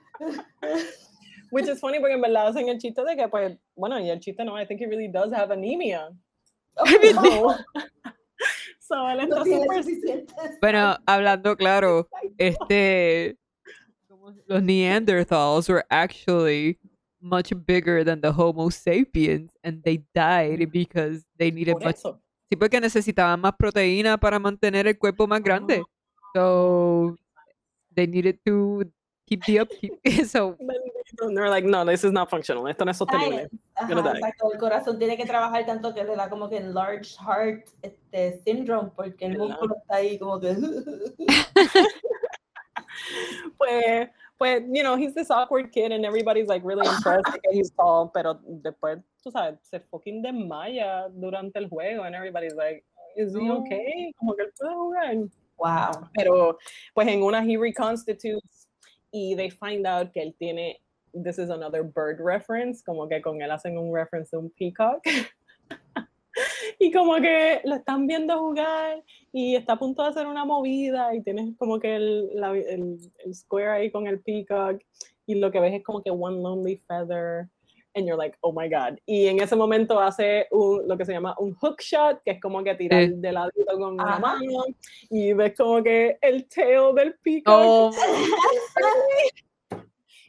Which 1.52 1.68
is 1.68 1.80
funny 1.80 1.99
porque 1.99 2.14
en 2.14 2.22
verdad 2.22 2.48
hacen 2.49 2.69
el 2.69 2.77
chiste 2.77 3.03
de 3.03 3.15
que, 3.15 3.27
pues, 3.27 3.57
bueno, 3.76 3.99
y 3.99 4.07
el 4.10 4.19
chiste 4.19 4.44
no, 4.45 4.60
I 4.61 4.68
think 4.68 4.81
he 4.81 4.86
really 4.88 5.07
does 5.07 5.34
have 5.34 5.52
anemia. 5.52 6.10
So, 6.77 7.56
so 8.80 9.10
él 9.10 9.19
está 9.22 9.40
no 9.40 9.45
suficiente. 9.45 10.31
Bueno, 10.61 10.95
hablando 11.07 11.56
claro, 11.57 12.07
este 12.38 13.36
como 14.30 14.43
los 14.47 14.61
Neanderthals 14.61 15.69
were 15.69 15.85
actually 15.89 16.77
much 17.22 17.53
bigger 17.65 18.03
than 18.03 18.22
the 18.22 18.31
Homo 18.31 18.69
sapiens 18.69 19.51
and 19.64 19.84
they 19.84 20.03
died 20.14 20.60
mm. 20.60 20.72
because 20.72 21.26
they 21.38 21.51
needed 21.51 21.73
por 21.73 21.84
much 21.84 21.97
eso. 21.97 22.22
sí 22.49 22.56
porque 22.56 22.80
necesitaban 22.80 23.41
más 23.41 23.53
proteína 23.57 24.18
para 24.18 24.39
mantener 24.39 24.88
el 24.88 24.97
cuerpo 24.97 25.27
más 25.27 25.41
grande. 25.41 25.84
So 26.34 27.18
they 27.93 28.07
needed 28.07 28.39
to 28.45 28.84
keep 29.27 29.43
the 29.45 29.61
upkeep. 29.61 29.93
so 30.26 30.56
And 31.22 31.35
they're 31.35 31.49
like, 31.49 31.65
no, 31.65 31.85
this 31.85 32.03
is 32.03 32.11
not 32.11 32.30
functional. 32.30 32.68
Esto 32.68 32.85
no 32.85 32.91
es 32.91 32.97
sostenible. 32.97 33.49
Ajá, 33.76 33.88
Gonna 33.88 34.11
exacto, 34.11 34.51
el 34.51 34.60
corazón 34.60 34.99
tiene 34.99 35.18
que 35.18 35.26
trabajar 35.26 35.65
tanto 35.65 35.93
que 35.93 36.03
le 36.03 36.15
da 36.15 36.30
como 36.30 36.49
que 36.49 36.57
enlarged 36.57 37.18
heart 37.18 37.68
este, 37.81 38.41
syndrome, 38.43 38.91
porque 38.95 39.26
el 39.26 39.31
¿Verdad? 39.34 39.47
músculo 39.47 39.76
está 39.81 39.95
ahí 39.95 40.19
como 40.19 40.39
que... 40.39 40.56
Pues, 43.60 44.07
pues, 44.40 44.64
you 44.72 44.84
know, 44.84 44.95
he's 44.95 45.14
this 45.14 45.30
awkward 45.30 45.72
kid 45.72 45.91
and 45.91 46.06
everybody's 46.06 46.48
like 46.48 46.64
really 46.64 46.88
impressed 46.88 47.26
que 47.44 47.52
he's 47.52 47.72
tall, 47.72 48.10
pero 48.14 48.40
después, 48.64 49.03
tú 49.23 49.31
sabes, 49.31 49.57
se 49.69 49.80
fucking 49.91 50.23
desmaya 50.23 51.10
durante 51.19 51.57
el 51.57 51.68
juego 51.68 52.03
and 52.03 52.15
everybody's 52.15 52.56
like, 52.56 52.84
is 53.18 53.36
he 53.36 53.49
okay? 53.49 54.14
Como 54.18 54.36
que 54.36 54.45
él 54.45 54.52
puede 54.57 54.73
jugar. 54.73 55.30
Wow. 55.57 56.10
Pero, 56.15 56.57
pues 56.95 57.07
en 57.07 57.22
una 57.22 57.41
he 57.44 57.57
reconstitutes 57.57 58.68
y 59.11 59.36
they 59.36 59.49
find 59.49 59.86
out 59.86 60.14
que 60.14 60.22
él 60.22 60.34
tiene, 60.40 60.77
this 61.14 61.38
is 61.38 61.49
another 61.49 61.84
bird 61.84 62.19
reference, 62.22 62.81
como 62.81 63.07
que 63.10 63.22
con 63.22 63.41
él 63.41 63.52
hacen 63.52 63.77
un 63.77 63.91
reference 63.94 64.31
de 64.31 64.38
un 64.38 64.49
peacock. 64.52 65.03
y 66.81 66.91
como 66.91 67.15
que 67.15 67.61
lo 67.65 67.76
están 67.76 68.07
viendo 68.07 68.38
jugar 68.39 69.03
y 69.34 69.56
está 69.56 69.73
a 69.73 69.80
punto 69.80 70.01
de 70.03 70.10
hacer 70.10 70.26
una 70.27 70.45
movida 70.45 71.14
y 71.14 71.22
tienes 71.22 71.56
como 71.57 71.80
que 71.80 71.95
el, 71.95 72.30
la- 72.35 72.51
el, 72.57 72.97
el 73.26 73.35
square 73.35 73.68
ahí 73.69 73.91
con 73.91 74.07
el 74.07 74.22
peacock 74.22 74.81
y 75.27 75.35
lo 75.35 75.51
que 75.51 75.60
ves 75.60 75.73
es 75.73 75.84
como 75.84 76.01
que 76.01 76.10
one 76.10 76.41
lonely 76.41 76.77
feather 76.88 77.47
and 77.95 78.07
you're 78.07 78.15
like, 78.18 78.38
oh 78.41 78.51
my 78.53 78.69
god. 78.69 78.97
Y 79.06 79.27
en 79.27 79.41
ese 79.41 79.56
momento 79.56 79.99
hace 79.99 80.47
un, 80.51 80.88
lo 80.88 80.95
que 80.97 81.06
se 81.06 81.11
llama 81.11 81.35
un 81.39 81.53
hook 81.56 81.81
shot, 81.81 82.22
que 82.23 82.31
es 82.31 82.39
como 82.41 82.64
que 82.64 82.76
tirar 82.76 83.03
Sí. 83.07 83.14
de 83.15 83.31
ladito 83.31 83.77
con 83.77 83.93
una 83.95 84.19
mano 84.19 84.64
y 85.10 85.34
ves 85.34 85.53
como 85.57 85.84
que 85.84 86.18
el 86.22 86.47
tail 86.47 86.93
del 86.95 87.15
peacock. 87.22 87.53
oh, 87.56 87.91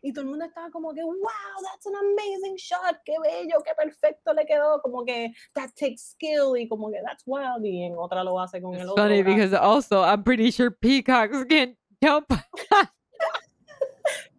Y 0.02 0.12
todo 0.12 0.22
el 0.22 0.30
mundo 0.30 0.46
estaba 0.46 0.70
como 0.70 0.94
que, 0.94 1.02
wow, 1.02 1.14
that's 1.62 1.86
an 1.86 1.94
amazing 1.94 2.56
shot, 2.56 2.96
qué 3.04 3.16
bello, 3.22 3.60
qué 3.62 3.72
perfecto 3.76 4.32
le 4.32 4.46
quedó, 4.46 4.80
como 4.82 5.04
que 5.04 5.32
that 5.54 5.70
takes 5.78 6.02
skill 6.12 6.56
y 6.56 6.66
como 6.68 6.90
que 6.90 6.98
that's 7.04 7.22
wild. 7.26 7.64
Y 7.64 7.82
en 7.84 7.94
otra 7.96 8.24
lo 8.24 8.38
hace 8.40 8.60
con 8.62 8.74
el 8.74 8.88
otro. 8.88 9.02
funny 9.02 9.22
brazo. 9.22 9.36
because 9.36 9.52
also 9.54 10.02
I'm 10.02 10.22
pretty 10.24 10.50
sure 10.50 10.70
peacocks 10.70 11.44
can 11.48 11.76
jump. 12.02 12.30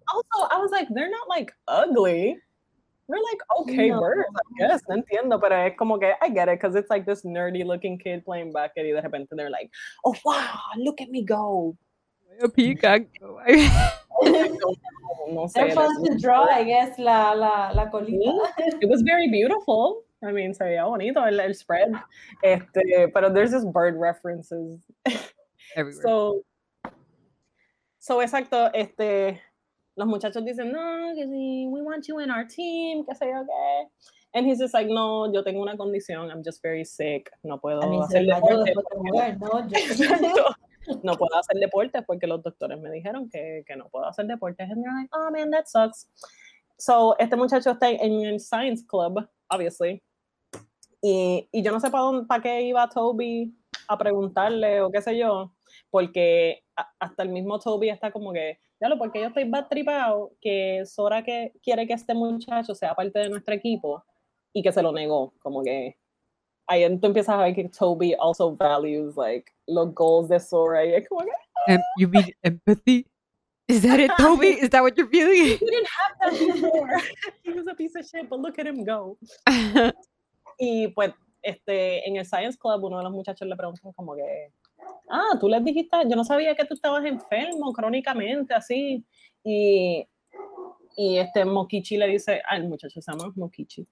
also, 0.08 0.48
I 0.50 0.58
was 0.58 0.72
like, 0.72 0.88
they're 0.90 1.10
not 1.12 1.28
like 1.30 1.54
ugly. 1.68 2.38
They're 3.08 3.20
like 3.20 3.42
okay 3.60 3.90
No. 3.90 4.00
birds, 4.00 4.30
I 4.36 4.68
guess. 4.68 4.82
No 4.90 4.96
entiendo, 4.96 5.40
pero 5.42 5.56
es 5.68 5.74
como 5.78 6.00
que 6.00 6.14
I 6.22 6.30
get 6.30 6.48
it 6.48 6.60
because 6.60 6.76
it's 6.76 6.90
like 6.90 7.06
this 7.06 7.24
nerdy 7.24 7.66
looking 7.66 7.98
kid 8.00 8.24
playing 8.26 8.52
basket 8.54 8.86
y 8.86 8.94
de 8.94 9.02
repente 9.02 9.28
they're 9.36 9.50
like, 9.50 9.70
oh 10.06 10.16
wow, 10.26 10.60
look 10.78 11.02
at 11.02 11.10
me 11.10 11.24
go. 11.24 11.76
a 12.42 12.48
peacock. 12.50 13.04
No, 15.30 15.48
sé, 15.48 15.54
They're 15.54 15.72
fun 15.72 16.04
to 16.04 16.18
draw, 16.18 16.46
I 16.46 16.64
guess, 16.64 16.98
la, 16.98 17.34
la, 17.34 17.72
la 17.72 17.90
colita. 17.90 18.32
it 18.82 18.90
was 18.90 19.02
very 19.02 19.30
beautiful. 19.30 20.04
I 20.24 20.32
mean, 20.32 20.54
se 20.54 20.66
veía 20.66 20.86
bonito 20.86 21.24
el, 21.26 21.40
el 21.40 21.54
spread. 21.54 21.92
Este, 22.44 23.08
pero 23.14 23.34
there's 23.34 23.52
just 23.52 23.72
bird 23.72 23.96
references. 23.96 24.80
Everywhere. 25.76 26.02
So, 26.04 26.44
so 28.00 28.22
exacto, 28.22 28.72
este, 28.74 29.40
los 29.96 30.08
muchachos 30.08 30.44
dicen, 30.44 30.72
no, 30.72 31.14
que 31.16 31.26
sí, 31.28 31.68
we 31.70 31.82
want 31.82 32.08
you 32.08 32.20
in 32.20 32.30
our 32.30 32.46
team, 32.46 33.06
que 33.06 33.16
sé 33.16 33.28
yo 33.32 33.46
qué. 33.46 33.86
And 34.34 34.46
he's 34.46 34.60
just 34.60 34.74
like, 34.74 34.88
no, 34.88 35.32
yo 35.34 35.44
tengo 35.44 35.62
una 35.62 35.76
condición, 35.76 36.30
I'm 36.30 36.44
just 36.44 36.62
very 36.62 36.86
sick, 36.86 37.30
no 37.44 37.58
puedo 37.58 37.82
mí 37.82 38.00
se 38.10 38.18
hacer 38.18 38.26
deporte. 38.26 38.74
¿no? 39.40 39.68
Yo-. 40.36 40.56
No 41.04 41.16
puedo 41.16 41.38
hacer 41.38 41.58
deportes 41.60 42.04
porque 42.06 42.28
los 42.28 42.42
doctores 42.42 42.80
me 42.80 42.92
dijeron 42.92 43.30
que, 43.30 43.64
que 43.68 43.76
no 43.76 43.90
puedo 43.90 44.06
hacer 44.06 44.26
deportes. 44.26 44.70
And 44.70 44.84
they're 44.84 44.94
like, 44.94 45.10
oh 45.14 45.30
man, 45.32 45.52
that 45.52 45.66
sucks. 45.68 46.08
So, 46.78 47.16
este 47.20 47.36
muchacho 47.36 47.72
está 47.72 47.90
en 47.90 48.26
el 48.26 48.40
Science 48.40 48.84
Club, 48.86 49.28
obviously. 49.50 50.02
Y, 51.02 51.48
y 51.52 51.64
yo 51.64 51.72
no 51.72 51.80
sé 51.80 51.90
para 51.90 52.04
dónde, 52.04 52.28
para 52.28 52.42
qué 52.42 52.62
iba 52.64 52.90
Toby 52.90 53.56
a 53.88 53.98
preguntarle 53.98 54.82
o 54.82 54.92
qué 54.92 55.02
sé 55.02 55.18
yo, 55.18 55.54
porque 55.90 56.64
hasta 57.00 57.24
el 57.24 57.30
mismo 57.30 57.60
Toby 57.60 57.90
está 57.90 58.12
como 58.12 58.32
que, 58.34 58.60
lo, 58.80 58.98
porque 58.98 59.20
yo 59.22 59.28
estoy 59.28 59.44
bad 59.44 59.68
tripado, 59.68 60.32
que 60.40 60.84
Sora 60.86 61.24
que 61.24 61.54
quiere 61.62 61.86
que 61.86 61.94
este 61.94 62.14
muchacho 62.14 62.74
sea 62.74 62.96
parte 62.96 63.20
de 63.20 63.30
nuestro 63.30 63.54
equipo 63.54 64.04
y 64.54 64.64
que 64.64 64.72
se 64.72 64.82
lo 64.82 64.92
negó, 64.92 65.34
como 65.40 65.64
que 65.64 65.98
ahí 66.72 66.98
tú 67.00 67.08
empiezas 67.08 67.36
a 67.36 67.44
ver 67.44 67.54
que 67.54 67.68
Toby 67.70 68.16
also 68.18 68.56
values 68.56 69.18
like 69.18 69.52
los 69.68 69.94
goals 69.94 70.30
de 70.30 70.40
Sora 70.40 70.86
y 70.86 70.94
es 70.96 71.08
como 71.08 71.22
que 71.26 71.32
Em- 71.68 71.82
you 71.98 72.08
mean 72.08 72.32
empathy? 72.44 73.06
Is 73.68 73.84
that 73.84 74.00
it, 74.00 74.12
Toby? 74.18 74.48
Is 74.62 74.70
that 74.70 74.82
what 74.82 74.98
you're 74.98 75.08
feeling? 75.08 75.58
he 75.58 75.66
didn't 75.66 75.88
have 75.88 76.32
that 76.32 76.40
before. 76.40 76.90
he 77.44 77.52
was 77.54 77.68
a 77.68 77.76
piece 77.76 77.96
of 77.96 78.06
shit, 78.06 78.30
but 78.30 78.40
look 78.40 78.58
at 78.60 78.66
him 78.66 78.84
go. 78.84 79.18
Y 80.64 80.90
pues 80.90 81.12
este, 81.42 82.08
en 82.08 82.18
el 82.18 82.26
Science 82.26 82.56
Club 82.56 82.84
uno 82.84 82.98
de 82.98 83.04
los 83.04 83.12
muchachos 83.14 83.48
le 83.48 83.56
preguntan 83.56 83.92
como 83.94 84.16
que, 84.16 84.52
ah, 85.10 85.38
tú 85.40 85.50
les 85.50 85.64
dijiste, 85.64 85.98
yo 86.08 86.16
no 86.16 86.24
sabía 86.24 86.54
que 86.56 86.66
tú 86.66 86.76
estabas 86.76 87.04
enfermo 87.04 87.74
crónicamente, 87.74 88.54
así. 88.54 89.04
Y, 89.44 90.08
y 90.96 91.18
este 91.18 91.46
Mokichi 91.46 91.98
le 91.98 92.08
dice, 92.10 92.44
ah, 92.48 92.58
el 92.58 92.68
muchacho 92.68 93.02
se 93.02 93.12
llama 93.12 93.32
Mokichi, 93.36 93.88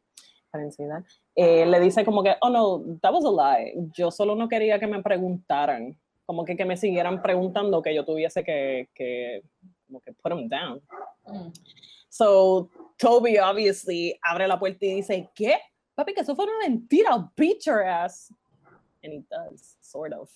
enseñar, 0.57 1.03
eh, 1.35 1.65
le 1.65 1.79
dice 1.79 2.03
como 2.03 2.23
que, 2.23 2.35
oh 2.41 2.49
no, 2.49 2.83
that 3.01 3.13
was 3.13 3.23
a 3.25 3.29
lie, 3.31 3.73
yo 3.93 4.09
solo 4.09 4.35
no 4.35 4.47
quería 4.49 4.79
que 4.79 4.87
me 4.87 5.01
preguntaran, 5.03 5.95
como 6.25 6.43
que, 6.45 6.55
que 6.57 6.65
me 6.65 6.75
siguieran 6.77 7.21
preguntando 7.21 7.81
que 7.81 7.93
yo 7.93 8.03
tuviese 8.03 8.43
que, 8.43 8.89
que 8.95 9.43
como 9.87 9.99
que 10.01 10.13
put 10.13 10.29
them 10.31 10.47
down. 10.49 10.81
Mm. 11.27 11.51
So 12.09 12.69
Toby 12.97 13.37
obviously 13.37 14.17
abre 14.23 14.47
la 14.47 14.57
puerta 14.59 14.85
y 14.85 14.95
dice, 14.95 15.29
¿qué? 15.35 15.57
Papi, 15.95 16.13
que 16.13 16.21
eso 16.21 16.35
fue 16.35 16.45
una 16.45 16.57
mentira, 16.67 17.11
I'll 17.11 17.29
beat 17.35 17.63
your 17.65 17.81
ass. 17.83 18.33
And 19.03 19.13
he 19.13 19.23
does, 19.29 19.77
sort 19.81 20.13
of. 20.13 20.29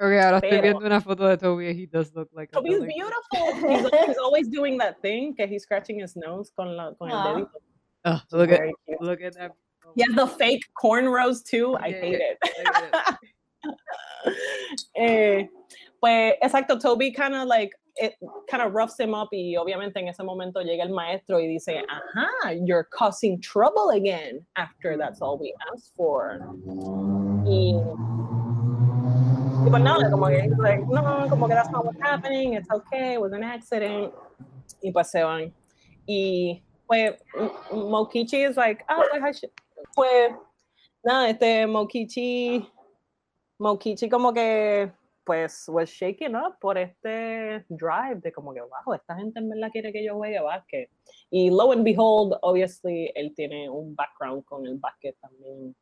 okay, 0.00 0.18
ahora 0.18 0.38
estoy 0.38 0.50
Pero- 0.50 0.62
viendo 0.62 0.86
una 0.86 1.00
foto 1.00 1.26
de 1.26 1.36
Toby 1.36 1.68
and 1.68 1.78
he 1.80 1.86
does 1.86 2.14
look 2.14 2.28
like 2.34 2.50
a 2.52 2.56
Toby's 2.56 2.80
beautiful. 2.80 3.68
He's, 3.68 4.06
he's 4.06 4.18
always 4.18 4.48
doing 4.48 4.76
that 4.78 5.00
thing, 5.00 5.34
que 5.34 5.46
he's 5.46 5.62
scratching 5.62 6.00
his 6.00 6.14
nose 6.16 6.50
con, 6.54 6.76
la, 6.76 6.92
con 6.94 7.10
el 7.10 7.16
Ah. 7.16 7.32
dedito. 7.34 7.50
Oh, 8.04 8.20
look 8.32 8.50
at 8.50 8.58
Very 8.58 8.72
cute. 8.86 9.00
look 9.00 9.20
at 9.22 9.34
that. 9.34 9.52
He 9.96 10.02
has 10.02 10.14
the 10.14 10.26
fake 10.26 10.64
cornrows 10.82 11.42
too. 11.44 11.76
I 11.76 11.86
Yeah, 11.88 12.00
hate 12.00 12.20
it. 12.20 12.38
look 12.42 12.74
at 12.76 12.84
it. 13.64 13.72
Eh, 14.96 15.46
pues 16.00 16.34
exacto, 16.42 16.78
Toby 16.80 17.10
kind 17.12 17.34
of 17.34 17.46
like 17.46 17.72
it 17.96 18.14
kind 18.50 18.62
of 18.62 18.72
roughs 18.74 18.98
him 18.98 19.14
up 19.14 19.28
y 19.32 19.54
obviamente 19.56 19.96
en 19.98 20.08
ese 20.08 20.22
momento 20.24 20.60
llega 20.62 20.82
el 20.82 20.90
maestro 20.90 21.38
y 21.38 21.46
dice, 21.46 21.82
ajá, 21.88 22.58
you're 22.66 22.84
causing 22.90 23.40
trouble 23.40 23.90
again 23.90 24.44
after 24.56 24.96
that's 24.96 25.20
all 25.22 25.38
we 25.38 25.54
asked 25.72 25.92
for. 25.96 26.40
Y, 27.46 27.72
y 29.64 29.70
pues 29.70 29.82
nada, 29.82 30.10
como 30.10 30.26
que 30.28 30.40
he's 30.42 30.58
like, 30.58 30.80
no, 30.88 31.26
como 31.28 31.46
que 31.46 31.54
that's 31.54 31.70
not 31.70 31.84
what's 31.84 32.00
happening, 32.00 32.54
it's 32.54 32.68
okay, 32.70 33.14
it 33.14 33.20
was 33.20 33.32
an 33.32 33.44
accident. 33.44 34.12
Y 34.82 34.90
pues 34.92 35.10
se 35.10 35.22
van. 35.22 35.52
Y 36.08 36.62
pues 36.94 37.20
Mokichi 37.72 38.48
is 38.48 38.56
like, 38.56 38.84
ah, 38.88 39.02
pues, 39.20 39.46
pues 39.94 40.34
nada, 41.02 41.30
este 41.30 41.66
Mokichi, 41.66 42.68
Mokichi 43.58 44.08
como 44.08 44.32
que 44.32 44.90
pues 45.24 45.64
was 45.68 45.88
shaken 45.88 46.36
up 46.36 46.58
por 46.60 46.76
este 46.76 47.64
drive 47.70 48.20
de 48.20 48.30
como 48.30 48.52
que, 48.52 48.60
wow, 48.60 48.94
esta 48.94 49.16
gente 49.16 49.38
en 49.38 49.48
verdad 49.48 49.70
quiere 49.72 49.92
que 49.92 50.04
yo 50.04 50.16
juegue 50.16 50.40
básquet. 50.40 50.90
Y 51.30 51.50
lo 51.50 51.72
and 51.72 51.82
behold, 51.82 52.36
obviously, 52.42 53.10
él 53.14 53.32
tiene 53.34 53.68
un 53.68 53.94
background 53.96 54.44
con 54.44 54.66
el 54.66 54.76
básquet 54.76 55.16
también, 55.20 55.74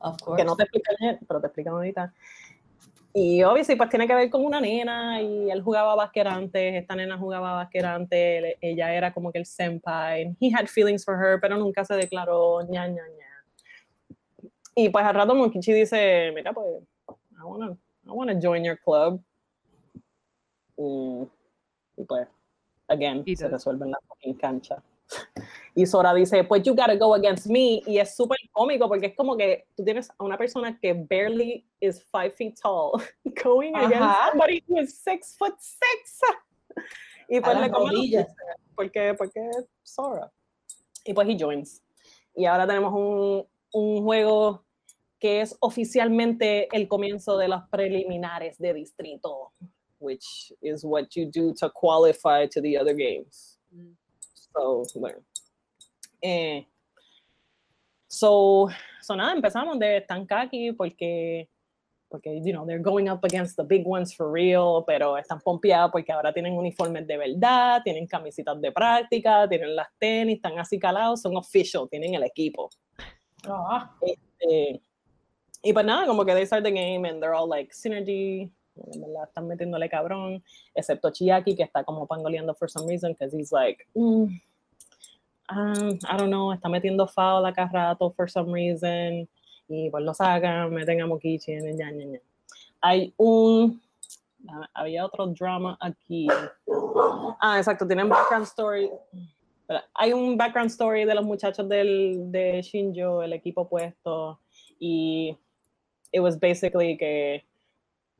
Of 0.00 0.18
course. 0.20 0.42
que 0.42 0.44
no 0.44 0.56
te 0.56 0.64
explican, 0.64 1.18
pero 1.26 1.40
te 1.40 1.46
explican 1.46 1.74
ahorita. 1.74 2.12
Y 3.14 3.42
obviamente 3.42 3.76
pues 3.76 3.90
tiene 3.90 4.06
que 4.06 4.14
ver 4.14 4.30
con 4.30 4.44
una 4.44 4.60
nena 4.60 5.20
y 5.20 5.50
él 5.50 5.62
jugaba 5.62 5.94
básquet 5.94 6.26
antes, 6.26 6.74
esta 6.74 6.96
nena 6.96 7.18
jugaba 7.18 7.52
básquet 7.52 7.84
antes, 7.84 8.56
ella 8.60 8.94
era 8.94 9.12
como 9.12 9.30
que 9.30 9.38
el 9.38 9.46
senpai, 9.46 10.34
he 10.40 10.50
had 10.54 10.66
feelings 10.66 11.04
for 11.04 11.16
her, 11.16 11.38
pero 11.40 11.58
nunca 11.58 11.84
se 11.84 11.94
declaró 11.94 12.62
ña, 12.62 12.86
ña, 12.88 13.02
ña. 13.08 14.48
Y 14.74 14.88
pues 14.88 15.04
al 15.04 15.14
rato 15.14 15.34
Monkichi 15.34 15.72
dice, 15.72 16.32
mira 16.34 16.52
pues, 16.54 16.82
I 17.08 17.44
wanna, 17.44 17.72
I 17.72 18.10
wanna 18.10 18.40
join 18.40 18.64
your 18.64 18.78
club. 18.78 19.22
Y, 20.78 21.28
y 21.98 22.04
pues, 22.04 22.26
again, 22.88 23.24
se 23.36 23.48
resuelve 23.48 23.84
en 23.84 23.90
la 23.90 23.98
cancha. 24.40 24.82
Y 25.74 25.86
Sora 25.86 26.12
dice, 26.12 26.44
pues 26.44 26.62
you 26.64 26.74
gotta 26.74 26.96
go 26.96 27.14
against 27.14 27.46
me. 27.46 27.82
Y 27.86 27.98
es 27.98 28.14
súper 28.14 28.38
cómico 28.52 28.88
porque 28.88 29.06
es 29.06 29.16
como 29.16 29.36
que 29.36 29.66
tú 29.74 29.84
tienes 29.84 30.10
a 30.10 30.24
una 30.24 30.36
persona 30.36 30.78
que 30.78 30.92
barely 30.92 31.66
is 31.80 32.04
five 32.10 32.30
feet 32.32 32.58
tall 32.60 32.92
going 33.42 33.74
against 33.74 34.30
somebody 34.30 34.62
who 34.68 34.78
is 34.78 34.98
six 34.98 35.36
foot 35.38 35.54
six. 35.58 36.20
Y 37.28 37.40
pues 37.40 37.58
le 37.58 37.70
come 37.70 38.26
porque, 38.74 39.14
porque 39.16 39.40
Sora. 39.82 40.30
Y 41.04 41.14
pues 41.14 41.28
he 41.28 41.36
joins. 41.38 41.82
Y 42.34 42.44
ahora 42.44 42.66
tenemos 42.66 42.92
un, 42.92 43.46
un 43.72 44.02
juego 44.02 44.64
que 45.18 45.40
es 45.40 45.56
oficialmente 45.60 46.68
el 46.76 46.88
comienzo 46.88 47.38
de 47.38 47.48
los 47.48 47.62
preliminares 47.70 48.58
de 48.58 48.74
distrito, 48.74 49.52
which 50.00 50.52
is 50.60 50.84
what 50.84 51.08
you 51.14 51.30
do 51.30 51.54
to 51.54 51.70
qualify 51.70 52.46
to 52.46 52.60
the 52.60 52.76
other 52.76 52.94
games. 52.94 53.58
Mm. 53.72 53.96
So, 54.34 54.84
bueno. 54.96 55.22
Eh, 56.22 56.66
so, 58.06 58.68
so 59.00 59.16
nada, 59.16 59.32
empezamos 59.32 59.78
de 59.78 59.96
estancar 59.98 60.46
aquí 60.46 60.72
porque, 60.72 61.48
porque, 62.08 62.40
you 62.44 62.52
know, 62.52 62.64
they're 62.64 62.78
going 62.78 63.08
up 63.08 63.24
against 63.24 63.56
the 63.56 63.64
big 63.64 63.84
ones 63.84 64.14
for 64.14 64.30
real, 64.30 64.84
pero 64.86 65.16
están 65.18 65.40
pompeados 65.40 65.90
porque 65.90 66.12
ahora 66.12 66.32
tienen 66.32 66.56
uniformes 66.56 67.06
de 67.06 67.16
verdad, 67.16 67.82
tienen 67.82 68.06
camisitas 68.06 68.60
de 68.60 68.70
práctica, 68.70 69.48
tienen 69.48 69.74
las 69.74 69.88
tenis, 69.98 70.36
están 70.36 70.58
así 70.58 70.78
calados, 70.78 71.22
son 71.22 71.36
official, 71.36 71.88
tienen 71.90 72.14
el 72.14 72.22
equipo. 72.22 72.70
Ah. 73.44 73.90
Este, 74.00 74.80
y 75.64 75.72
pues 75.72 75.84
nada, 75.84 76.06
como 76.06 76.24
que 76.24 76.34
they 76.34 76.46
start 76.46 76.64
the 76.64 76.70
game 76.70 77.08
and 77.08 77.20
they're 77.20 77.34
all 77.34 77.48
like 77.48 77.72
synergy, 77.72 78.50
están 79.24 79.46
metiéndole 79.46 79.88
cabrón, 79.88 80.42
excepto 80.74 81.10
Chiaki 81.10 81.56
que 81.56 81.62
está 81.62 81.84
como 81.84 82.06
pangoleando 82.06 82.54
for 82.54 82.68
some 82.68 82.86
reason, 82.86 83.12
because 83.12 83.32
he's 83.32 83.52
like, 83.52 83.86
mm, 83.94 84.40
um, 85.50 85.98
I 86.08 86.16
don't 86.16 86.30
know, 86.30 86.52
está 86.52 86.68
metiendo 86.68 87.06
foul 87.08 87.44
acá 87.46 87.70
rato 87.72 88.10
for 88.10 88.28
some 88.28 88.52
reason, 88.52 89.28
y 89.68 89.90
pues 89.90 90.04
lo 90.04 90.12
sacan, 90.12 90.70
meten 90.70 91.00
a 91.00 91.06
Mokichi, 91.06 91.52
ya, 91.52 91.90
ya, 91.90 91.90
ya. 91.90 92.18
Hay 92.82 93.12
un, 93.16 93.80
ah, 94.48 94.68
había 94.74 95.04
otro 95.04 95.26
drama 95.28 95.76
aquí. 95.80 96.26
Ah, 97.40 97.58
exacto, 97.58 97.86
tienen 97.86 98.08
background 98.08 98.46
story. 98.46 98.90
Hay 99.94 100.12
un 100.12 100.36
background 100.36 100.70
story 100.70 101.04
de 101.04 101.14
los 101.14 101.24
muchachos 101.24 101.68
del, 101.68 102.30
de 102.30 102.60
Shinjo, 102.62 103.22
el 103.22 103.32
equipo 103.32 103.68
puesto, 103.68 104.38
y 104.78 105.36
it 106.12 106.20
was 106.20 106.38
basically 106.38 106.96
que 106.96 107.44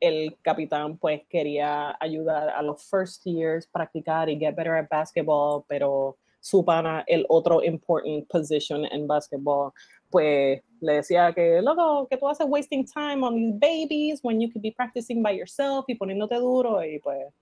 el 0.01 0.37
capitán 0.43 0.97
pues 0.97 1.23
quería 1.29 1.97
ayudar 2.01 2.51
a 2.51 2.63
los 2.63 2.83
first 2.83 3.25
years 3.25 3.67
practicar 3.67 4.29
y 4.29 4.37
get 4.37 4.57
better 4.57 4.75
at 4.75 4.89
basketball, 4.89 5.65
pero 5.69 6.17
su 6.43 6.65
pana, 6.65 7.05
el 7.07 7.25
otro 7.29 7.63
important 7.63 8.27
position 8.29 8.85
en 8.87 9.07
basketball, 9.07 9.73
pues 10.11 10.61
le 10.81 10.95
decía 10.95 11.33
que, 11.33 11.63
loco, 11.63 12.09
que 12.09 12.17
tú 12.17 12.29
haces 12.29 12.47
wasting 12.49 12.85
time 12.85 13.25
on 13.25 13.37
these 13.37 13.55
babies 13.61 14.21
when 14.25 14.41
you 14.41 14.51
could 14.51 14.61
be 14.61 14.73
practicing 14.73 15.23
by 15.23 15.31
yourself 15.31 15.85
y 15.89 15.95
poniéndote 15.95 16.35
duro 16.35 16.85
y 16.85 16.99
pues, 16.99 17.33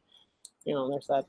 you 0.66 0.74
know, 0.74 0.88
there's 0.90 1.06
that 1.06 1.24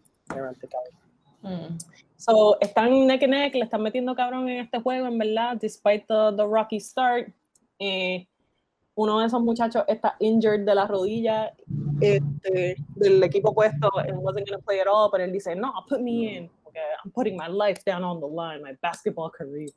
mm. 1.42 1.78
So, 2.18 2.58
están 2.60 3.08
neck 3.08 3.24
and 3.24 3.32
neck, 3.32 3.56
le 3.56 3.64
están 3.64 3.82
metiendo 3.82 4.16
cabrón 4.16 4.50
en 4.50 4.60
este 4.60 4.80
juego, 4.82 5.08
en 5.08 5.18
verdad, 5.18 5.58
despite 5.60 6.06
the, 6.08 6.36
the 6.36 6.46
rocky 6.46 6.80
start. 6.80 7.32
Eh, 7.80 8.28
uno 8.96 9.20
de 9.20 9.28
esos 9.28 9.42
muchachos 9.42 9.84
está 9.88 10.16
injured 10.20 10.66
de 10.66 10.76
la 10.76 10.86
rodilla 10.86 11.54
este, 12.02 12.76
del 12.96 13.24
equipo 13.24 13.54
puesto 13.54 13.90
and 13.98 14.18
wasn't 14.22 14.46
going 14.46 14.60
to 14.60 14.64
play 14.64 14.80
at 14.82 14.88
all, 14.88 15.10
pero 15.10 15.24
él 15.24 15.32
dice, 15.32 15.56
no, 15.56 15.72
put 15.88 16.02
me 16.02 16.36
in, 16.36 16.50
okay, 16.72 16.92
I'm 17.04 17.12
putting 17.12 17.36
my 17.36 17.48
life 17.48 17.84
down 17.86 18.04
on 18.04 18.20
the 18.20 18.28
line, 18.28 18.62
my 18.62 18.74
basketball 18.82 19.30
career. 19.30 19.68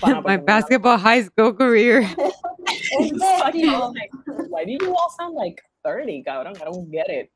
my 0.02 0.36
basketball 0.36 0.98
high 0.98 1.22
school 1.22 1.52
career. 1.52 2.02
Why 2.96 3.50
do 3.52 3.58
you 4.72 4.94
all 4.94 5.14
sound 5.18 5.34
like 5.34 5.62
30, 5.84 6.24
cabrón? 6.26 6.60
I 6.60 6.64
don't 6.64 6.90
get 6.90 7.08
it. 7.08 7.30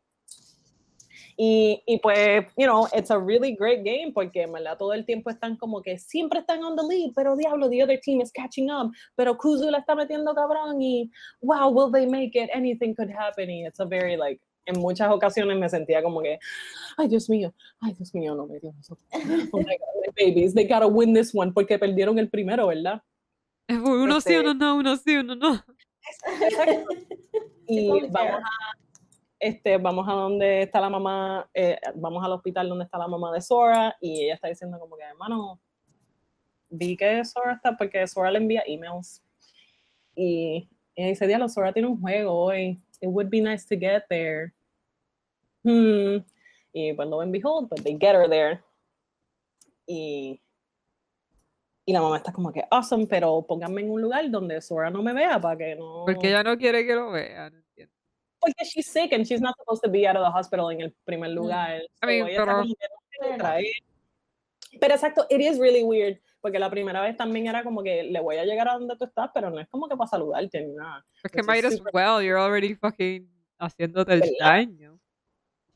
Y, 1.40 1.80
y, 1.86 2.01
pues, 2.02 2.47
you 2.56 2.66
know, 2.66 2.89
it's 2.93 3.10
a 3.10 3.18
really 3.18 3.55
great 3.55 3.85
game 3.85 4.12
porque 4.12 4.43
en 4.43 4.51
verdad 4.51 4.76
todo 4.76 4.93
el 4.93 5.05
tiempo 5.05 5.30
están 5.30 5.56
como 5.56 5.82
que 5.82 5.97
siempre 5.97 6.40
están 6.40 6.64
on 6.64 6.74
the 6.74 6.82
lead, 6.82 7.12
pero 7.14 7.36
diablo, 7.36 7.68
the 7.68 7.80
other 7.80 7.97
team 7.97 8.20
is 8.20 8.32
catching 8.32 8.70
up, 8.70 8.90
pero 9.16 9.36
Kuzu 9.39 9.70
la 9.70 9.78
está 9.78 9.94
metiendo 9.94 10.35
cabrón 10.35 10.82
y 10.82 11.09
wow, 11.40 11.68
will 11.68 11.93
they 11.93 12.06
make 12.06 12.35
it? 12.35 12.51
Anything 12.52 12.93
could 12.93 13.09
happen. 13.09 13.48
Y 13.48 13.64
it's 13.64 13.78
a 13.78 13.85
very 13.85 14.16
like, 14.16 14.40
en 14.68 14.80
muchas 14.80 15.10
ocasiones 15.10 15.58
me 15.58 15.68
sentía 15.68 16.02
como 16.02 16.20
que, 16.20 16.38
ay 16.96 17.08
Dios 17.08 17.28
mío, 17.28 17.52
ay 17.80 17.94
Dios 17.94 18.14
mío, 18.14 18.34
no 18.34 18.46
me 18.46 18.58
dio 18.58 18.74
eso. 18.80 18.96
Oh 19.52 19.58
my 19.58 19.64
God, 19.64 20.14
babies, 20.16 20.54
they 20.54 20.66
gotta 20.66 20.86
win 20.86 21.14
this 21.14 21.34
one 21.34 21.52
porque 21.52 21.78
perdieron 21.78 22.18
el 22.18 22.28
primero, 22.28 22.66
¿verdad? 22.66 23.02
Uno 23.68 24.20
sí, 24.20 24.36
uno 24.36 24.54
no, 24.54 24.76
uno 24.76 24.96
sí, 24.96 25.16
uno 25.16 25.34
no. 25.34 25.62
y 27.66 27.90
vamos 28.08 28.42
a 28.42 28.78
este, 29.40 29.78
vamos 29.78 30.08
a 30.08 30.12
donde 30.12 30.62
está 30.62 30.80
la 30.80 30.90
mamá, 30.90 31.48
eh, 31.54 31.78
vamos 31.94 32.24
al 32.24 32.32
hospital 32.32 32.68
donde 32.68 32.84
está 32.84 32.98
la 32.98 33.06
mamá 33.06 33.32
de 33.32 33.40
Sora 33.40 33.96
y 34.00 34.24
ella 34.24 34.34
está 34.34 34.48
diciendo 34.48 34.78
como 34.78 34.96
que, 34.96 35.04
hermano, 35.04 35.60
vi 36.68 36.96
que 36.96 37.24
Sora 37.24 37.54
está, 37.54 37.76
porque 37.76 38.06
Sora 38.06 38.30
le 38.30 38.38
envía 38.38 38.62
emails 38.66 39.22
y 40.14 40.68
ella 40.96 41.08
dice, 41.08 41.26
diablo, 41.26 41.48
Sora 41.48 41.72
tiene 41.72 41.88
un 41.88 42.00
juego 42.00 42.32
hoy, 42.32 42.80
it 43.00 43.08
would 43.08 43.30
be 43.30 43.40
nice 43.40 43.64
to 43.64 43.76
get 43.76 44.04
there. 44.08 44.52
Hmm. 45.68 46.24
Y 46.72 46.92
pues 46.92 47.08
lo 47.08 47.18
ven 47.18 47.32
behold, 47.32 47.68
but 47.68 47.82
they 47.82 47.96
get 47.98 48.14
her 48.14 48.28
there. 48.28 48.62
Y, 49.86 50.40
y 51.84 51.92
la 51.92 52.00
mamá 52.00 52.18
está 52.18 52.32
como 52.32 52.52
que, 52.52 52.64
awesome, 52.70 53.06
pero 53.06 53.44
pónganme 53.46 53.80
en 53.82 53.90
un 53.90 54.00
lugar 54.00 54.30
donde 54.30 54.60
Sora 54.60 54.90
no 54.90 55.02
me 55.02 55.12
vea 55.12 55.40
para 55.40 55.56
que 55.56 55.76
no... 55.76 56.04
Porque 56.06 56.28
ella 56.28 56.42
no 56.42 56.56
quiere 56.56 56.86
que 56.86 56.94
lo 56.94 57.10
vean 57.10 57.64
porque 58.40 58.64
she's 58.64 58.86
sick 58.90 59.12
and 59.12 59.26
she's 59.26 59.40
not 59.40 59.54
supposed 59.58 59.82
to 59.82 59.90
be 59.90 60.06
out 60.06 60.16
of 60.16 60.24
the 60.24 60.30
hospital 60.30 60.70
en 60.70 60.80
el 60.80 60.94
primer 61.04 61.30
mm. 61.30 61.34
lugar. 61.34 61.80
I 62.02 62.06
mean, 62.06 62.26
pero... 62.26 62.64
pero 64.80 64.94
exacto, 64.94 65.26
it 65.30 65.40
is 65.40 65.58
really 65.58 65.82
weird. 65.82 66.18
Porque 66.40 66.58
la 66.60 66.70
primera 66.70 67.00
vez 67.02 67.16
también 67.16 67.48
era 67.48 67.64
como 67.64 67.82
que 67.82 68.04
le 68.04 68.20
voy 68.20 68.36
a 68.36 68.44
llegar 68.44 68.68
a 68.68 68.74
donde 68.74 68.96
tú 68.96 69.06
estás, 69.06 69.30
pero 69.34 69.50
no 69.50 69.58
es 69.58 69.66
como 69.68 69.88
que 69.88 69.96
para 69.96 70.08
saludarte 70.08 70.64
ni 70.64 70.74
nada. 70.74 71.04
Porque 71.20 71.42
might 71.42 71.64
as 71.64 71.80
well, 71.92 72.22
you're 72.22 72.38
already 72.38 72.74
fucking 72.76 73.28
haciéndote 73.58 74.14
el 74.14 74.36
daño 74.38 75.00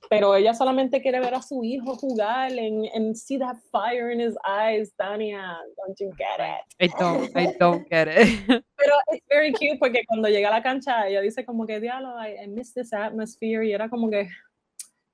pero 0.08 0.34
ella 0.34 0.54
solamente 0.54 1.00
quiere 1.00 1.20
ver 1.20 1.34
a 1.34 1.42
su 1.42 1.62
hijo 1.64 1.96
jugar 1.96 2.50
and, 2.52 2.88
and 2.94 3.16
see 3.16 3.38
that 3.38 3.56
fire 3.70 4.10
in 4.10 4.20
his 4.20 4.36
eyes, 4.46 4.92
Tania. 4.98 5.56
Don't 5.76 5.98
you 5.98 6.10
get 6.16 6.38
it? 6.38 6.64
I 6.80 6.98
don't, 6.98 7.36
I 7.36 7.56
don't 7.58 7.88
get 7.88 8.08
it. 8.08 8.28
Pero 8.76 8.94
it's 9.12 9.24
very 9.28 9.52
cute 9.52 9.78
porque 9.78 10.04
cuando 10.06 10.28
llega 10.28 10.48
a 10.48 10.52
la 10.52 10.62
cancha 10.62 11.06
ella 11.08 11.20
dice 11.20 11.44
como 11.44 11.66
que 11.66 11.80
diálogo, 11.80 12.18
I, 12.18 12.36
I 12.42 12.46
miss 12.48 12.74
this 12.74 12.92
atmosphere 12.92 13.64
y 13.64 13.72
era 13.72 13.88
como 13.88 14.10
que 14.10 14.28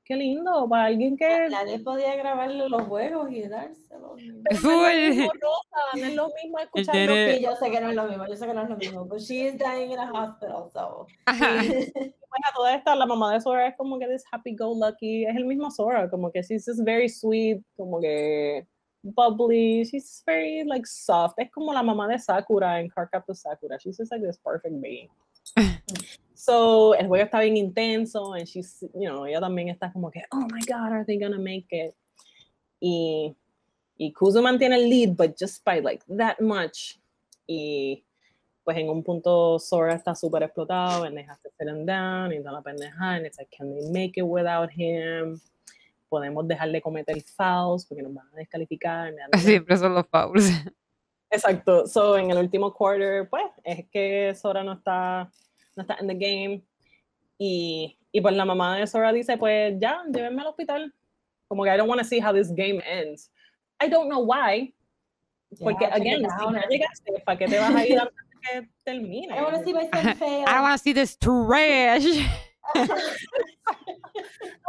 qué 0.09 0.17
lindo 0.17 0.67
para 0.71 0.87
alguien 0.87 1.19
que 1.19 1.49
nadie 1.51 1.79
podía 1.81 2.17
grabarle 2.17 2.67
los 2.67 2.83
juegos 2.83 3.31
y 3.31 3.43
dárselo. 3.47 4.17
no 4.17 4.89
es 4.89 5.17
no 5.19 5.29
es 5.95 6.15
lo 6.15 6.31
mismo 6.43 6.59
escucharlo 6.63 7.15
que 7.15 7.41
yo 7.43 7.55
sé 7.57 7.71
que 7.71 7.81
no 7.81 7.91
es 7.91 7.95
lo 7.95 8.05
mismo, 8.05 8.27
yo 8.27 8.35
sé 8.35 8.47
que 8.47 8.55
no 8.55 8.63
es 8.63 8.71
lo 8.71 8.77
mismo, 8.79 9.05
but 9.05 9.21
she 9.21 9.47
is 9.47 9.59
dying 9.59 9.93
in 9.93 9.99
a 9.99 10.11
hospital, 10.11 10.71
so. 10.73 11.07
Bueno, 11.27 12.47
toda 12.55 12.75
esta, 12.75 12.97
la 12.97 13.05
mamá 13.05 13.35
de 13.35 13.41
Sora 13.43 13.69
es 13.69 13.77
como 13.77 13.99
que 13.99 14.07
this 14.07 14.25
happy 14.33 14.57
go 14.57 14.75
lucky, 14.75 15.27
es 15.27 15.37
el 15.37 15.45
mismo 15.45 15.71
Sora, 15.71 16.09
como 16.09 16.33
que 16.33 16.43
she's 16.43 16.65
just 16.65 16.83
very 16.83 17.09
sweet, 17.09 17.63
como 17.77 18.01
que 18.01 18.67
bubbly, 19.03 19.85
she's 19.85 20.23
very 20.25 20.65
like 20.65 20.87
soft, 20.87 21.35
es 21.37 21.51
como 21.51 21.71
la 21.75 21.83
mamá 21.83 22.09
de 22.09 22.19
Sakura 22.19 22.81
en 22.81 22.89
Cardcaptor 22.89 23.37
Sakura, 23.37 23.77
she's 23.79 23.99
just 23.99 24.11
like 24.11 24.25
this 24.25 24.39
perfect 24.39 24.81
being. 24.81 25.11
So, 26.39 26.95
el 26.95 27.09
juego 27.09 27.25
está 27.25 27.41
bien 27.41 27.57
intenso, 27.57 28.33
and 28.33 28.47
she's, 28.47 28.81
you 28.95 29.09
know, 29.11 29.27
ella 29.27 29.41
también 29.41 29.71
está 29.71 29.93
como 29.93 30.09
que, 30.09 30.23
oh 30.31 30.47
my 30.53 30.61
God, 30.69 30.93
are 30.93 31.05
they 31.05 31.19
gonna 31.19 31.37
make 31.37 31.67
it? 31.73 31.97
Y, 32.81 33.35
y 33.97 34.13
Kuzu 34.13 34.41
mantiene 34.41 34.77
el 34.77 34.89
lead, 34.89 35.17
but 35.17 35.37
just 35.37 35.65
by 35.65 35.81
like 35.81 36.01
that 36.07 36.39
much. 36.39 37.01
Y 37.49 38.05
pues 38.63 38.77
en 38.79 38.89
un 38.89 39.03
punto 39.03 39.59
Sora 39.59 39.97
está 39.97 40.15
súper 40.15 40.45
explotado, 40.45 41.03
and 41.03 41.17
they 41.17 41.25
have 41.25 41.41
to 41.43 41.51
sit 41.59 41.67
him 41.67 41.85
down, 41.85 42.33
y 42.33 42.39
toda 42.39 42.53
la 42.53 42.63
pendeja, 42.63 43.17
and 43.17 43.27
it's 43.27 43.37
like, 43.37 43.51
can 43.51 43.75
they 43.75 43.91
make 43.91 44.13
it 44.17 44.25
without 44.25 44.71
him? 44.71 45.41
Podemos 46.09 46.47
dejar 46.47 46.71
de 46.71 46.81
cometer 46.81 47.21
fouls, 47.37 47.85
porque 47.85 48.01
nos 48.01 48.15
van 48.15 48.29
a 48.33 48.37
descalificar. 48.37 49.13
Siempre 49.39 49.77
son 49.77 49.93
los 49.93 50.07
fouls. 50.07 50.49
Exacto. 51.33 51.89
So, 51.89 52.17
en 52.17 52.31
el 52.31 52.39
último 52.39 52.73
quarter, 52.73 53.29
pues, 53.29 53.51
es 53.65 53.89
que 53.91 54.33
Sora 54.37 54.63
no 54.63 54.75
está 54.75 55.29
no 55.79 55.83
está 55.83 55.97
en 56.01 56.09
the 56.09 56.15
game. 56.15 56.63
Y, 57.39 57.97
y 58.13 58.21
pues 58.21 58.35
la 58.35 58.45
mamá 58.45 58.77
de 58.77 58.87
Sora 58.87 59.13
dice, 59.13 59.37
pues 59.39 59.75
ya, 59.81 60.03
llévenme 60.13 60.43
al 60.43 60.49
hospital. 60.49 60.93
Como 61.47 61.63
que 61.65 61.71
I 61.73 61.77
don't 61.77 61.89
want 61.89 62.01
to 62.01 62.07
see 62.07 62.21
how 62.21 62.33
this 62.33 62.51
game 62.51 62.83
ends. 62.85 63.31
I 63.81 63.89
don't 63.89 64.09
know 64.09 64.21
why. 64.21 64.75
Porque, 65.63 65.85
Yeah, 65.85 65.91
check 65.95 66.01
again, 66.01 66.19
si 66.19 66.53
ya 66.53 66.69
llegaste, 66.69 67.23
¿para 67.25 67.39
qué 67.39 67.47
te 67.47 67.59
vas 67.59 67.75
a 67.75 67.87
ir 67.87 67.99
antes 67.99 68.15
de 68.15 68.61
que 68.63 68.69
termine? 68.85 69.33
I 69.33 69.41
want 69.41 69.55
to 69.57 69.65
see 69.65 69.73
my 69.73 69.89
son 69.95 70.15
fail. 70.19 70.45
I 70.47 70.61
want 70.61 70.77
to 70.77 70.83
see 70.83 70.93
this 70.93 71.17
trash. 71.17 72.05
I 72.75 72.87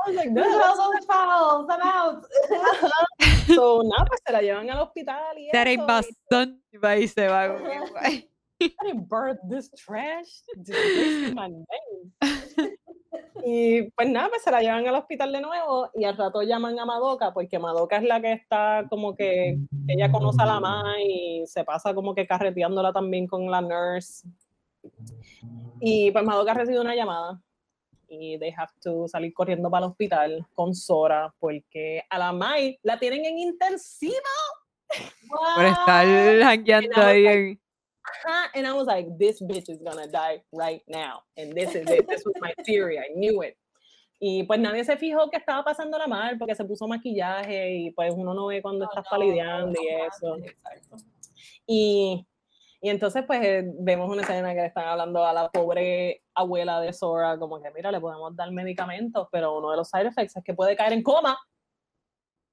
was 0.08 0.16
like, 0.16 0.30
Look 0.30 0.46
at 0.46 0.52
"Duh, 0.52 0.82
all 0.82 0.94
those 0.94 1.06
fouls. 1.06 1.68
I'm 1.70 1.82
out. 1.82 2.26
So, 3.48 3.82
nada, 3.84 4.06
pues 4.06 4.22
se 4.26 4.32
la 4.32 4.40
llevan 4.42 4.70
al 4.70 4.84
hospital 4.84 5.36
y 5.38 5.50
That 5.52 5.68
ain't 5.68 5.82
eso, 5.90 6.08
y 6.72 7.04
y 7.04 7.08
se 7.08 7.28
va. 7.28 7.58
I 8.62 8.74
didn't 8.84 9.08
birth 9.08 9.40
this 9.50 9.70
trash. 9.76 10.44
My 11.34 11.48
name. 11.48 12.12
Y 13.44 13.90
pues 13.92 14.10
nada, 14.10 14.30
pues 14.30 14.44
se 14.44 14.52
la 14.52 14.62
llevan 14.62 14.86
al 14.88 14.96
hospital 14.96 15.32
de 15.32 15.42
nuevo 15.42 15.90
y 15.96 16.04
al 16.04 16.18
rato 16.18 16.42
llaman 16.42 16.78
a 16.80 16.86
Madoka 16.86 17.34
porque 17.34 17.58
Madoka 17.58 17.98
es 17.98 18.04
la 18.04 18.22
que 18.22 18.34
está 18.34 18.86
como 18.90 19.16
que 19.16 19.58
ella 19.88 20.12
conoce 20.12 20.42
a 20.42 20.46
la 20.46 20.60
mamá 20.60 20.96
y 21.02 21.44
se 21.48 21.64
pasa 21.64 21.94
como 21.94 22.14
que 22.14 22.28
carreteándola 22.28 22.92
también 22.92 23.28
con 23.28 23.50
la 23.50 23.62
nurse. 23.62 24.28
Y 25.80 26.12
pues 26.12 26.24
Madoka 26.24 26.54
recibe 26.54 26.80
una 26.80 26.96
llamada 26.96 27.42
y 28.08 28.38
they 28.40 28.54
have 28.58 28.72
to 28.82 29.08
salir 29.08 29.34
corriendo 29.34 29.70
para 29.70 29.86
el 29.86 29.92
hospital 29.92 30.46
con 30.54 30.74
Sora 30.74 31.34
porque 31.40 32.04
a 32.10 32.18
la 32.18 32.34
Mai 32.34 32.78
la 32.84 33.00
tienen 33.00 33.26
en 33.26 33.40
intensiva. 33.40 34.14
Por 35.56 35.66
estar 35.66 36.06
was 36.06 36.98
ahí 36.98 37.28
en... 37.28 37.62
Ajá, 38.04 38.50
and 38.56 38.66
I 38.66 38.74
was 38.74 38.88
like, 38.88 39.08
this 39.18 39.42
bitch 39.42 39.70
is 39.70 39.80
gonna 39.84 40.08
die 40.08 40.42
right 40.54 40.82
now. 40.88 41.24
And 41.38 41.54
this 41.54 41.76
is 41.76 41.88
it. 41.90 42.08
This 42.08 42.24
was 42.26 42.34
my 42.42 42.54
theory. 42.66 42.98
I 42.98 43.10
knew 43.16 43.42
it. 43.44 43.58
Y 44.22 44.44
pues 44.44 44.60
nadie 44.60 44.84
se 44.84 44.98
fijó 44.98 45.30
que 45.30 45.38
estaba 45.38 45.64
pasándola 45.64 46.06
mal 46.08 46.38
porque 46.38 46.54
se 46.56 46.66
puso 46.66 46.88
maquillaje 46.88 47.72
y 47.76 47.92
pues 47.92 48.14
uno 48.14 48.34
no 48.34 48.48
ve 48.48 48.62
cuando 48.62 48.84
No, 48.86 48.92
estás 48.92 49.06
no, 49.06 49.10
palideando 49.18 49.82
y 49.82 49.86
no, 49.94 50.06
eso. 50.08 50.36
exacto. 50.44 50.98
Y, 51.66 52.26
y 52.82 52.90
entonces 52.90 53.24
pues 53.26 53.42
eh, 53.46 53.64
vemos 53.80 54.10
una 54.10 54.24
escena 54.24 54.54
que 54.54 54.60
le 54.62 54.66
están 54.68 54.88
hablando 54.88 55.24
a 55.26 55.32
la 55.32 55.50
pobre 55.50 56.22
abuela 56.34 56.82
de 56.82 56.92
Sora 56.92 57.38
como 57.38 57.62
que 57.62 57.72
mira, 57.72 57.92
le 57.92 58.02
podemos 58.02 58.36
dar 58.36 58.52
medicamentos, 58.52 59.28
pero 59.32 59.58
uno 59.58 59.72
de 59.72 59.78
los 59.78 59.90
side 59.90 60.08
effects 60.08 60.36
es 60.36 60.44
que 60.44 60.54
puede 60.54 60.76
caer 60.76 60.92
en 60.94 61.04
coma. 61.04 61.38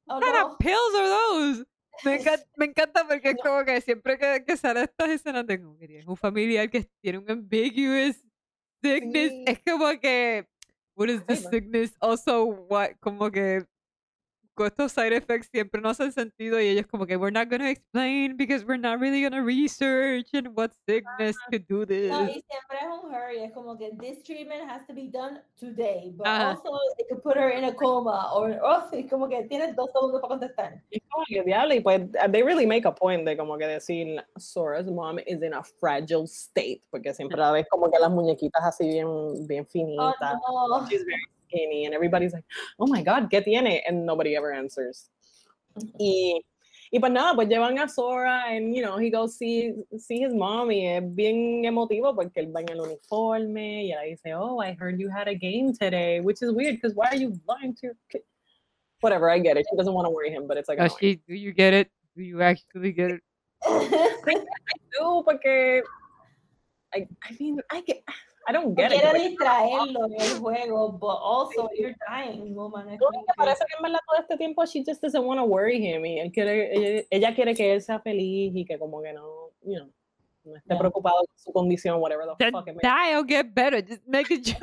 Oh, 0.08 0.14
What 0.18 0.22
kind 0.22 0.36
of 0.36 0.58
pills 0.58 0.94
are 0.94 1.08
those? 1.08 1.66
Me 2.04 2.16
encanta, 2.16 2.46
me 2.56 2.66
encanta 2.66 3.06
porque 3.08 3.30
es 3.30 3.36
como 3.42 3.64
que 3.64 3.80
siempre 3.80 4.18
que, 4.18 4.44
que 4.46 4.56
sale 4.56 4.82
estas 4.82 5.08
escenas 5.10 5.46
de 5.46 5.58
tienes 5.86 6.06
un 6.06 6.16
familiar 6.16 6.68
que 6.70 6.86
tiene 7.00 7.18
un 7.18 7.30
ambiguous 7.30 8.16
sickness, 8.82 9.30
Sí. 9.30 9.44
es 9.46 9.58
como 9.64 9.88
que, 10.00 10.46
what 10.96 11.08
is 11.08 11.24
the 11.26 11.36
sickness? 11.36 11.94
Also, 12.00 12.44
what, 12.44 12.90
como 13.00 13.30
que 13.30 13.64
estos 14.64 14.92
side 14.92 15.14
effects 15.14 15.48
siempre 15.52 15.80
no 15.82 15.90
hacen 15.90 16.12
sentido 16.12 16.58
y 16.60 16.68
ellos 16.68 16.86
como 16.86 17.04
que 17.04 17.16
we're 17.16 17.30
not 17.30 17.50
gonna 17.50 17.68
explain 17.68 18.36
because 18.36 18.64
we're 18.64 18.80
not 18.80 18.98
really 18.98 19.22
gonna 19.22 19.42
research 19.42 20.32
and 20.32 20.48
what 20.56 20.70
sickness 20.88 21.36
could 21.50 21.66
do 21.68 21.84
this. 21.84 22.10
No, 22.10 22.22
y 22.24 22.42
siempre 22.48 22.78
es 22.80 22.86
un 23.04 23.12
hurry, 23.12 23.42
es 23.42 23.52
como 23.52 23.76
que 23.76 23.90
this 24.00 24.22
treatment 24.22 24.62
has 24.70 24.86
to 24.86 24.94
be 24.94 25.08
done 25.08 25.42
today, 25.60 26.12
but 26.16 26.26
Ajá. 26.26 26.50
also 26.52 26.78
it 26.98 27.06
could 27.10 27.22
put 27.22 27.36
her 27.36 27.50
in 27.50 27.64
a 27.64 27.74
coma, 27.74 28.30
or, 28.34 28.58
oh, 28.62 28.88
sí, 28.90 29.06
como 29.08 29.28
que 29.28 29.42
tienes 29.48 29.76
dos 29.76 29.90
segundos 29.92 30.20
para 30.22 30.38
contestar. 30.38 30.82
Y 30.90 30.96
es 30.96 31.02
como 31.10 31.24
que 31.26 31.42
diablo, 31.42 31.74
y 31.74 31.80
pues 31.80 32.00
they 32.30 32.42
really 32.42 32.64
make 32.66 32.86
a 32.86 32.94
point 32.94 33.26
de 33.26 33.36
como 33.36 33.58
que 33.58 33.66
decir 33.66 34.24
Sora's 34.38 34.86
mom 34.86 35.18
is 35.26 35.42
in 35.42 35.52
a 35.52 35.62
fragile 35.62 36.24
state, 36.26 36.82
porque 36.90 37.12
siempre 37.12 37.36
la 37.38 37.52
ves 37.52 37.66
como 37.68 37.90
que 37.90 37.98
las 37.98 38.10
muñequitas 38.10 38.62
así 38.64 38.88
bien, 38.88 39.46
bien 39.46 39.64
Oh, 39.66 39.70
finitas. 39.70 40.38
no. 40.46 40.86
She's 40.88 41.04
very 41.04 41.22
skinny 41.46 41.84
and 41.86 41.94
everybody's 41.94 42.32
like, 42.32 42.44
oh 42.78 42.86
my 42.86 43.02
god, 43.02 43.30
¿qué 43.30 43.44
tiene? 43.44 43.82
And 43.86 44.04
nobody 44.06 44.36
ever 44.36 44.52
answers. 44.52 45.08
Mm-hmm. 45.78 45.96
Y, 46.00 46.40
y 46.92 46.98
pues 47.00 47.12
nada, 47.12 47.34
pues 47.34 47.48
llevan 47.48 47.78
a 47.78 47.88
Sora 47.88 48.44
and, 48.48 48.74
you 48.74 48.82
know, 48.82 48.96
he 48.96 49.10
goes 49.10 49.36
see, 49.36 49.72
see 49.98 50.20
his 50.20 50.32
mom 50.32 50.70
y 50.70 50.86
es 50.86 51.02
eh, 51.02 51.06
bien 51.06 51.64
emotivo 51.64 52.14
porque 52.14 52.38
él 52.38 52.54
va 52.54 52.60
en 52.60 52.70
el 52.70 52.80
uniforme 52.80 53.84
y 53.84 53.92
ella 53.92 54.02
dice, 54.02 54.34
oh, 54.34 54.60
I 54.60 54.76
heard 54.78 54.98
you 54.98 55.08
had 55.08 55.28
a 55.28 55.34
game 55.34 55.72
today, 55.72 56.20
which 56.20 56.42
is 56.42 56.52
weird 56.52 56.76
because 56.76 56.94
why 56.94 57.08
are 57.08 57.16
you 57.16 57.38
lying 57.46 57.74
to 57.74 57.86
your 57.88 57.96
kid? 58.10 58.22
Whatever, 59.00 59.28
I 59.30 59.38
get 59.38 59.56
it. 59.56 59.66
She 59.70 59.76
doesn't 59.76 59.92
want 59.92 60.06
to 60.06 60.10
worry 60.10 60.30
him, 60.30 60.46
but 60.46 60.56
it's 60.56 60.68
like, 60.68 60.78
Oh, 60.80 60.88
she, 61.00 61.20
do 61.28 61.34
you 61.34 61.52
get 61.52 61.74
it? 61.74 61.90
Do 62.16 62.22
you 62.22 62.40
actually 62.40 62.92
get 62.92 63.10
it? 63.10 63.20
I 63.66 64.34
do, 64.98 65.22
porque 65.22 65.82
I, 66.94 67.06
I 67.22 67.36
mean 67.38 67.60
I 67.70 67.80
get 67.82 68.02
I 68.48 68.52
don't 68.52 68.74
get 68.76 68.92
it. 68.92 69.00
Quiere 69.00 69.18
distraerlo 69.28 70.06
en 70.06 70.20
el 70.20 70.38
juego, 70.38 70.92
but 70.92 71.18
also 71.20 71.68
you're 71.76 71.96
dying, 72.08 72.54
woman. 72.54 72.86
No, 72.86 73.08
que- 73.10 73.34
parece 73.36 73.64
que 73.66 73.76
en 73.76 73.82
verdad 73.82 73.98
todo 74.06 74.20
este 74.20 74.36
tiempo 74.36 74.64
she 74.66 74.84
just 74.84 75.02
doesn't 75.02 75.24
want 75.24 75.38
to 75.40 75.44
worry 75.44 75.78
him 75.84 76.04
y 76.06 76.20
él 76.20 76.30
quiere, 76.32 76.72
ella, 76.72 77.02
ella 77.10 77.34
quiere 77.34 77.54
que 77.54 77.72
él 77.74 77.82
sea 77.82 77.98
feliz 78.00 78.52
y 78.54 78.64
que 78.64 78.78
como 78.78 79.02
que 79.02 79.12
no, 79.12 79.50
you 79.62 79.76
know, 79.78 79.88
no 80.44 80.54
esté 80.56 80.68
Yeah. 80.74 80.78
preocupado 80.78 81.16
con 81.26 81.38
su 81.38 81.52
condición, 81.52 82.00
whatever 82.00 82.24
the 82.24 82.34
Then 82.38 82.52
fuck 82.52 82.68
it 82.68 82.76
die 82.80 83.16
or 83.16 83.24
get 83.26 83.52
better. 83.52 83.82
Just 83.82 84.06
make 84.06 84.28
decir. 84.30 84.56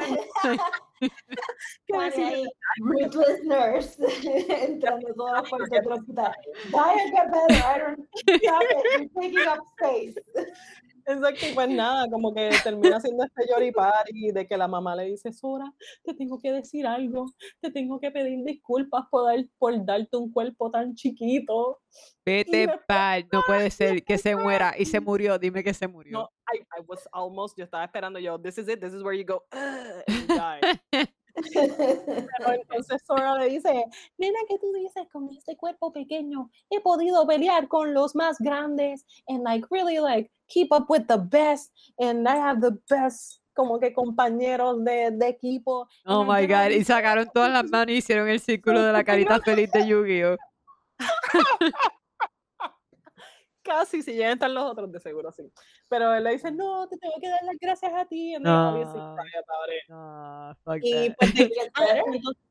ahí, 1.94 2.46
Ruthless 2.80 3.44
nurse 3.44 3.98
entrando 4.66 5.14
todas 5.14 5.50
puertas 5.50 5.70
del 5.70 5.92
hospital. 5.92 6.34
Die 6.72 6.78
or 6.78 7.12
get 7.12 7.32
better, 7.32 7.64
I 7.66 7.80
don't 7.80 8.08
stop 8.16 8.64
it, 8.64 9.12
you're 9.14 9.22
taking 9.22 9.48
up 9.48 9.60
space. 9.78 10.16
Exacto, 11.06 11.46
y 11.50 11.54
pues 11.54 11.70
nada, 11.70 12.10
como 12.10 12.34
que 12.34 12.50
termina 12.64 12.98
haciendo 12.98 13.24
este 13.24 13.46
yoripari 13.50 14.32
de 14.32 14.48
que 14.48 14.58
la 14.58 14.68
mamá 14.68 14.96
le 14.96 15.06
dice, 15.06 15.32
Sora, 15.34 15.74
te 16.04 16.14
tengo 16.14 16.40
que 16.40 16.52
decir 16.52 16.86
algo, 16.88 17.26
te 17.60 17.72
tengo 17.72 18.00
que 18.00 18.12
pedir 18.12 18.44
disculpas 18.46 19.04
por, 19.10 19.26
dar, 19.26 19.46
por 19.58 19.86
darte 19.86 20.18
un 20.18 20.32
cuerpo 20.32 20.72
tan 20.72 20.96
chiquito. 20.96 21.82
Vete 22.26 22.68
pa'l, 22.88 23.28
no 23.32 23.42
puede 23.46 23.70
ser 23.70 24.04
que 24.04 24.18
se 24.18 24.36
muera 24.36 24.74
y 24.78 24.86
se 24.86 25.00
murió. 25.00 25.38
Dime 25.38 25.64
que 25.64 25.74
se 25.74 25.88
murió. 25.88 26.20
No, 26.20 26.30
I, 26.54 26.60
I 26.60 26.84
was 26.88 27.08
almost, 27.12 27.58
yo 27.58 27.66
estaba 27.66 27.84
esperando 27.84 28.20
yo, 28.20 28.40
this 28.40 28.58
is 28.58 28.68
it, 28.68 28.80
this 28.80 28.94
is 28.94 29.04
where 29.04 29.18
you 29.18 29.26
go, 29.26 29.44
and 29.52 30.28
die. 30.28 30.62
Pero 31.34 32.54
entonces 32.54 33.02
Sora 33.06 33.36
le 33.40 33.50
dice, 33.50 33.86
nena, 34.18 34.40
¿qué 34.48 34.60
tú 34.60 34.72
dices 34.74 35.08
con 35.12 35.30
este 35.30 35.58
cuerpo 35.58 35.92
pequeño? 35.92 36.50
He 36.70 36.80
podido 36.80 37.26
pelear 37.26 37.68
con 37.68 37.94
los 37.94 38.16
más 38.16 38.38
grandes 38.40 39.06
and 39.28 39.44
like 39.44 39.68
really 39.72 39.98
like 39.98 40.32
keep 40.48 40.72
up 40.72 40.86
with 40.90 41.06
the 41.08 41.18
best 41.18 41.72
and 41.98 42.28
I 42.28 42.38
have 42.38 42.62
the 42.62 42.78
best 42.90 43.42
como 43.54 43.80
que 43.80 43.94
compañeros 43.94 44.84
de, 44.84 45.12
de 45.12 45.28
equipo. 45.28 45.88
Oh 46.06 46.24
my 46.24 46.46
god. 46.48 46.70
Y 46.72 46.84
sacaron 46.84 47.30
todas 47.34 47.52
las 47.52 47.70
manos 47.70 47.90
y 47.90 47.98
hicieron 47.98 48.28
el 48.28 48.40
círculo 48.40 48.82
de 48.82 48.92
la 48.92 49.04
carita 49.06 49.40
feliz 49.42 49.72
de 49.72 49.88
Yu-Gi-Oh! 49.88 50.38
Casi, 53.64 54.02
si 54.02 54.14
llegan 54.14 54.34
están 54.34 54.54
los 54.54 54.66
otros, 54.66 54.92
de 54.92 55.00
seguro 55.00 55.32
sí. 55.32 55.50
Pero 55.94 56.12
él 56.16 56.24
le 56.24 56.32
dice, 56.32 56.52
no, 56.52 56.88
te 56.88 56.98
tengo 56.98 57.14
que 57.22 57.30
dar 57.30 57.44
las 57.44 57.56
gracias 57.62 57.94
a 57.94 58.04
ti. 58.06 58.34
And 58.34 58.48
obviously 58.48 59.00
No. 59.00 59.16
it. 59.16 59.84
Ah, 59.92 60.56
fuck 60.66 60.80
Y 60.82 61.10
that. 61.10 61.16
pues, 61.20 61.32
ah, 61.76 61.84
entonces, 62.08 62.42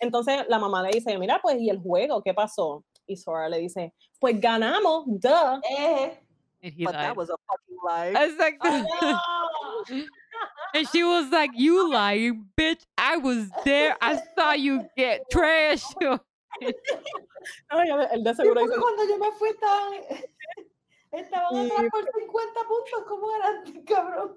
entonces 0.00 0.44
la 0.48 0.58
mamá 0.58 0.82
le 0.82 0.90
dice, 0.90 1.16
mira, 1.16 1.38
pues, 1.40 1.60
¿y 1.60 1.70
el 1.70 1.78
juego 1.78 2.20
qué 2.24 2.34
pasó? 2.34 2.82
Y 3.06 3.16
Sora 3.16 3.48
le 3.48 3.58
dice, 3.58 3.94
pues 4.18 4.40
ganamos, 4.40 5.04
duh. 5.06 5.60
Eh, 5.78 6.18
And 6.60 6.72
he 6.74 6.84
But 6.84 6.94
lied. 6.94 7.02
that 7.04 7.16
was 7.16 7.30
a 7.30 7.36
fucking 7.46 7.78
lie. 7.86 8.14
Exacto. 8.26 8.68
oh, 9.00 9.84
no. 9.90 10.04
And 10.74 10.88
she 10.88 11.04
was 11.04 11.30
like, 11.30 11.52
You 11.54 11.88
lying, 11.88 12.46
bitch. 12.56 12.84
I 12.98 13.16
was 13.16 13.48
there. 13.64 13.96
I 14.02 14.20
saw 14.36 14.54
you 14.54 14.82
get 14.96 15.22
trashed. 15.30 15.94
Ay, 17.70 17.88
él- 18.12 18.24
de 18.24 18.34
seguro 18.34 18.60
dice, 18.60 18.74
cuando 18.80 19.04
yo 19.08 19.18
me 19.18 19.30
fui 19.38 19.50
estaban, 19.50 19.92
estaban 21.12 21.54
Y- 21.54 21.66
atrás 21.70 21.86
por 21.90 22.04
50 22.04 22.60
puntos, 22.68 23.04
¿cómo 23.06 23.28
era, 23.36 23.62
cabrón? 23.86 24.36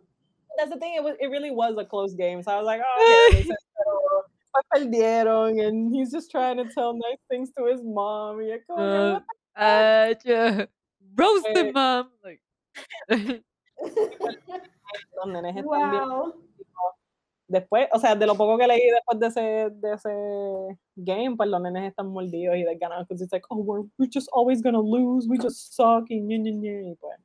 that's 0.57 0.69
the 0.69 0.77
thing, 0.77 0.95
it, 0.95 1.03
was, 1.03 1.15
it 1.21 1.27
really 1.27 1.49
was 1.51 1.77
a 1.77 1.85
close 1.85 2.13
game. 2.13 2.43
So 2.43 2.51
I 2.51 2.57
was 2.57 2.65
like, 2.65 2.81
oh, 2.85 3.27
okay, 3.31 3.37
dice, 3.43 3.55
pero 3.77 4.25
perdieron, 4.73 5.65
and 5.65 5.95
he's 5.95 6.11
just 6.11 6.29
trying 6.29 6.57
to 6.57 6.65
tell 6.73 6.93
nice 6.93 7.19
things 7.29 7.51
to 7.57 7.65
his 7.67 7.81
mom. 7.83 8.37
Y 8.41 8.51
es 8.51 8.61
como 8.67 8.77
que, 8.77 8.83
Uh, 8.83 9.13
what 9.13 9.23
uh, 9.55 10.13
yeah. 10.25 10.65
Roast 11.15 11.47
Eh, 11.47 11.59
him, 11.67 11.73
mom. 11.73 12.09
Like, 12.23 12.41
the- 13.07 13.43
los 15.15 15.27
nenes 15.27 15.55
están 15.55 15.91
bien 15.91 16.09
wow. 16.09 16.33
Después, 17.51 17.87
o 17.91 17.99
sea, 17.99 18.15
de 18.15 18.25
lo 18.25 18.35
poco 18.35 18.57
que 18.57 18.65
leí 18.65 18.89
después 18.89 19.19
de 19.19 19.27
ese, 19.27 19.41
de 19.75 19.93
ese 19.93 20.79
game, 20.95 21.35
pues 21.35 21.49
los 21.49 21.61
nenes 21.61 21.89
están 21.89 22.07
mordidos 22.07 22.55
y 22.55 22.63
desganados, 22.63 23.07
because 23.07 23.23
it's 23.23 23.31
like, 23.31 23.45
oh, 23.49 23.57
we're, 23.57 23.85
we're 23.97 24.09
just 24.11 24.29
always 24.33 24.61
gonna 24.61 24.79
lose, 24.79 25.27
we 25.27 25.37
just 25.37 25.73
suck, 25.73 26.09
y 26.09 26.21
ñe, 26.21 26.39
ñe, 26.39 26.91
y 26.91 26.95
pues, 26.95 27.19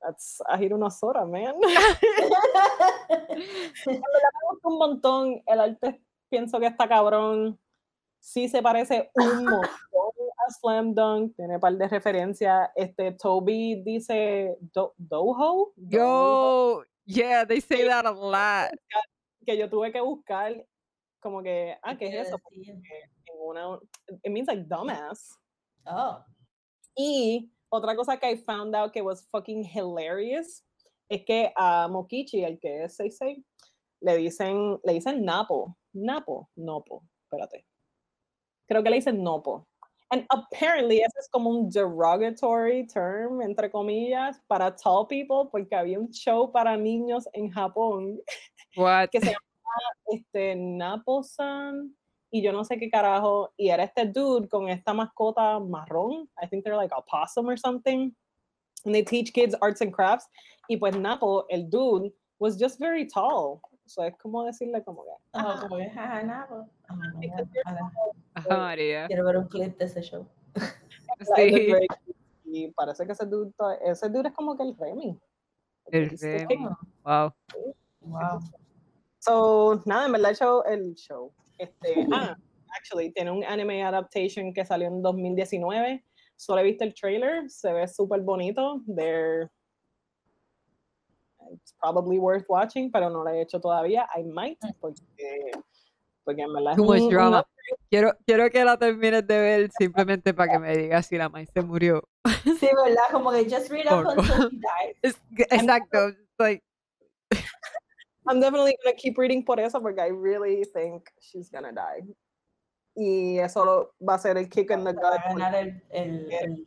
that's, 0.00 0.42
I 0.46 0.62
hate 0.62 0.74
una 0.74 0.90
soda, 0.90 1.24
man. 1.24 1.54
me 3.86 4.00
gusta 4.50 4.68
un 4.68 4.78
montón, 4.78 5.42
el 5.46 5.60
arte 5.60 6.02
pienso 6.28 6.60
que 6.60 6.66
está 6.66 6.86
cabrón, 6.86 7.58
sí 8.20 8.48
se 8.48 8.62
parece 8.62 9.10
un 9.14 9.24
montón 9.44 9.70
a 10.46 10.52
Slam 10.52 10.94
Dunk, 10.94 11.34
tiene 11.36 11.54
un 11.54 11.60
par 11.60 11.74
de 11.74 11.88
referencias, 11.88 12.68
este, 12.76 13.12
Toby 13.12 13.82
dice, 13.82 14.58
Do, 14.60 14.92
Doho, 14.98 15.72
Doho, 15.74 15.76
yo, 15.76 16.84
Yeah, 17.08 17.44
they 17.44 17.60
say 17.60 17.88
that 17.88 18.04
a 18.04 18.12
lot. 18.12 18.70
que 19.46 19.56
yo 19.56 19.68
tuve 19.68 19.90
que 19.90 20.00
buscar 20.00 20.54
como 21.20 21.42
que, 21.42 21.74
ah, 21.82 21.96
¿qué 21.96 22.10
¿Qué 22.10 22.20
es 22.20 22.28
eso? 22.28 22.38
Porque 22.38 22.70
en 22.70 22.82
una, 23.40 23.78
it 24.22 24.30
means 24.30 24.46
like 24.46 24.68
dumbass. 24.68 25.34
Oh. 25.86 26.22
Y 26.94 27.50
otra 27.70 27.96
cosa 27.96 28.18
que 28.18 28.30
I 28.30 28.36
found 28.36 28.76
out 28.76 28.92
que 28.92 29.00
was 29.00 29.26
fucking 29.30 29.64
hilarious 29.64 30.62
es 31.08 31.24
que 31.24 31.50
a 31.56 31.88
Mokichi, 31.88 32.44
el 32.44 32.58
que 32.60 32.84
es 32.84 32.96
66, 32.96 33.38
le 34.02 34.16
dicen, 34.18 34.78
le 34.84 34.92
dicen 34.92 35.24
Napo. 35.24 35.78
Napo, 35.94 36.50
Nopo, 36.56 37.02
espérate. 37.24 37.64
Creo 38.68 38.82
que 38.82 38.90
le 38.90 38.96
dicen 38.96 39.22
Nopo. 39.22 39.66
And 40.10 40.24
apparently 40.30 41.00
ese 41.00 41.12
es 41.18 41.28
como 41.28 41.50
un 41.50 41.68
derogatory 41.70 42.86
term, 42.86 43.42
entre 43.42 43.70
comillas, 43.70 44.40
para 44.48 44.74
tall 44.74 45.06
people, 45.06 45.50
porque 45.50 45.74
había 45.74 45.98
un 45.98 46.10
show 46.10 46.50
para 46.50 46.76
niños 46.76 47.24
en 47.34 47.50
Japón 47.50 48.18
What? 48.74 49.10
que 49.10 49.20
se 49.20 49.26
llama 49.26 49.38
este, 50.06 50.56
Napo-san 50.56 51.94
y 52.30 52.42
yo 52.42 52.52
no 52.52 52.64
sé 52.64 52.78
qué 52.78 52.90
carajo, 52.90 53.52
y 53.56 53.70
era 53.70 53.84
este 53.84 54.06
dude 54.06 54.48
con 54.48 54.68
esta 54.68 54.92
mascota 54.92 55.58
marrón, 55.60 56.28
I 56.42 56.46
think 56.46 56.64
they're 56.64 56.76
like 56.76 56.92
a 56.94 57.02
possum 57.02 57.48
or 57.48 57.56
something, 57.56 58.14
and 58.84 58.94
they 58.94 59.02
teach 59.02 59.32
kids 59.32 59.54
arts 59.62 59.80
and 59.80 59.92
crafts, 59.92 60.26
y 60.68 60.76
pues 60.76 60.94
Napo, 60.94 61.46
el 61.50 61.68
dude, 61.70 62.12
was 62.38 62.58
just 62.58 62.78
very 62.78 63.06
tall, 63.06 63.62
so 63.88 64.02
es 64.04 64.14
como 64.16 64.44
decirle 64.44 64.82
como 64.84 65.04
que, 65.04 65.10
Oh, 65.10 65.18
"Ah, 65.34 65.58
como 65.60 65.76
que, 65.76 65.90
jaja, 65.90 66.22
nada, 66.22 66.66
Ajá, 68.34 68.56
María. 68.56 69.06
Quiero 69.06 69.24
ver 69.24 69.36
un 69.38 69.48
clip 69.48 69.76
de 69.78 69.84
ese 69.84 70.00
show. 70.02 70.26
tall", 70.54 71.48
it 71.48 71.72
was 71.72 71.80
Sí. 71.86 71.86
y 72.44 72.70
parece 72.72 73.04
que 73.06 73.12
ese 73.12 73.26
dude, 73.26 73.52
ese 73.84 74.08
dude 74.08 74.28
es 74.28 74.34
como 74.34 74.56
que 74.56 74.62
el 74.62 74.76
Remy. 74.76 75.18
El 75.90 76.10
Remy. 76.18 76.64
hot. 76.64 76.78
Wow. 77.04 77.32
Wow. 78.00 78.40
So, 79.20 79.82
nada, 79.84 80.06
en 80.06 80.12
verdad 80.12 80.30
el 80.30 80.36
show, 80.36 80.62
el 80.66 80.94
show, 80.94 81.32
este, 81.58 82.06
ah, 82.12 82.36
actually, 82.78 83.12
tiene 83.12 83.30
un 83.30 83.42
anime 83.44 83.82
adaptation 83.82 84.52
que 84.52 84.64
salió 84.64 84.86
en 84.88 85.02
2019, 85.02 86.04
solo 86.36 86.60
he 86.60 86.64
visto 86.64 86.84
el 86.84 86.94
trailer, 86.94 87.50
se 87.50 87.72
ve 87.72 87.86
súper 87.88 88.20
bonito, 88.20 88.82
they're, 88.86 89.50
it's 91.52 91.74
probably 91.80 92.18
worth 92.18 92.44
watching, 92.48 92.90
pero 92.90 93.10
no 93.10 93.22
lo 93.24 93.30
he 93.30 93.40
hecho 93.42 93.60
todavía, 93.60 94.06
I 94.16 94.22
might, 94.24 94.58
porque, 94.80 95.50
porque 96.24 96.42
en 96.42 96.52
verdad 96.52 96.72
es 96.72 96.76
Too 96.76 96.84
much 96.84 97.02
un 97.02 97.08
drama. 97.10 97.40
upgrade. 97.40 97.88
Quiero, 97.90 98.12
quiero 98.26 98.50
que 98.50 98.64
la 98.64 98.76
termines 98.78 99.26
de 99.26 99.38
ver 99.38 99.70
simplemente 99.78 100.32
para 100.32 100.52
que 100.52 100.58
me 100.58 100.76
digas 100.76 101.06
si 101.06 101.16
la 101.18 101.28
Mai 101.28 101.46
se 101.46 101.60
murió. 101.62 102.02
Sí, 102.44 102.68
¿verdad? 102.84 103.02
Como 103.12 103.30
que 103.30 103.44
just 103.44 103.70
read 103.70 103.86
up 103.92 104.06
until 104.06 104.50
he 104.50 104.56
dies. 104.56 104.96
Es- 105.02 105.20
exacto. 105.50 106.12
Like, 106.38 106.62
I'm 108.26 108.40
definitely 108.40 108.76
gonna 108.84 108.94
keep 108.96 109.16
reading 109.18 109.44
por 109.44 109.58
eso, 109.60 109.80
porque 109.80 110.00
I 110.00 110.10
really 110.10 110.64
think 110.64 111.08
she's 111.20 111.50
gonna 111.50 111.72
die. 111.72 112.06
Y 112.94 113.38
eso 113.38 113.92
va 114.00 114.14
a 114.14 114.18
ser 114.18 114.36
el 114.38 114.48
kick 114.48 114.70
in 114.70 114.84
the 114.84 114.92
Va 114.92 115.08
a 115.14 115.28
gut. 115.28 115.38
ganar 115.38 115.54
el, 115.54 115.82
el, 115.90 116.32
el- 116.32 116.66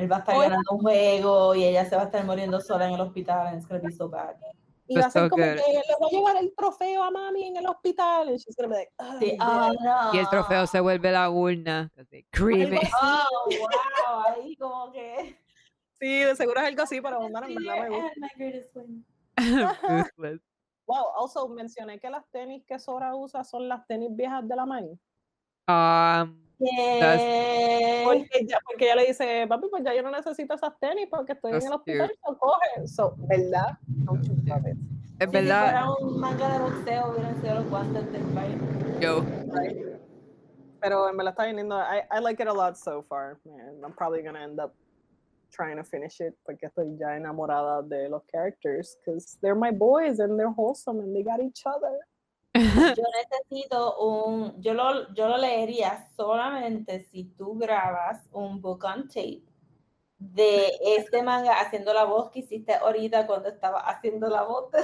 él 0.00 0.10
va 0.10 0.16
a 0.16 0.18
estar 0.20 0.34
ganando 0.38 0.72
un 0.72 0.80
juego 0.80 1.54
y 1.54 1.64
ella 1.64 1.84
se 1.84 1.96
va 1.96 2.02
a 2.02 2.04
estar 2.06 2.24
muriendo 2.24 2.60
sola 2.60 2.88
en 2.88 2.94
el 2.94 3.00
hospital 3.00 3.56
it's 3.56 3.66
gonna 3.68 3.80
be 3.82 3.92
so 3.92 4.08
bad. 4.08 4.34
Y 4.86 4.96
va 4.96 5.06
a 5.06 5.10
ser 5.10 5.22
so 5.24 5.30
como 5.30 5.44
good. 5.44 5.52
que 5.54 5.72
le 5.72 5.94
voy 6.00 6.08
a 6.08 6.16
llevar 6.18 6.36
el 6.42 6.52
trofeo 6.56 7.02
a 7.04 7.10
mami 7.12 7.46
en 7.46 7.56
el 7.58 7.66
hospital. 7.66 8.28
She's 8.36 8.56
gonna 8.56 8.68
be 8.68 8.74
like, 8.80 8.92
"Ah, 8.98 9.16
Sí, 9.20 9.36
damn". 9.38 9.70
oh, 9.70 9.72
no. 9.80 10.14
y 10.14 10.18
el 10.18 10.28
trofeo 10.28 10.66
se 10.66 10.80
vuelve 10.80 11.12
la 11.12 11.30
urna. 11.30 11.90
'cause 11.94 12.08
they 12.10 12.24
cream 12.32 12.74
it. 12.74 12.82
Oh, 13.00 13.48
wow, 13.50 14.24
ahí 14.34 14.56
como 14.56 14.90
que. 14.90 15.38
Sí, 16.00 16.20
de 16.20 16.34
seguro 16.34 16.60
es 16.60 16.66
algo 16.66 16.82
así, 16.82 17.00
pero 17.00 17.20
bueno, 17.20 17.46
en 17.46 17.54
verdad 17.54 17.88
me 17.88 17.88
gusta. 18.00 18.26
Ruthless. 19.36 20.40
Wow, 20.86 21.04
also 21.18 21.46
mencioné 21.48 22.00
que 22.00 22.10
las 22.10 22.28
tenis 22.32 22.64
que 22.66 22.76
Sora 22.80 23.14
usa 23.14 23.44
son 23.44 23.68
las 23.68 23.86
tenis 23.86 24.08
viejas 24.10 24.48
de 24.48 24.56
la 24.56 24.66
Mai. 24.66 24.98
Um. 25.70 26.36
Porque, 28.04 28.46
ya, 28.46 28.58
porque 28.66 28.84
ella 28.84 28.96
le 28.96 29.06
dice, 29.06 29.46
papi, 29.48 29.68
pues 29.70 29.82
ya 29.82 29.94
yo 29.94 30.02
no 30.02 30.10
necesito 30.10 30.54
esas 30.54 30.78
tenis 30.78 31.08
porque 31.10 31.32
estoy 31.32 31.52
en 31.52 31.60
That's 31.60 31.66
el 31.66 31.72
hospital, 31.72 32.10
so 32.24 32.38
coge. 32.38 32.86
So, 32.86 33.14
¿verdad? 33.28 33.78
Don't 34.04 34.22
you 34.24 34.34
love 34.44 34.66
it? 34.66 34.76
es 35.18 35.28
Si 35.30 35.32
verdad, 35.36 35.70
fuera 35.70 35.90
un 35.94 36.20
manga 36.20 36.52
de 36.52 36.58
boxeo, 36.58 37.10
hubieran 37.12 37.40
sido 37.40 37.54
los 37.54 37.70
guantes 37.70 38.12
del 38.12 38.22
baile. 38.34 38.58
yo. 39.00 39.20
Right. 39.52 39.86
Pero 40.80 41.08
en 41.08 41.16
verdad 41.16 41.32
está 41.32 41.44
bien 41.44 41.56
lindo. 41.56 41.76
I, 41.78 42.02
I 42.10 42.20
like 42.20 42.42
it 42.42 42.48
a 42.48 42.52
lot 42.52 42.76
so 42.76 43.02
far, 43.02 43.38
man. 43.44 43.80
I'm 43.84 43.92
probably 43.92 44.22
gonna 44.22 44.40
end 44.42 44.58
up 44.60 44.74
trying 45.50 45.76
to 45.76 45.84
finish 45.84 46.20
it 46.20 46.34
porque 46.44 46.66
estoy 46.66 46.96
ya 46.98 47.16
enamorada 47.16 47.82
de 47.82 48.08
los 48.08 48.22
characters 48.30 48.96
because 49.04 49.36
they're 49.42 49.54
my 49.54 49.70
boys 49.70 50.20
and 50.20 50.38
they're 50.38 50.52
wholesome 50.52 51.00
and 51.00 51.14
they 51.14 51.22
got 51.22 51.40
each 51.40 51.62
other. 51.66 51.98
Yo 52.96 53.04
necesito 53.22 53.98
un, 53.98 54.60
yo 54.60 54.74
lo, 54.74 55.12
yo 55.14 55.28
lo 55.28 55.36
leería 55.38 56.08
solamente 56.16 57.04
si 57.10 57.24
tú 57.24 57.56
grabas 57.58 58.26
un 58.32 58.60
book 58.60 58.84
on 58.84 59.08
tape 59.08 59.42
de 60.18 60.70
este 60.82 61.22
manga 61.22 61.60
haciendo 61.60 61.94
la 61.94 62.04
voz 62.04 62.30
que 62.30 62.40
hiciste 62.40 62.74
ahorita 62.74 63.26
cuando 63.26 63.48
estaba 63.48 63.80
haciendo 63.80 64.28
la 64.28 64.42
voz 64.42 64.70
de 64.70 64.82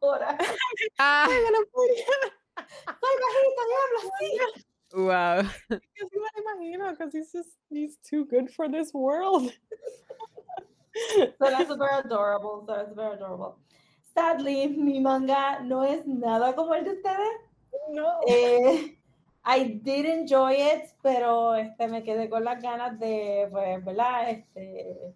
Sora. 0.00 0.38
Ah, 0.98 1.26
Soy 1.28 3.14
bajito, 3.22 3.62
diablo, 3.68 4.00
sí. 4.18 4.28
wow. 4.92 5.42
Because 5.68 6.10
you 6.12 6.20
me 6.22 6.28
imagino, 6.42 6.90
because 6.90 7.12
he's 7.12 7.32
just 7.32 7.58
he's 7.70 7.96
too 7.98 8.24
good 8.24 8.50
for 8.50 8.68
this 8.68 8.92
world. 8.92 9.52
Suena 11.38 11.66
super 11.66 11.88
adorable, 11.92 12.64
suena 12.66 12.88
super 12.88 13.12
adorable. 13.12 13.58
Sadly, 14.18 14.68
mi 14.68 14.98
manga 14.98 15.60
no 15.60 15.84
es 15.84 16.04
nada 16.04 16.52
como 16.56 16.74
el 16.74 16.84
de 16.84 16.90
ustedes. 16.90 17.36
No. 17.92 18.18
Eh, 18.26 18.98
I 19.44 19.80
did 19.84 20.06
enjoy 20.06 20.54
it, 20.54 20.90
pero 21.02 21.54
este, 21.54 21.86
me 21.86 22.02
quedé 22.02 22.28
con 22.28 22.42
las 22.42 22.60
ganas 22.60 22.98
de, 22.98 23.46
pues, 23.52 23.84
¿verdad? 23.84 24.30
Este, 24.30 25.14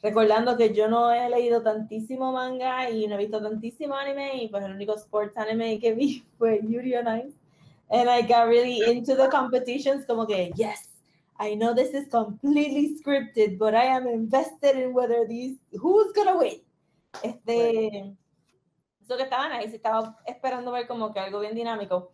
recordando 0.00 0.56
que 0.56 0.72
yo 0.72 0.88
no 0.88 1.12
he 1.12 1.28
leído 1.28 1.62
tantísimo 1.62 2.32
manga 2.32 2.88
y 2.88 3.06
no 3.06 3.16
he 3.16 3.18
visto 3.18 3.42
tantísimo 3.42 3.94
anime 3.94 4.42
y 4.42 4.48
pues 4.48 4.64
el 4.64 4.72
único 4.72 4.94
sports 4.94 5.36
anime 5.36 5.78
que 5.78 5.92
vi 5.92 6.24
fue 6.38 6.60
Yuri 6.66 6.96
on 6.96 7.18
Ice. 7.18 7.36
And 7.90 8.08
I 8.08 8.22
got 8.22 8.48
really 8.48 8.80
into 8.90 9.14
the 9.14 9.28
competitions 9.28 10.06
como 10.06 10.26
que, 10.26 10.52
yes, 10.56 10.88
I 11.38 11.54
know 11.54 11.74
this 11.74 11.92
is 11.92 12.08
completely 12.08 12.96
scripted, 12.98 13.58
but 13.58 13.74
I 13.74 13.84
am 13.84 14.06
invested 14.06 14.76
in 14.76 14.94
whether 14.94 15.26
these, 15.26 15.58
who's 15.72 16.12
gonna 16.14 16.38
win. 16.38 16.62
Este, 17.22 18.16
eso 19.08 19.16
que 19.16 19.22
estaban 19.22 19.52
ahí, 19.52 19.64
estaba 19.64 20.18
esperando 20.26 20.70
ver 20.70 20.86
como 20.86 21.12
que 21.12 21.18
algo 21.18 21.40
bien 21.40 21.54
dinámico. 21.54 22.12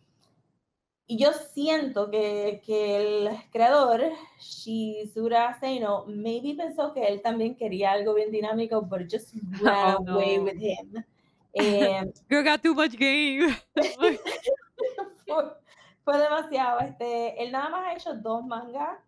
Y 1.06 1.18
yo 1.18 1.32
siento 1.32 2.08
que, 2.08 2.62
que 2.64 2.96
el 2.96 3.30
creador, 3.50 4.00
Shizura 4.38 5.58
Seino, 5.58 6.04
maybe 6.06 6.54
pensó 6.54 6.94
que 6.94 7.04
él 7.06 7.20
también 7.20 7.56
quería 7.56 7.90
algo 7.90 8.14
bien 8.14 8.30
dinámico, 8.30 8.80
but 8.80 9.02
it 9.02 9.12
just 9.12 9.34
ran 9.60 9.96
Oh, 9.98 10.12
away 10.12 10.38
no. 10.38 10.44
with 10.44 10.56
him. 10.58 11.04
Eh, 11.52 12.04
Girl 12.30 12.44
got 12.44 12.62
too 12.62 12.74
much 12.74 12.96
game. 12.96 13.54
fue, 15.26 15.44
fue 16.04 16.18
demasiado. 16.18 16.78
Este, 16.80 17.42
él 17.42 17.50
nada 17.52 17.68
más 17.70 17.86
ha 17.86 17.94
hecho 17.94 18.14
dos 18.14 18.46
mangas 18.46 18.98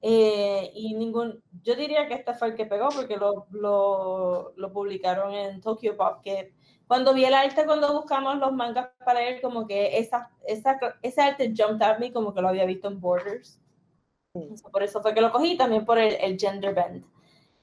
eh, 0.00 0.70
y 0.74 0.94
ningún, 0.94 1.42
yo 1.62 1.74
diría 1.74 2.06
que 2.06 2.14
este 2.14 2.34
fue 2.34 2.48
el 2.48 2.54
que 2.54 2.66
pegó 2.66 2.88
porque 2.90 3.16
lo, 3.16 3.46
lo, 3.50 4.52
lo 4.56 4.72
publicaron 4.72 5.34
en 5.34 5.60
Tokyo 5.60 5.96
Pop, 5.96 6.22
que 6.22 6.54
cuando 6.86 7.14
vi 7.14 7.24
el 7.24 7.34
arte, 7.34 7.66
cuando 7.66 7.92
buscamos 7.92 8.38
los 8.38 8.52
mangas 8.52 8.88
para 9.04 9.22
él, 9.22 9.40
como 9.40 9.66
que 9.66 9.98
esa, 9.98 10.30
esa, 10.46 10.78
ese 11.02 11.20
arte 11.20 11.52
jumped 11.56 11.82
at 11.82 11.98
me 11.98 12.12
como 12.12 12.32
que 12.32 12.40
lo 12.40 12.48
había 12.48 12.64
visto 12.64 12.88
en 12.88 13.00
Borders. 13.00 13.60
Por 14.70 14.82
eso 14.82 15.00
fue 15.00 15.14
que 15.14 15.20
lo 15.20 15.32
cogí, 15.32 15.56
también 15.56 15.84
por 15.84 15.98
el, 15.98 16.14
el 16.20 16.38
gender 16.38 16.74
bend. 16.74 17.04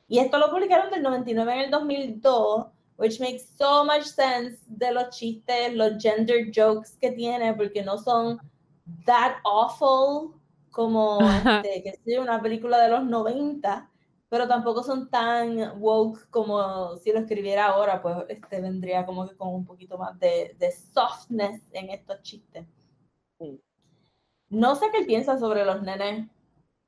Y 0.08 0.20
esto 0.20 0.38
lo 0.38 0.50
publicaron 0.50 0.90
del 0.90 1.04
99 1.04 1.54
en 1.54 1.60
el 1.60 1.72
2002, 1.72 2.68
which 2.98 3.20
makes 3.20 3.44
so 3.58 3.86
much 3.86 4.04
sense 4.04 4.60
de 4.68 4.92
los 4.92 5.10
chistes, 5.10 5.74
los 5.74 6.02
gender 6.02 6.52
jokes 6.54 6.98
que 7.00 7.12
tiene, 7.12 7.54
porque 7.54 7.84
no 7.84 7.98
son 7.98 8.40
that 9.06 9.36
awful 9.46 10.34
como 10.72 11.20
este, 11.64 11.84
que 11.84 12.00
sé 12.04 12.20
una 12.20 12.42
película 12.42 12.80
de 12.80 12.90
los 12.90 13.06
90, 13.06 13.90
pero 14.34 14.48
tampoco 14.48 14.82
son 14.82 15.12
tan 15.12 15.80
woke 15.80 16.28
como 16.32 16.98
si 16.98 17.12
lo 17.12 17.20
escribiera 17.20 17.68
ahora, 17.68 18.02
pues 18.02 18.16
este, 18.30 18.62
vendría 18.62 19.06
como 19.06 19.30
que 19.30 19.36
con 19.36 19.50
un 19.50 19.64
poquito 19.64 19.96
más 20.00 20.20
de, 20.20 20.56
de 20.58 20.72
softness 20.72 21.62
en 21.72 21.92
estos 21.92 22.20
chistes. 22.24 22.66
Sí. 23.40 23.62
No 24.50 24.74
sé 24.74 24.88
qué 24.92 25.06
piensa 25.06 25.38
sobre 25.38 25.64
los 25.64 25.84
nenes 25.84 26.28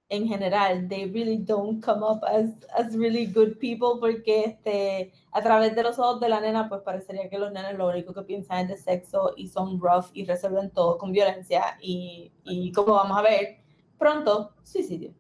en 0.10 0.28
general. 0.28 0.88
They 0.88 1.06
really 1.06 1.38
don't 1.38 1.86
come 1.86 2.04
up 2.04 2.26
as, 2.26 2.50
as 2.76 2.96
really 2.96 3.28
good 3.28 3.60
people 3.60 4.00
porque 4.00 4.46
este, 4.46 5.14
a 5.32 5.44
través 5.44 5.76
de 5.76 5.84
los 5.84 6.00
ojos 6.00 6.20
de 6.20 6.30
la 6.30 6.42
nena, 6.42 6.68
pues 6.68 6.82
parecería 6.82 7.30
que 7.30 7.38
los 7.38 7.52
nenes 7.52 7.78
lo 7.78 7.90
único 7.90 8.12
que 8.12 8.24
piensan 8.24 8.62
es 8.62 8.70
de 8.70 8.78
sexo 8.78 9.34
y 9.38 9.50
son 9.50 9.80
rough 9.80 10.08
y 10.14 10.26
resuelven 10.26 10.72
todo 10.72 10.98
con 10.98 11.12
violencia 11.12 11.78
y, 11.80 12.32
y 12.44 12.72
como 12.72 12.94
vamos 12.94 13.16
a 13.16 13.22
ver 13.22 13.60
pronto, 14.00 14.56
suicidio. 14.64 15.14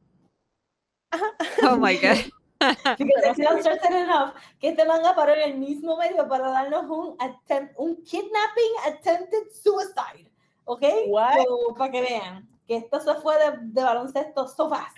Oh 1.63 1.77
my 1.77 1.95
god. 1.97 2.17
Stressed 3.35 3.91
enough 3.91 4.33
que 4.59 4.69
este 4.69 4.85
manga 4.85 5.13
paró 5.15 5.33
en 5.33 5.51
el 5.51 5.57
mismo 5.57 5.97
medio 5.97 6.27
para 6.27 6.49
darnos 6.49 6.85
un, 6.89 7.15
attempt, 7.19 7.73
un 7.77 8.01
kidnapping 8.03 8.73
attempted 8.87 9.51
suicide. 9.51 10.31
¿Ok? 10.65 10.81
What? 11.07 11.43
So, 11.43 11.75
para 11.75 11.91
que 11.91 12.01
vean 12.01 12.49
que 12.67 12.77
esto 12.77 12.99
se 12.99 13.13
fue 13.15 13.35
de, 13.37 13.57
de 13.61 13.83
baloncesto 13.83 14.47
so 14.47 14.69
fast. 14.69 14.97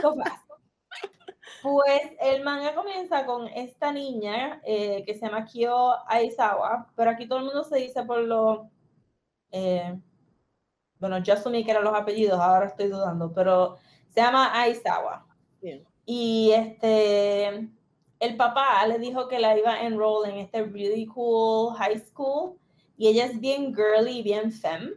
So 0.00 0.14
fast. 0.14 0.46
Pues 1.62 2.02
el 2.20 2.44
manga 2.44 2.74
comienza 2.74 3.24
con 3.26 3.48
esta 3.48 3.92
niña 3.92 4.60
eh, 4.64 5.02
que 5.04 5.14
se 5.14 5.26
llama 5.26 5.44
Kyo 5.46 5.96
Aizawa, 6.08 6.92
pero 6.94 7.10
aquí 7.10 7.26
todo 7.26 7.40
el 7.40 7.46
mundo 7.46 7.64
se 7.64 7.78
dice 7.78 8.04
por 8.04 8.18
lo. 8.18 8.70
Eh, 9.50 9.98
bueno, 10.98 11.18
yo 11.18 11.34
asumí 11.34 11.64
que 11.64 11.70
eran 11.70 11.84
los 11.84 11.94
apellidos, 11.94 12.38
ahora 12.38 12.66
estoy 12.66 12.88
dudando, 12.88 13.32
pero 13.32 13.76
se 14.08 14.20
llama 14.20 14.52
Aizawa. 14.60 15.25
Y 16.06 16.52
este, 16.52 17.68
el 18.20 18.36
papá 18.36 18.86
le 18.86 18.98
dijo 18.98 19.28
que 19.28 19.40
la 19.40 19.58
iba 19.58 19.72
a 19.72 19.84
enroll 19.84 20.28
en 20.28 20.36
este 20.36 20.62
really 20.62 21.06
cool 21.06 21.74
high 21.76 21.98
school 21.98 22.56
y 22.96 23.08
ella 23.08 23.26
es 23.26 23.40
bien 23.40 23.74
girly, 23.74 24.22
bien 24.22 24.52
femme. 24.52 24.92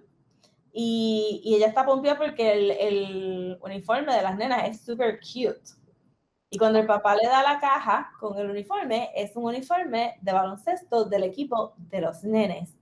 Y, 0.71 1.41
y 1.43 1.55
ella 1.55 1.67
está 1.67 1.83
pompeada 1.83 2.19
porque 2.19 2.53
el, 2.53 2.71
el 2.71 3.57
uniforme 3.61 4.15
de 4.15 4.21
las 4.21 4.37
nenas 4.37 4.69
es 4.69 4.81
super 4.81 5.19
cute. 5.19 5.79
Y 6.51 6.57
cuando 6.57 6.79
el 6.79 6.87
papá 6.87 7.15
le 7.15 7.27
da 7.27 7.43
la 7.43 7.59
caja 7.59 8.11
con 8.19 8.37
el 8.37 8.49
uniforme, 8.49 9.09
es 9.15 9.35
un 9.35 9.45
uniforme 9.45 10.17
de 10.21 10.31
baloncesto 10.31 11.05
del 11.05 11.23
equipo 11.23 11.73
de 11.77 12.01
los 12.01 12.23
nenes. 12.23 12.75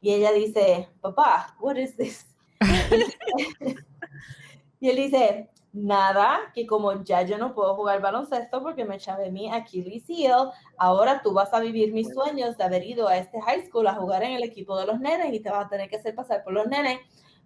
Y 0.00 0.12
ella 0.12 0.32
dice, 0.32 0.88
papá, 1.00 1.56
what 1.60 1.76
is 1.76 1.96
this? 1.96 2.26
y 4.80 4.88
él 4.88 4.96
dice, 4.96 5.50
nada, 5.74 6.38
que 6.54 6.66
como 6.66 7.02
ya 7.02 7.22
yo 7.22 7.36
no 7.36 7.52
puedo 7.52 7.74
jugar 7.74 8.00
baloncesto 8.00 8.62
porque 8.62 8.84
me 8.84 8.94
eché 8.96 9.12
mi 9.32 9.50
Achilles 9.50 10.04
heel, 10.08 10.50
ahora 10.78 11.20
tú 11.22 11.32
vas 11.34 11.52
a 11.52 11.58
vivir 11.60 11.92
mis 11.92 12.08
sueños 12.14 12.56
de 12.56 12.64
haber 12.64 12.84
ido 12.84 13.08
a 13.08 13.18
este 13.18 13.40
high 13.42 13.66
school 13.66 13.86
a 13.88 13.94
jugar 13.94 14.22
en 14.22 14.32
el 14.32 14.44
equipo 14.44 14.78
de 14.78 14.86
los 14.86 15.00
nenes 15.00 15.34
y 15.34 15.40
te 15.40 15.50
vas 15.50 15.66
a 15.66 15.68
tener 15.68 15.90
que 15.90 15.96
hacer 15.96 16.14
pasar 16.14 16.44
por 16.44 16.52
los 16.52 16.66
nenes 16.68 17.00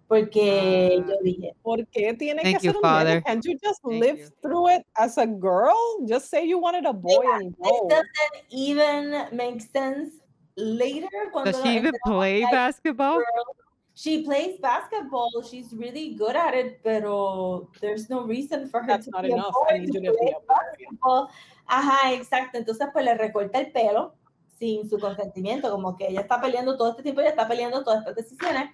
porque 0.07 0.99
Ah. 1.01 1.05
yo 1.07 1.15
dije, 1.23 1.55
¿Por 1.63 1.85
qué 1.87 2.13
tiene 2.13 2.41
que 2.43 2.53
you, 2.53 2.59
ser 2.59 2.75
un 2.77 2.81
nene? 3.03 3.23
Can't 3.23 3.43
you 3.43 3.53
just 3.63 3.81
Thank 3.83 4.01
live 4.03 4.19
you. 4.19 4.29
through 4.41 4.69
it 4.75 4.85
as 4.95 5.17
a 5.17 5.25
girl? 5.25 5.75
Just 6.07 6.29
say 6.29 6.47
you 6.47 6.59
wanted 6.59 6.85
a 6.85 6.93
boy 6.93 7.23
and 7.33 7.51
it 7.51 7.57
go. 7.59 7.87
doesn't 7.89 8.45
even 8.51 9.11
make 9.31 9.59
sense 9.61 10.13
later 10.55 11.07
cuando 11.31 11.51
Does 11.51 11.61
she 11.63 11.77
even 11.77 11.93
play 12.05 12.43
basketball? 12.51 13.17
girl- 13.17 13.55
She 13.99 14.23
plays 14.23 14.57
basketball. 14.61 15.29
She's 15.43 15.73
really 15.73 16.15
good 16.15 16.33
at 16.33 16.53
it, 16.53 16.81
pero 16.81 17.67
there's 17.81 18.09
no 18.09 18.23
reason 18.23 18.69
for 18.69 18.79
her 18.79 18.87
That's 18.87 19.07
to 19.07 19.11
not 19.11 19.23
be 19.23 19.31
enough. 19.33 19.53
I 19.69 19.79
need 19.79 19.91
to 19.91 20.13
play 20.13 20.33
basketball. 20.47 21.27
Ajá, 21.67 22.13
exacto. 22.13 22.57
Entonces, 22.57 22.87
pues 22.93 23.03
le 23.03 23.15
recorta 23.15 23.59
el 23.59 23.73
pelo 23.73 24.15
sin 24.57 24.89
su 24.89 24.97
consentimiento, 24.99 25.69
como 25.69 25.97
que 25.97 26.07
ella 26.07 26.21
está 26.21 26.39
peleando 26.39 26.77
todo 26.77 26.91
este 26.91 27.03
tiempo, 27.03 27.19
ella 27.19 27.31
está 27.31 27.45
peleando 27.45 27.83
todas 27.83 27.99
estas 27.99 28.15
decisiones. 28.15 28.69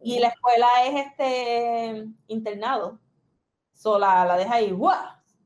Y 0.00 0.18
la 0.18 0.28
escuela 0.28 0.66
es 0.86 1.06
este 1.08 2.06
internado. 2.28 2.98
So 3.74 3.98
la, 3.98 4.34
deja 4.38 4.54
ahí, 4.54 4.70
¡guau! 4.70 4.96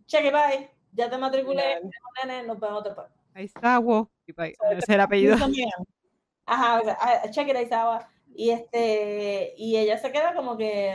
Cheque, 0.06 0.30
bye. 0.30 0.70
Ya 0.92 1.10
te 1.10 1.18
matriculé, 1.18 1.80
nene, 2.24 2.46
nos 2.46 2.60
vemos 2.60 2.84
después. 2.84 3.08
Ahí 3.34 3.46
está, 3.46 3.80
wo. 3.80 4.08
Y 4.28 4.32
pa- 4.32 4.46
So, 4.46 4.66
ese 4.70 4.78
es 4.78 4.88
el 4.88 5.00
apellido. 5.00 5.36
Ajá, 6.46 6.80
o 6.80 6.84
sea, 6.84 6.98
ah, 7.00 7.30
check 7.30 7.48
it 7.48 7.56
out, 7.56 7.66
Isawa. 7.66 8.08
Y 8.38 8.50
este, 8.50 9.52
y 9.56 9.76
ella 9.76 9.98
se 9.98 10.12
queda 10.12 10.32
como 10.32 10.56
que, 10.56 10.94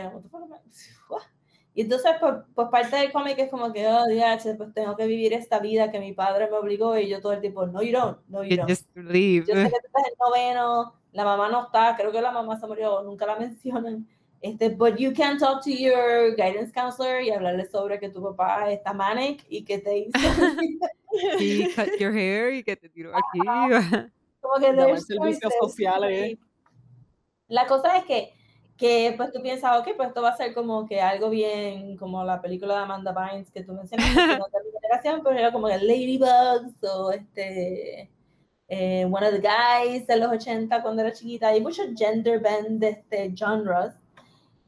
y 1.74 1.82
entonces, 1.82 2.12
pues, 2.18 2.36
pues 2.54 2.68
parte 2.70 2.96
del 2.96 3.12
cómic 3.12 3.38
es 3.38 3.50
como 3.50 3.70
que, 3.70 3.86
oh, 3.86 4.06
DH, 4.06 4.56
pues 4.56 4.72
tengo 4.72 4.96
que 4.96 5.06
vivir 5.06 5.34
esta 5.34 5.58
vida 5.58 5.90
que 5.90 6.00
mi 6.00 6.14
padre 6.14 6.48
me 6.50 6.56
obligó 6.56 6.96
y 6.96 7.06
yo 7.06 7.20
todo 7.20 7.34
el 7.34 7.42
tiempo, 7.42 7.66
no, 7.66 7.82
you 7.82 7.92
don't, 7.92 8.18
no, 8.28 8.42
you 8.44 8.56
don't. 8.56 8.66
just 8.66 8.88
leave. 8.96 9.44
Yo 9.46 9.52
sé 9.56 9.64
que 9.64 9.68
tú 9.68 9.86
estás 9.88 10.04
en 10.08 10.14
noveno, 10.18 10.94
la 11.12 11.24
mamá 11.26 11.50
no 11.50 11.64
está, 11.66 11.94
creo 11.98 12.10
que 12.10 12.22
la 12.22 12.30
mamá 12.30 12.58
se 12.58 12.66
murió, 12.66 13.02
nunca 13.02 13.26
la 13.26 13.36
mencionan. 13.38 14.08
Este, 14.40 14.70
but 14.70 14.96
you 14.96 15.12
can 15.12 15.36
talk 15.36 15.62
to 15.62 15.70
your 15.70 16.34
guidance 16.36 16.72
counselor 16.72 17.20
y 17.20 17.30
hablarle 17.30 17.66
sobre 17.66 18.00
que 18.00 18.08
tu 18.08 18.22
papá 18.22 18.72
está 18.72 18.94
manic 18.94 19.44
y 19.50 19.66
que 19.66 19.80
te 19.80 19.98
hizo 19.98 20.12
He 21.38 21.74
cut 21.74 21.98
your 22.00 22.16
hair 22.16 22.54
y 22.54 22.64
que 22.64 22.74
te 22.74 22.88
tiró 22.88 23.12
aquí. 23.14 23.38
como 24.40 24.60
que 24.60 24.72
there's 24.72 25.06
servicios 25.06 25.52
sociales. 25.60 26.38
La 27.48 27.66
cosa 27.66 27.96
es 27.98 28.04
que, 28.04 28.32
que 28.76 29.14
pues 29.16 29.32
tú 29.32 29.42
piensas, 29.42 29.78
ok, 29.80 29.88
pues 29.96 30.08
esto 30.08 30.22
va 30.22 30.30
a 30.30 30.36
ser 30.36 30.54
como 30.54 30.86
que 30.86 31.00
algo 31.00 31.30
bien, 31.30 31.96
como 31.96 32.24
la 32.24 32.40
película 32.40 32.74
de 32.74 32.80
Amanda 32.80 33.12
Bynes 33.12 33.50
que 33.50 33.62
tú 33.62 33.72
mencionaste, 33.72 34.14
mi 34.14 34.72
generación, 34.80 35.20
pero 35.22 35.38
era 35.38 35.52
como 35.52 35.68
el 35.68 35.86
Ladybugs 35.86 36.82
o 36.82 37.12
este, 37.12 38.10
eh, 38.68 39.04
One 39.04 39.26
of 39.26 39.34
the 39.34 39.40
Guys 39.40 40.06
de 40.06 40.16
los 40.16 40.32
80 40.32 40.82
cuando 40.82 41.02
era 41.02 41.12
chiquita. 41.12 41.48
Hay 41.48 41.60
muchos 41.60 41.86
gender 41.96 42.40
bend 42.40 42.80
de 42.80 42.90
este 42.90 43.34
genres. 43.36 43.94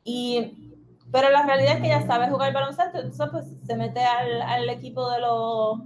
Y, 0.04 0.74
pero 1.10 1.30
la 1.30 1.44
realidad 1.44 1.76
es 1.76 1.80
que 1.80 1.86
ella 1.88 2.06
sabe 2.06 2.28
jugar 2.28 2.52
baloncesto, 2.52 2.98
entonces 2.98 3.28
pues 3.32 3.46
se 3.66 3.76
mete 3.76 4.00
al, 4.00 4.42
al 4.42 4.68
equipo 4.68 5.10
de 5.10 5.20
los, 5.20 5.80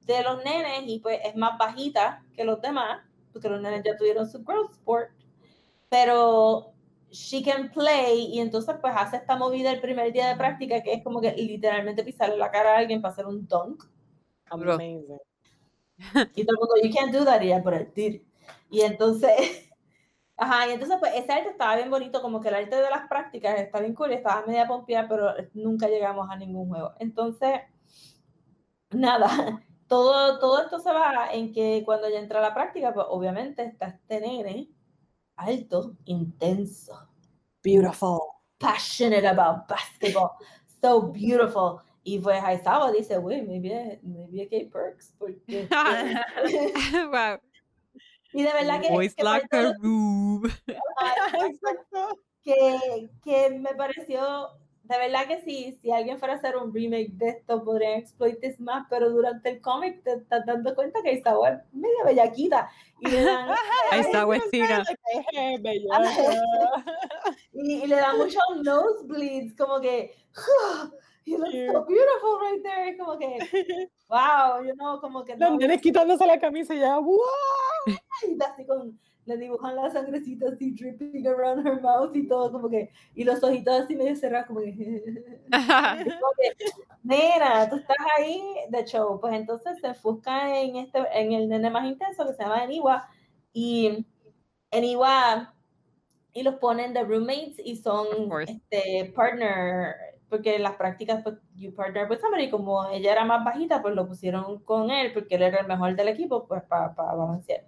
de 0.00 0.22
los 0.22 0.44
nenes 0.44 0.82
y 0.86 0.98
pues 0.98 1.20
es 1.24 1.36
más 1.36 1.56
bajita 1.56 2.22
que 2.34 2.44
los 2.44 2.60
demás, 2.60 3.00
porque 3.32 3.48
los 3.48 3.60
nenes 3.60 3.82
ya 3.84 3.96
tuvieron 3.96 4.28
su 4.28 4.42
growth 4.44 4.72
sport, 4.72 5.10
pero 5.90 6.72
she 7.10 7.42
can 7.42 7.70
play 7.70 8.28
y 8.32 8.40
entonces 8.40 8.76
pues 8.80 8.94
hace 8.96 9.16
esta 9.16 9.36
movida 9.36 9.70
el 9.70 9.80
primer 9.80 10.12
día 10.12 10.28
de 10.28 10.36
práctica 10.36 10.82
que 10.82 10.94
es 10.94 11.04
como 11.04 11.20
que 11.20 11.32
literalmente 11.32 12.04
pisarle 12.04 12.38
la 12.38 12.50
cara 12.50 12.74
a 12.74 12.78
alguien 12.78 13.02
para 13.02 13.12
hacer 13.12 13.26
un 13.26 13.46
dunk 13.46 13.84
Bro. 14.56 14.74
Amazing. 14.74 15.18
y 16.34 16.44
todo 16.44 16.56
el 16.56 16.60
mundo, 16.60 16.74
you 16.82 16.90
can't 16.92 17.12
do 17.12 17.24
that, 17.24 17.42
y 17.42 17.46
ella, 17.46 17.60
but 17.60 17.74
I 17.74 17.84
did. 17.94 18.22
Y 18.70 18.80
entonces, 18.82 19.70
ajá, 20.36 20.68
y 20.68 20.72
entonces 20.72 20.96
pues 20.98 21.12
ese 21.14 21.32
arte 21.32 21.50
estaba 21.50 21.76
bien 21.76 21.90
bonito, 21.90 22.22
como 22.22 22.40
que 22.40 22.48
el 22.48 22.54
arte 22.54 22.76
de 22.76 22.90
las 22.90 23.08
prácticas 23.08 23.58
está 23.58 23.80
bien 23.80 23.94
cool, 23.94 24.12
estaba 24.12 24.46
media 24.46 24.66
pompeada, 24.66 25.08
pero 25.08 25.34
nunca 25.54 25.88
llegamos 25.88 26.28
a 26.30 26.36
ningún 26.36 26.68
juego. 26.68 26.94
Entonces, 26.98 27.60
nada, 28.90 29.28
todo, 29.86 30.38
todo 30.38 30.62
esto 30.62 30.78
se 30.78 30.92
va 30.92 31.28
en 31.32 31.52
que 31.52 31.82
cuando 31.84 32.08
ya 32.08 32.18
entra 32.18 32.38
a 32.38 32.42
la 32.42 32.54
práctica, 32.54 32.92
pues 32.94 33.06
obviamente 33.08 33.64
está 33.64 33.86
este 33.88 34.20
nene 34.20 34.70
alto, 35.40 35.96
intenso, 36.06 37.08
Beautiful. 37.62 38.20
passionate 38.58 39.26
about 39.26 39.66
basketball, 39.68 40.32
so 40.80 41.02
beautiful. 41.12 41.80
Y 42.02 42.18
pues 42.18 42.42
Aizawa 42.42 42.90
dice, 42.92 43.18
güey, 43.18 43.42
maybe, 43.42 44.00
maybe 44.02 44.48
hay 44.50 44.64
perks, 44.66 45.14
porque... 45.18 45.68
wow. 47.10 47.38
Y 48.32 48.44
de 48.44 48.52
verdad 48.52 48.80
que, 48.80 48.90
Voice 48.90 49.14
que 49.16 49.24
like 49.24 49.48
parte 49.48 49.56
de 49.56 49.62
a 49.62 49.72
lo- 49.72 49.78
roob. 49.82 50.50
Exacto. 51.48 52.18
que, 52.44 53.10
que 53.24 53.50
me 53.58 53.74
pareció, 53.74 54.50
de 54.84 54.98
verdad 54.98 55.26
que 55.26 55.40
sí, 55.42 55.76
si 55.82 55.90
alguien 55.90 56.18
fuera 56.18 56.34
a 56.34 56.36
hacer 56.36 56.56
un 56.56 56.72
remake 56.72 57.10
de 57.14 57.28
esto, 57.30 57.64
podrían 57.64 57.98
exploitar 57.98 58.52
más, 58.60 58.86
pero 58.88 59.10
durante 59.10 59.50
el 59.50 59.60
cómic 59.60 60.04
te 60.04 60.12
estás 60.14 60.46
dando 60.46 60.74
cuenta 60.76 61.02
que 61.02 61.14
Isawa 61.14 61.48
es 61.50 61.58
media 61.72 62.04
bellaquita 62.04 62.70
y 63.00 63.08
le 63.10 63.22
dan, 63.24 63.48
Ahí 63.90 64.00
está, 64.00 64.22
"Eje, 65.12 65.58
bellaca". 65.60 66.84
y, 67.52 67.72
y 67.82 67.86
le 67.86 67.96
dan 67.96 68.18
muchos 68.18 68.42
nosebleeds, 68.62 69.54
como 69.56 69.80
que, 69.80 70.14
you 71.26 71.38
look 71.38 71.50
so 71.52 71.84
beautiful 71.86 72.38
right 72.40 72.62
there, 72.62 72.96
como 72.98 73.18
que, 73.18 73.38
wow, 74.08 74.62
you 74.62 74.74
know, 74.76 75.00
como 75.00 75.24
que 75.24 75.36
Los 75.36 75.50
no, 75.50 75.56
nenes 75.56 75.80
quitándose 75.80 76.26
la 76.26 76.38
camisa 76.38 76.74
y 76.74 76.80
ya, 76.80 76.98
¡wow! 76.98 77.18
y 78.28 78.42
así 78.42 78.66
con, 78.66 78.98
le 79.26 79.36
dibujan 79.36 79.76
la 79.76 79.90
sangrecita 79.90 80.48
así 80.48 80.72
dripping 80.72 81.26
around 81.26 81.66
her 81.66 81.80
mouth 81.80 82.14
y 82.16 82.26
todo, 82.26 82.50
como 82.50 82.68
que, 82.68 82.90
y 83.14 83.24
los 83.24 83.42
ojitos 83.42 83.82
así 83.82 83.94
medio 83.94 84.16
cerrados, 84.16 84.46
como 84.46 84.60
que, 84.60 84.72
Como 85.50 86.32
que, 86.36 86.64
Nena, 87.02 87.68
tú 87.68 87.76
estás 87.76 87.96
ahí 88.18 88.42
de 88.68 88.84
show. 88.84 89.20
Pues 89.20 89.34
entonces 89.34 89.78
se 89.80 89.88
enfoca 89.88 90.58
en, 90.60 90.76
este, 90.76 90.98
en 91.12 91.32
el 91.32 91.48
nene 91.48 91.70
más 91.70 91.86
intenso 91.86 92.26
que 92.26 92.34
se 92.34 92.42
llama 92.42 92.64
Eniwa. 92.64 93.08
Y 93.52 94.06
Eniwa, 94.70 95.54
y 96.32 96.42
los 96.42 96.56
ponen 96.56 96.92
de 96.92 97.02
roommates 97.04 97.58
y 97.58 97.76
son 97.76 98.06
este, 98.46 99.12
partner, 99.14 99.94
porque 100.28 100.56
en 100.56 100.62
las 100.62 100.76
prácticas, 100.76 101.22
pues, 101.22 101.36
you 101.56 101.74
partner 101.74 102.08
with 102.08 102.20
somebody. 102.20 102.50
Como 102.50 102.86
ella 102.90 103.12
era 103.12 103.24
más 103.24 103.44
bajita, 103.44 103.82
pues 103.82 103.94
lo 103.94 104.06
pusieron 104.06 104.60
con 104.60 104.90
él, 104.90 105.12
porque 105.12 105.36
él 105.36 105.42
era 105.42 105.60
el 105.60 105.66
mejor 105.66 105.96
del 105.96 106.08
equipo, 106.08 106.46
pues 106.46 106.62
para 106.64 106.88
balancear. 106.88 107.64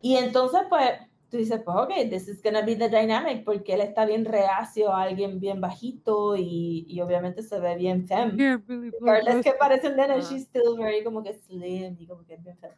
Y 0.00 0.16
entonces, 0.16 0.60
pues, 0.68 0.92
tú 1.30 1.36
dices, 1.36 1.60
pues, 1.64 1.76
ok, 1.76 2.10
this 2.10 2.28
is 2.28 2.42
gonna 2.42 2.62
be 2.62 2.76
the 2.76 2.88
dynamic, 2.88 3.44
porque 3.44 3.74
él 3.74 3.80
está 3.80 4.04
bien 4.04 4.24
reacio 4.24 4.92
a 4.92 5.02
alguien 5.02 5.40
bien 5.40 5.60
bajito 5.60 6.36
y, 6.36 6.86
y 6.88 7.00
obviamente 7.00 7.42
se 7.42 7.58
ve 7.60 7.76
bien 7.76 8.06
femme. 8.06 8.36
Can't 8.36 8.66
really 8.68 8.90
Regardless 9.00 9.44
que 9.44 9.52
parece 9.52 9.88
un 9.88 9.96
nene, 9.96 10.20
she's 10.20 10.44
still 10.44 10.76
very 10.76 11.04
como 11.04 11.22
que 11.22 11.34
slim 11.34 11.96
y 11.98 12.06
como 12.06 12.24
que 12.24 12.36
bien 12.36 12.56
femme. 12.58 12.76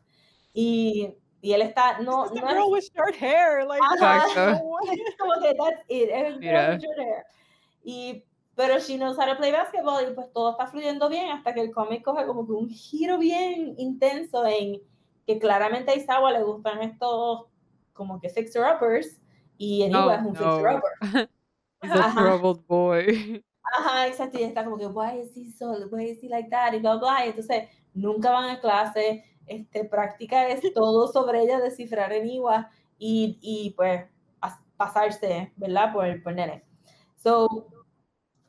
Y, 0.52 1.14
y 1.42 1.52
él 1.52 1.62
está, 1.62 2.00
no, 2.00 2.26
no 2.26 2.34
girl 2.34 2.64
es 2.64 2.70
with 2.70 2.84
short 2.94 3.14
hair. 3.14 3.64
Like, 3.66 3.82
Ajá. 4.00 4.60
Como 5.18 5.32
que 5.40 5.54
that's 5.54 5.84
it, 5.88 6.08
es 6.10 6.34
un 6.34 6.40
girl 6.40 6.52
Mira. 6.52 6.70
with 6.72 6.82
short 6.82 6.98
hair. 6.98 7.24
Y, 7.84 8.24
pero 8.56 8.78
she 8.78 8.96
knows 8.96 9.16
how 9.16 9.26
to 9.26 9.36
play 9.36 9.52
basketball 9.52 10.02
y 10.02 10.12
pues 10.12 10.30
todo 10.32 10.50
está 10.50 10.66
fluyendo 10.66 11.08
bien 11.08 11.30
hasta 11.30 11.54
que 11.54 11.60
el 11.60 11.70
cómic 11.70 12.02
coge 12.02 12.26
como 12.26 12.44
que 12.44 12.52
un 12.52 12.68
giro 12.68 13.16
bien 13.16 13.74
intenso 13.78 14.44
en 14.44 14.82
que 15.26 15.38
claramente 15.38 15.90
a 15.90 15.96
Isawa 15.96 16.32
le 16.32 16.42
gustan 16.42 16.82
estos 16.82 17.46
como 17.92 18.20
que 18.20 18.28
fixer-uppers 18.28 19.20
y 19.56 19.82
Eniwa 19.82 20.16
es 20.16 20.22
un 20.22 20.34
fixer-upper. 20.34 20.90
He's 21.82 21.92
a 21.92 22.12
troubled 22.12 22.66
boy. 22.66 23.44
Ajá, 23.76 24.08
exacto, 24.08 24.38
y 24.38 24.42
está 24.42 24.64
como 24.64 24.76
que, 24.76 24.86
why 24.86 25.20
is 25.20 25.36
he 25.36 25.50
so, 25.50 25.72
why 25.90 26.10
is 26.10 26.22
he 26.22 26.28
like 26.28 26.50
that, 26.50 26.72
y 26.74 26.80
bla, 26.80 26.96
bla, 26.96 27.24
y 27.24 27.28
entonces 27.28 27.68
nunca 27.94 28.30
van 28.30 28.50
a 28.50 28.60
clase, 28.60 29.24
este, 29.46 29.84
práctica 29.84 30.48
es 30.48 30.60
todo 30.74 31.08
sobre 31.08 31.42
ella, 31.42 31.60
descifrar 31.60 32.12
en 32.12 32.28
Iwa 32.28 32.70
y, 32.98 33.38
y 33.40 33.70
pues 33.70 34.04
pasarse, 34.76 35.52
¿verdad? 35.56 35.92
Por, 35.92 36.22
por 36.22 36.34
nene. 36.34 36.64
So, 37.16 37.68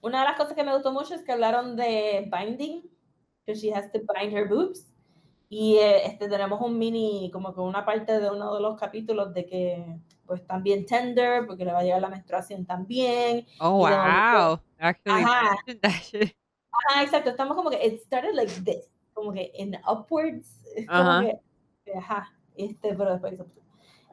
una 0.02 0.22
de 0.22 0.30
las 0.30 0.38
cosas 0.38 0.53
que 0.53 0.64
me 0.64 0.73
gustó 0.73 0.93
mucho 0.93 1.14
es 1.14 1.23
que 1.23 1.34
hablaron 1.34 1.76
de 1.76 2.30
binding, 2.31 2.89
que 3.45 3.53
she 3.53 3.73
has 3.73 3.91
to 3.91 3.99
bind 3.99 4.34
her 4.34 4.48
boobs. 4.48 4.91
Y 5.53 5.76
eh, 5.76 6.06
este, 6.06 6.30
tenemos 6.30 6.61
un 6.61 6.80
mini, 6.80 7.30
como 7.30 7.53
que 7.53 7.60
una 7.60 7.84
parte 7.84 8.22
de 8.22 8.30
uno 8.32 8.56
de 8.56 8.61
los 8.61 8.80
capítulos 8.80 9.34
de 9.34 9.45
que 9.45 9.99
pues 10.26 10.48
también 10.48 10.86
tender, 10.86 11.45
porque 11.45 11.65
le 11.65 11.73
va 11.73 11.80
a 11.80 11.84
llegar 11.84 11.99
la 11.99 12.07
menstruación 12.07 12.65
también. 12.65 13.45
Oh, 13.60 13.80
wow. 13.80 14.61
Actually, 14.80 15.23
ajá. 15.23 15.57
ajá, 16.72 17.03
exacto. 17.03 17.32
Estamos 17.32 17.57
como 17.57 17.69
que, 17.69 17.86
it 17.86 17.99
started 17.99 18.34
like 18.34 18.61
this, 18.64 18.90
como 19.14 19.34
que 19.34 19.52
in 19.56 19.78
upwards. 19.86 20.64
Como 20.88 21.19
que, 21.19 21.98
ajá, 21.98 22.32
este, 22.56 22.95
pero 22.95 23.11
después 23.11 23.38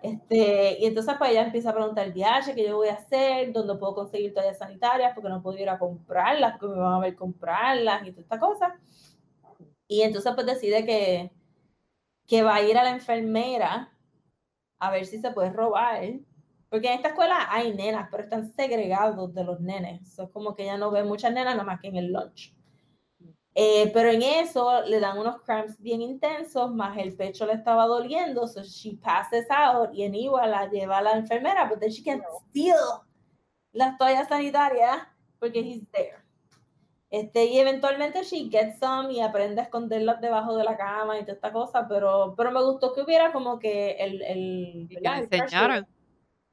este, 0.03 0.79
y 0.81 0.87
entonces 0.87 1.15
pues 1.19 1.31
ella 1.31 1.43
empieza 1.43 1.71
a 1.71 1.75
preguntar 1.75 2.07
el 2.07 2.13
viaje 2.13 2.55
que 2.55 2.67
yo 2.67 2.77
voy 2.77 2.89
a 2.89 2.95
hacer, 2.95 3.53
dónde 3.53 3.77
puedo 3.77 3.95
conseguir 3.95 4.35
toallas 4.35 4.59
sanitarias, 4.59 5.13
porque 5.15 5.29
no 5.29 5.41
puedo 5.41 5.59
ir 5.59 5.69
a 5.69 5.79
comprarlas, 5.79 6.59
porque 6.59 6.75
me 6.75 6.81
van 6.81 6.95
a 6.95 6.99
ver 7.01 7.15
comprarlas 7.15 8.07
y 8.07 8.11
toda 8.11 8.23
esta 8.23 8.39
cosa. 8.41 8.79
Y 9.89 10.03
entonces 10.03 10.33
pues 10.35 10.47
decide 10.47 10.87
que, 10.87 11.33
que 12.27 12.43
va 12.43 12.57
a 12.57 12.63
ir 12.63 12.79
a 12.79 12.85
la 12.85 12.91
enfermera 12.91 13.93
a 14.79 14.91
ver 14.91 15.07
si 15.07 15.19
se 15.19 15.33
puede 15.33 15.51
robar. 15.51 16.03
Porque 16.69 16.89
en 16.89 16.95
esta 16.95 17.09
escuela 17.09 17.47
hay 17.51 17.75
nenas, 17.75 18.09
pero 18.11 18.23
están 18.23 18.53
segregados 18.53 19.35
de 19.35 19.45
los 19.45 19.59
nenes. 19.61 20.19
es 20.19 20.31
como 20.31 20.55
que 20.55 20.65
ella 20.65 20.77
no 20.77 20.91
ve 20.91 21.03
muchas 21.03 21.33
nenas, 21.33 21.55
nada 21.55 21.65
más 21.65 21.81
que 21.81 21.89
en 21.89 21.97
el 21.97 22.13
lunch. 22.13 22.55
Eh, 23.55 23.91
pero 23.93 24.11
en 24.11 24.23
eso 24.23 24.83
le 24.83 25.01
dan 25.01 25.19
unos 25.19 25.43
cramps 25.43 25.81
bien 25.81 26.01
intensos, 26.01 26.73
más 26.73 26.97
el 26.97 27.17
pecho 27.17 27.45
le 27.45 27.55
estaba 27.55 27.87
doliendo, 27.87 28.47
so 28.47 28.63
she 28.63 28.97
passes 29.03 29.47
out 29.51 29.93
y 29.93 30.05
en 30.05 30.15
igual 30.15 30.53
la 30.53 30.69
lleva 30.69 30.99
a 30.99 31.03
la 31.03 31.13
enfermera, 31.17 31.69
but 31.69 31.81
then 31.81 31.91
she 31.91 32.05
can't 32.05 32.23
steal 32.51 32.77
las 33.73 33.99
toallas 33.99 34.29
sanitarias 34.29 34.99
porque 35.41 35.61
he's 35.61 35.85
there. 35.91 36.28
Este, 37.11 37.47
y 37.47 37.59
eventualmente 37.59 38.23
she 38.23 38.51
gets 38.51 38.79
some 38.79 39.13
y 39.13 39.21
aprende 39.21 39.63
a 39.63 39.65
esconderlas 39.65 40.21
debajo 40.21 40.57
de 40.57 40.65
la 40.65 40.77
cama 40.77 41.19
y 41.19 41.23
toda 41.23 41.33
esta 41.35 41.53
cosa, 41.53 41.89
pero, 41.89 42.35
pero 42.37 42.53
me 42.53 42.63
gustó 42.63 42.93
que 42.93 43.01
hubiera 43.01 43.33
como 43.33 43.59
que 43.59 43.93
el... 43.93 44.21
el 44.23 44.89
que 44.89 44.99
enseñaran. 45.03 45.87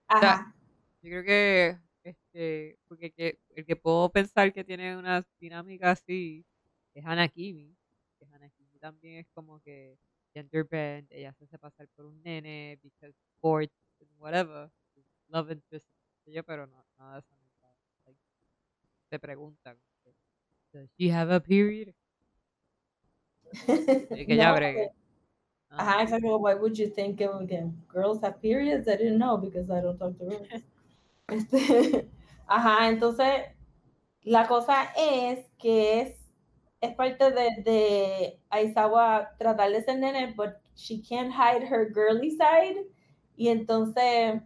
Ajá. 0.07 0.55
yo 1.01 1.09
creo 1.09 1.23
que, 1.23 1.77
este, 2.03 2.77
porque 2.87 3.11
que, 3.11 3.39
el 3.49 3.65
que 3.65 3.75
puedo 3.75 4.09
pensar 4.09 4.53
que 4.53 4.63
tiene 4.63 4.95
una 4.95 5.25
dinámica 5.39 5.91
así 5.91 6.45
es 6.93 7.05
Anakimi. 7.05 7.75
Que 8.17 8.25
Anakimi 8.31 8.79
también 8.79 9.19
es 9.19 9.27
como 9.33 9.59
que 9.59 9.97
gender 10.33 10.65
bend, 10.65 11.07
ella 11.11 11.33
se 11.33 11.45
hace 11.45 11.57
pasar 11.57 11.87
por 11.95 12.05
un 12.05 12.21
nene, 12.21 12.77
because 12.81 13.15
sports, 13.35 13.73
whatever, 14.17 14.69
love 15.29 15.51
interest, 15.51 15.87
pero 16.45 16.67
no, 16.67 16.85
nada 16.97 17.15
de 17.15 17.19
eso. 17.19 17.35
Like, 18.05 18.19
te 19.09 19.19
preguntan, 19.19 19.77
does 20.75 20.89
she 20.99 21.07
have 21.07 21.29
a 21.29 21.39
period? 21.39 21.93
que 23.65 24.35
ya 24.35 24.53
bregue. 24.53 24.89
Ajá, 25.71 26.03
exactly. 26.03 26.29
Why 26.29 26.53
would 26.55 26.77
you 26.77 26.87
think 26.87 27.21
again? 27.21 27.81
Girls 27.87 28.21
have 28.21 28.41
periods? 28.41 28.87
I 28.87 28.97
didn't 28.97 29.17
know 29.17 29.37
because 29.37 29.69
I 29.69 29.81
don't 29.81 29.97
talk 29.97 30.17
to 30.19 30.25
girls. 30.25 30.47
Este, 31.27 32.07
ajá, 32.47 32.87
entonces 32.89 33.45
la 34.21 34.45
cosa 34.47 34.93
es 34.95 35.39
que 35.57 36.01
es 36.01 36.25
es 36.81 36.93
parte 36.93 37.31
de, 37.31 37.63
de 37.63 38.39
Aizawa 38.51 39.31
tratar 39.39 39.71
de 39.71 39.81
ser 39.81 39.97
nene, 39.97 40.35
but 40.37 40.61
she 40.75 41.01
can't 41.01 41.31
hide 41.31 41.63
her 41.63 41.89
girly 41.91 42.29
side. 42.29 42.85
Y 43.35 43.47
entonces, 43.47 44.39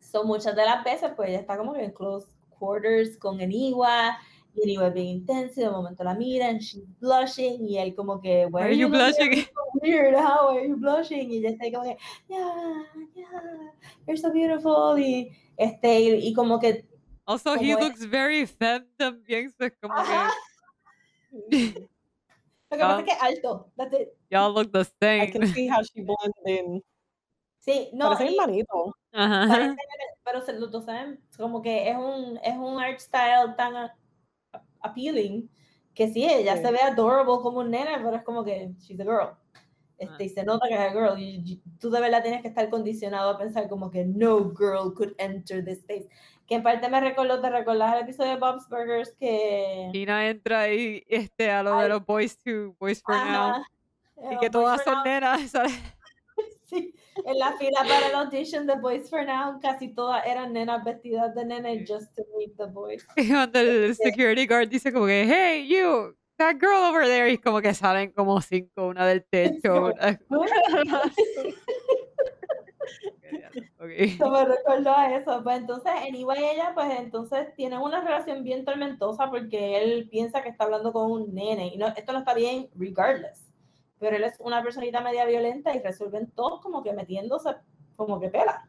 son 0.00 0.26
muchas 0.26 0.54
de 0.54 0.64
las 0.66 0.84
veces, 0.84 1.12
pues 1.16 1.30
ella 1.30 1.40
está 1.40 1.56
como 1.56 1.74
en 1.74 1.90
close 1.92 2.26
quarters 2.50 3.16
con 3.16 3.40
Eniwa, 3.40 4.18
y 4.54 4.62
Eniwa 4.62 4.88
es 4.88 4.94
bien 4.94 5.06
intenso, 5.06 5.60
y 5.60 5.64
de 5.64 5.70
momento 5.70 6.04
la 6.04 6.14
miran, 6.14 6.58
she's 6.58 6.84
blushing, 7.00 7.66
y 7.66 7.78
él 7.78 7.94
como 7.94 8.20
que, 8.20 8.46
why 8.46 8.62
are 8.62 8.76
you, 8.76 8.88
blushing? 8.88 9.44
So 9.44 9.50
weird, 9.82 10.14
how 10.14 10.50
are 10.50 10.68
you 10.68 10.76
blushing? 10.76 11.30
Y 11.30 11.38
ella 11.38 11.50
está 11.50 11.70
como 11.70 11.84
que, 11.84 11.96
yeah, 12.28 12.84
yeah, 13.14 13.72
you're 14.06 14.18
so 14.18 14.32
beautiful, 14.32 14.98
y, 14.98 15.30
este, 15.56 16.00
y, 16.00 16.32
como 16.34 16.58
que... 16.58 16.86
Also, 17.24 17.54
he 17.54 17.74
looks 17.74 18.04
very 18.04 18.46
femme 18.46 18.86
también, 18.96 19.50
so 19.56 19.64
es 19.64 19.72
como 19.80 19.94
que... 19.94 21.88
Lo 22.72 22.78
que 22.78 22.84
pasa 22.84 23.00
es 23.00 23.04
que 23.04 23.12
es 23.12 23.22
alto. 23.22 23.70
That's 23.76 23.92
it. 23.92 24.08
Y'all 24.30 24.54
look 24.54 24.72
the 24.72 24.84
same. 24.98 25.22
I 25.24 25.30
can 25.30 25.46
see 25.46 25.68
how 25.68 25.82
she 25.82 26.00
blends 26.00 26.38
in. 26.46 26.82
Sí, 27.58 27.90
no. 27.92 28.08
Parece 28.08 28.32
hermanito. 28.32 28.96
Parece, 29.12 29.76
pero 30.24 30.40
se, 30.40 30.52
los 30.54 30.70
dos 30.70 30.86
saben 30.86 31.20
como 31.36 31.60
que 31.60 31.90
es 31.90 31.96
un, 31.96 32.38
es 32.42 32.56
un 32.56 32.80
art 32.80 32.98
style 32.98 33.54
tan 33.56 33.92
appealing 34.82 35.48
que 35.94 36.08
sí, 36.08 36.24
ella 36.24 36.56
se 36.56 36.72
ve 36.72 36.78
adorable 36.80 37.42
como 37.42 37.60
un 37.60 37.70
nene, 37.70 37.90
pero 38.02 38.16
es 38.16 38.22
como 38.22 38.44
que 38.44 38.72
she's 38.78 38.98
a 39.00 39.04
girl. 39.04 39.36
Este, 39.98 40.24
y 40.24 40.28
se 40.30 40.42
nota 40.42 40.66
que 40.66 40.74
es 40.74 40.80
a 40.80 40.90
girl. 40.90 41.18
Y, 41.18 41.62
tú 41.78 41.90
de 41.90 42.00
verdad 42.00 42.22
tienes 42.22 42.40
que 42.42 42.48
estar 42.48 42.68
condicionado 42.70 43.30
a 43.30 43.38
pensar 43.38 43.68
como 43.68 43.90
que 43.90 44.04
no 44.04 44.52
girl 44.56 44.94
could 44.94 45.12
enter 45.18 45.64
this 45.64 45.78
space 45.78 46.08
que 46.46 46.56
en 46.56 46.62
parte 46.62 46.88
me 46.88 47.00
recordó, 47.00 47.40
te 47.40 47.50
recordás 47.50 47.94
el 47.94 48.02
episodio 48.02 48.32
de 48.32 48.36
Bob's 48.38 48.68
Burgers 48.68 49.14
que... 49.18 49.88
Tina 49.92 50.28
entra 50.28 50.60
ahí 50.60 51.04
este, 51.08 51.50
a 51.50 51.62
lo 51.62 51.78
de 51.78 51.88
los 51.88 52.04
Boys 52.04 52.36
to 52.38 52.74
Boys 52.78 53.02
for 53.02 53.14
Now. 53.14 53.62
Y 54.30 54.38
que 54.38 54.50
todas 54.50 54.84
son 54.84 55.02
nenas, 55.02 55.40
¿sabes? 55.50 55.72
Sí, 56.64 56.94
en 57.24 57.38
la 57.38 57.52
fila 57.58 57.80
para 57.82 58.08
el 58.08 58.14
audition 58.14 58.66
de 58.66 58.76
Boys 58.76 59.08
for 59.10 59.24
Now, 59.24 59.60
casi 59.60 59.88
todas 59.88 60.24
eran 60.26 60.52
nenas 60.52 60.84
vestidas 60.84 61.34
de 61.34 61.44
nene 61.44 61.84
just 61.86 62.14
to 62.16 62.22
meet 62.36 62.56
the 62.56 62.66
boys. 62.66 63.06
Y 63.16 63.28
cuando 63.28 63.58
el 63.58 63.94
security 63.94 64.46
guard 64.46 64.68
dice 64.68 64.92
como 64.92 65.06
que, 65.06 65.24
hey, 65.24 65.66
you, 65.68 66.14
that 66.38 66.56
girl 66.58 66.84
over 66.84 67.04
there, 67.04 67.30
y 67.30 67.38
como 67.38 67.60
que 67.60 67.74
salen 67.74 68.12
como 68.12 68.40
cinco, 68.40 68.88
una 68.88 69.06
del 69.06 69.24
techo. 69.24 69.92
Okay. 73.78 74.16
me 74.18 74.44
recuerdo 74.44 74.94
a 74.94 75.16
eso. 75.16 75.42
Pues 75.42 75.58
entonces, 75.58 75.90
anyway, 76.08 76.38
ella, 76.52 76.70
pues 76.72 76.88
entonces 76.98 77.52
tienen 77.56 77.80
una 77.80 78.00
relación 78.00 78.44
bien 78.44 78.64
tormentosa 78.64 79.28
porque 79.28 79.82
él 79.82 80.08
piensa 80.08 80.42
que 80.42 80.50
está 80.50 80.64
hablando 80.64 80.92
con 80.92 81.10
un 81.10 81.34
nene. 81.34 81.72
Y 81.74 81.78
no, 81.78 81.88
esto 81.88 82.12
no 82.12 82.20
está 82.20 82.32
bien, 82.32 82.68
regardless. 82.76 83.51
Pero 84.02 84.16
él 84.16 84.24
es 84.24 84.34
una 84.40 84.60
personita 84.64 85.00
media 85.00 85.24
violenta 85.24 85.72
y 85.76 85.78
resuelven 85.78 86.32
todos 86.32 86.60
como 86.60 86.82
que 86.82 86.92
metiéndose 86.92 87.54
como 87.94 88.18
que 88.18 88.30
pela. 88.30 88.68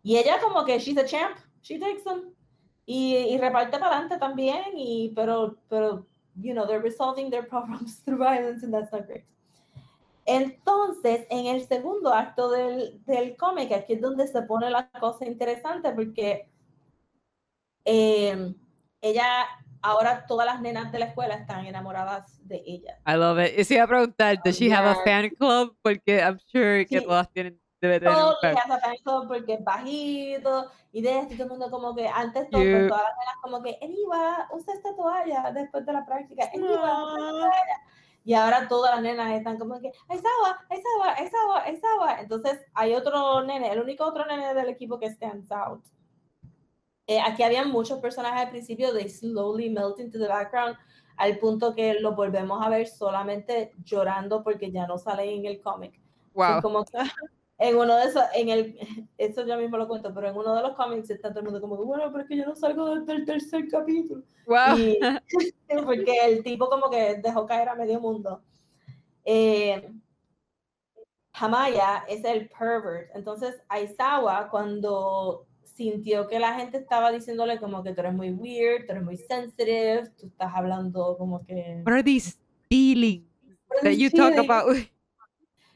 Y 0.00 0.16
ella 0.16 0.38
como 0.40 0.64
que 0.64 0.78
she's 0.78 0.96
a 0.96 1.04
champ, 1.04 1.36
she 1.60 1.80
takes 1.80 2.04
them. 2.04 2.32
Y, 2.86 3.16
y 3.16 3.36
reparte 3.36 3.78
para 3.78 3.88
adelante 3.88 4.18
también, 4.18 4.62
y, 4.76 5.12
pero, 5.16 5.56
pero, 5.68 6.06
you 6.36 6.52
know, 6.52 6.64
they're 6.68 6.80
resolving 6.80 7.30
their 7.30 7.48
problems 7.48 8.00
through 8.04 8.18
violence 8.18 8.64
and 8.64 8.72
that's 8.72 8.92
not 8.92 9.08
great. 9.08 9.24
Entonces, 10.24 11.26
en 11.28 11.46
el 11.46 11.66
segundo 11.66 12.14
acto 12.14 12.50
del, 12.50 13.02
del 13.06 13.36
cómic, 13.36 13.72
aquí 13.72 13.94
es 13.94 14.00
donde 14.00 14.28
se 14.28 14.40
pone 14.42 14.70
la 14.70 14.88
cosa 15.00 15.26
interesante 15.26 15.90
porque 15.90 16.48
eh, 17.84 18.54
ella, 19.00 19.46
ahora 19.84 20.24
todas 20.26 20.46
las 20.46 20.60
nenas 20.60 20.90
de 20.90 20.98
la 20.98 21.06
escuela 21.06 21.34
están 21.34 21.66
enamoradas 21.66 22.38
de 22.46 22.62
ella. 22.66 22.98
I 23.06 23.16
love 23.16 23.38
it. 23.38 23.58
Y 23.58 23.64
si 23.64 23.74
iba 23.74 23.84
a 23.84 23.86
preguntar, 23.86 24.40
¿does 24.42 24.56
she 24.58 24.72
have 24.72 24.88
a 24.88 24.96
fan 25.04 25.28
club? 25.30 25.76
Porque 25.82 26.20
I'm 26.20 26.38
sure 26.50 26.86
que 26.86 27.02
todas 27.02 27.30
tienen 27.30 27.60
debe 27.80 28.00
tener 28.00 28.16
un 28.16 28.32
fan. 28.40 28.56
fan 28.80 28.96
club 29.04 29.28
porque 29.28 29.54
es 29.54 29.64
bajito 29.64 30.70
y 30.90 31.02
de 31.02 31.18
esto 31.18 31.34
todo 31.34 31.42
el 31.44 31.50
mundo 31.50 31.70
como 31.70 31.94
que 31.94 32.08
antes 32.08 32.48
todo, 32.48 32.62
pues, 32.62 32.88
todas 32.88 33.02
las 33.02 33.16
nenas 33.18 33.34
como 33.42 33.62
que 33.62 33.78
Eniva, 33.82 34.48
usa 34.52 34.72
esta 34.72 34.96
toalla 34.96 35.52
después 35.52 35.84
de 35.84 35.92
la 35.92 36.06
práctica. 36.06 36.48
Eniva, 36.54 37.04
usa 37.04 37.18
esta 37.18 37.30
toalla 37.30 37.80
y 38.24 38.32
ahora 38.32 38.66
todas 38.68 38.94
las 38.94 39.02
nenas 39.02 39.32
están 39.32 39.58
como 39.58 39.78
que, 39.80 39.92
¡Ay, 40.08 40.18
agua! 40.18 40.64
¡Hay 40.70 40.82
agua! 40.94 41.14
¡Hay 41.14 41.30
agua! 41.42 41.62
¡Hay 41.62 41.80
agua! 41.92 42.20
Entonces 42.20 42.64
hay 42.72 42.94
otro 42.94 43.42
nene, 43.42 43.70
el 43.70 43.80
único 43.80 44.04
otro 44.06 44.24
nene 44.24 44.54
del 44.54 44.70
equipo 44.70 44.98
que 44.98 45.10
stands 45.10 45.52
out. 45.52 45.84
Eh, 47.06 47.20
aquí 47.20 47.42
había 47.42 47.64
muchos 47.64 47.98
personajes 48.00 48.42
al 48.42 48.50
principio, 48.50 48.92
they 48.94 49.08
slowly 49.08 49.68
melt 49.68 50.00
into 50.00 50.18
the 50.18 50.26
background, 50.28 50.76
al 51.16 51.38
punto 51.38 51.74
que 51.74 51.94
lo 52.00 52.14
volvemos 52.14 52.64
a 52.64 52.68
ver 52.70 52.86
solamente 52.88 53.72
llorando 53.84 54.42
porque 54.42 54.70
ya 54.70 54.86
no 54.86 54.96
sale 54.98 55.32
en 55.32 55.44
el 55.44 55.60
cómic. 55.60 56.00
Wow. 56.32 56.62
como 56.62 56.84
en 57.58 57.76
uno 57.76 57.96
de 57.96 58.04
esos, 58.06 58.22
en 58.34 58.48
el, 58.48 58.78
eso 59.18 59.46
yo 59.46 59.56
mismo 59.58 59.76
lo 59.76 59.86
cuento, 59.86 60.12
pero 60.14 60.28
en 60.30 60.36
uno 60.36 60.54
de 60.54 60.62
los 60.62 60.74
cómics 60.76 61.10
está 61.10 61.28
todo 61.28 61.40
el 61.40 61.44
mundo 61.44 61.60
como, 61.60 61.76
bueno, 61.76 62.10
pero 62.10 62.22
es 62.22 62.28
que 62.28 62.36
yo 62.36 62.46
no 62.46 62.56
salgo 62.56 62.94
desde 62.94 63.12
el 63.12 63.24
tercer 63.24 63.68
capítulo. 63.68 64.22
Wow. 64.46 64.78
Y- 64.78 64.98
porque 65.84 66.16
el 66.22 66.42
tipo 66.42 66.68
como 66.68 66.90
que 66.90 67.16
dejó 67.16 67.46
caer 67.46 67.68
a 67.68 67.74
medio 67.74 68.00
mundo. 68.00 68.42
Eh, 69.24 69.92
Hamaya 71.34 72.04
es 72.08 72.24
el 72.24 72.48
pervert. 72.48 73.10
Entonces, 73.14 73.60
Aizawa, 73.68 74.48
cuando 74.50 75.46
sintió 75.74 76.28
que 76.28 76.38
la 76.38 76.54
gente 76.54 76.78
estaba 76.78 77.10
diciéndole 77.10 77.58
como 77.58 77.82
que 77.82 77.92
tú 77.92 78.00
eres 78.00 78.14
muy 78.14 78.30
weird, 78.30 78.86
tú 78.86 78.92
eres 78.92 79.04
muy 79.04 79.16
sensitive, 79.16 80.10
tú 80.18 80.26
estás 80.26 80.52
hablando 80.54 81.16
como 81.18 81.44
que... 81.44 81.82
What 81.84 81.92
are 81.92 82.02
these 82.02 82.38
feelings 82.68 83.24
that 83.82 83.92
you 83.92 84.10
talk 84.10 84.34
feelings?" 84.34 84.50
about? 84.50 84.76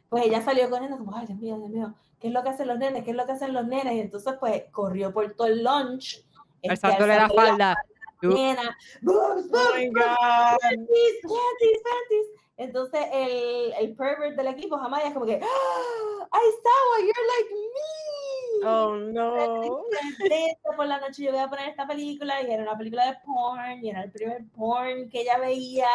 Pues 0.09 0.25
ella 0.25 0.43
salió 0.43 0.71
corriendo 0.71 0.97
como, 0.97 1.15
ay, 1.15 1.27
Dios 1.27 1.39
mío, 1.39 1.59
Dios 1.59 1.69
mío, 1.69 1.95
¿qué 2.19 2.29
es 2.29 2.33
lo 2.33 2.43
que 2.43 2.49
hacen 2.49 2.67
los 2.67 2.79
nenes? 2.79 3.05
¿Qué 3.05 3.11
es 3.11 3.17
lo 3.17 3.27
que 3.27 3.33
hacen 3.33 3.53
los 3.53 3.67
nenes? 3.67 3.93
Y 3.93 4.01
entonces, 4.01 4.37
pues, 4.41 4.65
corrió 4.71 5.13
por 5.13 5.31
todo 5.35 5.49
el 5.49 5.63
lunch. 5.63 6.25
este, 6.63 6.87
Alzándole 6.87 7.15
la 7.15 7.29
falda. 7.29 7.77
Nena. 8.23 8.77
Entonces 12.57 13.07
el, 13.13 13.73
el 13.79 13.95
pervert 13.95 14.37
del 14.37 14.49
equipo, 14.49 14.77
Hamaya, 14.77 15.09
es 15.09 15.15
como 15.15 15.27
que, 15.27 15.41
¡Ah! 15.43 16.29
Aizawa, 16.33 16.99
you're 17.01 17.27
like 17.37 17.51
me. 17.53 18.18
Oh 18.65 18.95
no. 19.13 19.83
Por 20.77 20.87
la 20.87 21.01
noche 21.01 21.25
yo 21.25 21.33
voy 21.33 21.41
a 21.41 21.49
poner 21.49 21.69
esta 21.71 21.87
película 21.87 22.41
y 22.43 22.51
era 22.53 22.63
una 22.63 22.77
película 22.77 23.07
de 23.07 23.17
porn 23.25 23.85
y 23.85 23.91
era 23.91 24.03
el 24.05 24.11
primer 24.13 24.45
porn 24.57 25.09
que 25.09 25.23
ella 25.23 25.39
veía. 25.39 25.89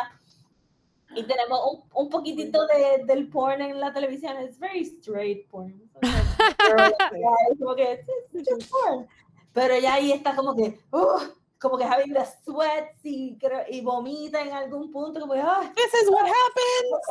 Y 1.15 1.23
tenemos 1.23 1.59
un, 1.71 1.83
un 1.93 2.09
poquitito 2.09 2.65
de, 2.67 3.03
del 3.05 3.29
porn 3.29 3.61
en 3.61 3.79
la 3.79 3.93
televisión. 3.93 4.35
Es 4.37 4.57
very 4.59 4.81
straight 4.81 5.47
porn. 5.49 5.79
Como 7.59 7.75
que, 7.75 7.83
"It's- 7.93 8.07
it's 8.33 8.49
just 8.49 8.71
porn". 8.71 9.07
Pero 9.53 9.73
ella 9.75 9.93
ahí 9.93 10.11
está 10.11 10.35
como 10.35 10.55
que, 10.55 10.79
"Ugh", 10.91 11.35
como 11.59 11.77
que 11.77 11.83
having 11.85 12.13
the 12.13 12.25
sweats 12.43 13.05
y, 13.05 13.37
y 13.69 13.81
vomita 13.81 14.41
en 14.41 14.51
algún 14.51 14.91
punto, 14.91 15.19
como 15.19 15.33
que, 15.33 15.41
"Ay, 15.41 15.69
This 15.75 15.93
is 16.01 16.09
what 16.09 16.25
happens. 16.25 17.07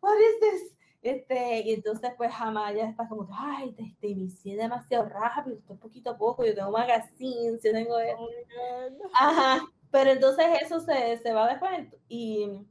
what 0.00 0.16
is 0.18 0.40
this? 0.40 0.74
Este, 1.04 1.60
y 1.60 1.74
entonces 1.74 2.12
pues 2.16 2.32
jamás 2.32 2.74
ya 2.74 2.88
está 2.88 3.06
como 3.06 3.26
que, 3.26 3.32
ay, 3.36 3.72
te, 3.72 3.94
te 4.00 4.08
inicié 4.08 4.56
demasiado 4.56 5.06
rápido, 5.06 5.58
esto 5.58 5.74
es 5.74 5.78
poquito 5.78 6.08
a 6.08 6.16
poco, 6.16 6.46
yo 6.46 6.54
tengo 6.54 6.70
magazines, 6.70 7.62
yo 7.62 7.72
tengo 7.72 7.98
esto". 7.98 8.22
Oh 8.22 8.30
my 8.30 8.96
God. 8.96 9.10
Ajá, 9.12 9.66
pero 9.90 10.12
entonces 10.12 10.46
eso 10.62 10.80
se, 10.80 11.18
se 11.18 11.32
va 11.34 11.46
después 11.48 11.94
y, 12.08 12.66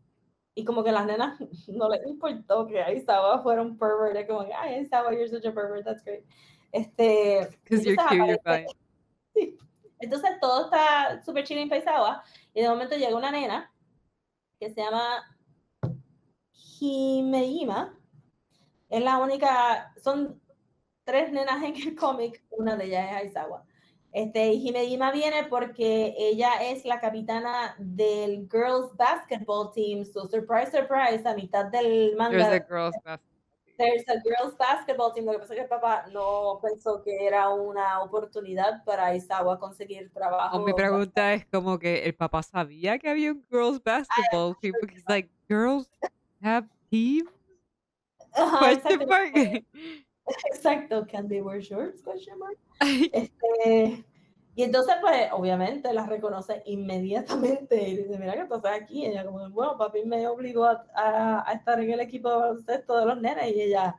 y 0.55 0.65
como 0.65 0.83
que 0.83 0.91
las 0.91 1.05
nenas 1.05 1.39
no 1.67 1.87
les 1.89 2.07
importó 2.07 2.65
que 2.65 2.81
ahí 2.81 2.97
estaba 2.97 3.43
fuera 3.43 3.61
un 3.61 3.77
pervert, 3.77 4.27
como 4.27 4.41
ay, 4.57 4.79
estaba, 4.79 5.11
you're 5.11 5.29
such 5.29 5.45
a 5.45 5.53
pervert, 5.53 5.85
that's 5.85 6.03
great. 6.03 6.25
Este, 6.71 7.47
Because 7.63 7.85
you're 7.85 7.91
entonces 7.91 8.17
cute, 8.17 8.27
you're 8.27 8.39
aparece-. 8.39 8.75
Sí. 9.35 9.57
Entonces 9.99 10.31
todo 10.41 10.65
está 10.65 11.21
súper 11.23 11.43
chido 11.43 11.61
en 11.61 11.69
Paisawa 11.69 12.23
y 12.51 12.61
de 12.63 12.69
momento 12.69 12.95
llega 12.95 13.15
una 13.15 13.29
nena 13.29 13.71
que 14.59 14.71
se 14.71 14.81
llama 14.81 15.23
Himeima. 16.79 17.95
Es 18.93 19.03
la 19.03 19.17
única, 19.17 19.91
son 20.03 20.39
tres 21.03 21.31
nenas 21.31 21.63
en 21.63 21.75
el 21.75 21.95
cómic, 21.95 22.43
una 22.51 22.75
de 22.75 22.85
ellas 22.85 23.09
es 23.09 23.17
Aizawa. 23.17 23.63
Este, 24.11 24.53
y 24.53 24.69
Himeima 24.69 25.11
viene 25.11 25.45
porque 25.45 26.13
ella 26.15 26.61
es 26.61 26.85
la 26.85 26.99
capitana 26.99 27.75
del 27.79 28.47
Girls 28.51 28.95
Basketball 28.95 29.71
Team. 29.73 30.05
So, 30.05 30.27
surprise, 30.27 30.69
surprise, 30.69 31.27
a 31.27 31.33
mitad 31.33 31.65
del 31.71 32.15
manga. 32.15 32.37
There's 32.37 32.61
a 32.61 32.65
girl's 32.69 32.95
basketball. 33.03 33.33
There's 33.79 34.03
a 34.07 34.21
girls 34.21 34.55
basketball 34.59 35.11
team. 35.11 35.25
Lo 35.25 35.31
que 35.31 35.39
pasa 35.39 35.53
es 35.53 35.57
que 35.57 35.63
el 35.63 35.69
papá 35.69 36.05
no 36.11 36.59
pensó 36.61 37.01
que 37.01 37.25
era 37.25 37.49
una 37.49 37.99
oportunidad 38.01 38.83
para 38.83 39.15
Isawa 39.15 39.59
conseguir 39.59 40.13
trabajo. 40.13 40.57
O 40.57 40.63
mi 40.63 40.73
pregunta 40.73 41.33
es 41.33 41.47
como 41.47 41.79
que 41.79 42.03
el 42.05 42.13
papá 42.13 42.43
sabía 42.43 42.99
que 42.99 43.09
había 43.09 43.31
un 43.31 43.43
girls 43.49 43.83
basketball 43.83 44.55
team 44.61 44.75
porque 44.79 44.97
he's 44.97 45.09
like 45.09 45.31
girls 45.49 45.89
have 46.43 46.67
teams 46.91 47.31
Ajá, 48.35 48.59
question 48.59 49.07
mark 49.07 49.65
exacto. 50.51 51.05
Can 51.11 51.27
they 51.27 51.41
wear 51.41 51.59
shorts? 51.61 52.01
Question 52.01 52.39
mark. 52.39 52.57
Este, 53.13 54.03
y 54.55 54.63
entonces, 54.63 54.95
pues, 55.01 55.29
obviamente 55.31 55.91
la 55.93 56.05
reconoce 56.05 56.61
inmediatamente 56.65 57.89
y 57.89 57.97
dice, 57.97 58.17
mira 58.19 58.33
que 58.35 58.45
tú 58.45 58.55
estás 58.55 58.79
aquí. 58.81 59.01
Y 59.01 59.05
ella 59.07 59.25
como, 59.25 59.49
bueno, 59.49 59.77
papi 59.77 60.03
me 60.05 60.27
obligó 60.27 60.65
a, 60.65 60.85
a- 60.95 61.49
a 61.49 61.53
estar 61.53 61.79
en 61.79 61.89
el 61.91 61.99
equipo 61.99 62.29
de 62.29 62.35
baloncesto 62.37 62.97
de 62.99 63.05
los 63.05 63.19
nenes. 63.19 63.55
Y 63.55 63.61
ella, 63.61 63.95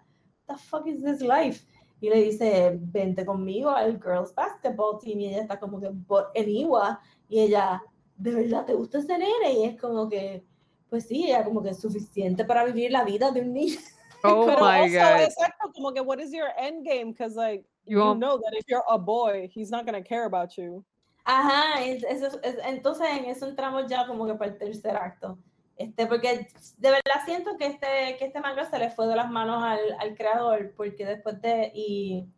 the 0.47 0.55
fuck 0.57 0.87
is 0.87 1.03
this 1.03 1.21
life? 1.21 1.67
Y 2.01 2.09
le 2.09 2.23
dice, 2.23 2.79
vente 2.81 3.25
conmigo 3.27 3.71
al 3.71 4.01
girls 4.01 4.33
basketball 4.35 4.99
team. 5.01 5.21
Y 5.21 5.29
ella 5.31 5.43
está 5.43 5.59
como 5.59 5.81
que, 5.81 5.87
en 6.35 6.49
Iwa. 6.49 7.01
Y 7.29 7.41
ella, 7.41 7.83
¿de 8.17 8.33
verdad 8.35 8.65
te 8.65 8.75
gusta 8.75 8.99
ese 8.99 9.19
nene? 9.19 9.53
Y 9.59 9.65
es 9.65 9.81
como 9.81 10.09
que, 10.09 10.45
pues 10.89 11.07
sí, 11.09 11.25
ella 11.25 11.45
como 11.45 11.63
que 11.65 11.71
es 11.71 11.81
suficiente 11.81 12.45
para 12.45 12.65
vivir 12.65 12.93
la 12.93 13.03
vida 13.05 13.31
de 13.33 13.41
un 13.41 13.53
niño. 13.55 13.79
Oh 14.25 14.47
Pero 14.47 14.61
my 14.61 14.81
also, 14.81 14.95
god 14.95 15.21
exacto, 15.23 15.73
como 15.75 15.93
que, 15.93 16.01
what 16.01 16.19
is 16.21 16.33
your 16.33 16.51
end 16.59 16.85
game? 16.85 17.13
Because, 17.13 17.37
like, 17.37 17.65
You 17.87 17.99
you, 17.99 18.15
know 18.15 18.39
that 18.39 18.55
if 18.57 18.65
you're 18.67 18.85
a 18.89 18.99
boy, 18.99 19.49
he's 19.53 19.71
not 19.71 19.87
to 19.87 20.03
care 20.03 20.25
about 20.25 20.57
you. 20.57 20.85
Ajá, 21.27 21.83
es- 21.85 22.05
eso 22.05 22.39
es- 22.43 22.59
entonces 22.65 23.07
en 23.11 23.27
eso 23.27 23.47
entramos 23.47 23.87
ya 23.89 24.07
como 24.07 24.27
que 24.27 24.35
para 24.35 24.51
el 24.53 24.59
tercer 24.59 24.97
acto. 24.97 25.39
Este, 25.77 26.07
porque 26.07 26.47
de 26.79 26.91
verdad 26.91 27.25
siento 27.25 27.57
que 27.57 27.67
este, 27.67 28.17
que 28.19 28.27
este 28.27 28.41
manga 28.41 28.65
se 28.71 28.79
le 28.79 28.91
fue 28.91 29.07
de 29.09 29.17
las 29.17 29.31
manos 29.31 29.63
al, 29.63 29.81
al 29.99 30.15
creador, 30.15 30.73
porque 30.77 31.05
después 31.05 31.41
de, 31.43 31.73
y, 31.75 32.29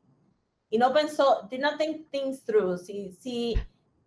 y 0.70 0.78
no 0.78 0.92
pensó, 0.92 1.46
did 1.50 1.60
not 1.60 1.76
think 1.78 2.10
things 2.10 2.44
through. 2.44 2.78
Si, 2.78 3.12
si, 3.12 3.54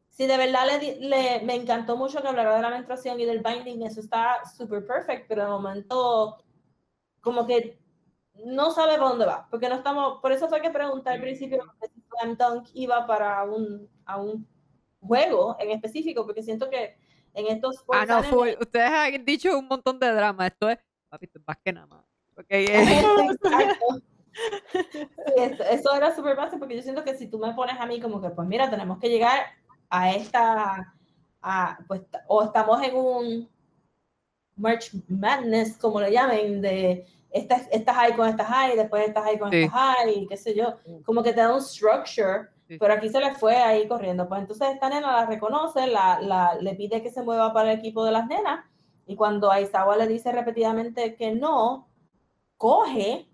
si 0.09 0.25
de 0.25 0.35
verdad 0.37 0.65
le, 0.65 0.95
le, 0.99 1.41
me 1.41 1.55
encantó 1.55 1.95
mucho 1.95 2.21
que 2.21 2.27
hablara 2.27 2.55
de 2.55 2.61
la 2.61 2.69
menstruación 2.69 3.19
y 3.19 3.25
del 3.25 3.41
binding, 3.43 3.83
eso 3.83 3.99
está 3.99 4.43
súper 4.57 4.85
perfect, 4.85 5.27
pero 5.27 5.43
de 5.43 5.49
momento 5.51 6.37
como 7.21 7.45
que 7.45 7.79
no 8.45 8.71
sabe 8.71 8.97
para 8.97 9.09
dónde 9.09 9.25
va, 9.25 9.47
porque 9.49 9.69
no 9.69 9.75
estamos, 9.75 10.21
por 10.21 10.31
eso 10.31 10.47
fue 10.47 10.61
que 10.61 10.69
pregunté 10.69 11.09
al 11.09 11.21
principio 11.21 11.63
si 11.81 12.01
Slam 12.01 12.37
Dunk 12.37 12.69
iba 12.73 13.05
para 13.05 13.43
un, 13.43 13.89
a 14.05 14.17
un 14.17 14.47
juego 15.01 15.57
en 15.59 15.71
específico, 15.71 16.25
porque 16.25 16.43
siento 16.43 16.69
que 16.69 16.97
en 17.33 17.47
estos 17.47 17.83
ah 17.93 18.05
no 18.05 18.23
full. 18.23 18.49
ustedes 18.59 18.89
han 18.89 19.25
dicho 19.25 19.57
un 19.57 19.67
montón 19.67 19.99
de 19.99 20.11
drama 20.11 20.47
esto 20.47 20.67
es 20.67 20.79
papi 21.09 21.25
esto 21.25 21.39
es 21.39 21.47
más 21.47 21.57
que 21.63 21.71
nada 21.71 21.85
más 21.85 22.03
okay 22.35 22.65
eh. 22.65 23.05
Sí, 24.71 24.79
eso, 25.37 25.63
eso 25.63 25.93
era 25.93 26.15
súper 26.15 26.35
básico 26.35 26.59
porque 26.59 26.75
yo 26.75 26.81
siento 26.81 27.03
que 27.03 27.15
si 27.15 27.27
tú 27.27 27.39
me 27.39 27.53
pones 27.53 27.79
a 27.79 27.85
mí 27.85 27.99
como 27.99 28.21
que, 28.21 28.29
pues 28.29 28.47
mira, 28.47 28.69
tenemos 28.69 28.99
que 28.99 29.09
llegar 29.09 29.47
a 29.89 30.13
esta, 30.13 30.93
a, 31.41 31.79
pues, 31.87 32.01
o 32.27 32.43
estamos 32.43 32.81
en 32.83 32.95
un 32.95 33.49
March 34.59 34.91
Madness, 35.07 35.77
como 35.77 35.99
le 36.01 36.11
llamen, 36.11 36.61
de 36.61 37.05
esta, 37.31 37.55
esta 37.71 37.93
high 37.93 38.15
con 38.15 38.27
esta 38.27 38.43
high, 38.45 38.75
después 38.75 39.07
esta 39.07 39.21
high 39.21 39.39
con 39.39 39.49
Sí. 39.51 39.63
esta 39.63 39.77
high, 39.77 40.27
qué 40.27 40.37
sé 40.37 40.55
yo, 40.55 40.75
como 41.05 41.23
que 41.23 41.33
te 41.33 41.41
da 41.41 41.53
un 41.53 41.61
structure, 41.61 42.49
Sí. 42.67 42.77
pero 42.79 42.93
aquí 42.93 43.09
se 43.09 43.19
le 43.19 43.33
fue 43.33 43.55
ahí 43.55 43.87
corriendo. 43.87 44.27
Pues 44.27 44.41
entonces 44.41 44.69
esta 44.73 44.89
nena 44.89 45.11
la 45.11 45.25
reconoce, 45.25 45.87
la, 45.87 46.19
la, 46.21 46.55
le 46.55 46.75
pide 46.75 47.01
que 47.01 47.09
se 47.11 47.23
mueva 47.23 47.51
para 47.53 47.71
el 47.71 47.79
equipo 47.79 48.03
de 48.05 48.11
las 48.11 48.27
nenas, 48.27 48.63
y 49.07 49.15
cuando 49.15 49.51
Aizawa 49.51 49.97
le 49.97 50.07
dice 50.07 50.31
repetidamente 50.31 51.15
que 51.15 51.31
no, 51.33 51.87
coge 52.57 53.27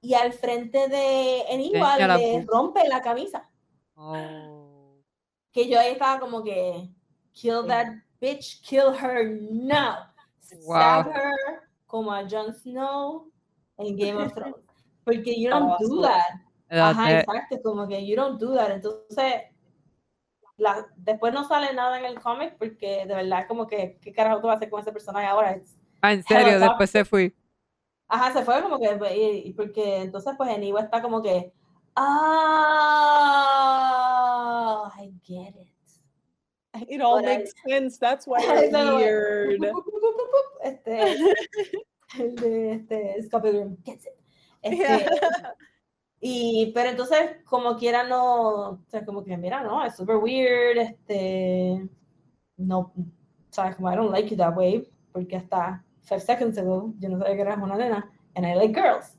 y 0.00 0.14
al 0.14 0.32
frente 0.32 0.88
de 0.88 1.42
la 1.74 2.16
le 2.16 2.44
rompe 2.46 2.86
la 2.88 3.02
camisa. 3.02 3.50
oh. 3.96 4.96
Que 5.52 5.68
yo 5.68 5.80
ahí 5.80 5.92
estaba 5.92 6.20
como 6.20 6.42
que, 6.44 6.88
kill 7.32 7.66
that 7.66 7.86
bitch, 8.20 8.60
kill 8.62 8.92
her 8.94 9.24
now. 9.50 10.07
Stab 10.56 11.06
Wow. 11.06 11.12
her 11.14 11.68
como 11.86 12.12
a 12.12 12.22
Jon 12.28 12.52
Snow 12.54 13.30
en 13.78 13.96
Game 13.96 14.16
of 14.22 14.32
Thrones. 14.34 14.56
Porque 15.04 15.34
you 15.40 15.50
don't 15.50 15.78
do 15.80 16.02
that. 16.02 16.40
Ajá, 16.70 17.20
exacto, 17.20 17.60
como 17.62 17.86
que 17.88 18.06
you 18.06 18.14
don't 18.16 18.38
do 18.40 18.54
that. 18.54 18.70
Entonces, 18.70 19.42
la- 20.58 20.86
después 20.96 21.32
no 21.32 21.44
sale 21.48 21.72
nada 21.72 21.98
en 21.98 22.04
el 22.04 22.20
cómic 22.20 22.56
porque 22.58 23.06
de 23.06 23.14
verdad 23.14 23.46
como 23.48 23.66
que, 23.66 23.98
¿qué 24.02 24.12
carajo 24.12 24.40
tú 24.40 24.48
vas 24.48 24.54
a 24.54 24.56
hacer 24.58 24.68
con 24.70 24.80
ese 24.80 24.92
personaje 24.92 25.26
ahora? 25.26 25.52
It's- 25.56 25.76
Ah, 26.02 26.12
en 26.12 26.22
serio 26.22 26.60
después 26.60 26.90
se 26.90 27.04
fui 27.04 27.34
Ajá, 28.10 28.32
se 28.32 28.42
fue 28.44 28.62
como 28.62 28.78
que, 28.78 28.98
y, 29.16 29.48
y 29.48 29.52
porque 29.52 30.02
entonces 30.02 30.32
pues 30.36 30.50
Eniwa 30.50 30.80
está 30.80 31.02
como 31.02 31.20
que, 31.22 31.52
ah, 33.98 34.90
I 34.98 35.12
get 35.22 35.54
it. 35.60 35.67
It 36.88 37.00
all 37.00 37.18
I- 37.18 37.22
makes 37.22 37.52
sense. 37.66 37.98
That's 37.98 38.26
why 38.26 38.40
you're 38.70 38.96
weird. 38.96 39.72
Este, 40.64 41.16
de 42.16 42.72
este, 42.72 43.22
Scott 43.26 43.42
Pilgrim 43.42 43.76
gets 43.84 44.06
it. 44.06 44.16
Este, 44.62 44.76
Yeah. 44.78 45.08
Y, 46.20 46.72
pero 46.74 46.90
entonces, 46.90 47.36
como 47.44 47.76
quiera, 47.76 48.02
no, 48.02 48.70
o 48.70 48.78
sea, 48.88 49.04
como 49.04 49.22
que, 49.22 49.36
mira, 49.36 49.62
no, 49.62 49.84
es 49.84 49.94
super 49.94 50.16
weird, 50.16 50.76
este, 50.76 51.88
no, 52.56 52.92
sabes, 53.50 53.76
como, 53.76 53.88
I 53.88 53.94
don't 53.94 54.10
like 54.10 54.28
you 54.28 54.36
that 54.36 54.56
way, 54.56 54.90
porque 55.12 55.36
hasta 55.36 55.84
five 56.02 56.18
seconds 56.20 56.58
ago, 56.58 56.92
yo 56.98 57.08
no 57.08 57.18
sabía 57.20 57.36
que 57.36 57.42
eras 57.42 57.58
una 57.62 57.76
nena, 57.76 58.10
and 58.34 58.44
I 58.44 58.54
like 58.56 58.74
girls. 58.74 59.14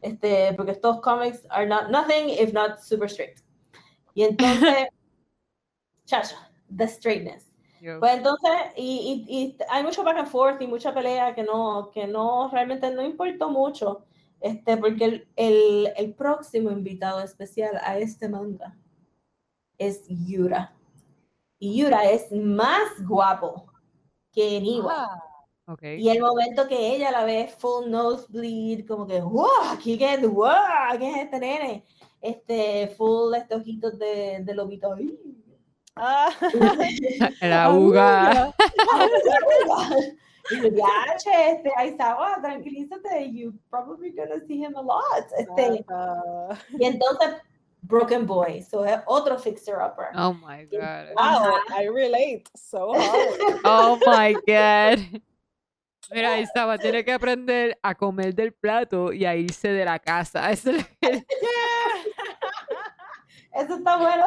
este, 0.00 0.52
porque 0.54 0.72
estos 0.72 1.00
cómics 1.00 1.46
are 1.48 1.64
not 1.64 1.90
nothing 1.90 2.28
if 2.30 2.52
not 2.52 2.80
super 2.80 3.08
strict. 3.08 3.40
Y 4.14 4.24
entonces, 4.24 4.88
chacho, 6.06 6.34
the 6.76 6.86
straightness. 6.88 7.50
Yo, 7.80 7.98
Pues 7.98 8.16
entonces, 8.16 8.50
y, 8.76 9.26
y, 9.28 9.36
y 9.36 9.56
hay 9.68 9.82
mucho 9.82 10.04
back 10.04 10.18
and 10.18 10.28
forth 10.28 10.62
y 10.62 10.66
mucha 10.66 10.94
pelea 10.94 11.34
que 11.34 11.42
no, 11.42 11.90
que 11.92 12.06
no 12.06 12.48
realmente 12.50 12.90
no 12.92 13.02
importó 13.02 13.50
mucho, 13.50 14.04
este, 14.40 14.76
porque 14.76 15.04
el, 15.04 15.28
el, 15.34 15.92
el 15.96 16.14
próximo 16.14 16.70
invitado 16.70 17.20
especial 17.22 17.80
a 17.82 17.98
este 17.98 18.28
manga 18.28 18.76
es 19.78 20.04
Yura. 20.08 20.76
Y 21.58 21.76
Yura 21.80 22.04
es 22.10 22.30
más 22.32 23.04
guapo 23.06 23.66
que 24.32 24.58
Eniwa. 24.58 24.94
Ah, 24.96 25.72
ok. 25.72 25.82
Y 25.98 26.08
el 26.08 26.20
momento 26.20 26.68
que 26.68 26.94
ella 26.94 27.10
la 27.10 27.24
ve 27.24 27.52
full 27.58 27.88
nosebleed, 27.88 28.86
como 28.86 29.06
que, 29.06 29.20
wow, 29.20 29.76
¿qué, 29.82 29.98
qué, 29.98 30.24
wow, 30.26 30.98
¿qué 30.98 31.10
es 31.10 31.16
este 31.18 31.38
nene? 31.40 31.84
Este, 32.20 32.88
full 32.96 33.34
estos 33.34 33.60
ojitos 33.60 33.98
de, 33.98 34.40
de 34.44 34.54
lobito. 34.54 34.92
¡ay! 34.92 35.18
Ah. 35.96 36.30
La 37.40 37.70
uga. 37.74 38.52
Y 40.50 40.56
yo, 40.60 40.84
este, 41.14 41.70
Aizawa, 41.76 42.40
tranquilízate, 42.42 43.30
you 43.32 43.52
probably 43.70 44.10
gonna 44.10 44.40
see 44.46 44.58
him 44.60 44.74
a 44.76 44.82
lot. 44.82 45.24
Este, 45.38 45.84
Ah, 45.88 46.56
y 46.78 46.84
entonces, 46.84 47.36
Broken 47.82 48.26
Boy, 48.26 48.60
so 48.62 48.84
es 48.84 49.00
otro 49.06 49.38
fixer-upper. 49.38 50.08
Oh 50.16 50.34
my 50.34 50.64
god. 50.66 51.14
wow, 51.16 51.54
I 51.70 51.86
relate 51.88 52.42
so 52.56 52.92
hard. 52.92 53.60
Oh 53.64 53.98
my 54.04 54.34
god. 54.46 54.98
Mira, 56.10 56.38
Isaba 56.40 56.76
tiene 56.76 57.04
que 57.04 57.12
aprender 57.12 57.78
a 57.80 57.94
comer 57.94 58.34
del 58.34 58.52
plato 58.52 59.12
y 59.12 59.24
a 59.24 59.36
irse 59.36 59.68
de 59.68 59.84
la 59.84 59.98
casa. 60.00 60.50
Eso 60.50 60.70
es 60.72 60.78
lo 60.78 60.84
que- 61.00 61.24
Eso 63.54 63.74
está 63.76 63.96
bueno. 63.96 64.26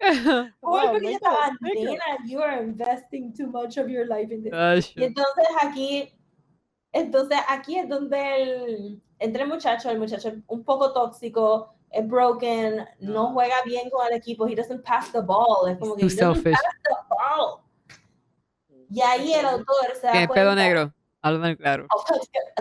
Uy, 0.60 0.80
porque 0.90 1.02
yo 1.02 1.08
estaba, 1.10 1.46
a 1.46 1.54
sticker. 1.54 1.84
nena, 1.84 2.04
you 2.26 2.40
are 2.40 2.62
investing 2.62 3.32
too 3.32 3.46
much 3.46 3.76
of 3.78 3.88
your 3.88 4.06
life 4.06 4.32
in 4.32 4.42
this. 4.42 4.92
Y 4.96 5.04
entonces 5.04 5.46
aquí, 5.62 6.12
entonces 6.92 7.38
aquí 7.48 7.78
es 7.78 7.88
donde 7.88 8.42
el, 8.42 9.02
entre 9.18 9.42
el 9.42 9.48
muchacho, 9.48 9.90
el 9.90 9.98
muchacho 9.98 10.28
es 10.28 10.34
un 10.48 10.64
poco 10.64 10.92
tóxico, 10.92 11.74
es 11.90 12.06
broken, 12.06 12.86
no 13.00 13.32
juega 13.32 13.54
bien 13.64 13.88
con 13.90 14.06
el 14.06 14.14
equipo, 14.14 14.46
he 14.46 14.54
doesn't 14.54 14.82
pass 14.84 15.10
the 15.12 15.20
ball, 15.22 15.68
es 15.70 15.78
como 15.78 15.94
que 15.96 16.02
he 16.02 16.08
doesn't 16.08 16.18
selfish. 16.34 16.52
pass 16.52 16.74
the 16.84 16.94
ball. 17.08 17.60
Y 18.90 19.00
ahí 19.00 19.32
el 19.32 19.46
autor 19.46 19.94
se 20.00 20.06
da 20.06 20.12
Tiene 20.12 20.26
cuenta. 20.28 20.42
pelo 20.42 20.54
negro. 20.54 20.92
Háblame 21.22 21.56
claro. 21.56 21.86
Oh, 21.90 22.04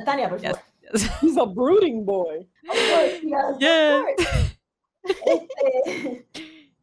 Tania, 0.05 0.27
por 0.29 0.39
Yes, 0.39 0.51
favor. 0.57 0.63
yes. 0.93 1.11
He's 1.21 1.37
a 1.37 1.45
brooding 1.45 2.03
boy. 2.05 2.47
Of 2.67 2.75
course, 2.75 3.21
yes, 3.21 3.43
of 3.55 3.59
Yeah. 3.61 4.01
course. 4.15 4.51
Este, 5.25 6.25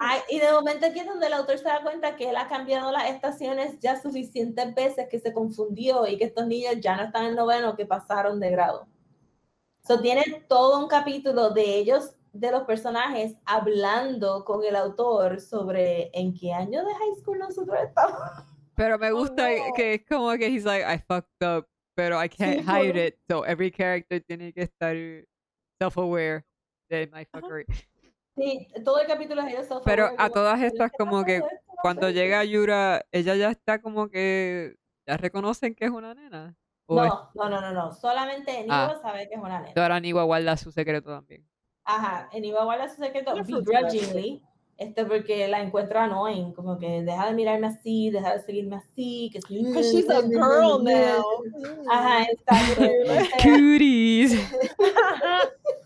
ay, 0.04 0.20
y 0.28 0.38
de 0.40 0.50
momento 0.52 0.86
aquí 0.86 0.98
es 1.00 1.06
donde 1.06 1.26
el 1.28 1.32
autor 1.32 1.58
se 1.58 1.64
da 1.64 1.82
cuenta 1.82 2.16
que 2.16 2.28
él 2.30 2.36
ha 2.36 2.48
cambiado 2.48 2.90
las 2.90 3.08
estaciones 3.10 3.78
ya 3.80 4.00
suficientes 4.00 4.74
veces 4.74 5.06
que 5.08 5.18
se 5.20 5.32
confundió 5.32 6.06
y 6.06 6.18
que 6.18 6.24
estos 6.24 6.46
niños 6.46 6.74
ya 6.80 6.96
no 6.96 7.04
están 7.04 7.26
en 7.26 7.36
noveno, 7.36 7.76
que 7.76 7.86
pasaron 7.86 8.40
de 8.40 8.50
grado. 8.50 8.88
So, 9.86 10.00
tiene 10.00 10.44
todo 10.48 10.78
un 10.80 10.88
capítulo 10.88 11.50
de 11.50 11.62
ellos, 11.76 12.14
de 12.32 12.50
los 12.50 12.62
personajes, 12.64 13.34
hablando 13.44 14.44
con 14.44 14.64
el 14.64 14.74
autor 14.76 15.40
sobre 15.40 16.10
en 16.18 16.32
qué 16.34 16.52
año 16.52 16.84
de 16.84 16.94
high 16.94 17.14
school 17.20 17.38
nosotros 17.38 17.76
estamos. 17.82 18.18
Pero 18.74 18.98
me 18.98 19.12
Oh, 19.12 19.16
gusta 19.18 19.50
no. 19.50 19.74
que 19.76 19.94
es 19.94 20.04
como 20.08 20.30
que 20.38 20.46
he's 20.48 20.64
like, 20.64 20.82
I 20.84 20.98
fucked 20.98 21.42
up, 21.46 21.66
pero 21.94 22.16
I 22.22 22.28
can't 22.28 22.60
Sí, 22.60 22.64
hide 22.66 22.92
por- 22.92 22.96
it. 22.96 23.18
So 23.30 23.44
every 23.44 23.70
character 23.70 24.20
tiene 24.26 24.52
que 24.52 24.62
estar 24.62 24.96
self-aware 25.80 26.44
de 26.88 27.06
my 27.12 27.24
fuckery. 27.26 27.66
Sí, 28.36 28.66
todo 28.84 29.00
el 29.00 29.06
capítulo 29.06 29.42
es 29.42 29.48
ellos 29.52 29.66
self-aware, 29.68 29.84
Pero 29.84 30.06
a 30.06 30.16
como, 30.16 30.30
todas 30.30 30.58
"¿Qué 30.60 30.66
estas 30.66 30.90
como 30.96 31.12
pasó 31.12 31.24
que? 31.26 31.38
No 31.40 31.46
Cuando 31.82 32.06
sé". 32.08 32.12
llega 32.14 32.44
Yura, 32.44 33.04
ella 33.12 33.34
ya 33.34 33.50
está 33.50 33.80
como 33.82 34.08
que 34.08 34.76
ya 35.06 35.16
reconocen 35.16 35.74
que 35.74 35.84
es 35.84 35.90
una 35.90 36.14
nena. 36.14 36.56
O 36.86 37.02
es- 37.04 37.10
No, 37.10 37.30
no, 37.34 37.48
no, 37.50 37.60
no, 37.60 37.72
no. 37.72 37.92
Solamente 37.92 38.58
Eniwa 38.58 38.92
Ah. 38.94 38.98
sabe 39.02 39.28
que 39.28 39.34
es 39.34 39.40
una 39.40 39.60
nena. 39.60 39.80
ahora 39.82 40.00
Niwa 40.00 40.24
guarda 40.24 40.56
su 40.56 40.70
secreto 40.72 41.10
también. 41.10 41.46
Ajá, 41.84 42.28
Eniwa 42.32 42.64
guarda 42.64 42.88
su 42.88 42.96
secreto 43.02 43.34
begrudgingly. 43.34 44.42
Este 44.78 45.04
porque 45.04 45.46
la 45.48 45.60
encuentra 45.60 46.04
annoying, 46.04 46.54
como 46.54 46.78
que 46.78 47.02
deja 47.02 47.26
de 47.26 47.34
mirarme 47.34 47.66
así, 47.68 48.10
deja 48.10 48.32
de 48.32 48.40
seguirme 48.40 48.76
así, 48.76 49.30
que 49.32 49.40
sí. 49.42 49.62
Because 49.64 49.92
she's 49.92 50.08
a 50.10 50.22
girl 50.22 50.82
now. 50.82 51.22
Ajá. 51.90 52.24
Entonces, 52.24 53.28
Cuties. 53.42 54.52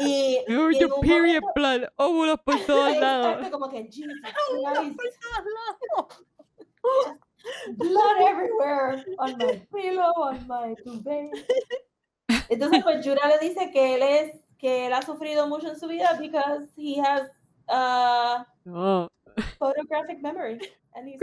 y, 0.00 0.38
Oh, 0.48 0.70
y 0.70 0.78
your 0.78 1.00
period 1.00 1.42
momento- 1.42 1.52
blood. 1.54 1.82
Óvulos 1.96 2.40
por 2.44 2.58
todos 2.66 2.96
lados. 2.96 3.48
como 3.50 3.68
que 3.70 3.84
Jesus 3.84 4.14
Christ, 4.22 4.96
blood 7.76 8.20
everywhere 8.28 9.04
on 9.18 9.36
my 9.38 9.60
pillow, 9.72 10.12
on 10.16 10.46
my 10.46 10.74
duvet. 10.84 11.30
Entonces, 12.48 12.82
pues 12.82 13.04
Yura 13.04 13.26
le 13.28 13.38
dice 13.48 13.70
que 13.72 13.94
él 13.94 14.02
es, 14.02 14.36
que 14.58 14.86
él 14.86 14.92
ha 14.92 15.02
sufrido 15.02 15.46
mucho 15.48 15.68
en 15.68 15.78
su 15.78 15.88
vida 15.88 16.16
because 16.20 16.68
he 16.76 17.00
has 17.00 17.22
uh, 17.68 18.44
No. 18.64 19.08
photographic 19.58 20.20
memory. 20.20 20.58
He's 21.04 21.20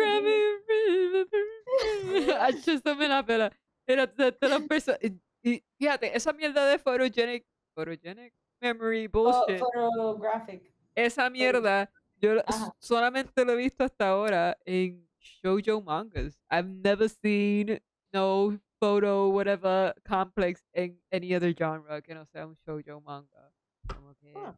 a 2.85 3.23
pela. 3.25 3.51
Mira, 3.87 4.07
todas 4.07 4.35
las 4.41 4.61
personas. 4.63 4.99
Y, 5.01 5.19
y 5.43 5.63
fíjate, 5.77 6.15
esa 6.15 6.33
mierda 6.33 6.65
de 6.65 6.77
photogenic, 6.79 7.45
photogenic 7.75 8.33
memory 8.61 9.07
bullshit. 9.07 9.59
photographic. 9.59 10.71
esa 10.95 11.29
mierda, 11.29 11.89
yo 12.19 12.41
Ajá. 12.45 12.73
solamente 12.79 13.45
lo 13.45 13.53
he 13.53 13.55
visto 13.57 13.83
hasta 13.83 14.09
ahora 14.09 14.57
en 14.65 15.07
shoujo 15.21 15.81
mangas. 15.83 16.37
I've 16.49 16.67
never 16.69 17.07
seen 17.09 17.79
no 18.13 18.57
photo 18.79 19.29
whatever 19.29 19.93
complex 20.07 20.63
en 20.73 20.97
any 21.11 21.33
other 21.35 21.53
genre 21.53 22.01
que 22.01 22.13
no 22.15 22.25
sea 22.25 22.45
un 22.47 22.55
shoujo 22.65 23.01
manga. 23.01 23.51
Como 23.87 24.13
que- 24.15 24.33
Ah. 24.35 24.55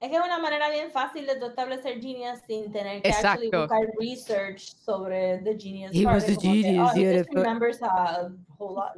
Es 0.00 0.10
que 0.10 0.16
es 0.16 0.22
una 0.24 0.38
manera 0.38 0.70
bien 0.70 0.92
fácil 0.92 1.26
de 1.26 1.32
establecer 1.44 2.00
genius 2.00 2.38
sin 2.46 2.70
tener 2.70 3.02
que 3.02 3.08
actually 3.10 3.48
Exacto. 3.48 3.66
buscar 3.66 3.88
research 3.98 4.60
sobre 4.76 5.38
the 5.42 5.58
genius. 5.58 5.90
He 5.92 6.04
part. 6.04 6.14
was 6.14 6.24
a 6.24 6.36
como 6.36 6.40
que, 6.40 6.62
genius, 6.62 6.90
oh, 6.92 6.96
he 6.96 7.18
just 7.18 7.34
remembers 7.34 7.82
a 7.82 8.30
whole 8.56 8.74
lot. 8.76 8.96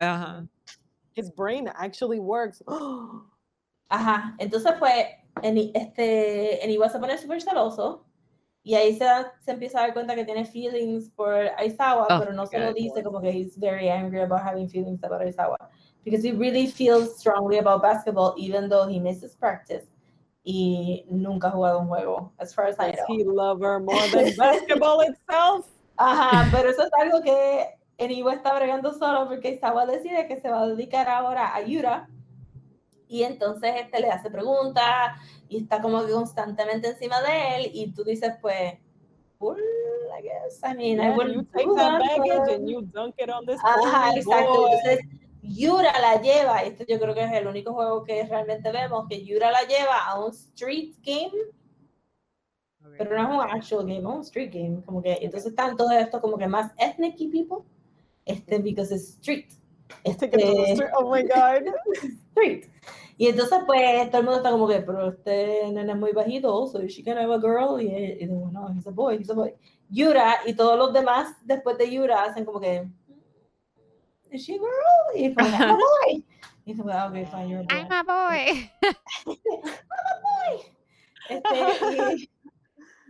Ajá. 0.00 0.48
His 1.14 1.30
brain 1.30 1.68
actually 1.76 2.18
works. 2.18 2.60
Ajá, 3.92 4.34
entonces 4.38 4.72
pues, 4.78 4.94
Eni- 5.42 5.70
este, 5.74 6.64
Eniwa 6.64 6.88
se 6.88 6.98
pone 6.98 7.18
súper 7.18 7.42
celoso 7.42 8.06
y 8.62 8.74
ahí 8.74 8.96
se, 8.96 9.04
da- 9.04 9.34
se 9.44 9.50
empieza 9.50 9.78
a 9.78 9.82
dar 9.82 9.92
cuenta 9.92 10.14
que 10.14 10.24
tiene 10.24 10.46
feelings 10.46 11.10
por 11.10 11.34
Aizawa, 11.58 12.06
Oh, 12.08 12.18
pero 12.18 12.32
no 12.32 12.46
se 12.46 12.58
lo 12.58 12.72
dice 12.72 13.02
como 13.02 13.20
que 13.20 13.30
he's 13.30 13.58
very 13.58 13.90
angry 13.90 14.20
about 14.22 14.40
having 14.40 14.66
feelings 14.66 15.04
about 15.04 15.20
Aizawa. 15.20 15.56
Because 16.04 16.26
he 16.26 16.32
really 16.32 16.66
feels 16.68 17.18
strongly 17.18 17.58
about 17.58 17.82
basketball 17.82 18.32
even 18.38 18.70
though 18.70 18.88
he 18.88 18.98
misses 18.98 19.36
practice 19.36 19.86
y 20.42 21.04
nunca 21.10 21.48
ha 21.48 21.50
jugado 21.50 21.80
un 21.80 21.88
juego, 21.88 22.32
as 22.38 22.54
far 22.54 22.68
as 22.68 22.76
I 22.80 22.92
know. 22.92 23.04
he 23.08 23.24
love 23.24 23.60
her 23.60 23.78
more 23.84 24.08
than 24.08 24.34
basketball 24.36 25.00
itself? 25.02 25.66
Ajá, 25.98 26.48
pero 26.50 26.70
eso 26.70 26.82
es 26.82 26.90
algo 26.98 27.20
que 27.22 27.66
Eniwa 27.98 28.32
está 28.32 28.54
bregando 28.54 28.94
solo 28.94 29.28
porque 29.28 29.50
Isawa 29.50 29.84
decide 29.84 30.26
que 30.26 30.40
se 30.40 30.48
va 30.48 30.62
a 30.62 30.66
dedicar 30.68 31.08
ahora 31.10 31.54
a 31.54 31.60
Yura 31.60 32.08
y 33.12 33.24
entonces 33.24 33.72
este 33.76 34.00
le 34.00 34.08
hace 34.08 34.30
preguntas 34.30 35.18
y 35.48 35.58
está 35.58 35.82
como 35.82 36.04
que 36.04 36.12
constantemente 36.12 36.88
encima 36.88 37.20
de 37.20 37.56
él 37.56 37.70
y 37.74 37.92
tú 37.92 38.04
dices 38.04 38.32
pues 38.40 38.74
well, 39.38 39.58
I 40.18 40.22
guess, 40.22 40.60
I 40.62 40.74
mean, 40.74 41.00
I 41.00 41.08
Yeah, 41.08 41.16
wouldn't 41.16 41.34
you 41.34 41.42
take 41.44 41.68
that 41.76 41.98
baggage 41.98 42.38
but- 42.38 42.54
and 42.54 42.68
you 42.68 42.82
dunk 42.82 43.14
it 43.18 43.28
on 43.28 43.44
this 43.44 43.60
Ajá, 43.62 44.14
exacto. 44.16 44.68
Entonces, 44.68 45.00
Yura 45.42 45.92
la 46.00 46.22
lleva, 46.22 46.64
y 46.64 46.68
este 46.68 46.86
yo 46.88 47.00
creo 47.00 47.14
que 47.14 47.24
es 47.24 47.32
el 47.32 47.48
único 47.48 47.74
juego 47.74 48.04
que 48.04 48.24
realmente 48.24 48.70
vemos, 48.70 49.08
que 49.08 49.24
Yura 49.24 49.50
la 49.50 49.62
lleva 49.62 50.06
a 50.06 50.24
un 50.24 50.30
street 50.30 50.94
game 51.02 51.32
pero 52.98 53.16
no 53.16 53.22
es 53.22 53.28
un 53.28 53.56
actual 53.56 53.86
game, 53.86 53.98
es 53.98 54.04
un 54.04 54.20
street 54.20 54.50
game. 54.52 54.82
Como 54.84 55.02
que, 55.02 55.18
entonces 55.20 55.50
están 55.50 55.76
todos 55.76 55.92
estos 55.92 56.20
como 56.20 56.36
que 56.36 56.46
más 56.46 56.72
ethnic 56.78 57.16
people, 57.16 57.64
este, 58.24 58.58
because 58.58 58.94
it's 58.94 59.14
street. 59.20 59.46
Este, 60.04 60.26
street. 60.26 60.90
Oh 60.96 61.10
my 61.10 61.22
god. 61.22 61.62
street. 62.30 62.66
Y 63.22 63.28
entonces, 63.28 63.60
pues, 63.66 64.10
todo 64.10 64.18
el 64.18 64.24
mundo 64.24 64.38
está 64.38 64.50
como 64.50 64.66
que, 64.66 64.80
pero 64.80 65.10
este 65.10 65.70
nene 65.70 65.92
es 65.92 65.96
muy 65.96 66.10
bajito, 66.10 66.66
so 66.66 66.82
she 66.88 67.04
gonna 67.04 67.20
have 67.20 67.32
a 67.32 67.38
girl? 67.38 67.80
Y, 67.80 67.86
y 67.86 68.26
digo, 68.26 68.50
no, 68.50 68.68
he's 68.74 68.84
a 68.84 68.90
boy, 68.90 69.16
he's 69.16 69.30
a 69.30 69.34
boy. 69.34 69.54
Yura 69.88 70.40
y 70.44 70.54
todos 70.54 70.76
los 70.76 70.92
demás, 70.92 71.36
después 71.44 71.78
de 71.78 71.88
Yura, 71.88 72.24
hacen 72.24 72.44
como 72.44 72.58
que, 72.58 72.84
is 74.32 74.42
she 74.42 74.54
a 74.54 74.58
girl? 74.58 75.14
Y 75.14 75.26
es 75.26 75.36
como, 75.36 75.48
I'm 75.50 75.70
a 75.70 75.74
boy. 75.74 76.26
Y 76.64 76.72
dice, 76.72 76.82
well, 76.82 77.10
okay, 77.10 77.24
fine, 77.26 77.48
you're 77.48 77.60
a 77.60 77.62
boy. 77.62 77.78
I'm 77.78 77.92
a 77.92 78.02
boy. 78.02 78.66
Este, 81.28 82.16
y, 82.16 82.30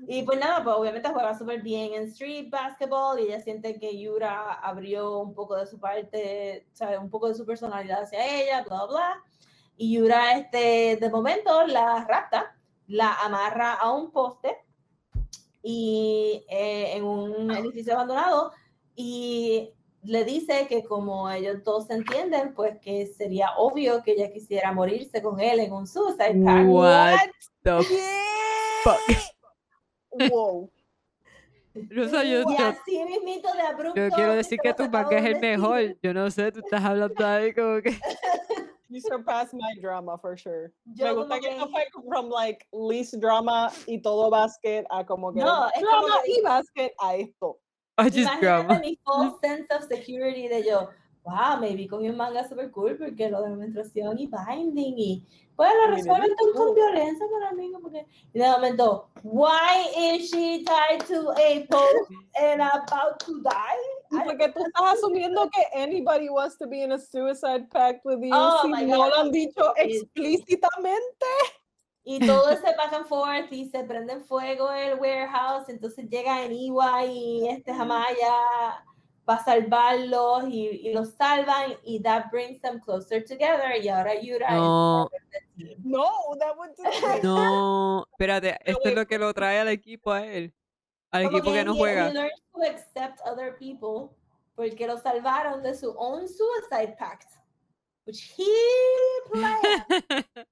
Y 0.06 0.24
pues 0.24 0.38
nada, 0.38 0.62
pues 0.62 0.76
obviamente 0.76 1.08
juega 1.08 1.38
súper 1.38 1.62
bien 1.62 1.94
en 1.94 2.02
street 2.08 2.50
basketball 2.50 3.18
y 3.18 3.22
ella 3.22 3.40
siente 3.40 3.78
que 3.78 3.98
Yura 3.98 4.52
abrió 4.54 5.20
un 5.20 5.32
poco 5.32 5.56
de 5.56 5.66
su 5.66 5.78
parte, 5.78 6.66
¿sabe? 6.72 6.98
un 6.98 7.08
poco 7.08 7.28
de 7.28 7.34
su 7.34 7.46
personalidad 7.46 8.02
hacia 8.02 8.26
ella, 8.26 8.62
bla, 8.62 8.84
bla. 8.86 9.22
Y 9.82 9.94
Yura, 9.94 10.38
este, 10.38 10.96
de 10.96 11.10
momento, 11.10 11.66
la 11.66 12.04
rapta, 12.04 12.56
la 12.86 13.14
amarra 13.14 13.74
a 13.74 13.90
un 13.90 14.12
poste 14.12 14.56
y 15.60 16.44
eh, 16.48 16.92
en 16.94 17.02
un 17.02 17.50
edificio 17.50 17.94
abandonado 17.94 18.52
y 18.94 19.72
le 20.04 20.24
dice 20.24 20.68
que 20.68 20.84
como 20.84 21.28
ellos 21.28 21.64
todos 21.64 21.88
se 21.88 21.94
entienden, 21.94 22.54
pues 22.54 22.78
que 22.78 23.08
sería 23.08 23.56
obvio 23.56 24.04
que 24.04 24.12
ella 24.12 24.30
quisiera 24.30 24.70
morirse 24.70 25.20
con 25.20 25.40
él 25.40 25.58
en 25.58 25.72
un 25.72 25.88
suicide 25.88 26.40
pact. 26.44 26.68
What 26.68 27.18
the 27.64 27.78
fuck? 28.84 30.30
Wow. 30.30 30.70
Rosa, 31.90 32.22
yo, 32.22 32.44
Y 32.48 32.62
así 32.62 33.04
mismito 33.04 33.52
de 33.52 33.62
abrupto. 33.62 34.00
yo 34.00 34.10
quiero 34.10 34.34
decir 34.34 34.60
que 34.62 34.74
tu 34.74 34.88
pack 34.88 35.10
es 35.10 35.24
el 35.24 35.40
mejor. 35.40 35.96
Yo 36.00 36.14
no 36.14 36.30
sé, 36.30 36.52
tú 36.52 36.60
estás 36.60 36.84
hablando 36.84 37.26
ahí 37.26 37.52
como 37.52 37.82
que. 37.82 37.98
You 38.92 39.00
surpassed 39.00 39.54
my 39.54 39.72
drama 39.80 40.18
for 40.18 40.36
sure. 40.36 40.70
Yo 40.94 41.06
Me 41.06 41.14
gusta 41.14 41.28
como 41.28 41.40
que 41.40 41.48
esto 41.50 41.68
fue 41.70 41.84
from 42.08 42.28
like 42.28 42.66
least 42.72 43.18
drama 43.20 43.70
y 43.88 44.02
todo 44.02 44.30
basket 44.30 44.84
a 44.90 45.02
como 45.04 45.32
que 45.32 45.40
No, 45.40 45.68
es 45.68 45.82
como 45.82 46.06
drama 46.06 46.22
que- 46.24 46.32
y 46.32 46.42
basket 46.42 46.92
a 47.00 47.16
esto. 47.16 47.58
I 47.98 48.04
just 48.04 48.16
Imagínate 48.18 48.40
drama. 48.40 48.80
mi 48.80 48.98
false 49.04 49.36
sense 49.42 49.66
of 49.74 49.84
security 49.84 50.48
de 50.48 50.62
yo, 50.62 50.90
wow, 51.24 51.58
maybe 51.58 51.86
cogí 51.88 52.08
un 52.10 52.16
manga 52.16 52.46
super 52.48 52.70
cool 52.70 52.96
porque 52.98 53.30
lo 53.30 53.42
de 53.42 53.50
menstruación 53.56 54.18
y 54.18 54.26
binding 54.26 54.98
y 54.98 55.26
resuelven 55.88 56.34
todo 56.36 56.52
con 56.54 56.74
violencia 56.74 57.26
para 57.30 57.52
mí 57.52 57.70
como 57.72 57.90
que 57.90 58.06
y 58.32 58.38
de 58.38 58.48
momento, 58.48 59.08
why 59.22 59.88
is 59.96 60.30
she 60.30 60.64
tied 60.64 61.04
to 61.06 61.30
a 61.32 61.66
post 61.68 62.10
and 62.34 62.62
about 62.62 63.18
to 63.24 63.40
die? 63.42 64.24
Porque 64.24 64.48
tú 64.48 64.60
estás 64.64 64.98
asumiendo 64.98 65.48
que 65.50 65.62
anybody 65.74 66.28
wants 66.28 66.56
to 66.58 66.66
be 66.66 66.82
in 66.82 66.92
a 66.92 66.98
suicide 66.98 67.68
pact 67.70 68.04
with 68.04 68.20
you 68.20 68.30
Oh 68.32 68.62
si 68.62 68.86
no 68.86 69.08
lo 69.08 69.16
han 69.18 69.30
dicho 69.30 69.72
explícitamente. 69.76 71.26
Y 72.04 72.18
todo 72.26 72.50
ese 72.50 72.74
back 72.76 72.92
and 72.94 73.06
forth 73.06 73.52
y 73.52 73.70
se 73.70 73.84
prende 73.84 74.14
en 74.14 74.24
fuego 74.24 74.72
el 74.72 74.98
warehouse, 74.98 75.68
entonces 75.68 76.08
llega 76.08 76.42
Eniwa 76.42 77.04
y 77.04 77.48
este 77.48 77.72
Hamaya 79.24 79.24
para 79.24 79.44
salvarlos 79.44 80.44
y, 80.48 80.88
y 80.88 80.92
los 80.92 81.10
salvan 81.14 81.74
y 81.84 82.00
that 82.02 82.26
brings 82.30 82.60
them 82.60 82.80
closer 82.80 83.24
together 83.24 83.76
y 83.82 83.88
ahora 83.88 84.14
Yura 84.20 84.48
es 84.48 84.54
No. 84.54 85.10
team. 85.56 85.76
No, 85.84 86.10
that 86.38 86.56
would 86.56 87.22
No, 87.22 88.06
espérate, 88.12 88.58
esto 88.64 88.88
es 88.88 88.94
lo 88.94 89.06
que 89.06 89.18
lo 89.18 89.32
trae 89.32 89.58
al 89.60 89.68
equipo 89.68 90.10
a 90.12 90.26
él. 90.26 90.52
Al 91.10 91.24
Como 91.24 91.36
equipo 91.38 91.52
que 91.52 91.64
no 91.64 91.74
he- 91.74 91.78
juega. 91.78 92.08
He 92.08 92.12
to 92.52 92.62
accept 92.70 93.20
other 93.26 93.56
people 93.58 94.16
porque 94.54 94.86
lo 94.86 94.98
salvaron 94.98 95.62
de 95.62 95.74
su 95.74 95.90
own 95.96 96.26
suicide 96.28 96.96
pact, 96.98 97.32
which 98.06 98.34
he 98.36 98.44
planned. 99.30 99.84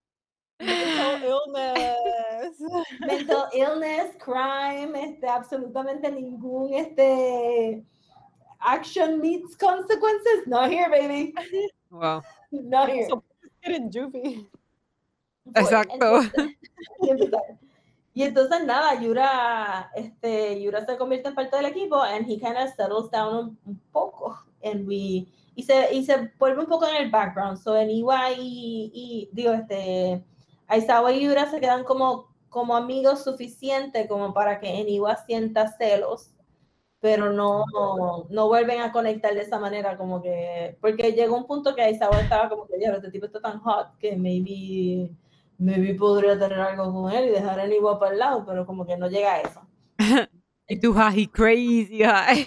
mental 0.61 1.23
illness. 1.25 2.61
Mental 3.01 3.49
illness, 3.55 4.17
crime, 4.19 4.95
este, 4.95 5.27
absolutamente 5.29 6.11
ningún 6.11 6.75
este, 6.75 7.85
action 8.63 9.21
meets 9.21 9.55
consequences. 9.57 10.47
Not 10.47 10.71
here, 10.71 10.89
baby. 10.91 11.35
Wow. 11.91 12.23
Not 12.53 12.89
here. 12.91 13.07
So, 13.09 13.23
Get 13.63 13.77
in 13.77 13.91
juvie. 13.91 14.47
Exacto. 15.55 16.23
entonces- 17.03 17.59
y 18.13 18.25
entonces 18.25 18.65
nada, 18.65 19.01
Yura, 19.01 19.91
este, 19.95 20.61
Yura 20.61 20.85
se 20.85 20.97
convierte 20.97 21.29
en 21.29 21.35
parte 21.35 21.57
del 21.57 21.67
equipo 21.67 22.03
and 22.03 22.27
he 22.27 22.39
kind 22.39 22.57
of 22.57 22.69
settles 22.75 23.09
down 23.11 23.35
un, 23.35 23.59
un 23.67 23.81
poco 23.93 24.37
and 24.65 24.87
we, 24.87 25.27
y 25.55 25.63
se, 25.63 25.95
y 25.95 26.05
se 26.05 26.31
vuelve 26.39 26.61
un 26.61 26.67
poco 26.67 26.87
en 26.89 26.97
el 26.97 27.11
background. 27.11 27.59
So 27.59 27.77
en 27.77 27.89
Iwa 27.89 28.33
y, 28.33 28.91
y 28.93 29.29
digo, 29.33 29.53
este, 29.53 30.25
Aizawa 30.67 31.13
y 31.13 31.25
Yura 31.25 31.49
se 31.51 31.61
quedan 31.61 31.85
como, 31.85 32.29
como 32.49 32.77
amigos 32.77 33.23
suficientes 33.25 34.09
como 34.09 34.35
para 34.35 34.59
que 34.59 34.81
Eniwa 34.81 35.17
sienta 35.17 35.69
celos, 35.79 36.31
pero 37.01 37.33
no, 37.33 37.65
no 38.29 38.49
vuelven 38.49 38.81
a 38.81 38.93
conectar 38.93 39.35
de 39.35 39.41
esa 39.41 39.59
manera, 39.59 39.97
como 39.97 40.23
que, 40.23 40.77
porque 40.81 41.13
llegó 41.13 41.37
un 41.37 41.47
punto 41.47 41.75
que 41.75 41.83
Aizawa 41.83 42.21
estaba 42.21 42.49
como 42.49 42.67
que, 42.67 42.79
ya, 42.79 42.93
este 42.93 43.11
tipo 43.11 43.27
está 43.27 43.41
tan 43.41 43.59
hot 43.61 43.97
que 43.99 44.17
maybe, 44.17 45.11
maybe 45.59 45.95
podría 45.95 46.39
tener 46.39 46.61
algo 46.61 46.93
con 46.93 47.13
él 47.13 47.29
y 47.29 47.33
dejar 47.33 47.59
a 47.59 47.65
Eniwa 47.65 47.99
para 47.99 48.13
el 48.13 48.19
lado, 48.19 48.45
pero 48.47 48.67
como 48.67 48.87
que 48.87 48.97
no 48.97 49.09
llega 49.09 49.35
a 49.35 49.41
eso. 49.41 49.63
Y 50.73 50.79
tú, 50.79 50.95
jaji, 50.95 51.27
crazy, 51.27 52.03
él 52.03 52.47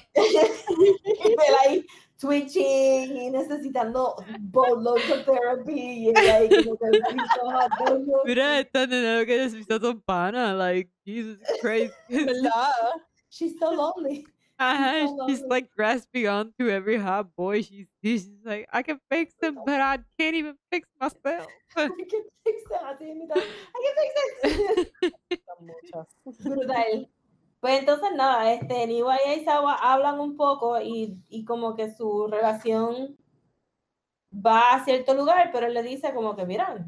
ahí 1.65 1.85
twitching 2.17 3.17
y 3.17 3.29
necesitando 3.29 4.15
boatloads 4.39 5.11
of 5.11 5.25
therapy 5.25 6.07
y 6.07 6.15
ahí 6.15 6.47
como 6.63 6.77
que 6.77 6.85
"He's 6.85 7.29
so 7.35 7.51
hot, 7.51 7.69
don't 7.79 8.07
you?" 8.07 8.15
Mira 8.23 8.61
esta 8.61 8.87
nena 8.87 9.25
que 9.25 9.39
necesita 9.39 9.77
tu 9.77 10.01
pana, 10.01 10.53
like, 10.53 10.89
Jesus 11.05 11.37
Christ. 11.59 11.93
¿Verdad? 12.09 12.71
She's 13.29 13.59
so 13.59 13.71
lonely. 13.71 14.25
So 14.63 15.27
she's 15.27 15.41
like 15.41 15.69
grasping 15.75 16.27
onto 16.27 16.69
every 16.69 16.97
hot 16.97 17.35
boy 17.35 17.61
she 17.61 17.87
sees. 18.01 18.23
She's 18.23 18.45
like, 18.45 18.67
I 18.71 18.81
can 18.83 18.99
fix 19.09 19.33
him, 19.41 19.59
but 19.65 19.79
I 19.79 19.99
can't 20.19 20.35
even 20.35 20.55
fix 20.71 20.87
myself. 20.99 21.47
I 21.77 21.87
can 21.87 22.23
fix 22.43 22.63
that. 22.69 22.83
I 22.83 22.95
can 22.95 23.95
fix 23.99 24.91
it. 25.01 25.13
Brutal. 26.43 27.09
Pues 27.59 27.79
entonces 27.79 28.09
nada, 28.15 28.51
este, 28.51 28.85
Niwa 28.87 29.15
y 29.25 29.29
Aizawa 29.29 29.75
hablan 29.75 30.19
un 30.19 30.35
poco 30.35 30.81
y, 30.81 31.17
y 31.29 31.45
como 31.45 31.75
que 31.75 31.93
su 31.95 32.27
relación 32.27 33.17
va 34.33 34.73
a 34.73 34.83
cierto 34.83 35.13
lugar, 35.13 35.49
pero 35.53 35.67
él 35.67 35.73
le 35.73 35.81
dice 35.81 36.13
como 36.13 36.35
que, 36.35 36.45
mira, 36.45 36.85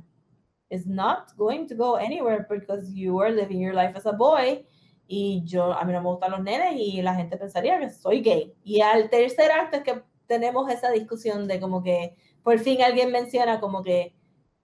it's 0.69 0.85
not 0.85 1.33
going 1.37 1.65
to 1.67 1.75
go 1.75 1.95
anywhere 1.95 2.45
because 2.49 2.91
you 2.91 3.21
are 3.21 3.31
living 3.31 3.61
your 3.61 3.73
life 3.73 3.95
as 3.95 4.05
a 4.05 4.11
boy 4.11 4.65
y 5.07 5.43
yo, 5.45 5.73
a 5.73 5.83
mí 5.85 5.93
no 5.93 6.01
me 6.01 6.09
gustan 6.09 6.31
los 6.31 6.43
nenes 6.43 6.75
y 6.77 7.01
la 7.01 7.15
gente 7.15 7.37
pensaría 7.37 7.79
que 7.79 7.89
soy 7.89 8.21
gay. 8.21 8.53
Y 8.63 8.81
al 8.81 9.09
tercer 9.09 9.51
acto 9.51 9.77
es 9.77 9.83
que 9.83 10.01
tenemos 10.27 10.71
esa 10.71 10.91
discusión 10.91 11.47
de 11.47 11.59
como 11.59 11.83
que 11.83 12.15
por 12.43 12.57
fin 12.59 12.81
alguien 12.81 13.11
menciona 13.11 13.59
como 13.59 13.83
que 13.83 14.15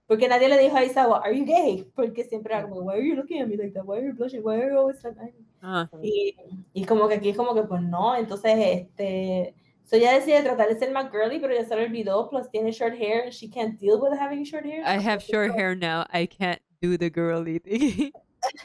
porque 0.06 0.28
nadie 0.28 0.48
le 0.48 0.58
dijo 0.58 0.76
a 0.76 0.80
Aizawa, 0.80 1.22
are 1.24 1.34
you 1.34 1.46
gay? 1.46 1.90
Porque 1.94 2.24
siempre 2.24 2.52
era 2.52 2.68
como, 2.68 2.82
why 2.82 2.96
are 2.96 3.08
you 3.08 3.14
looking 3.14 3.40
at 3.40 3.48
me 3.48 3.56
like 3.56 3.72
that? 3.72 3.84
Why 3.86 3.98
are 3.98 4.06
you 4.06 4.12
blushing? 4.12 4.42
Why 4.42 4.60
are 4.60 4.70
you 4.70 4.78
always 4.78 5.02
like 5.02 5.16
that? 5.16 5.30
Ah, 5.62 5.88
Y, 6.02 6.36
y 6.74 6.84
como 6.84 7.08
que 7.08 7.14
aquí 7.14 7.30
es 7.30 7.36
como 7.36 7.54
que 7.54 7.62
pues 7.62 7.80
no, 7.80 8.14
entonces 8.16 8.52
este, 8.58 9.54
so 9.84 9.96
ella 9.96 10.12
decide 10.12 10.42
tratar 10.42 10.68
de 10.68 10.78
ser 10.78 10.90
más 10.90 11.10
girly, 11.10 11.38
pero 11.38 11.54
ya 11.54 11.64
se 11.64 11.74
le 11.76 11.84
olvidó, 11.86 12.28
plus 12.28 12.50
tiene 12.50 12.72
short 12.72 12.94
hair 12.94 13.22
and 13.22 13.32
she 13.32 13.48
can't 13.48 13.78
deal 13.80 13.98
with 14.00 14.12
having 14.18 14.44
short 14.44 14.66
hair. 14.66 14.82
I 14.84 14.98
have 14.98 15.22
short 15.22 15.52
hair 15.54 15.74
now. 15.74 16.04
I 16.12 16.26
can't 16.26 16.60
do 16.82 16.98
the 16.98 17.08
girly 17.08 17.60
thing. 17.60 18.12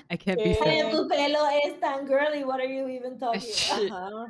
I 0.09 0.17
can't 0.17 0.37
be 0.37 0.53
femme. 0.55 0.91
tu 0.91 1.07
pelo 1.07 1.39
es 1.63 1.79
tan 1.79 2.05
girly, 2.07 2.43
what 2.43 2.59
are 2.59 2.67
you 2.67 2.87
even 2.87 3.17
talking 3.19 3.41
about? 3.71 3.91
Ajá. 3.91 4.25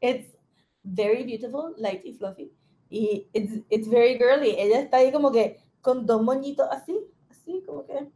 It's 0.00 0.36
very 0.84 1.24
beautiful, 1.24 1.74
light 1.78 2.02
y 2.04 2.12
fluffy. 2.12 2.52
Y 2.90 3.26
it's, 3.32 3.52
it's 3.70 3.88
very 3.88 4.16
girly. 4.18 4.50
Ella 4.58 4.80
está 4.80 4.98
ahí 4.98 5.10
como 5.12 5.30
que 5.32 5.60
con 5.80 6.06
dos 6.06 6.22
moñitos 6.22 6.68
así, 6.70 6.98
así 7.30 7.62
como 7.66 7.84
que. 7.86 8.08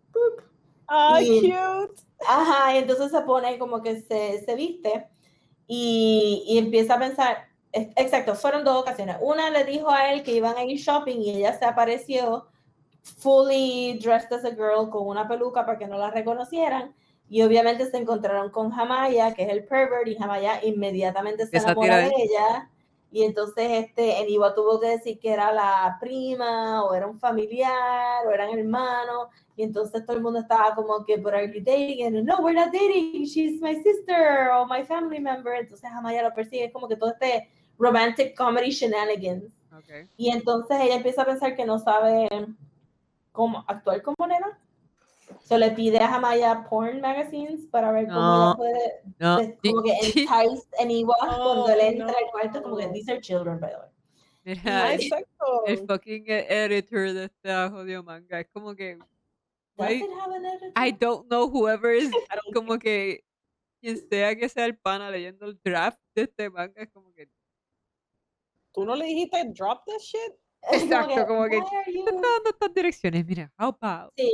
Y- 1.20 1.40
cute. 1.50 2.02
Ajá, 2.26 2.74
y 2.74 2.78
entonces 2.78 3.10
se 3.10 3.20
pone 3.22 3.58
como 3.58 3.82
que 3.82 4.00
se, 4.00 4.42
se 4.44 4.54
viste 4.54 5.06
y, 5.66 6.44
y 6.48 6.58
empieza 6.58 6.94
a 6.94 6.98
pensar, 6.98 7.48
exacto, 7.72 8.34
fueron 8.34 8.64
dos 8.64 8.80
ocasiones. 8.80 9.16
Una 9.20 9.50
le 9.50 9.64
dijo 9.64 9.90
a 9.90 10.12
él 10.12 10.22
que 10.22 10.32
iban 10.34 10.56
a 10.56 10.64
ir 10.64 10.78
shopping 10.78 11.20
y 11.20 11.30
ella 11.30 11.56
se 11.58 11.64
apareció 11.64 12.46
fully 13.16 13.98
dressed 14.02 14.32
as 14.32 14.44
a 14.44 14.50
girl 14.50 14.90
con 14.90 15.06
una 15.06 15.26
peluca 15.26 15.64
para 15.64 15.78
que 15.78 15.86
no 15.86 15.98
la 15.98 16.10
reconocieran. 16.10 16.94
Y 17.30 17.42
obviamente 17.42 17.90
se 17.90 17.98
encontraron 17.98 18.50
con 18.50 18.72
Hamaya, 18.72 19.34
que 19.34 19.42
es 19.42 19.50
el 19.50 19.64
pervert, 19.64 20.08
y 20.08 20.16
Hamaya 20.22 20.64
inmediatamente 20.64 21.46
se 21.46 21.58
enamora 21.58 21.98
de 21.98 22.12
ella. 22.16 22.70
Y 23.10 23.22
entonces 23.24 23.84
este 23.84 24.20
Eniwa 24.20 24.54
tuvo 24.54 24.80
que 24.80 24.88
decir 24.88 25.18
que 25.18 25.32
era 25.32 25.52
la 25.52 25.96
prima, 26.00 26.84
o 26.84 26.94
era 26.94 27.06
un 27.06 27.18
familiar, 27.18 28.26
o 28.26 28.30
eran 28.30 28.58
hermanos. 28.58 29.28
Y 29.56 29.62
entonces 29.62 30.04
todo 30.06 30.16
el 30.16 30.22
mundo 30.22 30.40
estaba 30.40 30.74
como 30.74 31.04
que, 31.04 31.16
but 31.16 31.34
are 31.34 31.46
you 31.46 31.60
dating? 31.62 32.06
And 32.06 32.26
no, 32.26 32.40
we're 32.40 32.54
not 32.54 32.72
dating. 32.72 33.24
She's 33.24 33.60
my 33.60 33.74
sister 33.82 34.50
or 34.52 34.66
my 34.66 34.84
family 34.84 35.20
member. 35.20 35.54
Entonces 35.54 35.90
Hamaya 35.90 36.22
lo 36.22 36.34
persigue. 36.34 36.66
Es 36.66 36.72
como 36.72 36.88
que 36.88 36.96
todo 36.96 37.10
este 37.10 37.48
romantic 37.78 38.36
comedy 38.36 38.70
shenanigans. 38.70 39.44
Okay. 39.80 40.08
Y 40.16 40.30
entonces 40.30 40.78
ella 40.80 40.96
empieza 40.96 41.22
a 41.22 41.26
pensar 41.26 41.56
que 41.56 41.64
no 41.64 41.78
sabe 41.78 42.28
cómo 43.38 43.64
actuar 43.68 44.02
como 44.02 44.26
nena. 44.26 44.58
Se 45.40 45.56
le 45.58 45.70
pide 45.70 45.98
a 45.98 46.12
Hamaya 46.16 46.66
porn 46.68 47.00
magazines 47.00 47.66
para 47.70 47.92
ver 47.92 48.06
cómo 48.08 48.18
No. 48.18 48.46
ella 48.48 48.56
puede, 48.56 49.02
No. 49.20 49.36
pues, 49.36 49.54
como 49.62 49.82
que 49.84 49.92
entice 49.92 50.68
Eniwa 50.80 51.14
cuando 51.20 51.64
Oh, 51.64 51.68
él 51.68 51.80
entra 51.80 52.06
al 52.08 52.30
cuarto, 52.32 52.62
como 52.62 52.76
que 52.78 52.86
no. 52.86 52.92
these 52.92 53.08
are 53.12 53.20
children, 53.20 53.60
by 53.60 53.70
the 53.70 53.76
way. 53.78 53.88
Mira, 54.44 54.92
el- 54.94 55.00
exacto. 55.02 55.66
el 55.66 55.86
fucking 55.86 56.24
editor 56.28 57.12
de 57.12 57.24
este 57.26 57.68
jodido 57.70 58.02
manga 58.02 58.40
es 58.40 58.48
como 58.48 58.74
que 58.74 58.96
Does 59.76 59.88
Wait, 59.88 60.02
it 60.02 60.10
have 60.18 60.34
an 60.34 60.44
editor? 60.44 60.72
I 60.74 60.90
don't 60.90 61.28
know 61.28 61.48
whoever 61.48 61.92
is 61.94 62.10
I 62.32 62.34
don't 62.42 62.52
como 62.54 62.76
que 62.78 63.22
quien 63.80 63.96
sea 64.08 64.34
que 64.34 64.48
sea 64.48 64.64
el 64.64 64.76
pana 64.76 65.08
leyendo 65.10 65.46
el 65.46 65.60
draft 65.62 66.00
de 66.16 66.22
este 66.22 66.50
manga 66.50 66.82
es 66.82 66.90
como 66.90 67.12
que 67.12 67.28
¿Tú 68.72 68.84
no 68.84 68.96
le 68.96 69.04
dijiste 69.06 69.44
drop 69.54 69.84
this 69.86 70.02
shit? 70.02 70.34
Como 70.60 70.74
exacto, 70.82 71.26
como 71.26 71.44
que 71.48 71.58
"Why 71.58 71.64
are 71.76 71.84
te 71.84 71.92
you-" 71.92 72.00
está 72.00 72.12
dando 72.14 72.50
estas 72.50 72.74
direcciones, 72.74 73.24
mira, 73.26 73.52
about 73.56 74.12
Sí, 74.16 74.30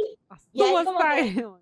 Y 0.53 0.63
hay 0.63 0.85
como 0.85 0.99
que- 0.99 1.55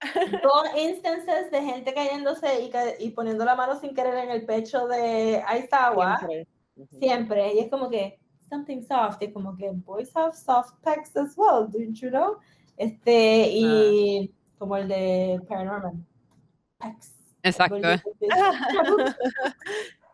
dos 0.42 0.64
instances 0.76 1.50
de 1.50 1.62
gente 1.62 1.94
cayéndose 1.94 2.60
y, 2.62 2.70
y 3.04 3.10
poniendo 3.10 3.44
la 3.44 3.54
mano 3.54 3.78
sin 3.80 3.94
querer 3.94 4.14
en 4.18 4.30
el 4.30 4.44
pecho 4.44 4.86
de 4.86 5.42
Aizawa. 5.46 6.18
Siempre. 6.18 6.46
Ujú. 6.76 6.98
siempre. 6.98 7.54
Y 7.54 7.58
es 7.60 7.70
como 7.70 7.88
que 7.88 8.18
something 8.50 8.82
soft. 8.82 9.22
Y 9.22 9.32
como 9.32 9.56
que 9.56 9.70
boys 9.70 10.14
have 10.14 10.34
soft 10.36 10.74
pecs 10.82 11.16
as 11.16 11.34
well, 11.36 11.66
don't 11.70 11.94
you 11.94 12.10
know? 12.10 12.36
Este, 12.76 13.48
y 13.50 14.34
como 14.58 14.76
el 14.76 14.88
de 14.88 15.40
Paranormal. 15.48 15.94
Pecs. 16.78 17.14
Exacto. 17.42 17.78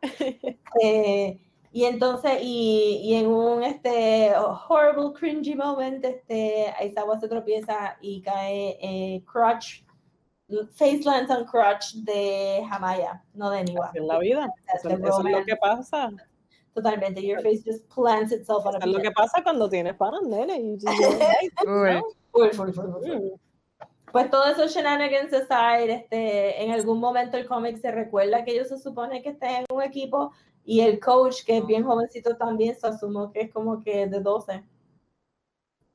Eh, 0.83 1.41
y 1.73 1.85
entonces, 1.85 2.39
y, 2.43 3.01
y 3.05 3.15
en 3.15 3.27
un 3.29 3.63
este 3.63 4.33
horrible, 4.37 5.13
cringy 5.15 5.55
moment, 5.55 6.05
este, 6.05 6.75
Aizawa 6.79 7.19
se 7.21 7.29
tropieza 7.29 7.97
y 8.01 8.21
cae 8.23 8.77
eh, 8.81 9.25
crutch, 9.25 9.85
face 10.73 11.03
lands 11.05 11.31
on 11.31 11.45
crutch 11.45 11.95
de 12.05 12.65
Hamaya, 12.69 13.23
no 13.35 13.51
de 13.51 13.63
Niwa. 13.65 13.91
Es 13.95 14.03
la 14.03 14.19
vida. 14.19 14.53
Eso, 14.75 14.89
The 14.89 14.95
eso 14.95 15.27
es 15.27 15.33
lo 15.33 15.45
que 15.45 15.57
pasa. 15.57 16.11
Totalmente, 16.75 17.21
your 17.23 17.41
face 17.41 17.63
just 17.65 17.89
plants 17.93 18.33
itself 18.33 18.65
on 18.67 18.75
a 18.77 18.79
es 18.79 18.87
lo 18.87 19.01
que 19.01 19.11
pasa 19.11 19.43
cuando 19.43 19.69
tienes 19.69 19.95
panas, 19.95 20.23
nene. 20.23 20.61
You 20.61 20.79
just 20.81 20.99
go, 21.01 21.19
"Hey, 21.19 21.51
Uy, 21.67 22.01
Full, 22.33 22.51
full, 22.51 22.73
full, 22.73 22.93
full, 22.93 23.03
full. 23.03 23.17
mm". 23.17 23.41
Pues 24.13 24.29
todo 24.29 24.45
eso 24.47 24.67
shenanigans 24.67 25.33
aside, 25.33 25.93
este, 25.93 26.65
en 26.65 26.73
algún 26.73 26.99
momento 26.99 27.37
el 27.37 27.47
cómic 27.47 27.77
se 27.81 27.93
recuerda 27.93 28.45
que 28.45 28.53
ellos 28.53 28.69
se 28.69 28.79
supone 28.79 29.23
que 29.23 29.29
están 29.31 29.51
en 29.51 29.67
un 29.73 29.83
equipo 29.83 30.33
y 30.65 30.81
el 30.81 31.01
coach, 31.01 31.45
que 31.45 31.59
es 31.59 31.67
bien 31.67 31.85
jovencito 31.85 32.37
también, 32.37 32.75
se 32.79 32.87
asumo 32.87 33.33
que 33.33 33.43
es 33.43 33.53
como 33.53 33.83
que 33.83 34.07
de 34.07 34.21
12, 34.21 34.63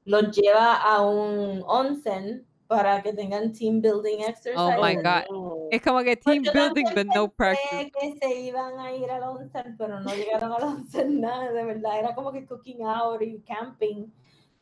los 0.06 0.36
lleva 0.36 0.76
a 0.76 1.02
un 1.02 1.64
onsen 1.66 2.46
para 2.68 3.02
que 3.04 3.14
tengan 3.14 3.52
team 3.54 3.80
building 3.80 4.22
exercise. 4.22 4.58
Oh 4.58 4.72
my 4.82 4.96
God. 4.96 5.24
no. 5.30 5.68
es 5.72 5.82
como 5.82 6.00
que 6.00 6.18
Pues 6.18 6.36
team 6.36 6.44
yo 6.44 6.52
building 6.52 6.86
but 6.96 7.06
no 7.16 7.28
practice. 7.32 7.92
que 8.00 8.18
se 8.20 8.40
iban 8.42 8.80
a 8.80 8.92
ir 8.92 9.10
al 9.10 9.24
onsen, 9.24 9.76
pero 9.78 10.00
no 10.00 10.14
llegaron 10.16 10.52
al 10.52 10.64
onsen 10.64 11.22
nada, 11.22 11.52
de 11.52 11.64
verdad, 11.64 12.00
era 12.00 12.16
como 12.16 12.32
que 12.32 12.46
cooking 12.46 12.84
out 12.84 13.22
y 13.22 13.40
camping. 13.42 14.08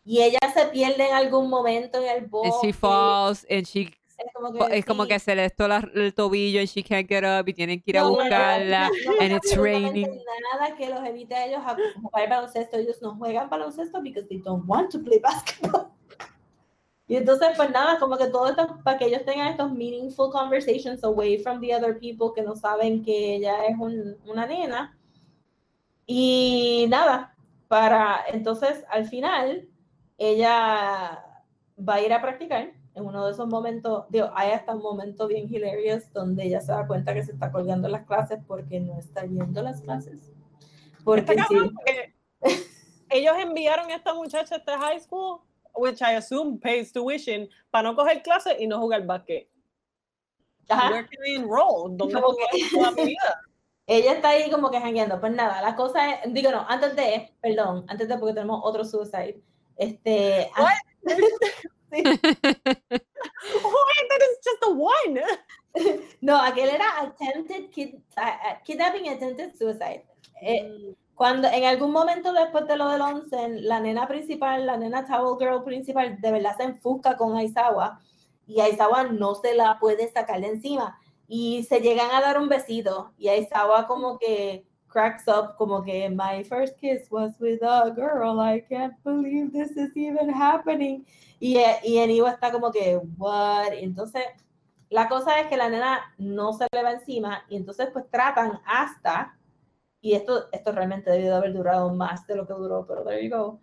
Y 0.06 0.22
ella 0.22 0.40
se 0.54 0.66
pierde 0.68 1.08
en 1.08 1.14
algún 1.16 1.50
momento 1.50 1.98
en 1.98 2.10
el 2.10 2.18
And 2.24 2.30
bosque. 2.30 2.68
she 2.68 2.74
falls 2.74 3.46
and 3.50 3.66
she 3.66 3.90
Es 4.18 4.32
como 4.34 4.54
po- 4.54 4.68
es 4.68 4.86
como 4.86 5.04
sí. 5.04 5.10
que 5.10 5.20
se 5.20 5.36
le 5.36 5.46
esto 5.46 5.66
el 5.66 6.14
tobillo 6.14 6.60
and 6.60 6.68
she 6.70 6.84
can't 6.84 7.08
get 7.08 7.24
up 7.24 7.48
y 7.48 7.54
tienen 7.54 7.82
que 7.82 7.92
ir 7.92 7.98
a 7.98 8.02
No, 8.02 8.10
no, 8.10 8.16
no, 8.18 8.22
buscarla 8.24 8.90
no, 8.90 9.12
and 9.22 9.34
it's 9.34 9.56
raining. 9.58 10.08
Nada 10.54 10.76
que 10.76 10.90
los 10.90 11.04
evite 11.06 11.34
a 11.36 11.46
ellos 11.48 11.62
a 11.66 11.76
jugar 12.02 12.30
baloncesto. 12.30 12.78
Ellos 12.78 13.02
no 13.02 13.16
juegan 13.16 13.50
baloncesto 13.50 14.02
because 14.02 14.28
they 14.28 14.38
don't 14.40 14.64
want 14.68 14.92
to 14.92 15.00
play 15.00 15.20
basketball. 15.20 15.88
Y 17.06 17.18
entonces, 17.18 17.50
pues 17.58 17.70
nada, 17.70 18.00
como 18.00 18.18
que 18.18 18.28
todo 18.28 18.48
esto, 18.50 18.80
para 18.82 18.98
que 18.98 19.06
ellos 19.06 19.26
tengan 19.26 19.50
estos 19.50 19.70
meaningful 19.74 20.32
conversations 20.32 21.04
away 21.04 21.38
from 21.38 21.60
the 21.60 21.76
other 21.76 22.00
people 22.00 22.30
que 22.34 22.42
no 22.42 22.56
saben 22.56 23.04
que 23.04 23.36
ella 23.36 23.66
es 23.66 23.76
un- 23.78 24.16
una 24.26 24.46
nena. 24.48 24.98
Y 26.06 26.86
nada, 26.90 27.36
para 27.68 28.22
entonces 28.32 28.86
al 28.90 29.06
final, 29.06 29.68
ella 30.18 31.24
va 31.78 31.96
a 31.96 32.02
ir 32.02 32.14
a 32.14 32.22
practicar 32.22 32.72
en 32.96 33.06
uno 33.06 33.26
de 33.26 33.32
esos 33.32 33.48
momentos, 33.48 34.06
digo, 34.10 34.30
hay 34.36 34.52
hasta 34.52 34.76
un 34.76 34.82
momento 34.82 35.28
bien 35.28 35.48
hilarious 35.54 36.12
donde 36.14 36.44
ella 36.46 36.62
se 36.62 36.72
da 36.72 36.86
cuenta 36.88 37.14
que 37.14 37.24
se 37.24 37.32
está 37.32 37.52
colgando 37.52 37.88
las 37.90 38.06
clases 38.06 38.40
porque 38.48 38.80
no 38.80 38.98
está 39.00 39.26
yendo 39.26 39.62
las 39.64 39.82
clases. 39.82 40.32
Porque 41.04 41.34
sí, 41.48 41.56
porque 41.76 42.14
ellos 43.10 43.36
enviaron 43.40 43.90
a 43.92 43.96
esta 43.96 44.14
muchacha 44.14 44.56
a 44.56 44.58
este 44.60 44.72
high 44.74 45.00
school, 45.00 45.42
which 45.76 46.02
I 46.02 46.16
assume 46.16 46.60
pays 46.60 46.92
tuition, 46.94 47.50
para 47.72 47.90
no 47.90 47.96
coger 47.96 48.22
clases 48.22 48.56
y 48.60 48.68
no 48.68 48.80
jugar 48.80 49.06
básquet. 49.06 49.50
ajá, 50.70 50.92
Where 50.92 51.08
can 51.08 51.26
I 51.26 51.36
enroll? 51.36 51.98
¿Dónde 51.98 52.14
Como 52.14 52.28
puedo 52.36 52.38
que- 52.52 52.58
ir 52.60 52.72
toda 52.72 52.92
mi 52.92 53.06
vida? 53.06 53.42
ella 53.88 54.14
está 54.14 54.30
ahí 54.30 54.50
como 54.52 54.70
que 54.70 54.80
jangueando. 54.80 55.20
Pues 55.20 55.34
nada, 55.34 55.62
la 55.62 55.76
cosa 55.76 56.14
es, 56.14 56.34
digo 56.34 56.52
no, 56.52 56.66
antes 56.70 56.96
de, 56.96 57.34
perdón, 57.42 57.86
antes 57.88 58.08
de 58.08 58.18
porque 58.18 58.36
tenemos 58.36 58.62
otro 58.64 58.86
suicide. 58.86 59.42
Este, 59.78 60.50
What? 60.58 60.72
sí, 61.94 62.04
Why? 63.64 63.94
That 64.10 64.22
is 64.22 64.40
just 64.44 64.64
a 64.64 64.72
one. 64.72 65.22
no, 66.22 66.38
aquel 66.38 66.70
era 66.70 66.86
attempted 67.02 67.72
kid, 67.72 68.02
kidnapping 68.64 69.10
attempted 69.10 69.58
suicide. 69.58 70.04
Eh, 70.42 70.96
cuando 71.16 71.48
en 71.48 71.64
algún 71.64 71.92
momento 71.92 72.34
después 72.34 72.68
de 72.68 72.78
lo 72.78 72.90
del 72.90 73.02
onsen, 73.02 73.68
la 73.68 73.80
nena 73.80 74.08
principal, 74.08 74.66
la 74.66 74.78
nena 74.78 75.06
towel 75.06 75.38
girl 75.40 75.64
principal, 75.64 76.20
de 76.20 76.32
verdad 76.32 76.58
se 76.58 76.64
enfusca 76.64 77.16
con 77.18 77.38
Aizawa 77.38 78.00
y 78.48 78.60
Aizawa 78.60 79.04
no 79.04 79.36
se 79.36 79.54
la 79.54 79.80
puede 79.80 80.12
sacar 80.12 80.42
de 80.42 80.48
encima 80.48 81.00
y 81.28 81.64
se 81.64 81.80
llegan 81.80 82.12
a 82.12 82.22
dar 82.22 82.40
un 82.40 82.50
besito 82.50 83.14
y 83.18 83.30
Aizawa 83.30 83.88
como 83.88 84.18
que 84.18 84.66
cracks 84.94 85.28
up 85.28 85.58
como 85.58 85.84
que 85.84 86.10
my 86.10 86.44
first 86.44 86.80
kiss 86.80 87.10
was 87.10 87.34
with 87.40 87.62
a 87.64 87.90
girl 87.90 88.40
I 88.40 88.62
can't 88.62 88.94
believe 89.04 89.52
this 89.52 89.72
is 89.72 89.92
even 89.98 90.30
happening 90.30 91.06
y, 91.40 91.58
eh, 91.58 91.80
y 91.84 91.98
Eniwa 91.98 92.32
está 92.32 92.52
como 92.52 92.72
que 92.72 93.02
what 93.18 93.74
entonces 93.74 94.24
la 94.90 95.10
cosa 95.10 95.42
es 95.42 95.48
que 95.48 95.58
la 95.58 95.70
nena 95.70 96.14
no 96.20 96.54
se 96.54 96.68
le 96.72 96.84
va 96.84 96.92
encima 96.92 97.44
y 97.50 97.58
entonces 97.58 97.90
pues 97.92 98.06
tratan 98.12 98.62
hasta 98.66 99.36
y 100.04 100.14
esto, 100.14 100.50
esto 100.52 100.74
realmente 100.74 101.10
debió 101.10 101.30
de 101.30 101.36
haber 101.38 101.54
durado 101.54 101.94
más 101.94 102.28
de 102.28 102.36
lo 102.36 102.46
que 102.46 102.54
duró, 102.54 102.86
pero 102.86 103.06
there 103.06 103.24
you 103.24 103.34
go, 103.34 103.62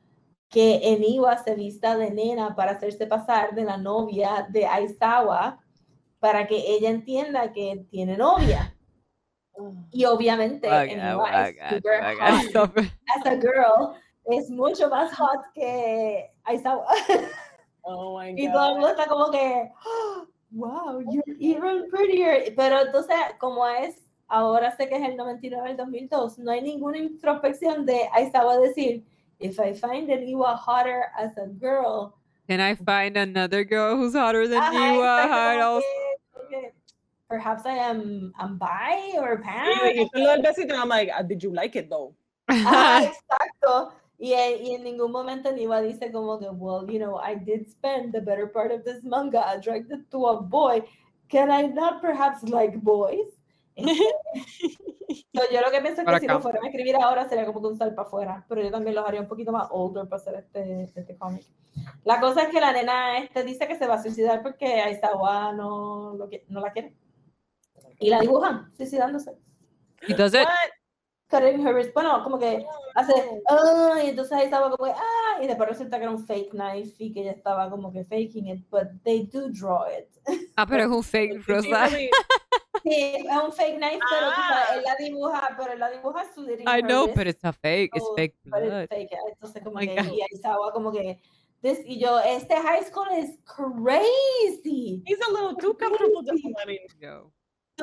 que 0.48 0.80
Eniwa 0.82 1.36
se 1.36 1.54
vista 1.54 1.98
de 1.98 2.10
nena 2.10 2.56
para 2.56 2.72
hacerse 2.72 3.06
pasar 3.06 3.54
de 3.54 3.64
la 3.64 3.76
novia 3.76 4.48
de 4.50 4.66
Aizawa 4.66 5.60
para 6.18 6.46
que 6.46 6.56
ella 6.56 6.88
entienda 6.88 7.52
que 7.52 7.86
tiene 7.90 8.16
novia. 8.16 8.74
Y 9.92 10.04
obviamente 10.04 10.68
God, 10.68 10.88
God, 10.88 11.70
super 11.70 12.00
oh, 12.02 12.16
God, 12.16 12.76
hot. 12.76 12.84
As 13.16 13.26
a 13.26 13.36
girl, 13.36 13.94
es 14.26 14.50
mucho 14.50 14.88
más 14.88 15.12
hot 15.14 15.40
que 15.54 16.30
Aizawa. 16.44 16.86
Oh 17.82 18.18
my 18.18 18.30
Y 18.36 18.50
todo 18.50 18.68
el 18.68 18.74
God. 18.74 18.80
mundo 18.80 18.88
está 18.90 19.06
como 19.06 19.30
que, 19.30 19.70
"Oh, 19.84 20.26
wow, 20.52 21.00
you're 21.00 21.36
even 21.38 21.88
prettier. 21.90 22.54
Pero 22.56 22.80
entonces, 22.80 23.16
como 23.38 23.66
es, 23.66 23.96
ahora 24.28 24.76
sé 24.76 24.88
que 24.88 24.96
es 24.96 25.08
el 25.08 25.16
99, 25.16 25.70
el 25.70 25.76
2002, 25.76 26.38
no 26.38 26.52
hay 26.52 26.62
ninguna 26.62 26.98
introspección 26.98 27.84
de 27.86 28.08
Aizawa 28.12 28.58
decir, 28.58 29.04
if 29.38 29.58
I 29.58 29.72
find 29.74 30.08
Eniwa 30.08 30.56
hotter 30.56 31.04
as 31.16 31.36
a 31.38 31.46
girl, 31.46 32.14
Can 32.50 32.60
I 32.60 32.74
find 32.74 33.16
another 33.16 33.62
girl 33.62 33.96
who's 33.96 34.12
hotter 34.14 34.48
than 34.48 34.60
ajá, 34.60 34.72
you? 34.72 35.02
Ajá, 35.04 35.54
como 35.54 35.62
also. 35.62 35.86
Perhaps 37.30 37.64
I 37.64 37.78
am 37.78 38.32
I'm 38.36 38.58
bi 38.58 39.14
or 39.16 39.40
pan. 39.40 39.70
dijiste 39.94 40.18
lo 40.18 40.30
del 40.30 40.42
besito, 40.42 40.74
I'm 40.74 40.88
like, 40.90 41.08
"Ah, 41.14 41.22
did 41.22 41.40
you 41.42 41.52
like 41.54 41.76
it 41.78 41.88
though? 41.88 42.12
Ajá, 42.48 43.04
exacto. 43.14 43.92
Y, 44.18 44.34
en- 44.34 44.62
y 44.66 44.74
en 44.74 44.82
ningún 44.84 45.12
momento 45.12 45.50
Niwa 45.50 45.80
dice 45.80 46.10
como 46.12 46.38
que, 46.38 46.50
well, 46.50 46.84
you 46.90 46.98
know, 46.98 47.16
I 47.18 47.36
did 47.36 47.68
spend 47.70 48.12
the 48.12 48.20
better 48.20 48.46
part 48.52 48.70
of 48.72 48.84
this 48.84 49.02
manga 49.02 49.48
attracted 49.50 50.10
to 50.10 50.26
a 50.26 50.42
boy. 50.42 50.82
Can 51.30 51.48
I 51.50 51.62
not 51.68 52.02
perhaps 52.02 52.42
like 52.42 52.76
boys? 52.82 53.38
So, 55.32 55.42
yo 55.50 55.60
lo 55.60 55.70
que 55.70 55.80
pienso 55.80 56.00
es 56.02 56.04
Para 56.04 56.18
que 56.18 56.22
si 56.22 56.26
lo 56.26 56.34
acá. 56.34 56.42
fueran 56.42 56.64
a 56.64 56.68
escribir 56.68 56.96
ahora 56.96 57.28
sería 57.28 57.46
como 57.46 57.60
que 57.60 57.66
un 57.68 57.76
sal 57.78 57.94
para 57.94 58.06
afuera, 58.06 58.44
pero 58.48 58.62
yo 58.62 58.70
también 58.70 58.94
los 58.94 59.06
haría 59.06 59.20
un 59.20 59.28
poquito 59.28 59.52
más 59.52 59.68
older 59.70 60.06
para 60.08 60.20
hacer 60.20 60.34
este, 60.34 60.82
este 60.94 61.16
cómic. 61.16 61.44
La 62.04 62.20
cosa 62.20 62.42
es 62.42 62.48
que 62.48 62.60
la 62.60 62.72
nena 62.72 63.18
este 63.18 63.42
dice 63.44 63.66
que 63.66 63.76
se 63.76 63.86
va 63.86 63.94
a 63.94 64.02
suicidar 64.02 64.42
porque 64.42 64.66
Aizawa 64.80 65.52
no, 65.52 66.14
lo 66.16 66.28
que- 66.28 66.44
no 66.48 66.60
la 66.60 66.72
quiere. 66.72 66.94
Y 68.00 68.10
la 68.10 68.20
dibujan 68.20 68.72
suicidándose. 68.76 69.32
He 70.08 70.14
does 70.14 70.34
it. 70.34 70.40
What? 70.40 70.70
Cutting 71.28 71.64
her 71.64 71.72
wrist. 71.74 71.94
Bueno, 71.94 72.24
como 72.24 72.38
que 72.40 72.66
hace, 72.96 73.12
ah, 73.48 74.00
y 74.02 74.08
entonces 74.08 74.32
ahí 74.32 74.44
estaba 74.46 74.68
como 74.68 74.84
que, 74.84 74.90
ah, 74.90 75.38
y 75.40 75.46
después 75.46 75.68
resulta 75.68 75.96
que 75.98 76.02
era 76.04 76.10
un 76.10 76.26
fake 76.26 76.50
knife 76.50 76.94
y 76.98 77.12
que 77.12 77.20
ella 77.20 77.30
estaba 77.32 77.70
como 77.70 77.92
que 77.92 78.04
faking 78.04 78.48
it, 78.48 78.66
but 78.68 78.88
they 79.04 79.26
do 79.26 79.48
draw 79.50 79.84
it. 79.86 80.08
Ah, 80.56 80.66
pero 80.66 80.82
es 80.84 80.88
un 80.88 81.04
fake 81.04 81.40
rosa. 81.46 81.88
sí, 81.88 82.10
es 82.82 83.24
un 83.44 83.52
fake 83.52 83.76
knife, 83.76 84.00
pero 84.10 84.26
tú 84.30 84.40
sabes, 84.40 84.66
Ah. 84.70 84.74
él 84.74 84.82
la 84.82 84.96
dibuja, 84.96 85.48
pero 85.56 85.72
él 85.72 85.78
la 85.78 85.90
dibuja 85.90 86.24
sudering 86.34 86.66
I 86.66 86.78
her 86.78 86.82
know, 86.82 87.06
but 87.14 87.26
it's 87.28 87.44
a 87.44 87.52
fake. 87.52 87.90
It's 87.94 88.04
so- 88.04 88.14
fake 88.16 88.34
but 88.46 88.62
it's 88.62 88.68
blood. 88.70 88.88
fake, 88.88 89.10
Entonces 89.28 89.62
como 89.62 89.78
my 89.78 89.86
que, 89.86 89.94
God. 90.02 90.06
y 90.12 90.20
ahí 90.22 90.28
estaba 90.32 90.72
como 90.72 90.90
que, 90.90 91.20
this, 91.62 91.78
y 91.84 92.00
yo, 92.00 92.18
este 92.18 92.56
high 92.56 92.82
school 92.84 93.06
is 93.16 93.38
crazy. 93.44 95.02
He's 95.06 95.20
a 95.28 95.30
little 95.30 95.54
too 95.56 95.74
comfortable 95.74 96.22
just 96.24 96.44
letting 96.58 96.78
Yo. 97.00 97.30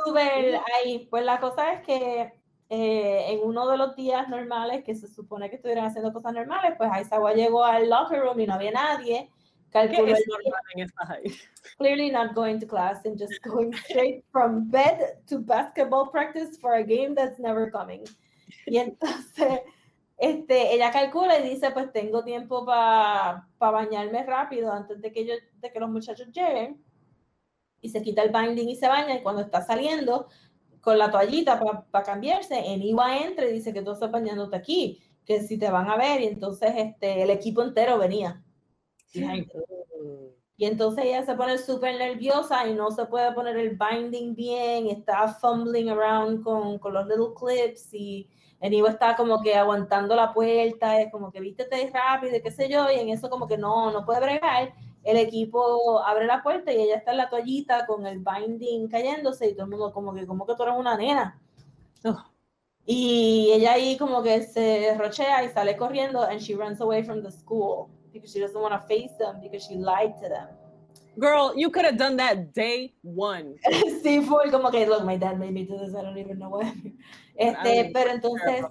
Súper 0.05 0.59
ahí. 0.75 1.07
Pues 1.09 1.23
la 1.23 1.39
cosa 1.39 1.73
es 1.73 1.81
que 1.85 2.33
eh, 2.69 3.25
en 3.29 3.39
uno 3.43 3.67
de 3.67 3.77
los 3.77 3.95
días 3.95 4.27
normales, 4.27 4.83
que 4.83 4.95
se 4.95 5.07
supone 5.07 5.49
que 5.49 5.55
estuvieran 5.55 5.85
haciendo 5.85 6.11
cosas 6.11 6.33
normales, 6.33 6.73
pues 6.77 6.89
Aizawa 6.91 7.33
llegó 7.33 7.63
al 7.63 7.89
locker 7.89 8.21
room 8.21 8.39
y 8.39 8.47
no 8.47 8.55
había 8.55 8.71
nadie. 8.71 9.29
calculo 9.69 10.13
es 10.13 10.23
normal 10.27 10.61
en 10.75 11.33
clearly 11.77 12.09
not 12.09 12.33
going 12.33 12.59
to 12.59 12.65
class 12.65 13.05
and 13.05 13.19
just 13.19 13.41
going 13.43 13.73
straight 13.73 14.23
from 14.31 14.69
bed 14.69 15.19
to 15.27 15.39
basketball 15.39 16.09
practice 16.09 16.57
for 16.57 16.75
a 16.75 16.83
game 16.83 17.13
that's 17.13 17.39
never 17.39 17.69
coming. 17.69 18.03
Y 18.65 18.77
entonces, 18.85 19.61
este, 20.17 20.73
ella 20.73 20.91
calcula 20.91 21.39
y 21.39 21.49
dice, 21.49 21.71
pues 21.71 21.91
tengo 21.91 22.23
tiempo 22.23 22.65
para 22.65 23.45
bañarme 23.59 24.23
rápido 24.23 24.71
antes 24.71 25.01
de 25.01 25.11
que, 25.11 25.25
yo, 25.25 25.33
de 25.61 25.71
que 25.71 25.79
los 25.79 25.89
muchachos 25.89 26.27
lleguen. 26.31 26.83
Y 27.81 27.89
se 27.89 28.01
quita 28.01 28.23
el 28.23 28.31
binding 28.31 28.69
y 28.69 28.75
se 28.75 28.87
baña 28.87 29.15
y 29.15 29.21
cuando 29.21 29.41
está 29.41 29.61
saliendo 29.61 30.27
con 30.81 30.97
la 30.97 31.11
toallita 31.11 31.59
para 31.91 32.05
cambiarse, 32.05 32.57
en 32.57 32.81
Iwa 32.81 33.17
entra 33.17 33.45
y 33.45 33.53
dice 33.53 33.73
que 33.73 33.81
tú 33.81 33.91
estás 33.91 34.09
bañándote 34.09 34.55
aquí, 34.55 35.01
que 35.25 35.41
si 35.41 35.57
te 35.57 35.69
van 35.69 35.89
a 35.89 35.97
ver 35.97 36.21
y 36.21 36.25
entonces 36.25 36.71
este, 36.75 37.23
el 37.23 37.29
equipo 37.29 37.61
entero 37.61 37.97
venía. 37.97 38.41
Y 40.59 40.65
entonces 40.65 41.05
ella 41.05 41.23
se 41.23 41.35
pone 41.35 41.57
súper 41.57 41.97
nerviosa 41.97 42.67
y 42.67 42.73
no 42.73 42.89
se 42.89 43.05
puede 43.05 43.31
poner 43.33 43.57
el 43.57 43.77
binding 43.77 44.33
bien, 44.33 44.87
está 44.87 45.27
fumbling 45.27 45.89
around 45.89 46.43
con, 46.43 46.79
con 46.79 46.93
los 46.93 47.05
little 47.05 47.33
clips 47.37 47.93
y 47.93 48.27
Enigo 48.59 48.87
está 48.87 49.15
como 49.15 49.41
que 49.41 49.55
aguantando 49.55 50.15
la 50.15 50.33
puerta, 50.33 50.99
es 50.99 51.11
como 51.11 51.31
que 51.31 51.39
vístete 51.39 51.91
rápido, 51.93 52.39
qué 52.41 52.49
sé 52.49 52.67
yo, 52.69 52.89
y 52.89 52.99
en 52.99 53.09
eso 53.09 53.29
como 53.29 53.47
que 53.47 53.57
no, 53.57 53.91
no 53.91 54.03
puede 54.03 54.19
bregar. 54.19 54.73
El 55.07 55.15
equipo 55.15 56.03
abre 56.03 56.25
la 56.25 56.43
puerta 56.43 56.73
y 56.73 56.81
ella 56.81 56.97
está 56.97 57.11
en 57.11 57.17
la 57.17 57.29
toallita 57.29 57.85
con 57.85 58.05
el 58.05 58.19
binding 58.19 58.89
cayéndose 58.89 59.47
y 59.47 59.53
todo 59.53 59.63
el 59.63 59.69
mundo 59.69 59.93
como 59.93 60.13
que, 60.13 60.27
como 60.27 60.45
que 60.45 60.53
tú 60.53 60.63
eres 60.63 60.75
una 60.77 60.97
nena. 60.97 61.41
Y 62.85 63.49
ella 63.53 63.71
ahí 63.71 63.95
como 63.95 64.21
que 64.21 64.43
se 64.43 64.93
rochea 64.97 65.45
y 65.45 65.49
sale 65.49 65.77
corriendo 65.77 66.23
and 66.23 66.41
she 66.41 66.55
runs 66.55 66.81
away 66.81 67.05
from 67.05 67.23
the 67.23 67.31
school 67.31 67.89
because 68.11 68.33
she 68.33 68.41
doesn't 68.41 68.61
want 68.61 68.73
to 68.73 68.85
face 68.85 69.13
them 69.17 69.39
because 69.39 69.65
she 69.65 69.75
lied 69.75 70.13
to 70.21 70.27
them. 70.27 70.49
Girl, 71.17 71.53
you 71.55 71.69
could 71.69 71.85
have 71.85 71.97
done 71.97 72.17
that 72.17 72.53
day 72.53 72.93
one. 73.01 73.55
sí, 74.03 74.21
fue 74.27 74.51
como 74.51 74.69
que, 74.71 74.85
look, 74.85 75.05
my 75.05 75.15
dad 75.15 75.39
made 75.39 75.53
me 75.53 75.63
do 75.63 75.77
this, 75.77 75.95
I 75.95 76.01
don't 76.01 76.17
even 76.17 76.37
know 76.37 76.49
why. 76.49 76.73
Este, 77.37 77.91
pero 77.93 78.11
entonces, 78.11 78.65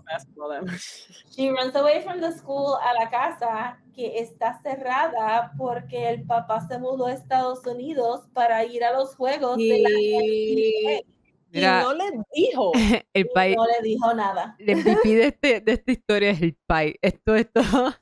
she 1.31 1.51
runs 1.51 1.75
away 1.77 2.03
from 2.03 2.21
the 2.21 2.33
school 2.33 2.77
a 2.83 2.93
la 2.95 3.09
casa 3.09 3.79
que 3.95 4.19
está 4.19 4.61
cerrada 4.61 5.53
porque 5.57 6.11
el 6.11 6.25
papá 6.25 6.67
se 6.67 6.77
mudó 6.79 7.07
a 7.07 7.13
Estados 7.13 7.65
Unidos 7.65 8.27
para 8.35 8.65
ir 8.65 8.83
a 8.83 8.93
los 8.93 9.15
juegos 9.15 9.57
y... 9.59 9.69
de 9.69 9.83
la 9.83 9.91
y 11.53 11.61
no 11.63 11.95
le 11.95 12.05
dijo. 12.35 12.73
El 13.15 13.29
pai, 13.29 13.55
no 13.55 13.65
le 13.67 13.81
dijo 13.83 14.13
nada. 14.13 14.57
El 14.59 14.77
MVP 14.77 15.09
de, 15.09 15.27
este, 15.29 15.61
de 15.61 15.73
esta 15.73 15.93
historia 15.93 16.31
es 16.31 16.43
el 16.43 16.55
pai. 16.67 16.99
Esto 17.01 17.35
es 17.35 17.51
todo. 17.51 17.95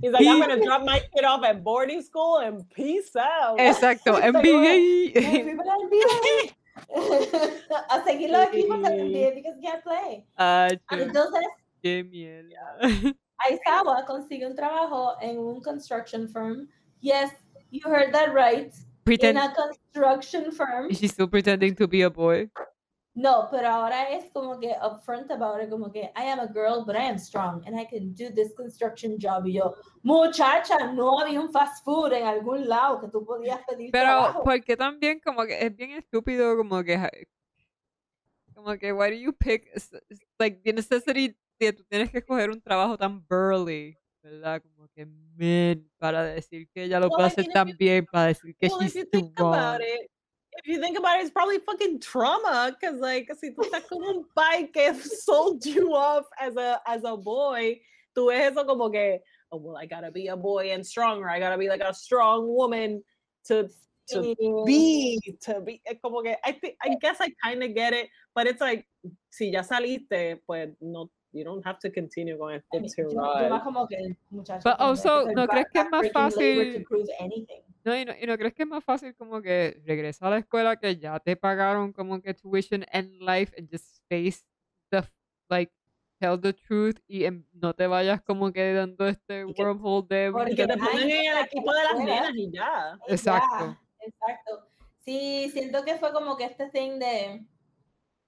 He's 0.00 0.12
like, 0.12 0.26
I'm 0.26 0.40
gonna 0.40 0.56
drop 0.56 0.84
my 0.84 1.00
kid 1.14 1.24
off 1.24 1.44
at 1.44 1.62
boarding 1.62 2.02
school 2.02 2.38
and 2.38 2.68
peace 2.70 3.14
out. 3.16 3.58
Exacto, 3.58 4.12
NBA. 4.20 5.12
a 7.90 8.04
seguir 8.04 8.30
los 8.30 8.46
equipos 8.46 8.82
del 8.82 9.10
NBA 9.10 9.34
because 9.34 9.60
can't 9.62 9.82
play. 9.82 10.24
Ah, 10.36 10.68
Entonces, 10.90 11.46
qué 11.82 12.04
mierda. 12.04 12.78
Aizawa 13.38 14.04
consigue 14.06 14.46
un 14.46 14.54
trabajo 14.54 15.16
en 15.20 15.38
un 15.38 15.60
construction 15.60 16.28
firm. 16.28 16.68
Yes, 17.00 17.30
you 17.70 17.82
heard 17.84 18.12
that 18.12 18.32
right. 18.32 18.72
Pretend, 19.04 19.36
in 19.36 19.44
a 19.44 19.54
construction 19.54 20.50
firm. 20.50 20.90
Is 20.90 20.98
she 20.98 21.08
still 21.08 21.28
pretending 21.28 21.74
to 21.76 21.86
be 21.86 22.02
a 22.02 22.10
boy? 22.10 22.48
No, 23.16 23.46
pero 23.48 23.68
ahora 23.68 24.10
es 24.10 24.28
como 24.32 24.58
que 24.58 24.74
upfront 24.82 25.30
about 25.30 25.62
it, 25.62 25.70
como 25.70 25.90
que 25.92 26.10
I 26.16 26.24
am 26.28 26.40
a 26.40 26.48
girl, 26.48 26.84
but 26.84 26.96
I 26.96 27.06
am 27.06 27.16
strong 27.16 27.62
and 27.64 27.78
I 27.78 27.86
can 27.86 28.12
do 28.12 28.28
this 28.34 28.52
construction 28.56 29.16
job. 29.20 29.46
Y 29.46 29.52
yo, 29.54 29.76
muchacha, 30.02 30.92
no 30.92 31.20
había 31.20 31.40
un 31.40 31.52
fast 31.52 31.84
food 31.84 32.12
en 32.12 32.24
algún 32.26 32.68
lado 32.68 33.00
que 33.00 33.08
tú 33.08 33.24
podías 33.24 33.60
pedir 33.68 33.92
Pero, 33.92 34.04
trabajo. 34.06 34.42
porque 34.42 34.76
también 34.76 35.20
como 35.20 35.44
que 35.46 35.64
es 35.64 35.76
bien 35.76 35.92
estúpido, 35.92 36.56
como 36.56 36.82
que, 36.82 36.98
como 38.52 38.76
que, 38.78 38.92
why 38.92 39.10
do 39.10 39.16
you 39.16 39.32
pick, 39.32 39.70
like, 40.40 40.60
the 40.64 40.72
necessity 40.72 41.36
de 41.60 41.72
tú 41.72 41.84
tienes 41.84 42.10
que 42.10 42.18
escoger 42.18 42.50
un 42.50 42.60
trabajo 42.60 42.98
tan 42.98 43.24
burly, 43.28 43.96
¿verdad? 44.22 44.60
Como 44.60 44.88
que, 44.88 45.06
men, 45.06 45.88
para 45.98 46.24
decir 46.24 46.68
que 46.70 46.82
ella 46.82 46.98
lo 46.98 47.06
Well, 47.06 47.14
puede 47.16 47.26
hacer 47.28 47.46
tan 47.52 47.76
bien, 47.76 48.06
para 48.06 48.26
decir 48.26 48.56
que 48.56 48.66
well, 48.66 48.80
she's 48.80 48.96
if 48.96 49.08
you 50.64 50.80
think 50.80 50.96
strong. 50.96 51.04
about 51.04 51.18
it, 51.18 51.20
if 51.20 51.20
you 51.20 51.20
think 51.20 51.20
about 51.20 51.20
it, 51.20 51.22
it's 51.22 51.30
probably 51.30 51.58
fucking 51.58 52.00
trauma. 52.00 52.76
Cause 52.80 53.00
like, 53.00 53.30
si 53.40 53.50
tú 53.50 53.64
estás 53.64 53.86
con 53.88 54.02
un 54.02 54.24
pai 54.34 54.66
que 54.72 54.94
sold 55.02 55.64
you 55.64 55.94
off 55.94 56.24
as 56.40 56.56
a 56.56 56.80
as 56.86 57.02
a 57.04 57.16
boy, 57.16 57.80
tú 58.16 58.28
ves 58.30 58.52
eso 58.52 58.64
como 58.64 58.90
que, 58.90 59.20
oh 59.52 59.56
well, 59.58 59.76
I 59.76 59.86
gotta 59.86 60.10
be 60.10 60.28
a 60.28 60.36
boy 60.36 60.72
and 60.72 60.86
stronger. 60.86 61.28
I 61.28 61.38
gotta 61.38 61.58
be 61.58 61.68
like 61.68 61.82
a 61.82 61.94
strong 61.94 62.48
woman 62.48 63.02
to 63.46 63.68
to 64.08 64.34
be 64.66 65.18
to 65.42 65.60
be. 65.60 65.80
Como 66.02 66.22
que 66.22 66.36
I 66.44 66.52
think 66.52 66.76
I 66.82 66.96
guess 67.00 67.16
I 67.20 67.32
kind 67.42 67.62
of 67.62 67.74
get 67.74 67.92
it, 67.92 68.08
but 68.34 68.46
it's 68.46 68.60
like 68.60 68.86
si 69.30 69.50
ya 69.50 69.62
saliste, 69.62 70.40
pues 70.46 70.70
no. 70.80 71.10
You 71.36 71.42
don't 71.42 71.66
have 71.66 71.80
to 71.80 71.90
continue 71.90 72.38
going. 72.38 72.62
It's 72.74 72.96
your 72.96 73.08
Yo- 73.10 73.16
yo 73.16 73.48
más 73.50 73.50
ride. 73.50 73.64
como 73.64 73.88
que, 73.88 74.16
muchacha, 74.30 74.60
But 74.62 74.76
also, 74.78 75.24
¿no 75.24 75.48
crees 75.48 75.66
que 75.72 75.80
es 75.80 75.90
más 75.90 76.12
backbreaking 76.12 76.56
labor 76.56 76.84
to 76.84 76.84
fácil? 77.18 77.63
No 77.84 77.94
y, 77.96 78.04
no, 78.04 78.12
y 78.18 78.26
no 78.26 78.38
crees 78.38 78.54
que 78.54 78.62
es 78.62 78.68
más 78.68 78.82
fácil 78.82 79.14
como 79.14 79.42
que 79.42 79.82
regresar 79.84 80.28
a 80.28 80.30
la 80.30 80.38
escuela 80.38 80.76
que 80.76 80.96
ya 80.96 81.20
te 81.20 81.36
pagaron 81.36 81.92
como 81.92 82.20
que 82.22 82.32
tuition 82.32 82.84
and 82.92 83.10
life 83.20 83.54
and 83.58 83.68
just 83.70 84.02
face 84.08 84.42
the, 84.90 85.02
like, 85.50 85.70
tell 86.18 86.40
the 86.40 86.54
truth 86.54 86.98
y 87.06 87.24
em- 87.24 87.44
no 87.52 87.74
te 87.74 87.86
vayas 87.86 88.22
como 88.22 88.50
que 88.52 88.72
dando 88.72 89.06
este 89.06 89.44
wormhole 89.44 90.06
de... 90.08 90.30
Porque 90.32 90.54
te 90.66 90.72
Ay, 90.72 90.78
pongan 90.78 91.10
en 91.10 91.30
el 91.36 91.44
equipo 91.44 91.72
de 91.74 91.82
las 91.84 91.98
nenas 91.98 92.32
y 92.34 92.50
ya. 92.50 92.98
Exacto. 93.08 93.64
ya, 93.66 94.06
exacto. 94.06 94.68
Sí, 95.00 95.50
siento 95.52 95.84
que 95.84 95.96
fue 95.96 96.12
como 96.14 96.38
que 96.38 96.44
este 96.44 96.70
thing 96.70 96.98
de 96.98 97.44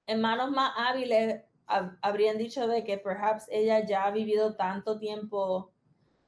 hermanos 0.07 0.51
más 0.51 0.73
hábiles 0.77 1.43
hab- 1.67 1.99
habrían 2.03 2.37
dicho 2.37 2.67
de 2.67 2.85
que 2.85 2.99
perhaps 2.99 3.47
ella 3.51 3.87
ya 3.87 4.05
ha 4.05 4.11
vivido 4.11 4.55
tanto 4.57 4.99
tiempo, 4.99 5.73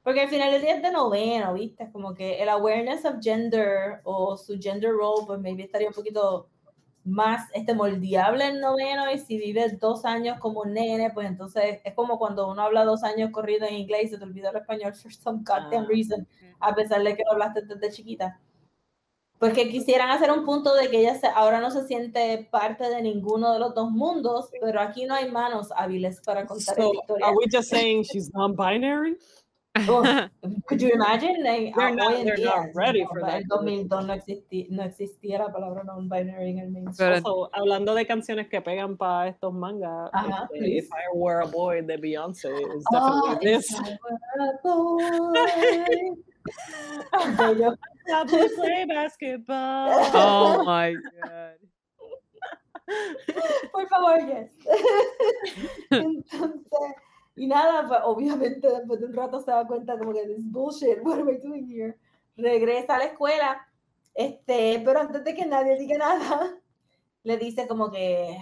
porque 0.09 0.21
al 0.21 0.29
final 0.29 0.51
del 0.51 0.61
día 0.63 0.73
es 0.75 0.81
de 0.81 0.91
noveno, 0.91 1.53
¿viste? 1.53 1.83
Es 1.83 1.91
como 1.91 2.15
que 2.15 2.41
el 2.41 2.49
awareness 2.49 3.05
of 3.05 3.17
gender 3.21 4.01
o 4.05 4.35
su 4.37 4.57
gender 4.59 4.89
role, 4.91 5.23
pues 5.27 5.39
maybe 5.39 5.61
estaría 5.65 5.87
un 5.87 5.93
poquito 5.93 6.47
más 7.03 7.47
este 7.53 7.75
moldeable 7.75 8.45
en 8.47 8.59
noveno 8.59 9.11
y 9.11 9.19
si 9.19 9.37
vives 9.37 9.79
dos 9.79 10.05
años 10.05 10.39
como 10.39 10.65
nene, 10.65 11.11
pues 11.11 11.27
entonces 11.27 11.79
es 11.83 11.93
como 11.93 12.17
cuando 12.17 12.49
uno 12.49 12.63
habla 12.63 12.85
dos 12.85 13.03
años 13.03 13.29
corrido 13.31 13.67
en 13.67 13.75
inglés 13.75 14.05
y 14.05 14.07
se 14.07 14.17
te 14.17 14.23
olvida 14.23 14.49
el 14.49 14.57
español 14.57 14.95
for 14.95 15.13
some 15.13 15.43
goddamn 15.43 15.83
Ah. 15.83 15.87
reason 15.87 16.27
a 16.59 16.73
pesar 16.73 17.03
de 17.03 17.15
que 17.15 17.23
lo 17.25 17.33
hablaste 17.33 17.61
desde 17.67 17.91
chiquita. 17.91 18.39
Pues 19.37 19.53
que 19.53 19.69
quisieran 19.69 20.09
hacer 20.09 20.31
un 20.31 20.43
punto 20.43 20.73
de 20.73 20.89
que 20.89 21.01
ella 21.01 21.13
se- 21.15 21.27
ahora 21.27 21.59
no 21.61 21.69
se 21.69 21.85
siente 21.85 22.47
parte 22.51 22.89
de 22.89 23.01
ninguno 23.03 23.53
de 23.53 23.59
los 23.59 23.75
dos 23.75 23.91
mundos, 23.91 24.49
pero 24.59 24.81
aquí 24.81 25.05
no 25.05 25.13
hay 25.13 25.29
manos 25.31 25.69
hábiles 25.75 26.19
para 26.25 26.47
contar 26.47 26.75
So, 26.75 26.81
esta 26.81 26.95
historia. 26.99 27.25
are 27.27 27.35
we 27.37 27.45
just 27.51 27.69
saying 27.69 28.03
she's 28.03 28.33
non-binary? 28.33 29.17
Uf, 29.87 30.29
could 30.67 30.81
you 30.81 30.89
imagine? 30.91 31.43
Like, 31.43 31.73
They're 31.75 31.95
not- 31.95 32.13
hoy 32.13 32.19
en 32.21 32.25
they're 32.25 32.35
día, 32.37 32.55
not 32.67 32.75
ready 32.75 33.01
no, 33.03 33.07
for 33.09 33.21
that 33.21 33.41
el 33.41 33.47
2002 33.47 34.05
no, 34.05 34.13
existi- 34.15 34.67
no 34.69 34.83
existía 34.83 35.37
la 35.39 35.51
palabra 35.51 35.83
non-binary 35.83 36.49
en 36.51 36.59
el 36.59 36.69
mainstream. 36.71 37.23
Hablando 37.53 37.93
de 37.95 38.05
canciones 38.05 38.47
que 38.49 38.61
pegan 38.61 38.97
para 38.97 39.29
estos 39.29 39.53
mangas, 39.53 40.11
este. 40.51 40.77
If 40.77 40.89
I 40.91 41.15
Were 41.15 41.41
a 41.41 41.45
Boy 41.45 41.81
de 41.81 41.97
Beyoncé 41.97 42.49
is 42.49 42.83
Oh, 42.93 43.35
definitely 43.35 43.53
if 43.53 43.67
this. 43.67 43.79
I 43.79 43.97
were 44.03 44.17
a 44.49 44.57
boy. 44.63 46.15
Bello. 47.37 47.75
I 48.11 48.23
would 48.23 48.55
play 48.55 48.85
basketball. 48.85 50.09
oh 50.13 50.63
my 50.63 50.95
god. 51.23 51.55
Por 53.71 53.87
favor, 53.87 54.17
yes. 54.27 54.49
Entonces, 55.91 56.95
y 57.39 57.47
nada, 57.47 57.85
pues 57.87 57.99
obviamente 58.03 58.69
después 58.69 58.99
de 58.99 59.05
un 59.05 59.13
rato 59.13 59.39
se 59.39 59.51
da 59.51 59.65
cuenta 59.65 59.97
como 59.97 60.13
que 60.13 60.27
this 60.27 60.51
bullshit, 60.51 60.99
what 61.03 61.19
am 61.19 61.29
I 61.29 61.37
doing 61.37 61.67
here? 61.67 61.97
Regresa 62.35 62.95
a 62.95 62.99
la 62.99 63.05
escuela, 63.05 63.67
este, 64.13 64.81
pero 64.83 64.99
antes 64.99 65.23
de 65.23 65.33
que 65.33 65.45
nadie 65.45 65.77
diga 65.77 65.97
nada, 65.97 66.59
le 67.23 67.37
dice 67.37 67.67
como 67.67 67.89
que 67.89 68.37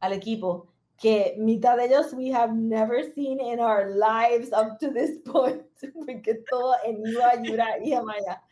al 0.00 0.12
equipo 0.14 0.68
que 0.96 1.34
mitad 1.38 1.76
de 1.76 1.86
ellos 1.86 2.12
we 2.12 2.30
have 2.30 2.52
never 2.52 3.04
seen 3.14 3.40
in 3.40 3.58
our 3.58 3.86
lives 3.86 4.50
up 4.52 4.78
to 4.78 4.90
this 4.92 5.18
point, 5.24 5.62
porque 5.94 6.34
todo 6.50 6.74
en 6.84 7.06
Iba, 7.06 7.42
Yura 7.42 7.78
y 7.82 7.94
Amaya. 7.94 8.42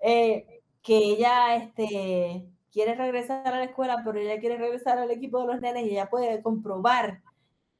Eh, 0.00 0.62
que 0.82 0.96
ella 0.96 1.56
este, 1.56 2.46
quiere 2.70 2.94
regresar 2.94 3.46
a 3.46 3.58
la 3.58 3.64
escuela, 3.64 4.02
pero 4.04 4.18
ella 4.18 4.38
quiere 4.38 4.58
regresar 4.58 4.98
al 4.98 5.10
equipo 5.10 5.40
de 5.40 5.46
los 5.46 5.60
nenes 5.60 5.86
y 5.86 5.90
ella 5.90 6.08
puede 6.08 6.42
comprobar 6.42 7.22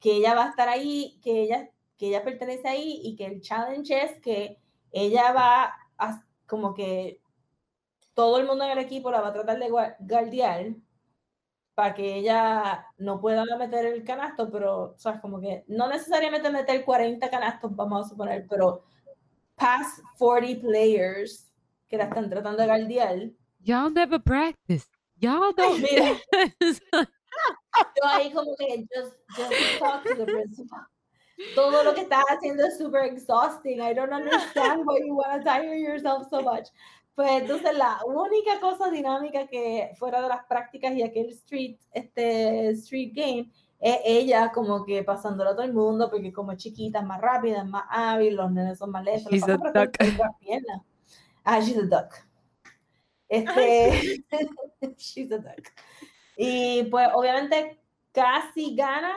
que 0.00 0.12
ella 0.12 0.34
va 0.34 0.46
a 0.46 0.50
estar 0.50 0.68
ahí, 0.68 1.18
que 1.22 1.42
ella, 1.42 1.70
que 1.96 2.08
ella 2.08 2.22
pertenece 2.24 2.68
ahí 2.68 3.00
y 3.04 3.16
que 3.16 3.26
el 3.26 3.40
challenge 3.40 4.02
es 4.04 4.20
que 4.20 4.58
ella 4.92 5.32
va 5.32 5.74
a, 5.98 6.24
como 6.46 6.74
que 6.74 7.20
todo 8.14 8.38
el 8.38 8.46
mundo 8.46 8.64
en 8.64 8.70
el 8.72 8.78
equipo 8.78 9.10
la 9.10 9.20
va 9.20 9.28
a 9.28 9.32
tratar 9.32 9.58
de 9.58 9.70
gua- 9.70 9.96
guardiar 10.00 10.74
para 11.74 11.94
que 11.94 12.16
ella 12.16 12.86
no 12.96 13.20
pueda 13.20 13.44
meter 13.56 13.86
el 13.86 14.02
canasto, 14.02 14.50
pero, 14.50 14.94
sabes, 14.98 15.20
como 15.20 15.40
que 15.40 15.64
no 15.68 15.88
necesariamente 15.88 16.50
meter 16.50 16.84
40 16.84 17.30
canastos, 17.30 17.74
vamos 17.76 18.06
a 18.06 18.08
suponer, 18.08 18.46
pero 18.48 18.82
past 19.54 20.00
40 20.18 20.60
players 20.60 21.48
que 21.88 21.96
la 21.96 22.04
están 22.04 22.28
tratando 22.28 22.60
de 22.62 22.66
galdear. 22.68 23.30
Y'all 23.60 23.92
never 23.92 24.20
practice. 24.20 24.86
Y'all 25.20 25.52
don't. 25.56 25.80
Mira. 25.80 26.16
Yo 27.97 28.09
ahí 28.09 28.32
como 28.32 28.55
que 28.56 28.86
just, 28.94 29.16
just 29.36 29.78
talk 29.78 30.02
to 30.05 30.15
the 30.15 30.24
principal. 30.24 30.86
Todo 31.55 31.85
lo 31.85 31.94
que 31.94 32.01
estás 32.01 32.24
haciendo 32.28 32.65
es 32.65 32.78
super 32.78 33.05
exhausting. 33.05 33.81
I 33.81 33.94
don't 33.94 34.12
understand 34.12 34.85
why 34.85 34.98
you 35.06 35.15
want 35.15 35.43
to 35.43 35.44
tire 35.44 35.78
yourself 35.78 36.28
so 36.28 36.43
much. 36.43 36.69
Pues 37.15 37.43
entonces 37.43 37.77
la 37.77 37.98
única 38.06 38.60
cosa 38.60 38.90
dinámica 38.90 39.47
que 39.47 39.90
fuera 39.98 40.23
de 40.23 40.28
las 40.28 40.44
prácticas 40.47 40.94
y 40.94 41.02
aquel 41.02 41.31
street, 41.31 41.77
este 41.93 42.70
street 42.70 43.12
game 43.15 43.51
es 43.81 43.98
ella 44.05 44.51
como 44.52 44.85
que 44.85 45.02
pasándola 45.05 45.51
a 45.51 45.55
todo 45.55 45.65
el 45.65 45.73
mundo 45.73 46.10
porque 46.10 46.32
como 46.32 46.52
es 46.52 46.59
chiquita, 46.59 47.01
es 47.01 47.05
más 47.05 47.20
rápida, 47.20 47.59
es 47.59 47.66
más 47.66 47.85
hábil, 47.90 48.35
los 48.35 48.51
nenes 48.52 48.78
son 48.78 48.90
más 48.90 49.05
lentos. 49.05 49.32
She's 49.32 49.48
a 49.48 49.56
duck. 49.56 49.97
Ah, 51.44 51.60
she's 51.60 51.78
a 51.78 51.86
duck. 51.86 52.15
Este, 53.28 54.24
she's 54.97 55.32
a 55.32 55.39
duck. 55.39 55.73
Y 56.40 56.85
pues 56.85 57.09
obviamente 57.12 57.81
casi 58.12 58.77
gana, 58.77 59.12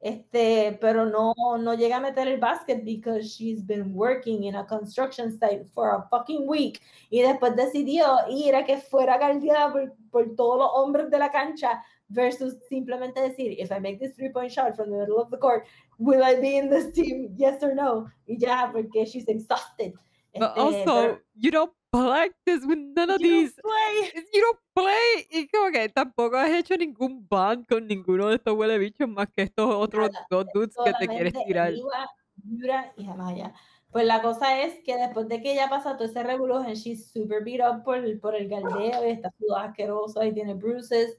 este, 0.00 0.76
pero 0.80 1.06
no, 1.06 1.32
no 1.58 1.74
llega 1.74 1.96
a 1.98 2.00
meter 2.00 2.26
el 2.26 2.38
basket 2.38 2.82
because 2.84 3.24
she's 3.24 3.64
been 3.64 3.94
working 3.94 4.44
in 4.44 4.56
a 4.56 4.66
construction 4.66 5.30
site 5.38 5.64
for 5.72 5.90
a 5.90 6.02
fucking 6.10 6.46
week. 6.46 6.80
Y 7.08 7.22
después 7.22 7.54
decidió 7.54 8.16
ir 8.28 8.56
a 8.56 8.64
que 8.64 8.78
fuera 8.78 9.16
guardiada 9.16 9.72
por, 9.72 9.94
por 10.10 10.34
todos 10.34 10.58
los 10.58 10.70
hombres 10.74 11.08
de 11.08 11.18
la 11.18 11.30
cancha 11.30 11.82
versus 12.08 12.56
simplemente 12.68 13.20
decir, 13.20 13.54
if 13.58 13.70
I 13.70 13.78
make 13.78 13.98
this 14.00 14.14
three 14.16 14.30
point 14.30 14.50
shot 14.50 14.74
from 14.74 14.90
the 14.90 14.98
middle 14.98 15.18
of 15.20 15.30
the 15.30 15.38
court, 15.38 15.66
will 15.98 16.22
I 16.22 16.34
be 16.34 16.56
in 16.56 16.68
this 16.68 16.92
team? 16.92 17.32
Yes 17.36 17.62
or 17.62 17.74
no? 17.74 18.10
Y 18.26 18.36
ya, 18.38 18.70
porque 18.72 19.06
she's 19.06 19.28
exhausted. 19.28 19.94
But 20.34 20.50
Este, 20.56 20.60
also, 20.60 20.84
pero- 20.84 21.20
you 21.36 21.50
don't 21.52 21.72
practice 21.90 22.64
with 22.66 22.78
none 22.78 23.10
of 23.10 23.20
You 23.20 23.28
don't 23.30 23.40
these. 23.44 23.54
play. 23.62 24.24
You 24.32 24.40
don't 24.42 24.58
play. 24.74 25.26
Y 25.30 25.48
como 25.48 25.70
que 25.70 25.88
tampoco 25.88 26.36
has 26.36 26.50
hecho 26.50 26.76
ningún 26.76 27.26
band 27.28 27.66
con 27.66 27.86
ninguno 27.86 28.28
de 28.28 28.36
estos 28.36 28.54
huele 28.54 28.78
bichos 28.78 29.08
más 29.08 29.28
que 29.30 29.42
estos 29.42 29.68
otros 29.74 30.10
Nada, 30.12 30.26
dos 30.30 30.46
dudes 30.52 30.74
que 30.84 30.92
te 30.98 31.08
quieres 31.08 31.32
tirar. 31.46 31.68
Eliwa, 31.68 32.10
Yura 32.44 32.92
y 32.96 33.06
Amaya. 33.08 33.54
Pues 33.90 34.04
la 34.04 34.20
cosa 34.20 34.60
es 34.60 34.74
que 34.84 34.96
después 34.96 35.26
de 35.28 35.40
que 35.40 35.52
ella 35.52 35.68
pasa 35.70 35.96
todo 35.96 36.06
ese 36.06 36.22
revolution, 36.22 36.74
she's 36.74 37.10
super 37.10 37.42
beat 37.42 37.60
up 37.60 37.82
por, 37.82 37.98
por 38.20 38.34
el 38.34 38.48
galdeo 38.48 39.06
y 39.06 39.10
está 39.12 39.30
sudada 39.38 39.68
asquerosa 39.70 40.26
y 40.26 40.32
tiene 40.34 40.54
bruises. 40.54 41.18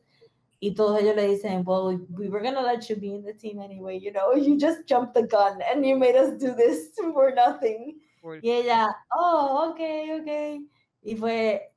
Y 0.60 0.74
todos 0.76 1.00
ellos 1.00 1.16
le 1.16 1.28
dicen, 1.28 1.64
well, 1.66 2.00
we 2.10 2.30
were 2.30 2.42
gonna 2.44 2.62
let 2.62 2.82
you 2.90 2.96
be 2.96 3.08
in 3.16 3.24
the 3.24 3.34
team 3.34 3.60
anyway, 3.60 4.00
you 4.00 4.12
know, 4.12 4.34
you 4.36 4.58
just 4.58 4.86
jumped 4.88 5.14
the 5.14 5.24
gun 5.24 5.60
and 5.72 5.86
you 5.86 5.96
made 5.98 6.16
us 6.16 6.38
do 6.40 6.54
this 6.56 6.92
for 7.14 7.32
nothing. 7.34 8.00
Y 8.42 8.52
ella, 8.52 8.88
oh, 9.16 9.70
ok, 9.72 9.80
ok. 10.22 10.62
Y 11.04 11.16
fue, 11.16 11.72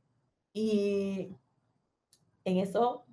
y 0.53 1.29
en 2.45 2.57
eso 2.59 3.05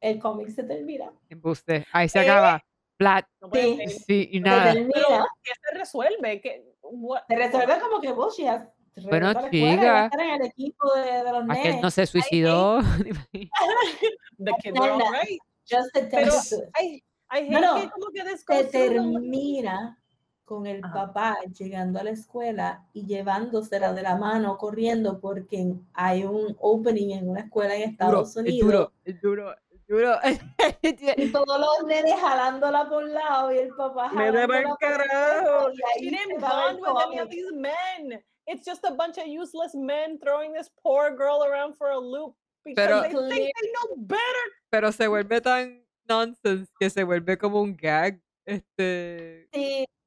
el 0.00 0.18
cómic 0.18 0.48
se 0.50 0.62
termina. 0.62 1.12
Embuste. 1.28 1.86
Ahí 1.92 2.08
se 2.08 2.18
Eh, 2.18 2.22
acaba. 2.22 2.62
Flat. 2.98 3.26
No 3.40 3.50
puede 3.50 3.88
Sí. 3.88 3.98
Sí, 4.06 4.28
y 4.32 4.34
Se 4.38 4.40
nada. 4.40 4.72
Pero, 4.72 4.84
termina. 4.86 5.26
¿qué 5.42 5.52
se 5.62 5.78
resuelve? 5.78 6.40
¿Qué, 6.40 6.64
what- 6.82 7.24
Se 7.28 7.36
resuelve 7.36 7.78
como 7.80 8.00
que 8.00 8.12
vos 8.12 8.36
ya 8.38 8.72
Bueno, 9.02 9.34
chica. 9.50 10.08
en 10.12 10.20
el 10.40 10.46
equipo 10.46 10.94
de, 10.94 11.12
de 11.24 11.32
los 11.32 11.42
Aquel 11.50 11.62
nenes. 11.64 11.82
no 11.82 11.90
se 11.90 12.06
suicidó. 12.06 12.78
The 14.38 14.52
kids 14.62 14.80
are 14.80 14.96
right. 15.10 15.38
Just 15.68 15.92
the 15.92 16.02
Pero 16.04 16.30
test. 16.32 16.52
I, 16.80 17.02
I 17.32 17.38
hate 17.48 17.50
No, 17.60 17.74
que 17.80 17.90
como 17.90 18.06
que 18.14 18.36
Se 18.38 18.64
termina 18.64 19.98
con 20.46 20.66
el 20.66 20.82
Ajá. 20.82 20.94
papá 20.94 21.36
llegando 21.58 21.98
a 21.98 22.04
la 22.04 22.10
escuela 22.10 22.86
y 22.94 23.04
llevándosela 23.04 23.92
de 23.92 24.02
la 24.02 24.16
mano 24.16 24.56
corriendo 24.56 25.20
porque 25.20 25.74
hay 25.92 26.24
un 26.24 26.56
opening 26.60 27.10
en 27.10 27.28
una 27.28 27.40
escuela 27.40 27.74
en 27.74 27.96
Duro, 27.96 28.22
Estados 28.22 28.30
es 28.30 28.36
Unidos 28.36 28.66
duro, 28.70 28.92
es 29.04 29.20
duro, 29.20 29.52
es 29.52 29.86
duro. 29.88 30.18
y 31.16 31.32
todos 31.32 31.60
los 31.60 31.88
nenes 31.88 32.14
jalándola 32.20 32.88
por 32.88 33.02
un 33.04 33.12
lado 33.12 33.52
y 33.52 33.58
el 33.58 33.68
papá 33.74 34.08
Me 34.12 34.26
jalándola 34.26 34.58
el 34.58 34.64
por 34.68 34.78
carajo. 34.78 35.70
She 35.98 36.10
didn't 36.10 36.40
bond 36.40 36.78
with 36.80 36.96
any 37.06 37.18
of 37.18 37.28
these 37.28 37.52
men. 37.52 38.22
It's 38.46 38.64
just 38.64 38.84
a 38.84 38.92
bunch 38.92 39.18
of 39.18 39.26
useless 39.26 39.74
men 39.74 40.20
throwing 40.20 40.52
this 40.52 40.70
poor 40.80 41.10
girl 41.10 41.42
around 41.42 41.74
for 41.76 41.90
a 41.90 41.98
loop 41.98 42.36
because 42.64 42.86
Pero- 42.86 43.02
they 43.02 43.10
think 43.10 43.52
they 43.52 43.70
know 43.72 43.96
better. 43.96 44.46
Pero 44.70 44.92
se 44.92 45.08
vuelve 45.08 45.40
tan 45.40 45.82
nonsense 46.08 46.70
que 46.78 46.88
se 46.88 47.02
vuelve 47.02 47.36
como 47.36 47.60
un 47.60 47.76
gag. 47.76 48.20
Este. 48.44 49.45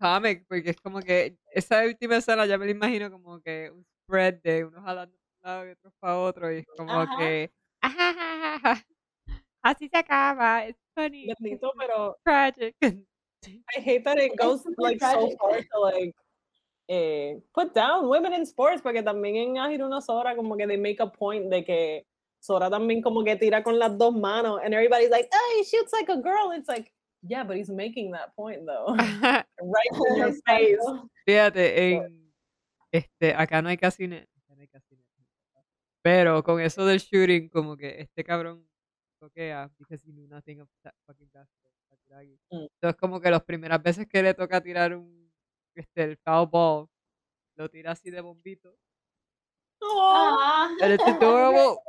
Sí, 0.02 0.06
comic, 0.06 0.46
porque 0.48 0.70
es 0.72 0.78
como 0.82 1.00
que 1.02 1.38
esa 1.54 1.84
última 1.86 2.18
escena 2.18 2.46
ya 2.46 2.58
me 2.58 2.66
la 2.66 2.72
imagino 2.72 3.12
como 3.12 3.42
que 3.42 3.70
un 3.72 3.86
spread 4.06 4.36
de 4.44 4.66
unos 4.66 4.84
jalando 4.84 5.16
para 5.42 5.60
un 5.60 5.66
lado 5.66 5.68
y 5.68 5.72
otros 5.72 5.94
para 6.00 6.18
otro, 6.20 6.54
y 6.54 6.58
es 6.60 6.66
como 6.78 6.92
Ajá. 6.92 7.18
que 7.18 7.52
"Ajajajaja, 7.82 8.86
así 9.64 9.90
se 9.90 9.98
acaba, 9.98 10.68
it's 10.68 10.80
funny, 10.96 11.28
Bendito, 11.28 11.74
pero 11.78 12.18
tragic. 12.26 12.76
I 13.78 13.82
hate 13.82 14.04
that 14.06 14.18
it 14.20 14.34
goes 14.40 14.64
like 14.78 15.00
so 15.02 15.30
far 15.40 15.62
to 15.62 15.80
like 15.82 16.14
eh, 16.90 17.40
put 17.54 17.74
down 17.74 18.10
women 18.10 18.34
in 18.34 18.44
sports 18.46 18.82
porque 18.82 19.04
también 19.04 19.36
en 19.38 19.58
Ajiruna 19.60 20.02
Sora 20.02 20.36
como 20.36 20.58
que 20.58 20.68
they 20.68 20.78
make 20.78 21.00
a 21.02 21.08
point 21.12 21.50
de 21.50 21.64
que 21.64 22.06
Sora 22.42 22.70
también 22.70 23.02
como 23.02 23.24
que 23.24 23.36
tira 23.38 23.64
con 23.64 23.80
las 23.80 23.98
dos 23.98 24.14
manos 24.16 24.60
and 24.64 24.74
everybody's 24.74 25.10
like 25.12 25.30
oh 25.34 25.56
he 25.58 25.64
shoots 25.64 25.94
like 25.94 26.10
a 26.10 26.18
girl 26.18 26.52
it's 26.54 26.68
like 26.70 26.92
yeah 27.22 27.44
but 27.44 27.58
he's 27.58 27.70
making 27.70 28.12
that 28.12 28.36
point 28.36 28.66
though 28.66 28.96
right 28.96 29.94
in 30.10 30.18
your 30.18 30.34
face. 30.46 30.80
Fíjate, 31.26 31.94
en 31.94 32.32
este, 32.92 33.34
acá 33.36 33.62
no 33.62 33.70
hay 33.70 33.78
casi 33.78 34.08
no 34.08 34.16
hay 34.16 34.68
casi 34.68 34.96
pero 36.02 36.44
con 36.44 36.62
eso 36.62 36.86
del 36.86 37.00
shooting, 37.00 37.50
como 37.50 37.76
que 37.76 38.02
este 38.02 38.24
cabrón 38.24 38.66
toquea 39.20 39.70
because 39.78 40.02
he 40.08 40.14
knew 40.14 40.28
nothing 40.28 40.62
of 40.62 40.70
that 40.84 40.94
fucking 41.06 41.30
basketball. 41.34 41.70
Mm. 42.52 42.68
Entonces 42.74 43.00
como 43.00 43.20
que 43.20 43.30
las 43.30 43.44
primeras 43.44 43.84
veces 43.84 44.08
que 44.08 44.24
le 44.24 44.34
toca 44.34 44.62
tirar 44.62 44.96
un 44.96 45.32
este 45.76 46.04
el 46.04 46.18
foul 46.18 46.48
ball, 46.48 46.88
lo 47.56 47.70
tira 47.70 47.92
así 47.92 48.10
de 48.10 48.22
bombito. 48.22 48.76
Ah. 49.82 50.70
And 50.82 50.94
it's 50.94 51.04
adorable. 51.08 51.80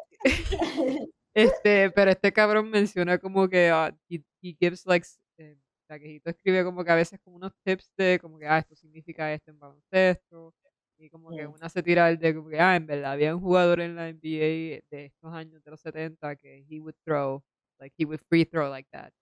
Este, 1.34 1.90
pero 1.90 2.10
este 2.10 2.32
cabrón 2.32 2.70
menciona 2.70 3.18
como 3.18 3.48
que 3.48 3.68
ah, 3.70 3.94
he, 4.08 4.16
he 4.42 4.56
gives 4.58 4.84
like 4.86 5.06
eh, 5.38 5.56
Taquejito 5.86 6.30
escribe 6.30 6.64
como 6.64 6.84
que 6.84 6.90
a 6.90 6.94
veces 6.96 7.20
como 7.20 7.36
unos 7.36 7.52
tips 7.64 7.92
de 7.96 8.18
como 8.20 8.38
que 8.38 8.46
ah 8.46 8.58
esto 8.58 8.74
significa 8.74 9.32
esto 9.32 9.50
en 9.50 9.58
baloncesto 9.58 10.54
y 10.98 11.08
como 11.08 11.30
que 11.30 11.46
Mm. 11.46 11.52
una 11.54 11.68
se 11.68 11.82
tira 11.82 12.08
el 12.10 12.18
de 12.18 12.34
como 12.34 12.48
que 12.48 12.60
ah 12.60 12.76
en 12.76 12.86
verdad 12.86 13.12
había 13.12 13.34
un 13.34 13.40
jugador 13.42 13.80
en 13.80 13.94
la 13.96 14.08
NBA 14.08 14.82
de 14.90 15.06
estos 15.06 15.32
años 15.32 15.62
de 15.64 15.70
los 15.70 15.80
70 15.80 16.36
que 16.36 16.64
he 16.68 16.80
would 16.80 16.94
throw 17.04 17.42
like 17.78 17.94
he 17.96 18.04
would 18.04 18.20
free 18.28 18.44
throw 18.44 18.68
like 18.68 18.88
that 18.92 19.12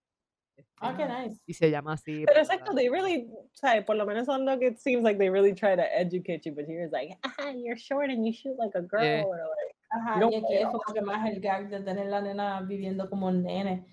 Este, 0.57 0.71
Ah, 0.81 0.93
qué 0.97 1.05
nice. 1.05 1.39
y 1.45 1.53
se 1.53 1.69
llama 1.71 1.93
así 1.93 2.25
Pero 2.25 2.39
exacto, 2.41 2.73
they 2.75 2.89
really, 2.89 3.29
¿sabes? 3.53 3.85
Por 3.85 3.95
lo 3.95 4.05
menos 4.05 4.27
on 4.27 4.45
Look, 4.45 4.61
it 4.63 4.77
seems 4.79 5.03
like 5.03 5.17
they 5.17 5.29
really 5.29 5.53
try 5.53 5.75
to 5.75 5.83
educate 5.83 6.41
you, 6.43 6.53
but 6.53 6.65
here 6.65 6.83
it's 6.83 6.91
like, 6.91 7.17
ah, 7.23 7.51
you're 7.51 7.77
short 7.77 8.09
and 8.09 8.25
you 8.25 8.33
shoot 8.33 8.57
like 8.57 8.75
a 8.75 8.81
girl, 8.81 9.03
Yeah. 9.05 9.23
or 9.23 9.37
like, 9.37 9.68
Ajá, 9.89 10.19
No 10.19 10.29
y 10.31 10.35
aquí 10.35 10.55
es 10.55 10.65
como 10.65 10.79
que 10.93 11.01
más 11.01 11.29
el 11.29 11.39
gag 11.39 11.69
de 11.69 11.81
tener 11.81 12.07
la 12.07 12.21
nena 12.21 12.61
viviendo 12.61 13.09
como 13.09 13.27
un 13.27 13.43
nene. 13.43 13.85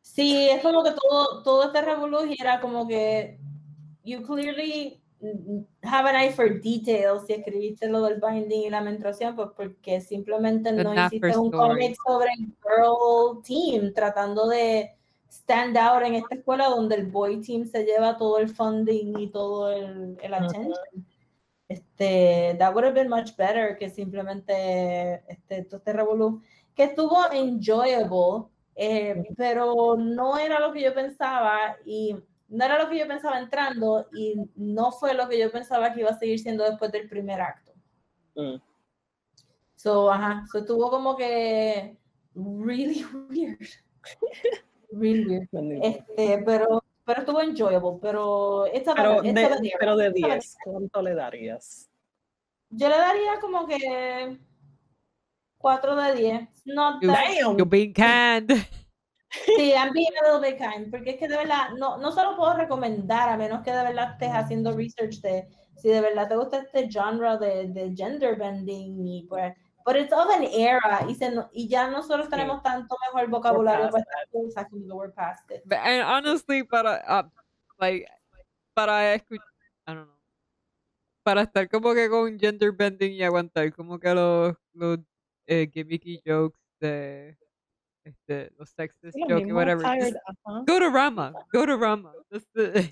Sí, 0.00 0.48
es 0.48 0.62
como 0.62 0.82
que 0.82 0.92
todo, 0.92 1.42
todo 1.42 1.64
este 1.64 1.82
revolución 1.82 2.34
era 2.38 2.60
como 2.60 2.86
que 2.86 3.38
you 4.04 4.22
clearly 4.22 5.02
have 5.82 6.08
an 6.08 6.16
eye 6.16 6.32
for 6.32 6.60
details 6.60 7.26
si 7.26 7.34
escribiste 7.34 7.88
lo 7.88 8.02
del 8.02 8.20
binding 8.20 8.66
y 8.66 8.70
la 8.70 8.80
menstruación, 8.80 9.34
pues 9.34 9.50
porque 9.56 10.00
simplemente 10.00 10.72
no 10.72 10.94
hiciste 10.94 11.36
un 11.36 11.50
cómic 11.50 11.96
sobre 12.06 12.30
el 12.38 12.46
girl 12.62 13.42
team 13.42 13.92
tratando 13.92 14.48
de 14.48 14.94
stand 15.30 15.76
out 15.76 16.02
en 16.04 16.14
esta 16.14 16.36
escuela 16.36 16.68
donde 16.68 16.94
el 16.94 17.06
boy 17.06 17.40
team 17.40 17.66
se 17.66 17.84
lleva 17.84 18.16
todo 18.16 18.38
el 18.38 18.48
funding 18.48 19.18
y 19.18 19.30
todo 19.30 19.70
el, 19.70 20.16
el 20.22 20.34
attention. 20.34 20.74
Este, 21.68 22.56
that 22.58 22.72
would 22.72 22.84
have 22.84 22.94
been 22.94 23.10
much 23.10 23.36
better 23.36 23.76
que 23.76 23.90
simplemente 23.90 25.22
este, 25.28 25.64
todo 25.64 25.76
este 25.76 25.92
revolú, 25.92 26.42
que 26.74 26.84
estuvo 26.84 27.30
enjoyable, 27.30 28.48
eh, 28.74 29.24
pero 29.36 29.96
no 29.96 30.38
era 30.38 30.60
lo 30.60 30.72
que 30.72 30.80
yo 30.80 30.94
pensaba 30.94 31.76
y 31.84 32.16
no 32.48 32.64
era 32.64 32.82
lo 32.82 32.88
que 32.88 32.98
yo 32.98 33.06
pensaba 33.06 33.38
entrando 33.38 34.08
y 34.12 34.36
no 34.56 34.92
fue 34.92 35.12
lo 35.12 35.28
que 35.28 35.38
yo 35.38 35.52
pensaba 35.52 35.92
que 35.92 36.00
iba 36.00 36.10
a 36.10 36.18
seguir 36.18 36.38
siendo 36.38 36.64
después 36.64 36.90
del 36.90 37.08
primer 37.08 37.40
acto. 37.40 37.72
Mm. 38.34 38.56
So, 39.76 40.10
ajá, 40.10 40.44
so 40.50 40.58
estuvo 40.58 40.90
como 40.90 41.16
que 41.16 41.96
really 42.34 43.04
weird. 43.30 43.68
really 44.92 45.46
weird. 45.52 45.84
Este, 45.84 46.42
pero, 46.44 46.82
pero 47.08 47.20
estuvo 47.20 47.40
enjoyable, 47.40 47.98
pero 48.02 48.66
esta 48.66 48.94
Pero 48.94 49.22
esta 49.22 49.32
de, 49.32 49.46
habanero, 49.46 49.76
pero 49.80 49.96
de 49.96 50.06
esta 50.08 50.28
10, 50.28 50.56
¿cuánto 50.62 51.00
le 51.00 51.14
darías? 51.14 51.88
Yo 52.68 52.86
le 52.90 52.98
daría 52.98 53.40
como 53.40 53.66
que 53.66 54.36
4 55.56 55.96
de 55.96 56.14
10. 56.14 56.48
Not 56.66 57.02
You- 57.02 57.08
Damn. 57.10 57.56
You're 57.56 57.64
being 57.64 57.94
canned. 57.94 58.50
Sí, 59.56 59.72
I'm 59.72 59.94
being 59.94 60.12
a 60.20 60.26
little 60.26 60.40
bit 60.50 60.58
kind, 60.58 60.90
porque 60.90 61.12
es 61.12 61.16
que 61.16 61.28
de 61.28 61.38
verdad 61.38 61.70
no, 61.78 61.96
no 61.96 62.12
se 62.12 62.22
lo 62.22 62.36
puedo 62.36 62.52
recomendar 62.52 63.30
a 63.30 63.38
menos 63.38 63.62
que 63.62 63.72
de 63.72 63.84
verdad 63.84 64.12
estés 64.12 64.30
haciendo 64.30 64.72
research 64.76 65.22
de 65.22 65.48
si 65.76 65.88
de 65.88 66.02
verdad 66.02 66.28
te 66.28 66.36
gusta 66.36 66.58
este 66.58 66.90
genre 66.90 67.38
de, 67.38 67.68
de 67.68 67.94
gender 67.96 68.36
bending 68.36 69.06
y 69.06 69.22
pues 69.24 69.54
but 69.88 69.96
it's 69.96 70.12
of 70.12 70.28
an 70.28 70.44
era 70.44 71.06
y, 71.08 71.14
se, 71.14 71.30
no- 71.30 71.48
y 71.50 71.66
ya 71.66 71.88
nosotros 71.88 72.28
tenemos 72.28 72.62
tanto 72.62 72.94
mejor 73.06 73.26
vocabulario 73.30 73.88
para 73.88 74.02
estas 74.02 74.28
cosas 74.30 74.66
como 74.68 74.84
que 74.86 74.92
we're 74.92 75.12
past 75.14 75.50
it. 75.50 75.62
But- 75.64 75.78
And 75.82 76.02
honestly, 76.02 76.62
para, 76.62 77.02
ah, 77.06 77.26
like, 77.78 78.06
para 78.74 79.14
escuchar, 79.14 79.46
I 79.86 79.94
don't 79.94 80.04
know, 80.06 80.18
para 81.24 81.42
estar 81.44 81.66
como 81.70 81.94
que 81.94 82.10
con 82.10 82.38
gender 82.38 82.70
bending 82.72 83.12
y 83.14 83.22
aguantar 83.22 83.72
como 83.74 83.98
que 83.98 84.14
los, 84.14 84.54
los 84.74 84.98
eh, 85.46 85.66
gimmicky 85.72 86.20
jokes 86.22 86.60
de 86.80 87.38
este, 88.04 88.52
los 88.58 88.68
sexist 88.68 89.16
lo 89.16 89.38
jokes 89.38 89.52
whatever. 89.54 89.82
tired, 89.84 90.12
just 90.12 90.16
ajá. 90.44 90.64
go 90.66 90.78
to 90.78 90.90
Rama, 90.90 91.32
go 91.50 91.64
to 91.64 91.76
Rama. 91.78 92.12
That's 92.30 92.46
the- 92.52 92.90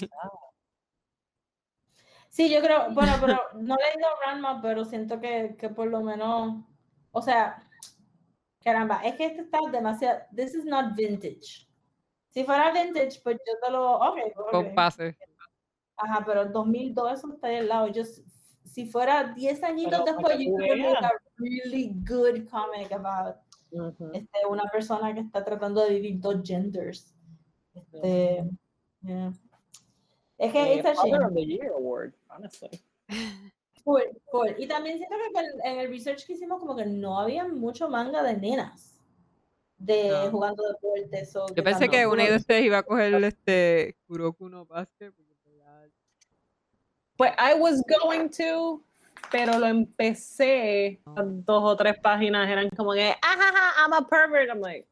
Sí, 2.31 2.51
yo 2.53 2.61
creo, 2.61 2.91
bueno, 2.93 3.13
pero 3.21 3.39
no 3.55 3.77
le 3.77 3.97
digo 3.97 4.09
Ranma, 4.27 4.61
pero 4.61 4.85
siento 4.85 5.21
que, 5.21 5.57
que 5.59 5.71
por 5.71 5.87
lo 5.89 6.03
menos, 6.03 6.65
o 7.17 7.23
sea, 7.23 7.63
caramba, 8.63 9.01
es 9.05 9.15
que 9.17 9.27
este 9.27 9.41
está 9.43 9.59
demasiado, 9.73 10.21
this 10.35 10.55
is 10.55 10.65
not 10.67 10.95
vintage. 10.95 11.67
Si 12.31 12.45
fuera 12.45 12.71
vintage, 12.73 13.21
pues 13.25 13.39
yo 13.47 13.53
te 13.65 13.71
lo, 13.71 13.97
ok, 13.97 14.19
con 14.51 14.67
ok. 14.67 14.75
pase. 14.75 15.17
Ajá, 15.97 16.23
pero 16.27 16.43
el 16.43 16.53
2002 16.53 17.13
eso 17.19 17.33
está 17.33 17.47
ahí 17.49 17.57
al 17.57 17.69
lado. 17.69 17.89
Yo, 17.89 18.03
si 18.65 18.85
fuera 18.87 19.33
10 19.33 19.63
añitos 19.63 20.03
Pero 20.05 20.17
después, 20.17 20.39
yo 20.39 20.57
que 20.57 20.75
veas. 20.75 21.03
a 21.03 21.11
really 21.39 21.95
good 22.07 22.47
comic 22.51 22.93
about 22.93 23.37
Ujú. 23.71 24.11
este, 24.13 24.47
una 24.47 24.65
persona 24.71 25.15
que 25.15 25.21
está 25.21 25.43
tratando 25.43 25.81
de 25.83 25.95
vivir 25.95 26.21
dos 26.21 26.43
genders. 26.45 27.15
Este, 27.73 28.45
yeah. 29.01 29.33
Es 30.37 30.53
que 30.53 30.63
Eh, 30.63 30.75
it's 30.77 30.85
a 30.87 30.95
Father 30.95 31.13
shame. 31.13 31.25
of 31.27 31.33
the 31.35 31.47
Year 31.47 31.73
Award, 31.73 32.13
honestly. 32.29 32.83
Full, 33.87 34.03
full. 34.33 34.49
Y 34.59 34.67
también 34.67 34.99
siento 34.99 35.15
que 35.17 35.69
en- 35.69 35.79
el 35.79 35.89
research 35.89 36.27
que 36.27 36.33
hicimos 36.33 36.59
como 36.59 36.75
que 36.75 36.85
no 36.85 37.21
había 37.21 37.47
mucho 37.47 37.89
manga 37.89 38.21
de 38.25 38.37
nenas 38.37 38.99
de 39.79 40.09
No. 40.09 40.31
jugando 40.33 40.65
deportes. 40.67 41.37
o 41.37 41.47
Yo 41.55 41.63
pensé 41.63 41.89
que 41.89 42.05
una 42.05 42.25
de 42.25 42.35
ustedes 42.35 42.65
iba 42.65 42.79
a 42.79 42.83
coger 42.83 43.15
este 43.23 43.97
Kuroko 44.09 44.49
no 44.49 44.65
Basket. 44.67 45.13
Pues 47.17 47.33
I 47.39 47.55
was 47.59 47.81
going 48.03 48.29
to, 48.31 48.83
pero 49.31 49.59
lo 49.59 49.67
empecé. 49.67 51.01
Dos 51.07 51.63
o 51.65 51.77
tres 51.77 51.95
páginas 52.03 52.49
eran 52.51 52.69
como 52.71 52.93
que, 52.93 53.15
ajaja, 53.23 53.73
I'm 53.83 53.93
a 53.95 54.07
pervert. 54.07 54.51
I'm 54.51 54.61
like, 54.61 54.87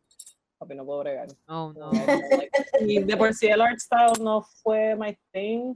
papi, 0.58 0.74
no 0.74 0.86
puedo 0.86 1.00
bregar. 1.00 1.28
Oh 1.48 1.72
no. 1.76 1.90
Like, 1.90 2.50
y 2.80 3.02
de 3.02 3.16
por 3.16 3.34
sí 3.34 3.48
el 3.48 3.60
art 3.60 3.78
style 3.78 4.22
no 4.22 4.40
fue 4.62 4.94
my 4.96 5.14
thing. 5.32 5.74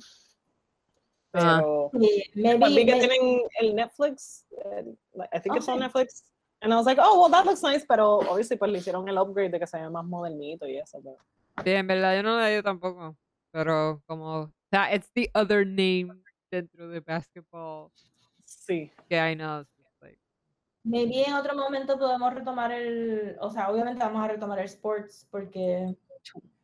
Ah. 1.41 1.59
Pero 1.61 1.91
Sí, 2.01 2.25
maybe- 2.35 2.85
tienen 2.85 3.43
el 3.61 3.75
Netflix, 3.75 4.47
eh, 4.65 4.85
like, 5.15 5.31
I 5.37 5.41
think 5.41 5.57
it's 5.57 5.69
on 5.69 5.75
Okay. 5.83 5.87
Netflix. 5.89 6.25
And 6.61 6.73
I 6.73 6.77
was 6.77 6.87
like, 6.87 7.01
oh, 7.03 7.21
well, 7.21 7.31
that 7.31 7.45
looks 7.47 7.63
nice, 7.63 7.85
pero 7.87 8.19
obviously 8.19 8.57
pues 8.57 8.71
le 8.73 8.79
hicieron 8.79 9.09
el 9.09 9.17
upgrade 9.17 9.51
de 9.51 9.61
que 9.61 9.67
se 9.67 9.79
ve 9.79 9.89
más 9.91 10.05
modernito 10.05 10.67
y 10.67 10.77
eso. 10.79 11.01
Pero... 11.03 11.17
Sí, 11.65 11.71
en 11.71 11.87
verdad 11.87 12.17
yo 12.17 12.23
no 12.25 12.37
la 12.37 12.47
he 12.47 12.51
leído 12.51 12.63
tampoco. 12.65 13.17
Pero 13.53 14.03
como, 14.07 14.41
o 14.43 14.53
sea, 14.71 14.93
it's 14.95 15.09
the 15.15 15.31
other 15.35 15.65
name 15.67 16.11
dentro 16.51 16.89
de 16.89 17.01
basketball 17.01 17.91
Sí. 18.45 18.91
que 19.09 19.17
I 19.17 19.35
know. 19.37 19.65
Like, 20.01 20.19
Maybe 20.85 21.23
en 21.25 21.35
otro 21.35 21.55
momento 21.57 21.99
podemos 21.99 22.35
retomar 22.35 22.73
el, 22.73 23.37
o 23.41 23.51
sea, 23.51 23.71
obviamente 23.71 24.03
vamos 24.05 24.23
a 24.25 24.29
retomar 24.29 24.59
el 24.59 24.65
sports 24.67 25.27
porque 25.31 25.95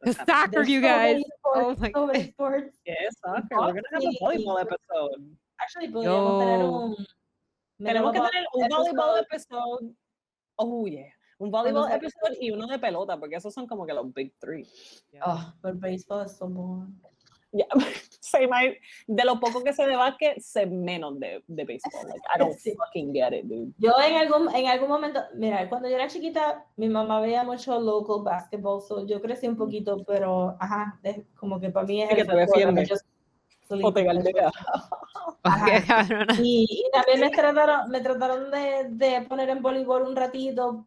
the 0.03 0.13
soccer, 0.13 0.51
there's 0.53 0.69
you 0.69 0.81
so 0.81 0.87
guys. 0.87 1.23
sports, 1.39 1.57
Oh 1.57 1.77
my 1.81 1.91
so 1.93 2.07
many 2.07 2.19
God. 2.25 2.33
sports. 2.33 2.79
Yeah, 2.87 2.95
soccer. 3.25 3.57
We're 3.57 3.73
gonna 3.73 3.93
have 3.93 4.03
a 4.05 4.25
volleyball 4.25 4.61
episode. 4.61 5.37
Actually, 5.61 5.89
podríamos 5.89 6.41
tener 6.41 6.61
Yo. 6.61 6.71
un 6.71 7.07
Tenemos 7.79 8.13
que 8.13 8.19
volleyball 8.21 8.31
tener 8.31 8.47
un 8.55 8.69
volleyball 8.69 9.17
episode. 9.19 9.95
Oh, 10.57 10.87
yeah. 10.87 11.11
Un 11.39 11.51
volleyball 11.51 11.89
se- 11.89 11.95
episode 11.97 12.37
y 12.41 12.51
uno 12.51 12.67
de 12.67 12.79
pelota, 12.79 13.19
porque 13.19 13.37
esos 13.37 13.53
son 13.53 13.67
como 13.67 13.85
que 13.87 13.93
los 13.95 14.13
big 14.13 14.33
three. 14.39 14.67
Yeah. 15.13 15.23
Oh, 15.27 15.53
pero 15.63 15.75
baseball 15.75 16.25
es 16.27 16.37
so 16.37 16.49
boring. 16.49 16.95
Yeah. 17.53 17.67
Say 18.35 18.47
my, 18.49 18.77
de 19.07 19.25
lo 19.25 19.39
poco 19.39 19.63
que 19.63 19.73
sé 19.73 19.87
de 19.87 19.97
básquet, 19.97 20.41
sé 20.41 20.67
menos 20.67 21.19
de, 21.21 21.43
de 21.47 21.65
béisbol. 21.65 22.09
Like, 22.09 22.21
I 22.35 22.39
don't 22.39 22.59
Sí. 22.59 22.75
fucking 22.77 23.13
get 23.15 23.33
it, 23.33 23.45
dude. 23.45 23.73
Yo 23.79 23.93
en 24.05 24.17
algún, 24.17 24.55
en 24.55 24.67
algún 24.67 24.89
momento, 24.89 25.21
mira, 25.35 25.69
cuando 25.69 25.89
yo 25.89 25.95
era 25.95 26.09
chiquita, 26.09 26.65
mi 26.77 26.89
mamá 26.89 27.21
veía 27.21 27.45
mucho 27.45 27.79
local 27.81 28.23
basketball, 28.25 28.81
so 28.83 29.07
yo 29.07 29.21
crecí 29.21 29.47
un 29.47 29.57
poquito, 29.57 30.03
pero, 30.05 30.57
ajá, 30.59 30.99
es 31.03 31.19
como 31.39 31.61
que 31.61 31.71
para 31.71 31.87
mí 31.87 32.03
es 32.03 32.09
Sí, 32.09 32.15
que 32.17 32.21
el 32.23 32.27
te 32.27 32.33
fútbol, 32.33 32.75
defiende. 32.75 32.89
O 33.83 33.93
te 33.93 34.03
galdea. 34.05 34.51
Y, 36.39 36.67
y 36.71 36.91
también 36.91 37.21
me 37.21 37.31
trataron, 37.31 37.91
me 37.91 38.01
trataron 38.01 38.51
de, 38.51 38.89
de 38.91 39.23
poner 39.29 39.49
en 39.51 39.63
voleibol 39.63 40.03
un 40.03 40.17
ratito, 40.17 40.87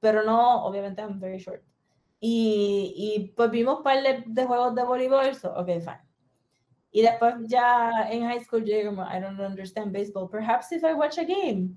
pero 0.00 0.22
no, 0.22 0.64
obviamente 0.64 1.02
I'm 1.02 1.20
very 1.20 1.38
short. 1.38 1.62
Y, 2.20 2.94
y 2.96 3.28
pues 3.36 3.50
vimos 3.50 3.78
un 3.78 3.82
par 3.84 4.02
de, 4.02 4.24
de 4.26 4.44
juegos 4.46 4.74
de 4.74 4.84
voleibol, 4.84 5.34
so, 5.34 5.52
ok, 5.54 5.66
fine. 5.66 6.05
Y 6.96 7.02
después 7.02 7.34
ya 7.46 8.08
en 8.10 8.24
high 8.24 8.40
school 8.42 8.64
yo 8.64 8.74
como, 8.86 9.02
I 9.02 9.20
don't 9.20 9.38
understand 9.38 9.92
baseball, 9.92 10.30
perhaps 10.30 10.72
if 10.72 10.82
I 10.82 10.94
watch 10.94 11.18
a 11.18 11.24
game. 11.24 11.74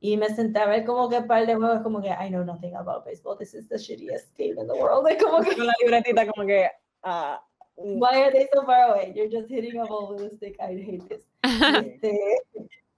Y 0.00 0.16
me 0.16 0.28
senté 0.30 0.60
a 0.60 0.66
ver 0.66 0.84
como 0.86 1.10
que 1.10 1.20
par 1.20 1.44
de 1.46 1.54
juegos, 1.54 1.82
como 1.82 2.00
que 2.00 2.08
I 2.08 2.30
know 2.30 2.42
nothing 2.42 2.74
about 2.74 3.04
baseball, 3.04 3.36
this 3.36 3.52
is 3.52 3.68
the 3.68 3.76
shittiest 3.76 4.34
game 4.38 4.58
in 4.58 4.66
the 4.66 4.72
world. 4.74 5.06
Es 5.10 5.22
como 5.22 5.42
que, 5.42 5.54
Con 5.54 5.66
la 5.66 5.74
libretita 5.82 6.26
como 6.26 6.46
que... 6.46 6.70
mm, 7.04 8.00
why 8.00 8.22
are 8.22 8.32
they 8.32 8.48
so 8.52 8.62
far 8.64 8.90
away? 8.92 9.12
You're 9.14 9.28
just 9.30 9.50
hitting 9.50 9.78
a 9.78 9.84
ball 9.84 10.14
with 10.14 10.32
a 10.32 10.36
stick, 10.36 10.56
I 10.58 10.72
hate 10.80 11.06
this. 11.08 11.28
Este, 11.86 12.18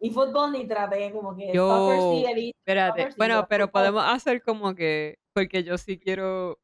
y 0.01 0.11
fútbol 0.11 0.53
ni 0.53 0.67
traté, 0.69 1.11
como 1.13 1.35
que 1.35 1.53
Yo- 1.53 1.69
soccer 1.69 2.01
sí 2.29 2.35
visto, 2.35 2.59
Espérate. 2.61 3.01
soccer 3.01 3.13
sí, 3.13 3.19
Bueno, 3.19 3.47
pero 3.49 3.67
fútbol- 3.67 3.73
podemos 3.73 4.05
hacer 4.07 4.43
como 4.43 4.75
que, 4.77 5.19
porque 5.33 5.65
yo 5.65 5.77
sí 5.77 5.99
quiero, 5.99 6.59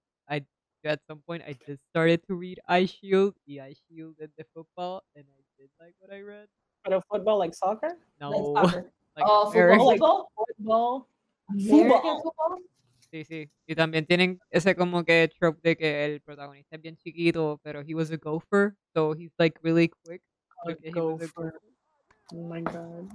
at 0.85 1.01
some 1.07 1.21
point 1.27 1.43
I 1.47 1.55
just 1.67 1.83
started 1.91 2.23
to 2.29 2.35
read 2.35 2.61
I 2.69 2.87
Shield 2.87 3.35
y 3.47 3.61
I 3.61 3.75
Shield 3.89 4.17
in 4.21 4.31
the 4.39 4.45
football 4.55 5.03
and 5.15 5.25
I 5.29 5.41
did 5.59 5.71
like 5.81 5.95
what 6.01 6.13
I 6.13 6.21
read. 6.23 6.49
Pero 6.85 7.01
football 7.11 7.39
like 7.39 7.55
soccer? 7.55 7.99
No, 8.21 8.31
like 8.31 8.65
soccer. 8.65 8.83
like 9.17 9.27
Oh, 9.29 9.51
American- 9.51 9.79
fútbol, 9.79 9.87
like- 9.87 10.01
Football. 10.57 11.07
American 11.51 12.17
football. 12.23 12.59
Sí, 13.13 13.25
sí. 13.25 13.51
Y 13.67 13.75
también 13.75 14.07
tienen 14.07 14.39
ese 14.51 14.77
como 14.77 15.03
que 15.05 15.29
trope 15.37 15.59
de 15.63 15.77
que 15.77 16.05
el 16.05 16.21
protagonista 16.21 16.77
es 16.77 16.83
bien 16.83 16.97
chiquito, 16.97 17.59
pero 17.65 17.81
he 17.83 17.93
was 17.95 18.11
a 18.13 18.17
gopher, 18.17 18.77
so 18.95 19.15
he's 19.15 19.33
like 19.39 19.59
really 19.65 19.89
quick. 20.07 20.23
porque 20.65 20.79
he 20.95 21.01
was 21.01 21.21
a 21.23 21.27
Gopher. 21.27 21.61
Oh 22.33 22.47
my 22.49 22.61
god. 22.63 23.11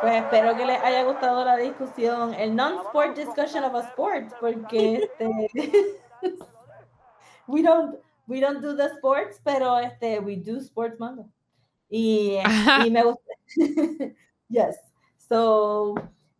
Pues 0.00 0.22
espero 0.22 0.56
que 0.56 0.66
les 0.66 0.80
haya 0.82 1.02
gustado 1.04 1.44
la 1.44 1.56
discusión, 1.56 2.34
el 2.34 2.54
non-sport 2.54 3.16
discussion 3.16 3.64
of 3.64 3.74
a 3.74 3.82
sport, 3.90 4.32
porque 4.40 4.96
este, 4.96 6.00
we 7.46 7.62
don't 7.62 7.96
we 8.26 8.40
don't 8.40 8.60
do 8.60 8.74
the 8.74 8.86
sports, 8.96 9.40
pero 9.44 9.78
este 9.78 10.20
we 10.20 10.36
do 10.36 10.58
sports 10.58 10.98
manga. 10.98 11.24
Y, 11.88 12.38
y 12.86 12.90
me 12.90 13.02
gusta. 13.02 13.32
yes. 14.48 14.78
So, 15.28 15.94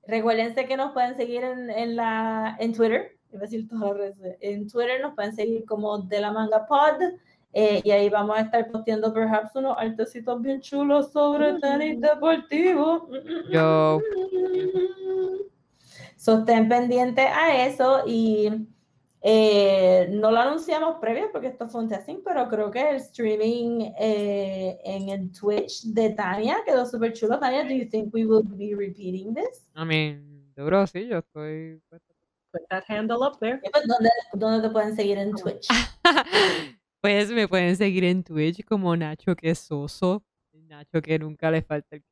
recuérdense 0.06 0.66
que 0.66 0.76
nos 0.76 0.92
pueden 0.92 1.16
seguir 1.16 1.44
en, 1.44 1.70
en 1.70 1.96
la 1.96 2.56
en 2.58 2.72
Twitter, 2.72 3.18
iba 3.30 3.40
a 3.40 3.42
decir 3.42 3.68
todas 3.68 3.96
las 3.96 4.18
redes. 4.18 4.38
En 4.40 4.68
Twitter 4.68 5.00
nos 5.00 5.14
pueden 5.14 5.34
seguir 5.34 5.64
como 5.64 5.98
de 5.98 6.20
la 6.20 6.32
manga 6.32 6.66
pod. 6.66 7.00
Eh, 7.56 7.80
y 7.84 7.90
ahí 7.92 8.08
vamos 8.08 8.36
a 8.36 8.40
estar 8.40 8.68
posteando 8.68 9.14
perhaps 9.14 9.54
unos 9.54 9.76
artecitos 9.78 10.42
bien 10.42 10.60
chulos 10.60 11.12
sobre 11.12 11.60
tenis 11.60 12.00
deportivo. 12.00 13.08
Yo. 13.48 14.00
So, 16.16 16.38
estén 16.38 16.68
pendientes 16.68 17.26
a 17.26 17.64
eso 17.64 18.02
y 18.06 18.48
eh, 19.20 20.08
no 20.10 20.32
lo 20.32 20.40
anunciamos 20.40 20.96
previo 21.00 21.30
porque 21.30 21.46
esto 21.46 21.68
fue 21.68 21.82
un 21.82 21.88
testing, 21.88 22.22
pero 22.24 22.48
creo 22.48 22.72
que 22.72 22.90
el 22.90 22.96
streaming 22.96 23.92
eh, 24.00 24.76
en 24.82 25.10
el 25.10 25.30
Twitch 25.30 25.84
de 25.84 26.10
Tania 26.10 26.56
quedó 26.66 26.84
súper 26.84 27.12
chulo. 27.12 27.38
Tania, 27.38 27.62
do 27.62 27.70
you 27.70 27.88
think 27.88 28.12
we 28.12 28.26
will 28.26 28.42
be 28.42 28.74
repeating 28.74 29.32
this? 29.32 29.68
I 29.76 29.84
mean, 29.84 30.52
duro, 30.56 30.84
sí, 30.88 31.06
yo 31.06 31.18
estoy... 31.18 31.80
Put 32.52 32.62
that 32.70 32.84
handle 32.88 33.18
up 33.22 33.38
there. 33.38 33.60
¿Dónde, 33.86 34.10
¿Dónde 34.32 34.68
te 34.68 34.72
pueden 34.72 34.96
seguir 34.96 35.18
en 35.18 35.32
Twitch? 35.34 35.68
Pues 37.04 37.30
me 37.32 37.46
pueden 37.46 37.76
seguir 37.76 38.02
en 38.04 38.24
Twitch 38.24 38.64
como 38.64 38.96
Nacho 38.96 39.36
que 39.36 39.50
es 39.50 39.58
soso. 39.58 40.24
Nacho 40.54 41.02
que 41.02 41.18
nunca 41.18 41.50
le 41.50 41.60
falta 41.60 41.96
el 41.96 42.02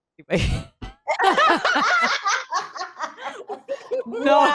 No, 4.04 4.40
Wow, 4.40 4.50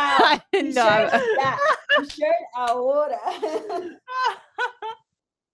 no. 0.54 0.70
Ya, 0.74 1.58
ahora. 2.54 3.20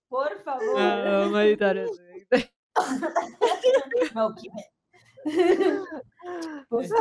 Por 0.10 0.44
favor. 0.44 0.78
No. 0.78 1.30
No, 1.30 1.46
it. 1.46 1.62
Pues. 6.68 6.92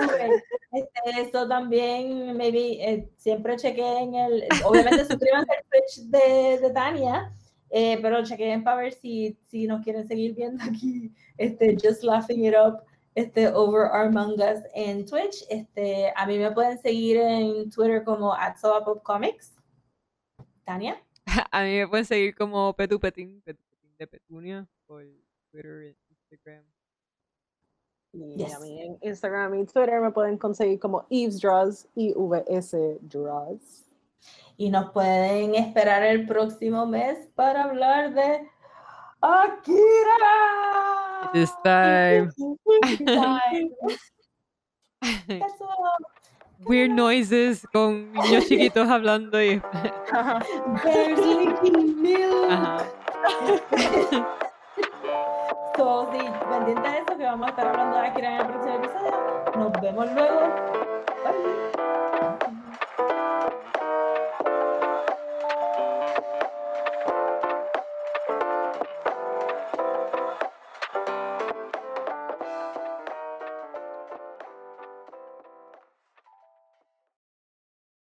Este, 0.70 1.20
eso 1.20 1.48
también, 1.48 2.36
maybe, 2.36 2.74
eh, 2.80 3.10
siempre 3.16 3.56
chequeen 3.56 4.14
el, 4.14 4.44
obviamente 4.64 5.04
suscríbanse 5.04 5.52
al 5.52 5.64
Twitch 5.64 6.08
de, 6.10 6.58
de 6.60 6.70
Tania, 6.70 7.32
eh, 7.73 7.99
pero 8.02 8.23
chequeen 8.23 8.62
para 8.62 8.83
ver 8.83 8.92
si, 8.92 9.36
si 9.47 9.67
nos 9.67 9.83
quieren 9.83 10.07
seguir 10.07 10.34
viendo 10.34 10.62
aquí, 10.62 11.10
este, 11.39 11.75
just 11.83 12.05
laughing 12.05 12.44
it 12.44 12.55
up, 12.55 12.83
este, 13.15 13.49
over 13.49 13.91
our 13.91 14.10
mangas 14.10 14.62
en 14.75 15.07
Twitch. 15.07 15.44
Este, 15.49 16.12
a 16.15 16.26
mí 16.26 16.39
me 16.39 16.51
pueden 16.52 16.78
seguir 16.78 17.17
en 17.17 17.70
Twitter 17.70 18.05
como 18.05 18.34
at 18.34 18.57
Comics. 19.02 19.55
Tania. 20.65 21.02
A 21.51 21.62
mí 21.62 21.78
me 21.78 21.89
pueden 21.89 22.05
seguir 22.05 22.34
como 22.34 22.75
Petupetín, 22.75 23.41
Petupetín 23.42 23.97
de 23.99 24.07
Petunia, 24.07 24.68
por 24.86 25.05
Twitter, 25.51 25.97
Instagram. 26.31 26.65
Y 28.12 28.36
Yes. 28.36 28.55
a 28.55 28.60
mí 28.60 28.83
en 28.83 28.99
Instagram 29.01 29.55
y 29.55 29.65
Twitter 29.65 30.01
me 30.01 30.10
pueden 30.10 30.36
conseguir 30.36 30.78
como 30.78 31.07
Eves 31.09 31.41
Draws, 31.41 31.89
I-V-S 31.94 32.99
Draws. 33.01 33.81
Y 34.56 34.70
nos 34.70 34.90
pueden 34.92 35.55
esperar 35.55 36.02
el 36.02 36.26
próximo 36.26 36.86
mes 36.86 37.18
para 37.34 37.64
hablar 37.64 38.14
de 38.14 38.48
Akira. 39.20 39.76
It 41.34 41.42
is 41.42 41.52
time. 41.64 42.31
Time. 43.06 43.70
That's 45.28 45.60
all. 45.60 45.97
Weird 46.64 46.90
noises 46.92 47.66
con 47.72 48.12
niños 48.12 48.47
chiquitos 48.47 48.89
hablando 48.89 49.42
y. 49.42 49.60
There's 50.84 51.18
leaking 51.18 52.00
milk. 52.02 52.50
Ajá. 52.50 52.86
So, 55.74 56.06
sí, 56.12 56.18
pendiente 56.50 56.86
de 56.86 56.98
eso 56.98 57.16
que 57.16 57.24
vamos 57.24 57.47
a 57.47 57.50
estar 57.50 57.66
hablando 57.66 57.97
de 57.97 58.06
Akira 58.06 58.34
en 58.34 58.40
el 58.42 58.47
próximo 58.47 58.74
episodio. 58.74 59.12
Nos 59.56 59.72
vemos 59.81 60.12
luego. 60.12 61.61